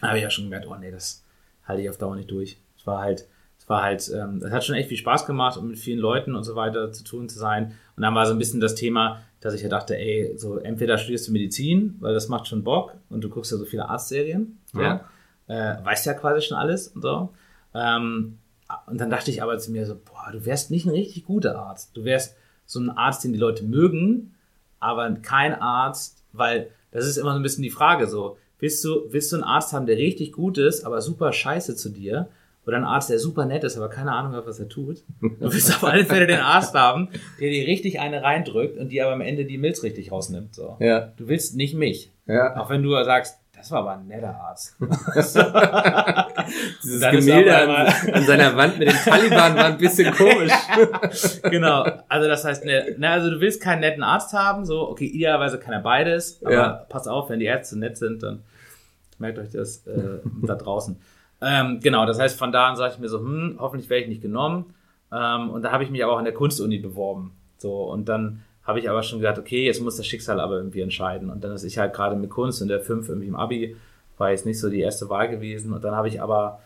Da 0.00 0.08
habe 0.08 0.18
ich 0.18 0.24
ja 0.24 0.30
schon 0.30 0.44
gemerkt, 0.44 0.66
oh 0.68 0.74
nee, 0.74 0.90
das 0.90 1.24
halte 1.64 1.82
ich 1.82 1.90
auf 1.90 1.98
Dauer 1.98 2.16
nicht 2.16 2.30
durch. 2.30 2.58
Es 2.78 2.86
war 2.86 3.00
halt, 3.00 3.28
es 3.58 3.68
war 3.68 3.82
halt, 3.82 4.10
ähm, 4.14 4.42
es 4.44 4.50
hat 4.50 4.64
schon 4.64 4.74
echt 4.74 4.88
viel 4.88 4.96
Spaß 4.96 5.26
gemacht, 5.26 5.56
um 5.58 5.68
mit 5.68 5.78
vielen 5.78 5.98
Leuten 5.98 6.34
und 6.34 6.44
so 6.44 6.56
weiter 6.56 6.92
zu 6.92 7.04
tun 7.04 7.28
zu 7.28 7.38
sein. 7.38 7.74
Und 7.96 8.02
dann 8.02 8.14
war 8.14 8.26
so 8.26 8.32
ein 8.32 8.38
bisschen 8.38 8.60
das 8.60 8.74
Thema, 8.74 9.22
dass 9.40 9.54
ich 9.54 9.62
ja 9.62 9.68
dachte, 9.68 9.96
ey, 9.96 10.34
so 10.36 10.58
entweder 10.58 10.98
studierst 10.98 11.28
du 11.28 11.32
Medizin, 11.32 11.96
weil 12.00 12.14
das 12.14 12.28
macht 12.28 12.46
schon 12.46 12.62
Bock 12.64 12.94
und 13.08 13.22
du 13.22 13.28
guckst 13.28 13.52
ja 13.52 13.58
so 13.58 13.64
viele 13.64 13.88
Arztserien. 13.88 14.58
So 14.72 14.80
Ja. 14.80 15.08
äh, 15.46 15.76
weißt 15.84 16.06
ja 16.06 16.14
quasi 16.14 16.42
schon 16.46 16.56
alles 16.58 16.88
und 16.88 17.02
so. 17.02 17.30
Ähm, 17.74 18.38
und 18.86 19.00
dann 19.00 19.10
dachte 19.10 19.30
ich 19.30 19.42
aber 19.42 19.58
zu 19.58 19.70
mir 19.70 19.86
so, 19.86 19.94
boah, 19.94 20.30
du 20.32 20.44
wärst 20.44 20.70
nicht 20.70 20.86
ein 20.86 20.90
richtig 20.90 21.24
guter 21.24 21.58
Arzt. 21.58 21.96
Du 21.96 22.04
wärst 22.04 22.36
so 22.66 22.80
ein 22.80 22.90
Arzt, 22.90 23.22
den 23.24 23.32
die 23.32 23.38
Leute 23.38 23.62
mögen, 23.64 24.34
aber 24.80 25.08
kein 25.22 25.54
Arzt, 25.54 26.24
weil 26.32 26.70
das 26.90 27.06
ist 27.06 27.16
immer 27.16 27.30
so 27.32 27.36
ein 27.38 27.42
bisschen 27.42 27.62
die 27.62 27.70
Frage 27.70 28.08
so, 28.08 28.38
willst 28.58 28.84
du, 28.84 29.04
willst 29.10 29.30
du 29.32 29.36
einen 29.36 29.44
Arzt 29.44 29.72
haben, 29.72 29.86
der 29.86 29.96
richtig 29.96 30.32
gut 30.32 30.58
ist, 30.58 30.84
aber 30.84 31.00
super 31.00 31.32
scheiße 31.32 31.76
zu 31.76 31.90
dir? 31.90 32.28
Oder 32.66 32.76
einen 32.78 32.84
Arzt, 32.86 33.10
der 33.10 33.18
super 33.20 33.44
nett 33.46 33.62
ist, 33.64 33.76
aber 33.76 33.88
keine 33.88 34.10
Ahnung 34.12 34.32
hat, 34.34 34.46
was 34.46 34.58
er 34.58 34.68
tut. 34.68 35.04
Du 35.20 35.30
willst 35.40 35.70
auf 35.74 35.84
alle 35.84 36.04
Fälle 36.04 36.26
den 36.26 36.40
Arzt 36.40 36.74
haben, 36.74 37.08
der 37.40 37.50
dir 37.50 37.66
richtig 37.66 38.00
eine 38.00 38.22
reindrückt 38.24 38.76
und 38.76 38.88
die 38.88 39.00
aber 39.00 39.12
am 39.12 39.20
Ende 39.20 39.44
die 39.44 39.56
Milz 39.56 39.82
richtig 39.84 40.10
rausnimmt. 40.10 40.54
So. 40.54 40.76
Ja. 40.80 41.12
Du 41.16 41.28
willst 41.28 41.54
nicht 41.56 41.74
mich. 41.74 42.10
Ja. 42.26 42.56
Auch 42.60 42.68
wenn 42.70 42.82
du 42.82 42.90
sagst, 43.04 43.38
das 43.56 43.70
war 43.70 43.78
aber 43.80 43.92
ein 43.92 44.06
netter 44.08 44.34
Arzt. 44.34 44.76
Dieses 46.82 47.10
Gemälde 47.10 47.56
an, 47.56 47.86
an 48.14 48.24
seiner 48.24 48.56
Wand 48.56 48.78
mit 48.78 48.88
den 48.88 48.96
Taliban 48.96 49.56
war 49.56 49.64
ein 49.66 49.78
bisschen 49.78 50.12
komisch. 50.16 50.52
genau. 51.44 51.86
Also 52.08 52.28
das 52.28 52.44
heißt, 52.44 52.64
ne, 52.64 52.94
ne, 52.98 53.08
also 53.10 53.30
du 53.30 53.40
willst 53.40 53.60
keinen 53.62 53.80
netten 53.80 54.02
Arzt 54.02 54.32
haben, 54.32 54.64
so, 54.66 54.88
okay, 54.88 55.06
idealerweise 55.06 55.58
kann 55.58 55.72
er 55.72 55.80
beides, 55.80 56.40
aber 56.44 56.52
Ja. 56.54 56.72
pass 56.88 57.06
auf, 57.06 57.30
wenn 57.30 57.38
die 57.40 57.46
Ärzte 57.46 57.78
nett 57.78 57.96
sind, 57.96 58.22
dann 58.22 58.42
merkt 59.18 59.38
euch 59.38 59.50
das 59.50 59.86
äh, 59.86 60.18
da 60.42 60.54
draußen. 60.54 60.96
Ähm, 61.46 61.80
genau, 61.80 62.06
das 62.06 62.18
heißt, 62.18 62.38
von 62.38 62.50
da 62.52 62.68
an 62.68 62.76
sage 62.76 62.94
ich 62.94 62.98
mir 62.98 63.08
so, 63.08 63.20
hm, 63.20 63.56
hoffentlich 63.60 63.88
werde 63.88 64.02
ich 64.04 64.08
nicht 64.08 64.22
genommen. 64.22 64.74
Ähm, 65.12 65.50
und 65.50 65.62
da 65.62 65.70
habe 65.72 65.84
ich 65.84 65.90
mich 65.90 66.02
aber 66.02 66.14
auch 66.14 66.18
an 66.18 66.24
der 66.24 66.34
Kunstuni 66.34 66.78
beworben. 66.78 67.32
So, 67.58 67.84
und 67.84 68.08
dann 68.08 68.42
habe 68.64 68.80
ich 68.80 68.90
aber 68.90 69.02
schon 69.04 69.20
gedacht, 69.20 69.38
okay, 69.38 69.64
jetzt 69.64 69.80
muss 69.80 69.96
das 69.96 70.06
Schicksal 70.06 70.40
aber 70.40 70.56
irgendwie 70.56 70.80
entscheiden. 70.80 71.30
Und 71.30 71.44
dann 71.44 71.52
ist 71.52 71.62
ich 71.62 71.78
halt 71.78 71.94
gerade 71.94 72.16
mit 72.16 72.30
Kunst 72.30 72.60
in 72.62 72.68
der 72.68 72.80
5 72.80 73.08
irgendwie 73.08 73.28
im 73.28 73.36
Abi, 73.36 73.76
war 74.18 74.30
jetzt 74.30 74.44
nicht 74.46 74.58
so 74.58 74.68
die 74.68 74.80
erste 74.80 75.08
Wahl 75.08 75.28
gewesen. 75.28 75.72
Und 75.72 75.84
dann 75.84 75.94
habe 75.94 76.08
ich 76.08 76.20
aber, 76.20 76.60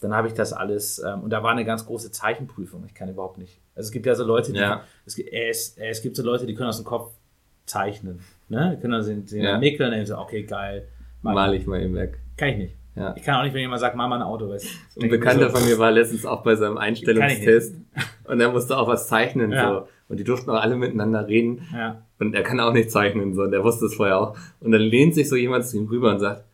dann 0.00 0.12
habe 0.14 0.26
ich 0.26 0.34
das 0.34 0.52
alles, 0.52 0.98
ähm, 0.98 1.20
und 1.20 1.30
da 1.30 1.42
war 1.44 1.52
eine 1.52 1.64
ganz 1.64 1.86
große 1.86 2.10
Zeichenprüfung. 2.10 2.84
Ich 2.86 2.94
kann 2.94 3.08
überhaupt 3.08 3.38
nicht. 3.38 3.60
Also 3.76 3.86
es 3.88 3.92
gibt 3.92 4.06
ja 4.06 4.14
so 4.16 4.24
Leute, 4.24 4.52
die, 4.52 4.58
Ja. 4.58 4.82
es, 5.06 5.14
gibt- 5.14 5.32
es, 5.32 5.76
es 5.78 6.02
gibt 6.02 6.16
so 6.16 6.22
Leute, 6.24 6.46
die 6.46 6.54
können 6.54 6.68
aus 6.70 6.78
dem 6.78 6.86
Kopf 6.86 7.12
zeichnen. 7.66 8.20
Ne? 8.48 8.74
Die 8.74 8.80
können 8.80 8.92
dann 8.94 9.02
sehen, 9.02 9.26
sehen 9.26 9.44
Ja. 9.44 9.58
Nickel 9.58 9.86
und 9.86 9.92
dann 9.92 10.04
so, 10.06 10.18
okay, 10.18 10.42
geil. 10.42 10.88
Mal 11.22 11.54
ich 11.54 11.66
mal 11.66 11.80
eben 11.80 11.94
weg. 11.94 12.18
Kann 12.36 12.48
ich 12.50 12.56
nicht. 12.56 12.74
Ja. 12.96 13.14
Ich 13.16 13.24
kann 13.24 13.36
auch 13.36 13.42
nicht, 13.42 13.54
wenn 13.54 13.60
jemand 13.60 13.80
sagt, 13.80 13.96
mach 13.96 14.08
mal 14.08 14.16
ein 14.16 14.22
Auto. 14.22 14.48
Weißt, 14.48 14.66
du. 14.94 15.02
Ein 15.02 15.10
Bekannter 15.10 15.50
von 15.50 15.64
mir 15.64 15.78
war 15.78 15.90
letztens 15.90 16.24
auch 16.24 16.42
bei 16.42 16.54
seinem 16.54 16.78
Einstellungstest 16.78 17.74
und 18.24 18.40
er 18.40 18.50
musste 18.52 18.76
auch 18.78 18.86
was 18.86 19.08
zeichnen. 19.08 19.50
Ja. 19.50 19.68
So. 19.68 19.88
Und 20.08 20.18
die 20.18 20.24
durften 20.24 20.50
auch 20.50 20.60
alle 20.60 20.76
miteinander 20.76 21.26
reden. 21.26 21.66
Ja. 21.72 22.02
Und 22.18 22.34
er 22.34 22.42
kann 22.42 22.60
auch 22.60 22.72
nicht 22.72 22.90
zeichnen, 22.90 23.34
so. 23.34 23.42
Und 23.42 23.52
er 23.52 23.64
wusste 23.64 23.86
es 23.86 23.94
vorher 23.94 24.18
auch. 24.18 24.36
Und 24.60 24.72
dann 24.72 24.80
lehnt 24.80 25.14
sich 25.14 25.28
so 25.28 25.34
jemand 25.34 25.66
zu 25.66 25.76
ihm 25.76 25.88
rüber 25.88 26.10
und 26.12 26.20
sagt, 26.20 26.44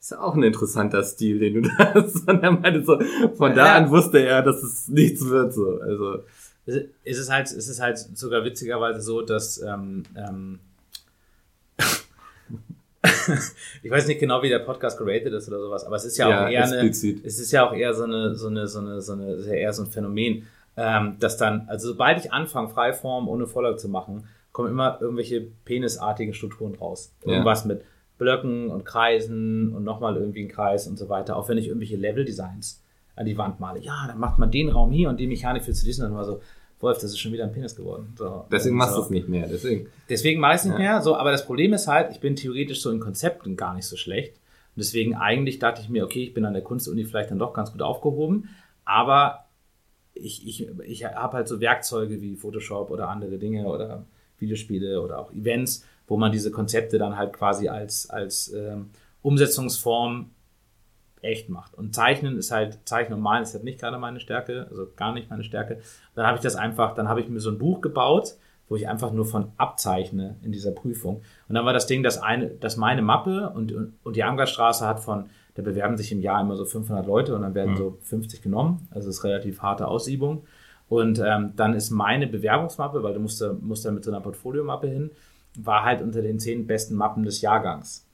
ist 0.00 0.10
ja 0.10 0.20
auch 0.20 0.34
ein 0.34 0.42
interessanter 0.42 1.02
Stil, 1.02 1.38
den 1.38 1.62
du 1.62 1.68
da 1.78 1.94
hast. 1.94 2.28
Und 2.28 2.42
er 2.42 2.50
meinte 2.50 2.84
so, 2.84 2.98
von 3.36 3.54
da 3.54 3.76
an 3.76 3.90
wusste 3.90 4.18
er, 4.18 4.42
dass 4.42 4.62
es 4.62 4.88
nichts 4.88 5.26
wird, 5.28 5.54
so. 5.54 5.78
Also, 5.80 6.18
Es 6.66 6.76
es 7.04 7.18
ist 7.18 7.30
halt, 7.30 7.46
es 7.46 7.68
ist 7.68 7.80
halt 7.80 7.98
sogar 7.98 8.44
witzigerweise 8.44 9.00
so, 9.00 9.22
dass 9.22 9.62
ähm, 9.62 10.02
ähm, 10.16 10.58
ich 13.82 13.90
weiß 13.90 14.06
nicht 14.06 14.20
genau, 14.20 14.42
wie 14.42 14.48
der 14.48 14.60
Podcast 14.60 14.98
geratet 14.98 15.32
ist 15.32 15.48
oder 15.48 15.60
sowas, 15.60 15.84
aber 15.84 15.96
es 15.96 16.04
ist 16.04 16.16
ja, 16.16 16.28
Ja, 16.28 16.44
auch 16.44 16.50
eher 16.50 16.64
eine, 16.64 16.74
explizit. 16.76 17.24
es 17.24 17.38
ist 17.38 17.52
ja 17.52 17.68
auch 17.68 17.74
eher 17.74 17.94
so 17.94 18.04
eine, 18.04 18.34
so 18.34 18.48
eine, 18.48 18.66
so 18.66 18.78
eine, 18.80 19.00
so 19.00 19.12
eine, 19.12 19.36
ja 19.46 19.52
eher 19.54 19.72
so 19.72 19.82
ein 19.82 19.90
Phänomen, 19.90 20.46
ähm, 20.76 21.16
dass 21.20 21.36
dann, 21.36 21.68
also 21.68 21.88
sobald 21.88 22.18
ich 22.18 22.32
anfange, 22.32 22.68
Freiform 22.68 23.28
ohne 23.28 23.46
Vorlage 23.46 23.76
zu 23.76 23.88
machen, 23.88 24.26
kommen 24.52 24.70
immer 24.70 24.98
irgendwelche 25.00 25.40
penisartigen 25.64 26.32
Strukturen 26.34 26.74
raus. 26.76 27.12
Ja. 27.24 27.32
Irgendwas 27.32 27.64
mit 27.64 27.82
Blöcken 28.18 28.70
und 28.70 28.84
Kreisen 28.84 29.74
und 29.74 29.84
nochmal 29.84 30.16
irgendwie 30.16 30.44
ein 30.44 30.48
Kreis 30.48 30.86
und 30.86 30.96
so 30.96 31.08
weiter. 31.08 31.36
Auch 31.36 31.48
wenn 31.48 31.58
ich 31.58 31.66
irgendwelche 31.68 31.96
Level-Designs 31.96 32.82
an 33.16 33.26
die 33.26 33.36
Wand 33.36 33.60
male. 33.60 33.80
Ja, 33.80 34.04
dann 34.06 34.18
macht 34.18 34.38
man 34.38 34.50
den 34.50 34.68
Raum 34.68 34.92
hier 34.92 35.08
und 35.08 35.18
die 35.18 35.26
Mechanik 35.26 35.64
für 35.64 35.72
zu 35.72 35.84
diesen. 35.84 36.04
Und 36.04 36.10
dann 36.10 36.18
war 36.18 36.24
so, 36.24 36.40
Wolf, 36.80 36.98
das 36.98 37.04
ist 37.12 37.18
schon 37.18 37.32
wieder 37.32 37.44
ein 37.44 37.52
Penis 37.52 37.74
geworden. 37.76 38.14
So, 38.18 38.44
deswegen 38.52 38.76
machst 38.76 38.94
so. 38.94 39.00
du 39.00 39.04
es 39.04 39.10
nicht 39.10 39.28
mehr. 39.28 39.46
Deswegen. 39.48 39.88
Deswegen 40.08 40.40
mache 40.40 40.54
ich 40.54 40.58
es 40.60 40.64
nicht 40.66 40.74
Ja. 40.74 40.78
mehr. 40.78 41.02
So, 41.02 41.16
aber 41.16 41.30
das 41.30 41.46
Problem 41.46 41.72
ist 41.72 41.86
halt, 41.88 42.10
ich 42.10 42.20
bin 42.20 42.36
theoretisch 42.36 42.80
so 42.82 42.90
in 42.90 43.00
Konzepten 43.00 43.56
gar 43.56 43.74
nicht 43.74 43.86
so 43.86 43.96
schlecht. 43.96 44.34
Und 44.36 44.80
deswegen 44.80 45.14
eigentlich 45.14 45.58
dachte 45.60 45.80
ich 45.80 45.88
mir, 45.88 46.04
okay, 46.04 46.24
ich 46.24 46.34
bin 46.34 46.44
an 46.44 46.52
der 46.52 46.62
Kunstuni 46.62 47.04
vielleicht 47.04 47.30
dann 47.30 47.38
doch 47.38 47.54
ganz 47.54 47.72
gut 47.72 47.80
aufgehoben. 47.80 48.48
Aber 48.84 49.44
ich, 50.14 50.46
ich, 50.46 50.68
ich 50.86 51.04
habe 51.04 51.36
halt 51.36 51.48
so 51.48 51.60
Werkzeuge 51.60 52.20
wie 52.20 52.36
Photoshop 52.36 52.90
oder 52.90 53.08
andere 53.08 53.38
Dinge 53.38 53.66
oder 53.66 54.04
Videospiele 54.38 55.00
oder 55.00 55.18
auch 55.20 55.32
Events, 55.32 55.84
wo 56.06 56.16
man 56.16 56.32
diese 56.32 56.50
Konzepte 56.50 56.98
dann 56.98 57.16
halt 57.16 57.32
quasi 57.32 57.68
als, 57.68 58.10
als 58.10 58.52
ähm, 58.52 58.90
Umsetzungsform 59.22 60.30
echt 61.24 61.48
macht. 61.48 61.74
Und 61.74 61.94
Zeichnen 61.94 62.36
ist 62.36 62.50
halt, 62.50 62.78
Zeichnen 62.84 63.18
und 63.18 63.22
Malen 63.22 63.42
ist 63.42 63.54
halt 63.54 63.64
nicht 63.64 63.80
gerade 63.80 63.98
meine 63.98 64.20
Stärke, 64.20 64.66
also 64.70 64.86
gar 64.96 65.12
nicht 65.12 65.30
meine 65.30 65.44
Stärke. 65.44 65.80
Dann 66.14 66.26
habe 66.26 66.36
ich 66.36 66.42
das 66.42 66.56
einfach, 66.56 66.94
dann 66.94 67.08
habe 67.08 67.20
ich 67.20 67.28
mir 67.28 67.40
so 67.40 67.50
ein 67.50 67.58
Buch 67.58 67.80
gebaut, 67.80 68.36
wo 68.68 68.76
ich 68.76 68.88
einfach 68.88 69.12
nur 69.12 69.26
von 69.26 69.52
abzeichne 69.56 70.36
in 70.42 70.52
dieser 70.52 70.70
Prüfung. 70.70 71.22
Und 71.48 71.54
dann 71.54 71.64
war 71.64 71.72
das 71.72 71.86
Ding, 71.86 72.02
dass 72.02 72.18
eine, 72.18 72.48
dass 72.48 72.76
meine 72.76 73.02
Mappe 73.02 73.50
und, 73.50 73.72
und, 73.72 73.94
und 74.02 74.16
die 74.16 74.24
Amgarstraße 74.24 74.86
hat 74.86 75.00
von, 75.00 75.26
da 75.54 75.62
bewerben 75.62 75.96
sich 75.96 76.10
im 76.12 76.20
Jahr 76.20 76.40
immer 76.40 76.56
so 76.56 76.64
500 76.64 77.06
Leute 77.06 77.34
und 77.34 77.42
dann 77.42 77.54
werden 77.54 77.76
so 77.76 77.98
50 78.02 78.42
genommen. 78.42 78.88
Also 78.90 79.08
das 79.08 79.18
ist 79.18 79.24
relativ 79.24 79.62
harte 79.62 79.86
Aussiebung. 79.86 80.46
Und 80.88 81.18
ähm, 81.24 81.52
dann 81.56 81.74
ist 81.74 81.90
meine 81.90 82.26
Bewerbungsmappe, 82.26 83.02
weil 83.02 83.14
du 83.14 83.20
musst 83.20 83.42
musst 83.60 83.84
da 83.84 83.90
mit 83.90 84.04
so 84.04 84.10
einer 84.10 84.20
Portfoliomappe 84.20 84.86
hin, 84.86 85.10
war 85.56 85.84
halt 85.84 86.02
unter 86.02 86.22
den 86.22 86.38
zehn 86.38 86.66
besten 86.66 86.94
Mappen 86.94 87.24
des 87.24 87.40
Jahrgangs. 87.40 88.06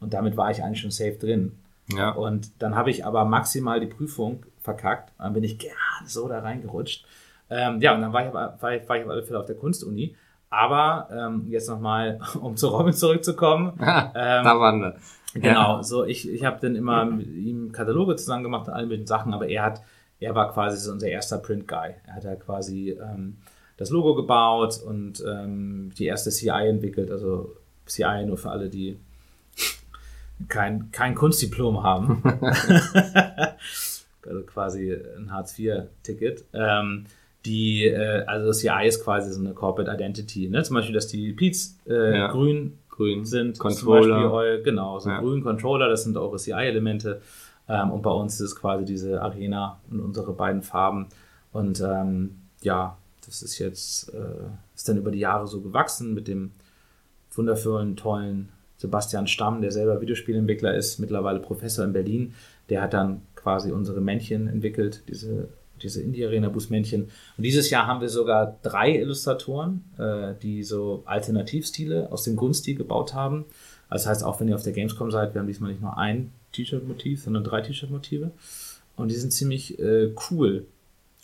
Und 0.00 0.14
damit 0.14 0.36
war 0.36 0.50
ich 0.50 0.62
eigentlich 0.62 0.80
schon 0.80 0.90
safe 0.90 1.16
drin. 1.18 1.52
Ja. 1.92 2.10
Und 2.10 2.62
dann 2.62 2.74
habe 2.74 2.90
ich 2.90 3.04
aber 3.04 3.24
maximal 3.24 3.80
die 3.80 3.86
Prüfung 3.86 4.44
verkackt. 4.60 5.12
Dann 5.18 5.32
bin 5.32 5.44
ich 5.44 5.58
gerade 5.58 5.74
so 6.06 6.28
da 6.28 6.40
reingerutscht. 6.40 7.06
Ähm, 7.50 7.80
ja, 7.80 7.94
und 7.94 8.02
dann 8.02 8.12
war 8.12 8.22
ich, 8.22 8.28
aber, 8.28 8.58
war, 8.60 8.74
ich, 8.74 8.88
war 8.88 8.96
ich 8.96 9.04
auf 9.04 9.10
alle 9.10 9.22
Fälle 9.22 9.40
auf 9.40 9.46
der 9.46 9.56
Kunstuni. 9.56 10.14
Aber 10.50 11.08
ähm, 11.12 11.46
jetzt 11.48 11.68
nochmal, 11.68 12.20
um 12.40 12.56
zu 12.56 12.68
Robin 12.68 12.92
zurückzukommen. 12.92 13.72
Ähm, 13.80 14.44
da 14.44 14.58
waren 14.58 14.80
wir. 14.80 14.96
Genau, 15.34 15.82
so 15.82 16.04
ich, 16.04 16.28
ich 16.28 16.44
habe 16.44 16.58
dann 16.60 16.74
immer 16.74 17.04
mit 17.04 17.28
ihm 17.28 17.70
Kataloge 17.70 18.16
zusammen 18.16 18.42
gemacht 18.42 18.66
und 18.66 18.74
alle 18.74 18.86
möglichen 18.86 19.06
Sachen, 19.06 19.34
aber 19.34 19.46
er 19.46 19.62
hat, 19.62 19.82
er 20.20 20.34
war 20.34 20.52
quasi 20.52 20.78
so 20.78 20.90
unser 20.90 21.08
erster 21.08 21.38
Print-Guy. 21.38 21.94
Er 22.06 22.14
hat 22.14 22.24
halt 22.24 22.40
quasi 22.40 22.90
ähm, 22.90 23.36
das 23.76 23.90
Logo 23.90 24.14
gebaut 24.14 24.80
und 24.84 25.22
ähm, 25.26 25.92
die 25.98 26.06
erste 26.06 26.30
CI 26.30 26.68
entwickelt, 26.68 27.10
also 27.10 27.54
CI 27.86 28.24
nur 28.26 28.38
für 28.38 28.50
alle, 28.50 28.68
die 28.70 28.98
kein, 30.48 30.90
kein 30.92 31.14
Kunstdiplom 31.14 31.82
haben. 31.82 32.22
also 34.26 34.42
quasi 34.46 34.92
ein 35.16 35.32
Hartz-IV-Ticket. 35.32 36.44
Ähm, 36.52 37.04
die, 37.44 37.84
äh, 37.86 38.24
also 38.26 38.48
das 38.48 38.58
CI 38.58 38.86
ist 38.86 39.02
quasi 39.02 39.32
so 39.32 39.40
eine 39.40 39.54
Corporate 39.54 39.90
Identity. 39.92 40.48
Ne? 40.48 40.62
Zum 40.62 40.74
Beispiel, 40.74 40.94
dass 40.94 41.06
die 41.06 41.32
Peats 41.32 41.78
äh, 41.86 42.16
Ja. 42.18 42.28
grün 42.32 42.78
Grün. 42.90 43.24
sind 43.24 43.58
Controller. 43.58 44.32
eu, 44.32 44.62
genau, 44.62 44.98
so 44.98 45.08
Ja. 45.08 45.20
grün 45.20 45.42
Controller, 45.42 45.88
das 45.88 46.02
sind 46.04 46.16
eure 46.16 46.36
CI-Elemente. 46.36 47.20
Ähm, 47.68 47.90
und 47.92 48.02
bei 48.02 48.10
uns 48.10 48.34
ist 48.34 48.40
es 48.40 48.56
quasi 48.56 48.84
diese 48.84 49.22
Arena 49.22 49.78
und 49.90 50.00
unsere 50.00 50.32
beiden 50.32 50.62
Farben. 50.62 51.06
Und 51.52 51.80
ähm, 51.80 52.38
ja, 52.62 52.96
das 53.24 53.42
ist 53.42 53.58
jetzt, 53.58 54.12
äh, 54.14 54.48
ist 54.74 54.88
dann 54.88 54.96
über 54.96 55.10
die 55.10 55.18
Jahre 55.20 55.46
so 55.46 55.60
gewachsen 55.60 56.14
mit 56.14 56.28
dem 56.28 56.50
wundervollen, 57.34 57.94
tollen 57.96 58.48
Sebastian 58.78 59.26
Stamm, 59.26 59.60
der 59.60 59.72
selber 59.72 60.00
Videospielentwickler 60.00 60.74
ist, 60.74 60.98
mittlerweile 60.98 61.40
Professor 61.40 61.84
in 61.84 61.92
Berlin. 61.92 62.34
Der 62.70 62.80
hat 62.80 62.94
dann 62.94 63.22
quasi 63.34 63.72
unsere 63.72 64.00
Männchen 64.00 64.46
entwickelt, 64.46 65.02
diese, 65.08 65.48
diese 65.82 66.00
Indie-Arena-Boost-Männchen. 66.00 67.10
Und 67.36 67.42
dieses 67.42 67.70
Jahr 67.70 67.86
haben 67.86 68.00
wir 68.00 68.08
sogar 68.08 68.58
drei 68.62 68.96
Illustratoren, 68.96 69.84
äh, 69.98 70.34
die 70.40 70.62
so 70.62 71.02
Alternativstile 71.06 72.10
aus 72.12 72.22
dem 72.22 72.36
Grundstil 72.36 72.76
gebaut 72.76 73.14
haben. 73.14 73.44
Das 73.90 74.06
heißt, 74.06 74.22
auch 74.22 74.40
wenn 74.40 74.48
ihr 74.48 74.54
auf 74.54 74.62
der 74.62 74.72
Gamescom 74.72 75.10
seid, 75.10 75.34
wir 75.34 75.40
haben 75.40 75.48
diesmal 75.48 75.70
nicht 75.72 75.82
nur 75.82 75.98
ein 75.98 76.32
T-Shirt-Motiv, 76.52 77.24
sondern 77.24 77.42
drei 77.42 77.60
T-Shirt-Motive. 77.62 78.30
Und 78.96 79.10
die 79.10 79.16
sind 79.16 79.32
ziemlich 79.32 79.78
äh, 79.78 80.12
cool. 80.30 80.66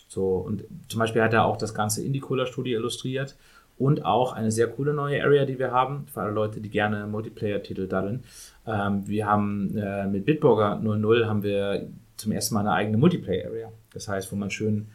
So, 0.09 0.37
und 0.37 0.65
zum 0.89 0.99
Beispiel 0.99 1.23
hat 1.23 1.33
er 1.33 1.45
auch 1.45 1.57
das 1.57 1.75
ganze 1.75 2.03
Indie-Cooler-Studio 2.03 2.79
illustriert 2.79 3.37
und 3.79 4.05
auch 4.05 4.33
eine 4.33 4.51
sehr 4.51 4.69
coole 4.69 4.95
neue 4.95 5.23
Area, 5.23 5.45
die 5.45 5.59
wir 5.59 5.73
haben, 5.73 6.07
für 6.07 6.23
alle 6.23 6.33
Leute, 6.33 6.61
die 6.61 6.71
gerne 6.71 7.07
Multiplayer-Titel 7.07 7.89
daddeln. 7.89 8.25
Ähm, 8.67 9.07
wir 9.07 9.27
haben 9.27 9.77
äh, 9.77 10.07
mit 10.07 10.25
Bitburger 10.25 10.77
00 10.77 11.27
haben 11.27 11.43
wir 11.43 11.89
zum 12.17 12.33
ersten 12.33 12.55
Mal 12.55 12.61
eine 12.61 12.73
eigene 12.73 12.97
Multiplayer-Area. 12.99 13.73
Das 13.93 14.09
heißt, 14.09 14.31
wo 14.31 14.37
man 14.37 14.51
schön 14.51 14.89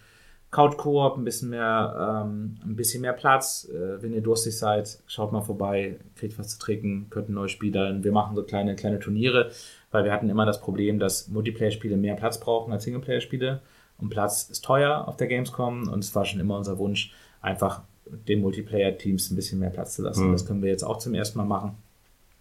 Couch-Koop, 0.52 1.18
ein 1.18 1.24
bisschen 1.24 1.52
mehr, 1.52 2.24
ähm, 2.26 2.58
ein 2.64 2.76
bisschen 2.76 3.02
mehr 3.02 3.14
Platz. 3.14 3.70
Äh, 3.72 4.02
wenn 4.02 4.14
ihr 4.14 4.22
durstig 4.22 4.58
seid, 4.58 5.00
schaut 5.06 5.32
mal 5.32 5.42
vorbei, 5.42 6.00
kriegt 6.16 6.40
was 6.40 6.50
zu 6.50 6.60
trinken, 6.60 7.08
könnt 7.10 7.30
ein 7.30 7.34
neues 7.34 7.52
Spiel 7.52 7.72
daddeln. 7.72 8.04
Wir 8.04 8.12
machen 8.12 8.36
so 8.36 8.44
kleine, 8.44 8.76
kleine 8.76 9.00
Turniere, 9.00 9.52
weil 9.92 10.06
wir 10.06 10.12
hatten 10.12 10.30
immer 10.30 10.46
das 10.46 10.60
Problem, 10.60 10.98
dass 10.98 11.28
Multiplayer-Spiele 11.28 11.98
mehr 11.98 12.16
Platz 12.16 12.40
brauchen 12.40 12.74
als 12.74 12.84
Singleplayer-Spiele. 12.84 13.62
Und 14.00 14.10
Platz 14.10 14.50
ist 14.50 14.64
teuer 14.64 15.08
auf 15.08 15.18
der 15.18 15.28
Gamescom 15.28 15.90
und 15.90 16.04
es 16.04 16.16
war 16.16 16.26
schon 16.26 16.40
immer 16.40 16.58
unser 16.58 16.78
Wunsch, 16.78 17.14
einfach 17.42 17.84
den 18.28 18.42
Multiplayer-Teams 18.42 19.32
ein 19.32 19.36
bisschen 19.36 19.60
mehr 19.60 19.70
Platz 19.70 19.96
zu 19.96 20.02
lassen. 20.02 20.28
Mhm. 20.28 20.32
Das 20.34 20.46
können 20.46 20.62
wir 20.62 20.70
jetzt 20.70 20.84
auch 20.84 20.98
zum 20.98 21.14
ersten 21.14 21.38
Mal 21.38 21.46
machen. 21.46 21.78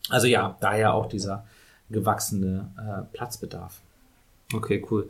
Also 0.09 0.27
ja, 0.27 0.57
daher 0.61 0.95
auch 0.95 1.07
dieser 1.07 1.45
gewachsene 1.91 2.71
äh, 2.79 3.17
Platzbedarf. 3.17 3.81
Okay, 4.55 4.85
cool. 4.91 5.09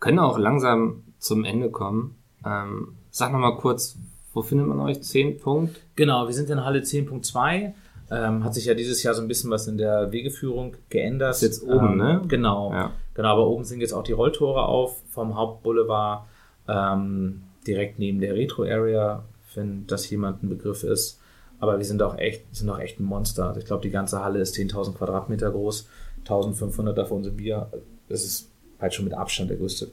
Können 0.00 0.18
auch 0.18 0.38
langsam 0.38 1.02
zum 1.18 1.44
Ende 1.44 1.70
kommen. 1.70 2.16
Ähm, 2.44 2.94
sag 3.10 3.32
noch 3.32 3.38
mal 3.40 3.56
kurz, 3.56 3.96
Wo 4.34 4.42
findet 4.42 4.66
man 4.66 4.78
euch? 4.80 5.02
10 5.02 5.40
Punkt? 5.40 5.80
Genau, 5.96 6.26
wir 6.26 6.34
sind 6.34 6.48
in 6.50 6.64
Halle 6.64 6.80
10.2. 6.80 7.72
Ähm, 8.10 8.44
hat 8.44 8.54
sich 8.54 8.64
ja 8.66 8.74
dieses 8.74 9.02
Jahr 9.02 9.14
so 9.14 9.20
ein 9.20 9.28
bisschen 9.28 9.50
was 9.50 9.66
in 9.66 9.76
der 9.76 10.12
Wegeführung 10.12 10.76
geändert. 10.88 11.34
Ist 11.34 11.42
jetzt 11.42 11.62
oben, 11.62 11.92
ähm, 11.92 11.96
ne? 11.96 12.22
Genau. 12.28 12.72
Ja. 12.72 12.92
Genau, 13.14 13.28
aber 13.28 13.46
oben 13.48 13.64
sind 13.64 13.80
jetzt 13.80 13.92
auch 13.92 14.04
die 14.04 14.12
Rolltore 14.12 14.64
auf 14.66 15.02
vom 15.10 15.34
Hauptboulevard, 15.36 16.24
ähm, 16.68 17.42
direkt 17.66 17.98
neben 17.98 18.20
der 18.20 18.34
Retro-Area, 18.34 19.24
wenn 19.58 19.86
das 19.86 20.08
jemand 20.08 20.42
ein 20.42 20.48
Begriff 20.48 20.84
ist. 20.84 21.20
Aber 21.60 21.76
wir 21.78 21.84
sind 21.84 22.02
auch 22.02 22.16
echt, 22.16 22.54
sind 22.54 22.70
auch 22.70 22.78
echt 22.78 23.00
ein 23.00 23.04
Monster. 23.04 23.48
Also 23.48 23.60
ich 23.60 23.66
glaube, 23.66 23.82
die 23.82 23.90
ganze 23.90 24.22
Halle 24.22 24.38
ist 24.38 24.54
10.000 24.54 24.94
Quadratmeter 24.94 25.50
groß, 25.50 25.88
1.500 26.24 26.92
davon 26.92 27.24
sind 27.24 27.38
wir. 27.38 27.68
Das 28.08 28.24
ist 28.24 28.50
halt 28.80 28.94
schon 28.94 29.04
mit 29.04 29.14
Abstand 29.14 29.50
der 29.50 29.56
größte, 29.56 29.90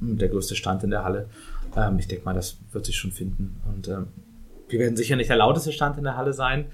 der 0.00 0.28
größte 0.28 0.54
Stand 0.54 0.84
in 0.84 0.90
der 0.90 1.04
Halle. 1.04 1.28
Ähm, 1.76 1.98
ich 1.98 2.06
denke 2.06 2.24
mal, 2.24 2.34
das 2.34 2.58
wird 2.72 2.84
sich 2.84 2.96
schon 2.96 3.12
finden. 3.12 3.60
Und 3.66 3.88
ähm, 3.88 4.08
wir 4.68 4.78
werden 4.78 4.96
sicher 4.96 5.16
nicht 5.16 5.30
der 5.30 5.36
lauteste 5.36 5.72
Stand 5.72 5.96
in 5.96 6.04
der 6.04 6.16
Halle 6.16 6.32
sein. 6.32 6.66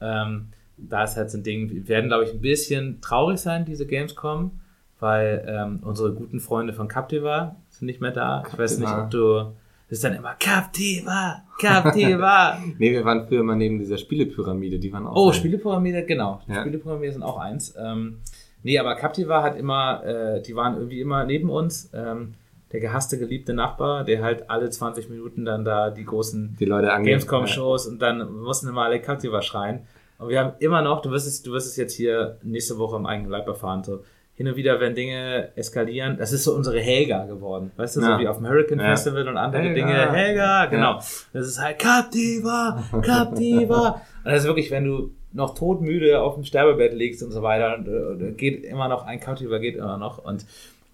Ähm, 0.00 0.48
da 0.76 1.04
ist 1.04 1.16
halt 1.16 1.30
so 1.30 1.38
ein 1.38 1.42
Ding, 1.42 1.70
wir 1.70 1.88
werden, 1.88 2.08
glaube 2.08 2.24
ich, 2.24 2.32
ein 2.32 2.40
bisschen 2.40 3.00
traurig 3.00 3.38
sein, 3.38 3.64
diese 3.64 3.86
Gamescom, 3.86 4.60
weil 5.00 5.44
ähm, 5.46 5.80
unsere 5.82 6.12
guten 6.12 6.40
Freunde 6.40 6.72
von 6.72 6.88
Captiva 6.88 7.56
sind 7.68 7.86
nicht 7.86 8.00
mehr 8.00 8.10
da. 8.12 8.44
Ich 8.48 8.58
weiß 8.58 8.78
nicht, 8.78 8.88
Captiva. 8.88 9.04
ob 9.04 9.10
du. 9.10 9.56
Das 9.92 9.98
ist 9.98 10.04
dann 10.04 10.14
immer 10.14 10.34
Captiva, 10.40 11.42
Captiva. 11.60 12.58
Nee, 12.78 12.92
wir 12.92 13.04
waren 13.04 13.26
früher 13.28 13.42
mal 13.42 13.56
neben 13.56 13.78
dieser 13.78 13.98
Spielepyramide, 13.98 14.78
die 14.78 14.90
waren 14.90 15.06
auch. 15.06 15.14
oh, 15.14 15.32
Spielepyramide, 15.32 16.06
genau. 16.06 16.40
Die 16.48 16.52
Ja. 16.52 16.62
Spielepyramide 16.62 17.12
sind 17.12 17.22
auch 17.22 17.36
eins. 17.36 17.74
Ähm, 17.78 18.20
nee, 18.62 18.78
aber 18.78 18.94
Captiva 18.94 19.42
hat 19.42 19.54
immer, 19.54 20.02
äh, 20.02 20.40
die 20.40 20.56
waren 20.56 20.76
irgendwie 20.76 20.98
immer 21.02 21.24
neben 21.24 21.50
uns. 21.50 21.90
Ähm, 21.92 22.32
der 22.72 22.80
gehasste, 22.80 23.18
geliebte 23.18 23.52
Nachbar, 23.52 24.02
der 24.04 24.22
halt 24.22 24.48
alle 24.48 24.70
20 24.70 25.10
Minuten 25.10 25.44
dann 25.44 25.62
da 25.62 25.90
die 25.90 26.06
großen 26.06 26.56
Gamescom-Shows 26.58 27.86
und 27.86 28.00
dann 28.00 28.32
mussten 28.32 28.68
immer 28.68 28.84
alle 28.84 28.98
Captiva 28.98 29.42
schreien. 29.42 29.80
Und 30.18 30.30
wir 30.30 30.40
haben 30.40 30.54
immer 30.60 30.80
noch, 30.80 31.02
du 31.02 31.10
wirst 31.10 31.26
es, 31.26 31.42
du 31.42 31.52
wirst 31.52 31.66
es 31.66 31.76
jetzt 31.76 31.92
hier 31.92 32.38
nächste 32.42 32.78
Woche 32.78 32.96
im 32.96 33.04
eigenen 33.04 33.30
Leib 33.30 33.46
erfahren, 33.46 33.84
so 33.84 34.02
hin 34.34 34.48
und 34.48 34.56
wieder, 34.56 34.80
wenn 34.80 34.94
Dinge 34.94 35.50
eskalieren, 35.56 36.16
das 36.16 36.32
ist 36.32 36.44
so 36.44 36.54
unsere 36.54 36.80
Helga 36.80 37.26
geworden. 37.26 37.70
Weißt 37.76 37.96
du, 37.96 38.00
Ja. 38.00 38.16
so 38.16 38.18
wie 38.22 38.28
auf 38.28 38.38
dem 38.38 38.48
Hurricane 38.48 38.80
Ja. 38.80 38.86
Festival 38.90 39.28
und 39.28 39.36
andere 39.36 39.62
Helga. 39.62 39.74
Dinge. 39.74 40.12
Helga, 40.12 40.66
genau. 40.66 40.94
Das 41.32 41.46
ist 41.46 41.60
halt 41.60 41.78
Captiva, 41.78 42.82
Captiva. 43.02 44.00
und 44.24 44.30
das 44.32 44.40
ist 44.42 44.46
wirklich, 44.46 44.70
wenn 44.70 44.84
du 44.84 45.10
noch 45.34 45.54
todmüde 45.54 46.20
auf 46.20 46.34
dem 46.34 46.44
Sterbebett 46.44 46.92
liegst 46.94 47.22
und 47.22 47.30
so 47.30 47.42
weiter, 47.42 47.76
und, 47.78 47.88
äh, 47.88 48.32
geht 48.32 48.64
immer 48.64 48.88
noch, 48.88 49.04
ein 49.06 49.20
Captiva 49.20 49.58
geht 49.58 49.76
immer 49.76 49.96
noch. 49.96 50.18
Und 50.18 50.44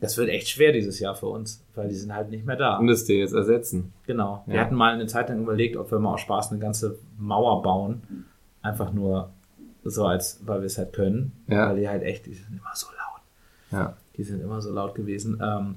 das 0.01 0.17
wird 0.17 0.29
echt 0.29 0.49
schwer 0.49 0.73
dieses 0.73 1.01
Jahr 1.01 1.15
für 1.17 1.27
uns, 1.27 1.65
weil 1.75 1.89
die 1.89 1.95
sind 1.97 2.15
halt 2.15 2.31
nicht 2.31 2.47
mehr 2.47 2.55
da. 2.57 2.77
Und 2.79 2.87
das 2.87 3.05
dir 3.05 3.19
jetzt 3.19 3.35
ersetzen. 3.35 3.93
Genau. 4.07 4.45
Wir 4.47 4.57
Ja. 4.57 4.61
hatten 4.63 4.77
mal 4.77 4.95
eine 4.95 5.07
Zeit 5.07 5.29
lang 5.29 5.41
überlegt, 5.43 5.77
ob 5.77 5.91
wir 5.91 5.99
mal 5.99 6.15
aus 6.15 6.21
Spaß 6.21 6.51
eine 6.53 6.61
ganze 6.61 6.99
Mauer 7.19 7.63
bauen. 7.63 8.03
Einfach 8.63 8.93
nur 8.93 9.31
so, 9.85 10.05
als 10.07 10.41
weil 10.45 10.61
wir 10.61 10.67
es 10.67 10.79
halt 10.79 10.93
können. 10.93 11.33
Ja. 11.49 11.71
Weil 11.71 11.77
die 11.81 11.89
halt 11.89 12.03
echt, 12.05 12.27
die 12.27 12.35
sind 12.35 12.49
immer 12.53 12.71
so. 12.75 12.87
Ja. 13.71 13.97
Die 14.17 14.25
sind 14.25 14.41
immer 14.41 14.61
so 14.61 14.73
laut 14.73 14.95
gewesen. 14.95 15.41
Ähm, 15.43 15.77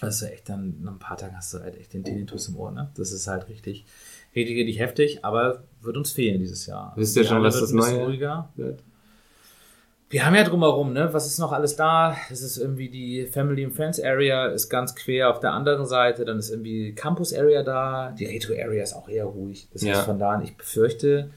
ja 0.00 0.28
echt 0.28 0.48
dann, 0.48 0.82
nach 0.82 0.92
ein 0.92 0.98
paar 0.98 1.16
Tagen 1.16 1.36
hast 1.36 1.54
du 1.54 1.60
halt 1.60 1.76
echt 1.78 1.92
den 1.94 2.02
Tinnitus 2.04 2.48
im 2.48 2.56
Ohr, 2.56 2.72
ne? 2.72 2.90
Das 2.96 3.12
ist 3.12 3.28
halt 3.28 3.48
richtig, 3.48 3.84
richtig, 4.34 4.56
richtig 4.56 4.78
heftig, 4.80 5.24
aber 5.24 5.62
wird 5.80 5.96
uns 5.96 6.10
fehlen 6.10 6.40
dieses 6.40 6.66
Jahr. 6.66 6.92
Wisst 6.96 7.16
ihr 7.16 7.24
schon, 7.24 7.42
was 7.42 7.60
das 7.60 7.72
neue 7.72 8.04
ruhiger. 8.04 8.48
wird? 8.56 8.82
Wir 10.10 10.26
haben 10.26 10.34
ja 10.34 10.44
drumherum, 10.44 10.92
ne? 10.92 11.08
Was 11.14 11.26
ist 11.26 11.38
noch 11.38 11.52
alles 11.52 11.74
da? 11.76 12.14
Es 12.30 12.42
ist 12.42 12.58
irgendwie 12.58 12.90
die 12.90 13.24
Family 13.26 13.64
and 13.64 13.74
Friends 13.74 13.98
Area, 13.98 14.46
ist 14.48 14.68
ganz 14.68 14.94
quer 14.94 15.30
auf 15.30 15.40
der 15.40 15.52
anderen 15.52 15.86
Seite. 15.86 16.26
Dann 16.26 16.38
ist 16.38 16.50
irgendwie 16.50 16.94
Campus 16.94 17.32
Area 17.32 17.62
da. 17.62 18.10
Die 18.10 18.26
Retro 18.26 18.52
Area 18.52 18.82
ist 18.82 18.92
auch 18.92 19.08
eher 19.08 19.24
ruhig. 19.24 19.68
Das 19.72 19.82
Ja. 19.82 19.94
heißt, 19.94 20.04
von 20.04 20.18
da 20.18 20.32
an, 20.32 20.42
ich 20.42 20.54
befürchte, 20.56 21.30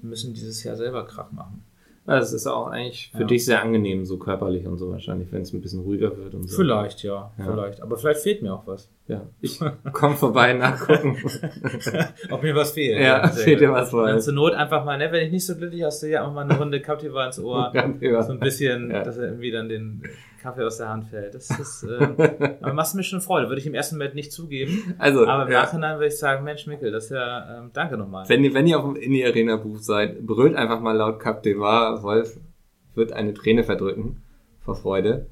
wir 0.00 0.08
müssen 0.08 0.32
dieses 0.32 0.62
Jahr 0.64 0.76
selber 0.76 1.06
Krach 1.06 1.30
machen. 1.32 1.62
Das 2.04 2.32
ist 2.32 2.48
auch 2.48 2.66
eigentlich 2.66 3.10
für 3.14 3.20
Ja. 3.20 3.26
dich 3.26 3.44
sehr 3.44 3.62
angenehm, 3.62 4.04
so 4.04 4.16
körperlich 4.18 4.66
und 4.66 4.76
so 4.76 4.90
wahrscheinlich, 4.90 5.30
wenn 5.30 5.42
es 5.42 5.52
ein 5.52 5.60
bisschen 5.60 5.80
ruhiger 5.82 6.16
wird 6.16 6.34
und 6.34 6.48
so. 6.48 6.56
Vielleicht, 6.56 7.04
ja, 7.04 7.30
Ja. 7.38 7.44
vielleicht. 7.44 7.80
Aber 7.80 7.96
vielleicht 7.96 8.20
fehlt 8.20 8.42
mir 8.42 8.52
auch 8.54 8.66
was. 8.66 8.90
Ja. 9.06 9.22
Ich 9.40 9.60
komm 9.92 10.16
vorbei 10.16 10.52
nachgucken. 10.52 11.16
Ob 12.30 12.42
mir 12.42 12.54
was 12.56 12.72
fehlt. 12.72 12.98
Ja, 13.00 13.28
fehlt 13.28 13.60
dir 13.60 13.70
was 13.72 13.90
voll. 13.90 14.20
zur 14.20 14.34
Not 14.34 14.52
einfach 14.54 14.84
mal, 14.84 14.98
ne, 14.98 15.12
wenn 15.12 15.24
ich 15.26 15.32
nicht 15.32 15.46
so 15.46 15.54
glücklich 15.56 15.84
aussehe, 15.86 16.18
einfach 16.20 16.32
mal 16.34 16.42
eine 16.44 16.58
Runde 16.58 16.80
Captiva 16.80 17.24
ins 17.26 17.38
Ohr. 17.38 17.72
So 18.26 18.32
ein 18.32 18.40
bisschen, 18.40 18.90
dass 18.90 19.16
er 19.18 19.28
irgendwie 19.28 19.50
dann 19.52 19.68
den 19.68 20.02
Kaffee 20.42 20.64
aus 20.64 20.78
der 20.78 20.88
Hand 20.88 21.04
fällt. 21.04 21.34
Das 21.34 21.48
ist, 21.50 21.84
ähm, 21.84 22.16
aber 22.60 22.72
machst 22.74 22.94
mir 22.94 23.02
schon 23.02 23.20
Freude. 23.20 23.48
Würde 23.48 23.60
ich 23.60 23.66
im 23.66 23.74
ersten 23.74 23.96
Moment 23.96 24.14
nicht 24.14 24.32
zugeben. 24.32 24.94
Also, 24.98 25.26
Aber 25.26 25.46
im 25.46 25.52
ja. 25.52 25.62
Nachhinein 25.62 25.96
würde 25.96 26.08
ich 26.08 26.18
sagen, 26.18 26.44
Mensch, 26.44 26.66
Mikkel, 26.66 26.90
das 26.90 27.04
ist 27.04 27.10
ja, 27.10 27.58
ähm, 27.58 27.70
danke 27.72 27.96
nochmal. 27.96 28.28
Wenn 28.28 28.42
ihr, 28.44 28.52
wenn 28.54 28.66
ihr 28.66 28.78
auf 28.78 28.84
dem 28.84 28.96
Indie 28.96 29.24
Arena 29.24 29.56
Buch 29.56 29.78
seid, 29.78 30.26
brüllt 30.26 30.56
einfach 30.56 30.80
mal 30.80 30.96
laut 30.96 31.20
Cap 31.20 31.42
de 31.42 31.58
Var. 31.58 32.02
Wolf 32.02 32.38
wird 32.94 33.12
eine 33.12 33.32
Träne 33.34 33.64
verdrücken 33.64 34.22
vor 34.60 34.74
Freude. 34.74 35.26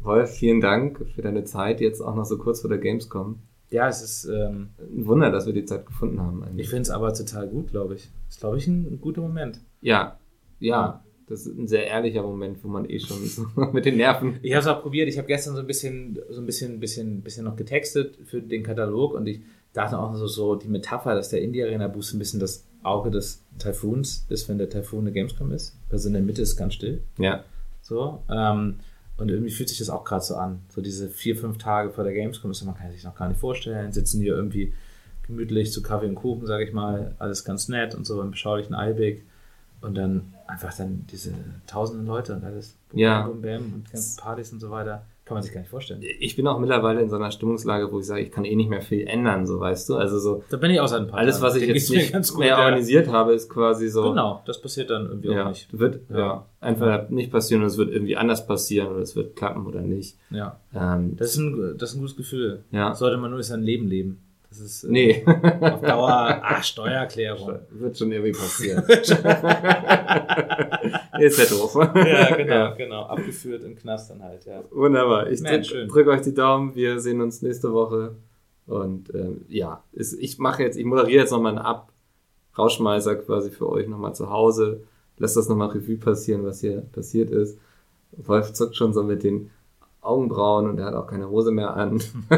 Wolf, 0.00 0.30
vielen 0.30 0.60
Dank 0.60 1.06
für 1.14 1.22
deine 1.22 1.44
Zeit, 1.44 1.80
jetzt 1.80 2.00
auch 2.00 2.16
noch 2.16 2.24
so 2.24 2.36
kurz 2.36 2.60
vor 2.60 2.70
der 2.70 2.78
Gamescom. 2.78 3.38
Ja, 3.70 3.88
es 3.88 4.02
ist, 4.02 4.24
ähm, 4.26 4.70
Ein 4.78 5.06
Wunder, 5.06 5.30
dass 5.30 5.46
wir 5.46 5.54
die 5.54 5.64
Zeit 5.64 5.86
gefunden 5.86 6.20
haben. 6.20 6.42
ich 6.42 6.48
Eigentlich. 6.48 6.68
finde 6.68 6.82
es 6.82 6.90
aber 6.90 7.14
total 7.14 7.48
gut, 7.48 7.70
glaube 7.70 7.94
ich. 7.94 8.10
Ist, 8.28 8.40
glaube 8.40 8.58
ich, 8.58 8.66
ein, 8.66 8.86
ein 8.92 9.00
guter 9.00 9.22
Moment. 9.22 9.60
Ja, 9.80 10.18
ja, 10.58 11.02
das 11.28 11.46
ist 11.46 11.58
ein 11.58 11.68
sehr 11.68 11.86
ehrlicher 11.86 12.22
Moment, 12.22 12.62
wo 12.62 12.68
man 12.68 12.88
eh 12.88 12.98
schon 12.98 13.24
so 13.26 13.46
mit 13.72 13.84
den 13.84 13.96
Nerven. 13.96 14.38
Ich 14.42 14.52
habe 14.52 14.60
es 14.60 14.66
auch 14.66 14.82
probiert. 14.82 15.08
Ich 15.08 15.18
habe 15.18 15.28
gestern 15.28 15.54
so 15.54 15.60
ein 15.60 15.66
bisschen, 15.66 16.18
so 16.30 16.40
ein 16.40 16.46
bisschen, 16.46 16.80
bisschen, 16.80 17.22
bisschen 17.22 17.44
noch 17.44 17.56
getextet 17.56 18.18
für 18.24 18.40
den 18.42 18.62
Katalog 18.62 19.14
und 19.14 19.26
ich 19.26 19.40
dachte 19.72 19.98
auch 19.98 20.14
so, 20.14 20.26
so 20.26 20.54
die 20.56 20.68
Metapher, 20.68 21.14
dass 21.14 21.30
der 21.30 21.42
Indie 21.42 21.62
Arena 21.62 21.88
Boost 21.88 22.14
ein 22.14 22.18
bisschen 22.18 22.40
das 22.40 22.66
Auge 22.82 23.10
des 23.10 23.44
Typhoons 23.58 24.26
ist, 24.28 24.48
wenn 24.48 24.58
der 24.58 24.68
Typhoon 24.68 25.00
eine 25.00 25.12
Gamescom 25.12 25.52
ist. 25.52 25.76
Also 25.90 26.08
in 26.08 26.14
der 26.14 26.22
Mitte 26.22 26.42
ist 26.42 26.56
ganz 26.56 26.74
still. 26.74 27.02
Ja, 27.18 27.44
So. 27.80 28.22
Ähm, 28.30 28.76
und 29.18 29.30
irgendwie 29.30 29.52
fühlt 29.52 29.68
sich 29.68 29.78
das 29.78 29.90
auch 29.90 30.04
gerade 30.04 30.24
so 30.24 30.34
an. 30.34 30.60
So 30.68 30.80
diese 30.80 31.08
vier, 31.08 31.36
fünf 31.36 31.58
Tage 31.58 31.90
vor 31.90 32.02
der 32.02 32.12
Gamescom, 32.12 32.50
ist, 32.50 32.64
man 32.64 32.74
kann 32.74 32.90
sich 32.90 33.04
noch 33.04 33.14
gar 33.14 33.28
nicht 33.28 33.38
vorstellen. 33.38 33.92
Sitzen 33.92 34.20
hier 34.20 34.34
irgendwie 34.34 34.72
gemütlich 35.26 35.70
zu 35.70 35.82
Kaffee 35.82 36.08
und 36.08 36.16
Kuchen, 36.16 36.46
sage 36.46 36.64
ich 36.64 36.72
mal. 36.72 37.14
Alles 37.18 37.44
ganz 37.44 37.68
nett 37.68 37.94
und 37.94 38.04
so 38.04 38.20
im 38.20 38.32
beschaulichen 38.32 38.74
Eibig. 38.74 39.24
Und 39.82 39.94
dann 39.96 40.32
einfach 40.46 40.72
dann 40.76 41.04
diese 41.10 41.32
tausenden 41.66 42.06
Leute 42.06 42.34
und 42.34 42.44
alles. 42.44 42.76
Bum, 42.90 42.98
Ja. 43.00 43.26
Bum, 43.26 43.42
bam 43.42 43.62
und 43.74 43.90
ganzen 43.92 44.16
Partys 44.20 44.52
und 44.52 44.60
so 44.60 44.70
weiter. 44.70 45.04
Kann 45.24 45.36
man 45.36 45.42
sich 45.44 45.52
gar 45.52 45.60
nicht 45.60 45.70
vorstellen. 45.70 46.02
ich 46.02 46.34
bin 46.34 46.46
auch 46.48 46.58
mittlerweile 46.58 47.00
in 47.00 47.08
so 47.08 47.14
einer 47.14 47.30
Stimmungslage, 47.30 47.92
wo 47.92 48.00
ich 48.00 48.06
sage, 48.06 48.22
ich 48.22 48.32
kann 48.32 48.44
eh 48.44 48.56
nicht 48.56 48.68
mehr 48.68 48.82
viel 48.82 49.06
ändern, 49.06 49.46
so 49.46 49.60
weißt 49.60 49.88
du. 49.88 49.94
Also 49.94 50.18
so 50.18 50.42
Da 50.50 50.56
bin 50.56 50.72
ich 50.72 50.80
auch 50.80 50.88
seit 50.88 51.02
ein 51.02 51.06
paar 51.06 51.20
alles, 51.20 51.40
was 51.40 51.54
ich 51.54 51.66
jetzt 51.68 51.90
nicht 51.90 52.12
ganz 52.12 52.30
gut, 52.32 52.40
mehr 52.40 52.48
ja. 52.48 52.58
organisiert 52.58 53.06
habe, 53.08 53.32
ist 53.32 53.48
quasi 53.48 53.88
so. 53.88 54.02
Genau, 54.10 54.42
das 54.46 54.60
passiert 54.60 54.90
dann 54.90 55.06
irgendwie 55.06 55.30
auch 55.30 55.34
Ja, 55.34 55.48
nicht. 55.48 55.68
wird 55.78 56.00
ja. 56.10 56.18
Ja. 56.18 56.46
einfach 56.60 57.08
nicht 57.08 57.30
passieren 57.30 57.62
und 57.62 57.68
es 57.68 57.76
wird 57.78 57.90
irgendwie 57.92 58.16
anders 58.16 58.46
passieren 58.48 58.88
oder 58.88 58.98
es 58.98 59.14
wird 59.14 59.36
klappen 59.36 59.64
oder 59.64 59.80
nicht. 59.80 60.16
Ja. 60.30 60.58
Ähm, 60.74 61.16
Das 61.16 61.30
ist 61.30 61.36
ein, 61.38 61.76
das 61.78 61.90
ist 61.90 61.96
ein 61.96 62.00
gutes 62.00 62.16
Gefühl. 62.16 62.64
Ja. 62.72 62.92
Sollte 62.94 63.16
man 63.16 63.30
nur 63.30 63.42
sein 63.44 63.62
Leben 63.62 63.86
leben. 63.86 64.20
Das 64.52 64.60
ist 64.60 64.84
äh, 64.84 64.88
nee, 64.90 65.24
auf 65.26 65.80
Dauer, 65.80 66.10
ah, 66.42 66.62
Steuererklärung. 66.62 67.60
wird 67.70 67.96
schon 67.96 68.12
irgendwie 68.12 68.32
passieren. 68.38 68.84
ist 68.86 69.08
ja 71.38 71.44
doof. 71.46 71.74
Ja, 71.74 72.36
genau, 72.36 72.74
genau. 72.76 73.02
Abgeführt 73.04 73.64
im 73.64 73.76
Knast 73.76 74.10
dann 74.10 74.22
halt, 74.22 74.44
ja. 74.44 74.62
Wunderbar. 74.70 75.30
Ich 75.30 75.42
drücke 75.42 75.86
drück 75.86 76.06
euch 76.08 76.20
die 76.20 76.34
Daumen. 76.34 76.74
Wir 76.74 77.00
sehen 77.00 77.22
uns 77.22 77.40
nächste 77.40 77.72
Woche. 77.72 78.14
Und 78.66 79.14
ähm, 79.14 79.46
ja, 79.48 79.82
ist, 79.92 80.12
ich 80.20 80.38
mache 80.38 80.64
jetzt, 80.64 80.76
ich 80.76 80.84
moderiere 80.84 81.22
jetzt 81.22 81.30
nochmal 81.30 81.52
einen 81.52 81.64
Ab 81.64 81.90
Rauschmeißer 82.58 83.16
quasi 83.16 83.50
für 83.50 83.70
euch 83.70 83.88
nochmal 83.88 84.14
zu 84.14 84.28
Hause. 84.28 84.82
Lasst 85.16 85.38
das 85.38 85.48
nochmal 85.48 85.68
Revue 85.68 85.96
passieren, 85.96 86.44
was 86.44 86.60
hier 86.60 86.82
passiert 86.92 87.30
ist. 87.30 87.58
Wolf 88.12 88.52
zuckt 88.52 88.76
schon 88.76 88.92
so 88.92 89.02
mit 89.02 89.22
den 89.22 89.50
Augenbrauen 90.02 90.68
und 90.68 90.78
er 90.78 90.86
hat 90.86 90.94
auch 90.94 91.06
keine 91.06 91.28
Hose 91.28 91.52
mehr 91.52 91.74
an. 91.76 92.02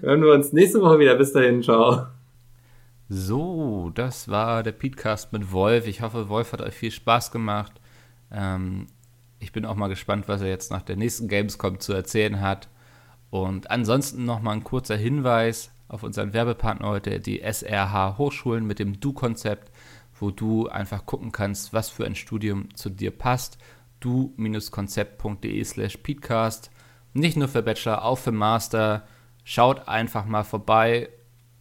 Hören 0.00 0.22
wir 0.22 0.32
uns 0.32 0.52
nächste 0.52 0.82
Woche 0.82 0.98
wieder. 0.98 1.14
Bis 1.14 1.32
dahin, 1.32 1.62
ciao. 1.62 2.08
So, 3.08 3.92
das 3.94 4.28
war 4.28 4.62
der 4.62 4.72
Podcast 4.72 5.32
mit 5.32 5.52
Wolf. 5.52 5.86
Ich 5.86 6.02
hoffe, 6.02 6.28
Wolf 6.28 6.52
hat 6.52 6.60
euch 6.62 6.74
viel 6.74 6.90
Spaß 6.90 7.30
gemacht. 7.30 7.72
Ähm, 8.32 8.88
ich 9.38 9.52
bin 9.52 9.64
auch 9.64 9.76
mal 9.76 9.88
gespannt, 9.88 10.26
was 10.26 10.40
er 10.40 10.48
jetzt 10.48 10.72
nach 10.72 10.82
der 10.82 10.96
nächsten 10.96 11.28
Gamescom 11.28 11.78
zu 11.78 11.92
erzählen 11.92 12.40
hat. 12.40 12.68
Und 13.30 13.70
ansonsten 13.70 14.24
nochmal 14.24 14.56
ein 14.56 14.64
kurzer 14.64 14.96
Hinweis 14.96 15.70
auf 15.86 16.02
unseren 16.02 16.32
Werbepartner 16.32 16.88
heute, 16.88 17.20
die 17.20 17.40
SRH 17.40 18.18
Hochschulen 18.18 18.66
mit 18.66 18.80
dem 18.80 18.98
Du-Konzept, 18.98 19.70
wo 20.18 20.30
du 20.30 20.68
einfach 20.68 21.06
gucken 21.06 21.30
kannst, 21.30 21.72
was 21.72 21.88
für 21.90 22.04
ein 22.04 22.16
Studium 22.16 22.74
zu 22.74 22.90
dir 22.90 23.10
passt. 23.12 23.58
du-konzept.de 24.04 25.64
slash 25.64 25.96
Peatcast. 25.98 26.70
Nicht 27.14 27.36
nur 27.36 27.48
für 27.48 27.62
Bachelor, 27.62 28.04
auch 28.04 28.18
für 28.18 28.32
Master. 28.32 29.06
Schaut 29.44 29.88
einfach 29.88 30.26
mal 30.26 30.44
vorbei, 30.44 31.08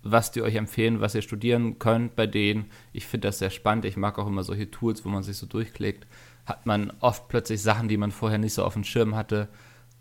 was 0.01 0.31
die 0.31 0.41
euch 0.41 0.55
empfehlen, 0.55 0.99
was 0.99 1.15
ihr 1.15 1.21
studieren 1.21 1.79
könnt 1.79 2.15
bei 2.15 2.27
denen. 2.27 2.65
Ich 2.91 3.07
finde 3.07 3.27
das 3.29 3.39
sehr 3.39 3.49
spannend. 3.49 3.85
Ich 3.85 3.97
mag 3.97 4.19
auch 4.19 4.27
immer 4.27 4.43
solche 4.43 4.69
Tools, 4.69 5.05
wo 5.05 5.09
man 5.09 5.23
sich 5.23 5.37
so 5.37 5.45
durchklickt. 5.45 6.05
Hat 6.45 6.65
man 6.65 6.91
oft 6.99 7.29
plötzlich 7.29 7.61
Sachen, 7.61 7.87
die 7.87 7.97
man 7.97 8.11
vorher 8.11 8.37
nicht 8.37 8.53
so 8.53 8.65
auf 8.65 8.73
dem 8.73 8.83
Schirm 8.83 9.15
hatte. 9.15 9.47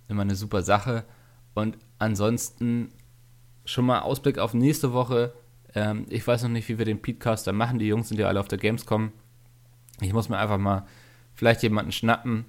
Immer 0.08 0.22
eine 0.22 0.34
super 0.34 0.62
Sache. 0.62 1.04
Und 1.54 1.78
ansonsten 1.98 2.92
schon 3.64 3.86
mal 3.86 4.00
Ausblick 4.00 4.38
auf 4.38 4.54
nächste 4.54 4.92
Woche. 4.92 5.34
Ähm, 5.74 6.06
ich 6.08 6.26
weiß 6.26 6.42
noch 6.42 6.50
nicht, 6.50 6.68
wie 6.68 6.78
wir 6.78 6.84
den 6.84 7.00
Peatcaster 7.00 7.52
machen. 7.52 7.78
Die 7.78 7.86
Jungs 7.86 8.08
sind 8.08 8.18
ja 8.18 8.26
alle 8.26 8.40
auf 8.40 8.48
der 8.48 8.58
Gamescom. 8.58 9.12
Ich 10.00 10.12
muss 10.12 10.28
mir 10.28 10.38
einfach 10.38 10.58
mal 10.58 10.86
vielleicht 11.42 11.64
jemanden 11.64 11.90
schnappen, 11.90 12.44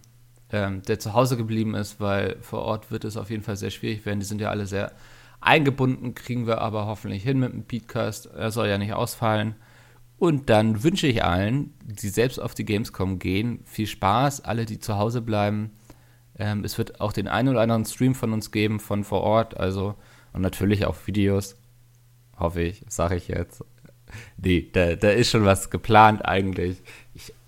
ähm, 0.51 0.83
der 0.83 0.99
zu 0.99 1.13
Hause 1.13 1.35
geblieben 1.35 1.73
ist, 1.73 1.99
weil 1.99 2.37
vor 2.41 2.61
Ort 2.61 2.91
wird 2.91 3.05
es 3.05 3.17
auf 3.17 3.31
jeden 3.31 3.41
Fall 3.41 3.57
sehr 3.57 3.71
schwierig 3.71 4.05
werden. 4.05 4.19
Die 4.19 4.25
sind 4.27 4.39
ja 4.39 4.51
alle 4.51 4.67
sehr 4.67 4.91
eingebunden, 5.41 6.13
kriegen 6.13 6.45
wir 6.45 6.61
aber 6.61 6.85
hoffentlich 6.85 7.23
hin 7.23 7.39
mit 7.39 7.53
dem 7.53 7.63
Peatcast. 7.63 8.27
Er 8.27 8.51
soll 8.51 8.67
ja 8.67 8.77
nicht 8.77 8.93
ausfallen. 8.93 9.55
Und 10.19 10.51
dann 10.51 10.83
wünsche 10.83 11.07
ich 11.07 11.23
allen, 11.23 11.73
die 11.83 12.09
selbst 12.09 12.37
auf 12.37 12.53
die 12.53 12.65
Gamescom 12.65 13.17
gehen, 13.17 13.61
viel 13.65 13.87
Spaß. 13.87 14.41
Alle, 14.41 14.67
die 14.67 14.77
zu 14.77 14.95
Hause 14.95 15.23
bleiben. 15.23 15.71
Ähm, 16.37 16.63
es 16.63 16.77
wird 16.77 17.01
auch 17.01 17.13
den 17.13 17.27
einen 17.27 17.49
oder 17.49 17.61
anderen 17.61 17.85
Stream 17.85 18.13
von 18.13 18.31
uns 18.31 18.51
geben, 18.51 18.79
von 18.79 19.03
vor 19.03 19.21
Ort. 19.21 19.57
Also, 19.59 19.95
und 20.33 20.41
natürlich 20.41 20.85
auch 20.85 20.97
Videos. 21.07 21.55
Hoffe 22.37 22.61
ich, 22.61 22.85
sage 22.89 23.15
ich 23.15 23.27
jetzt. 23.27 23.65
Nee, 24.37 24.69
da, 24.71 24.95
da 24.95 25.09
ist 25.09 25.31
schon 25.31 25.45
was 25.45 25.71
geplant 25.71 26.23
eigentlich. 26.23 26.83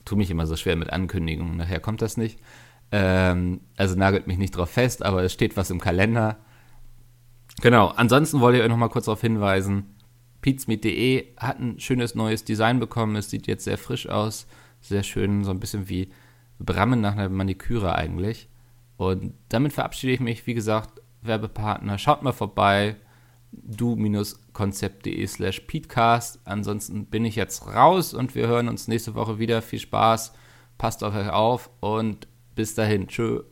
Tue 0.05 0.17
mich 0.17 0.31
immer 0.31 0.47
so 0.47 0.55
schwer 0.55 0.75
mit 0.75 0.91
Ankündigungen. 0.91 1.57
Nachher 1.57 1.79
kommt 1.79 2.01
das 2.01 2.17
nicht. 2.17 2.39
Ähm, 2.91 3.61
also 3.75 3.95
nagelt 3.95 4.27
mich 4.27 4.37
nicht 4.37 4.55
drauf 4.55 4.69
fest, 4.69 5.03
aber 5.03 5.23
es 5.23 5.33
steht 5.33 5.57
was 5.57 5.69
im 5.71 5.79
Kalender. 5.81 6.37
Genau, 7.61 7.87
ansonsten 7.87 8.39
wollte 8.39 8.57
ich 8.59 8.63
euch 8.63 8.69
noch 8.69 8.77
mal 8.77 8.89
kurz 8.89 9.05
darauf 9.05 9.21
hinweisen, 9.21 9.95
pizmeet.de 10.41 11.35
hat 11.37 11.59
ein 11.59 11.79
schönes 11.79 12.15
neues 12.15 12.43
Design 12.43 12.79
bekommen. 12.79 13.15
Es 13.15 13.29
sieht 13.29 13.47
jetzt 13.47 13.63
sehr 13.63 13.77
frisch 13.77 14.07
aus, 14.07 14.45
sehr 14.81 15.03
schön, 15.03 15.43
so 15.43 15.51
ein 15.51 15.59
bisschen 15.59 15.89
wie 15.89 16.09
Brammen 16.59 17.01
nach 17.01 17.13
einer 17.13 17.29
Maniküre 17.29 17.95
eigentlich. 17.95 18.47
Und 18.97 19.33
damit 19.49 19.73
verabschiede 19.73 20.13
ich 20.13 20.19
mich, 20.19 20.45
wie 20.45 20.53
gesagt, 20.53 21.01
Werbepartner, 21.21 21.97
schaut 21.97 22.21
mal 22.21 22.31
vorbei, 22.31 22.97
du-konzept.de 24.55 25.27
slash 25.27 25.61
peatcast. 25.61 26.39
Ansonsten 26.45 27.05
bin 27.05 27.25
ich 27.25 27.35
jetzt 27.35 27.67
raus 27.67 28.13
und 28.13 28.35
wir 28.35 28.47
hören 28.47 28.69
uns 28.69 28.87
nächste 28.87 29.15
Woche 29.15 29.37
wieder. 29.37 29.61
Viel 29.61 29.79
Spaß, 29.79 30.33
passt 30.77 31.03
auf 31.03 31.15
euch 31.15 31.29
auf 31.29 31.69
und 31.81 32.27
bis 32.55 32.73
dahin. 32.73 33.07
Tschö. 33.07 33.43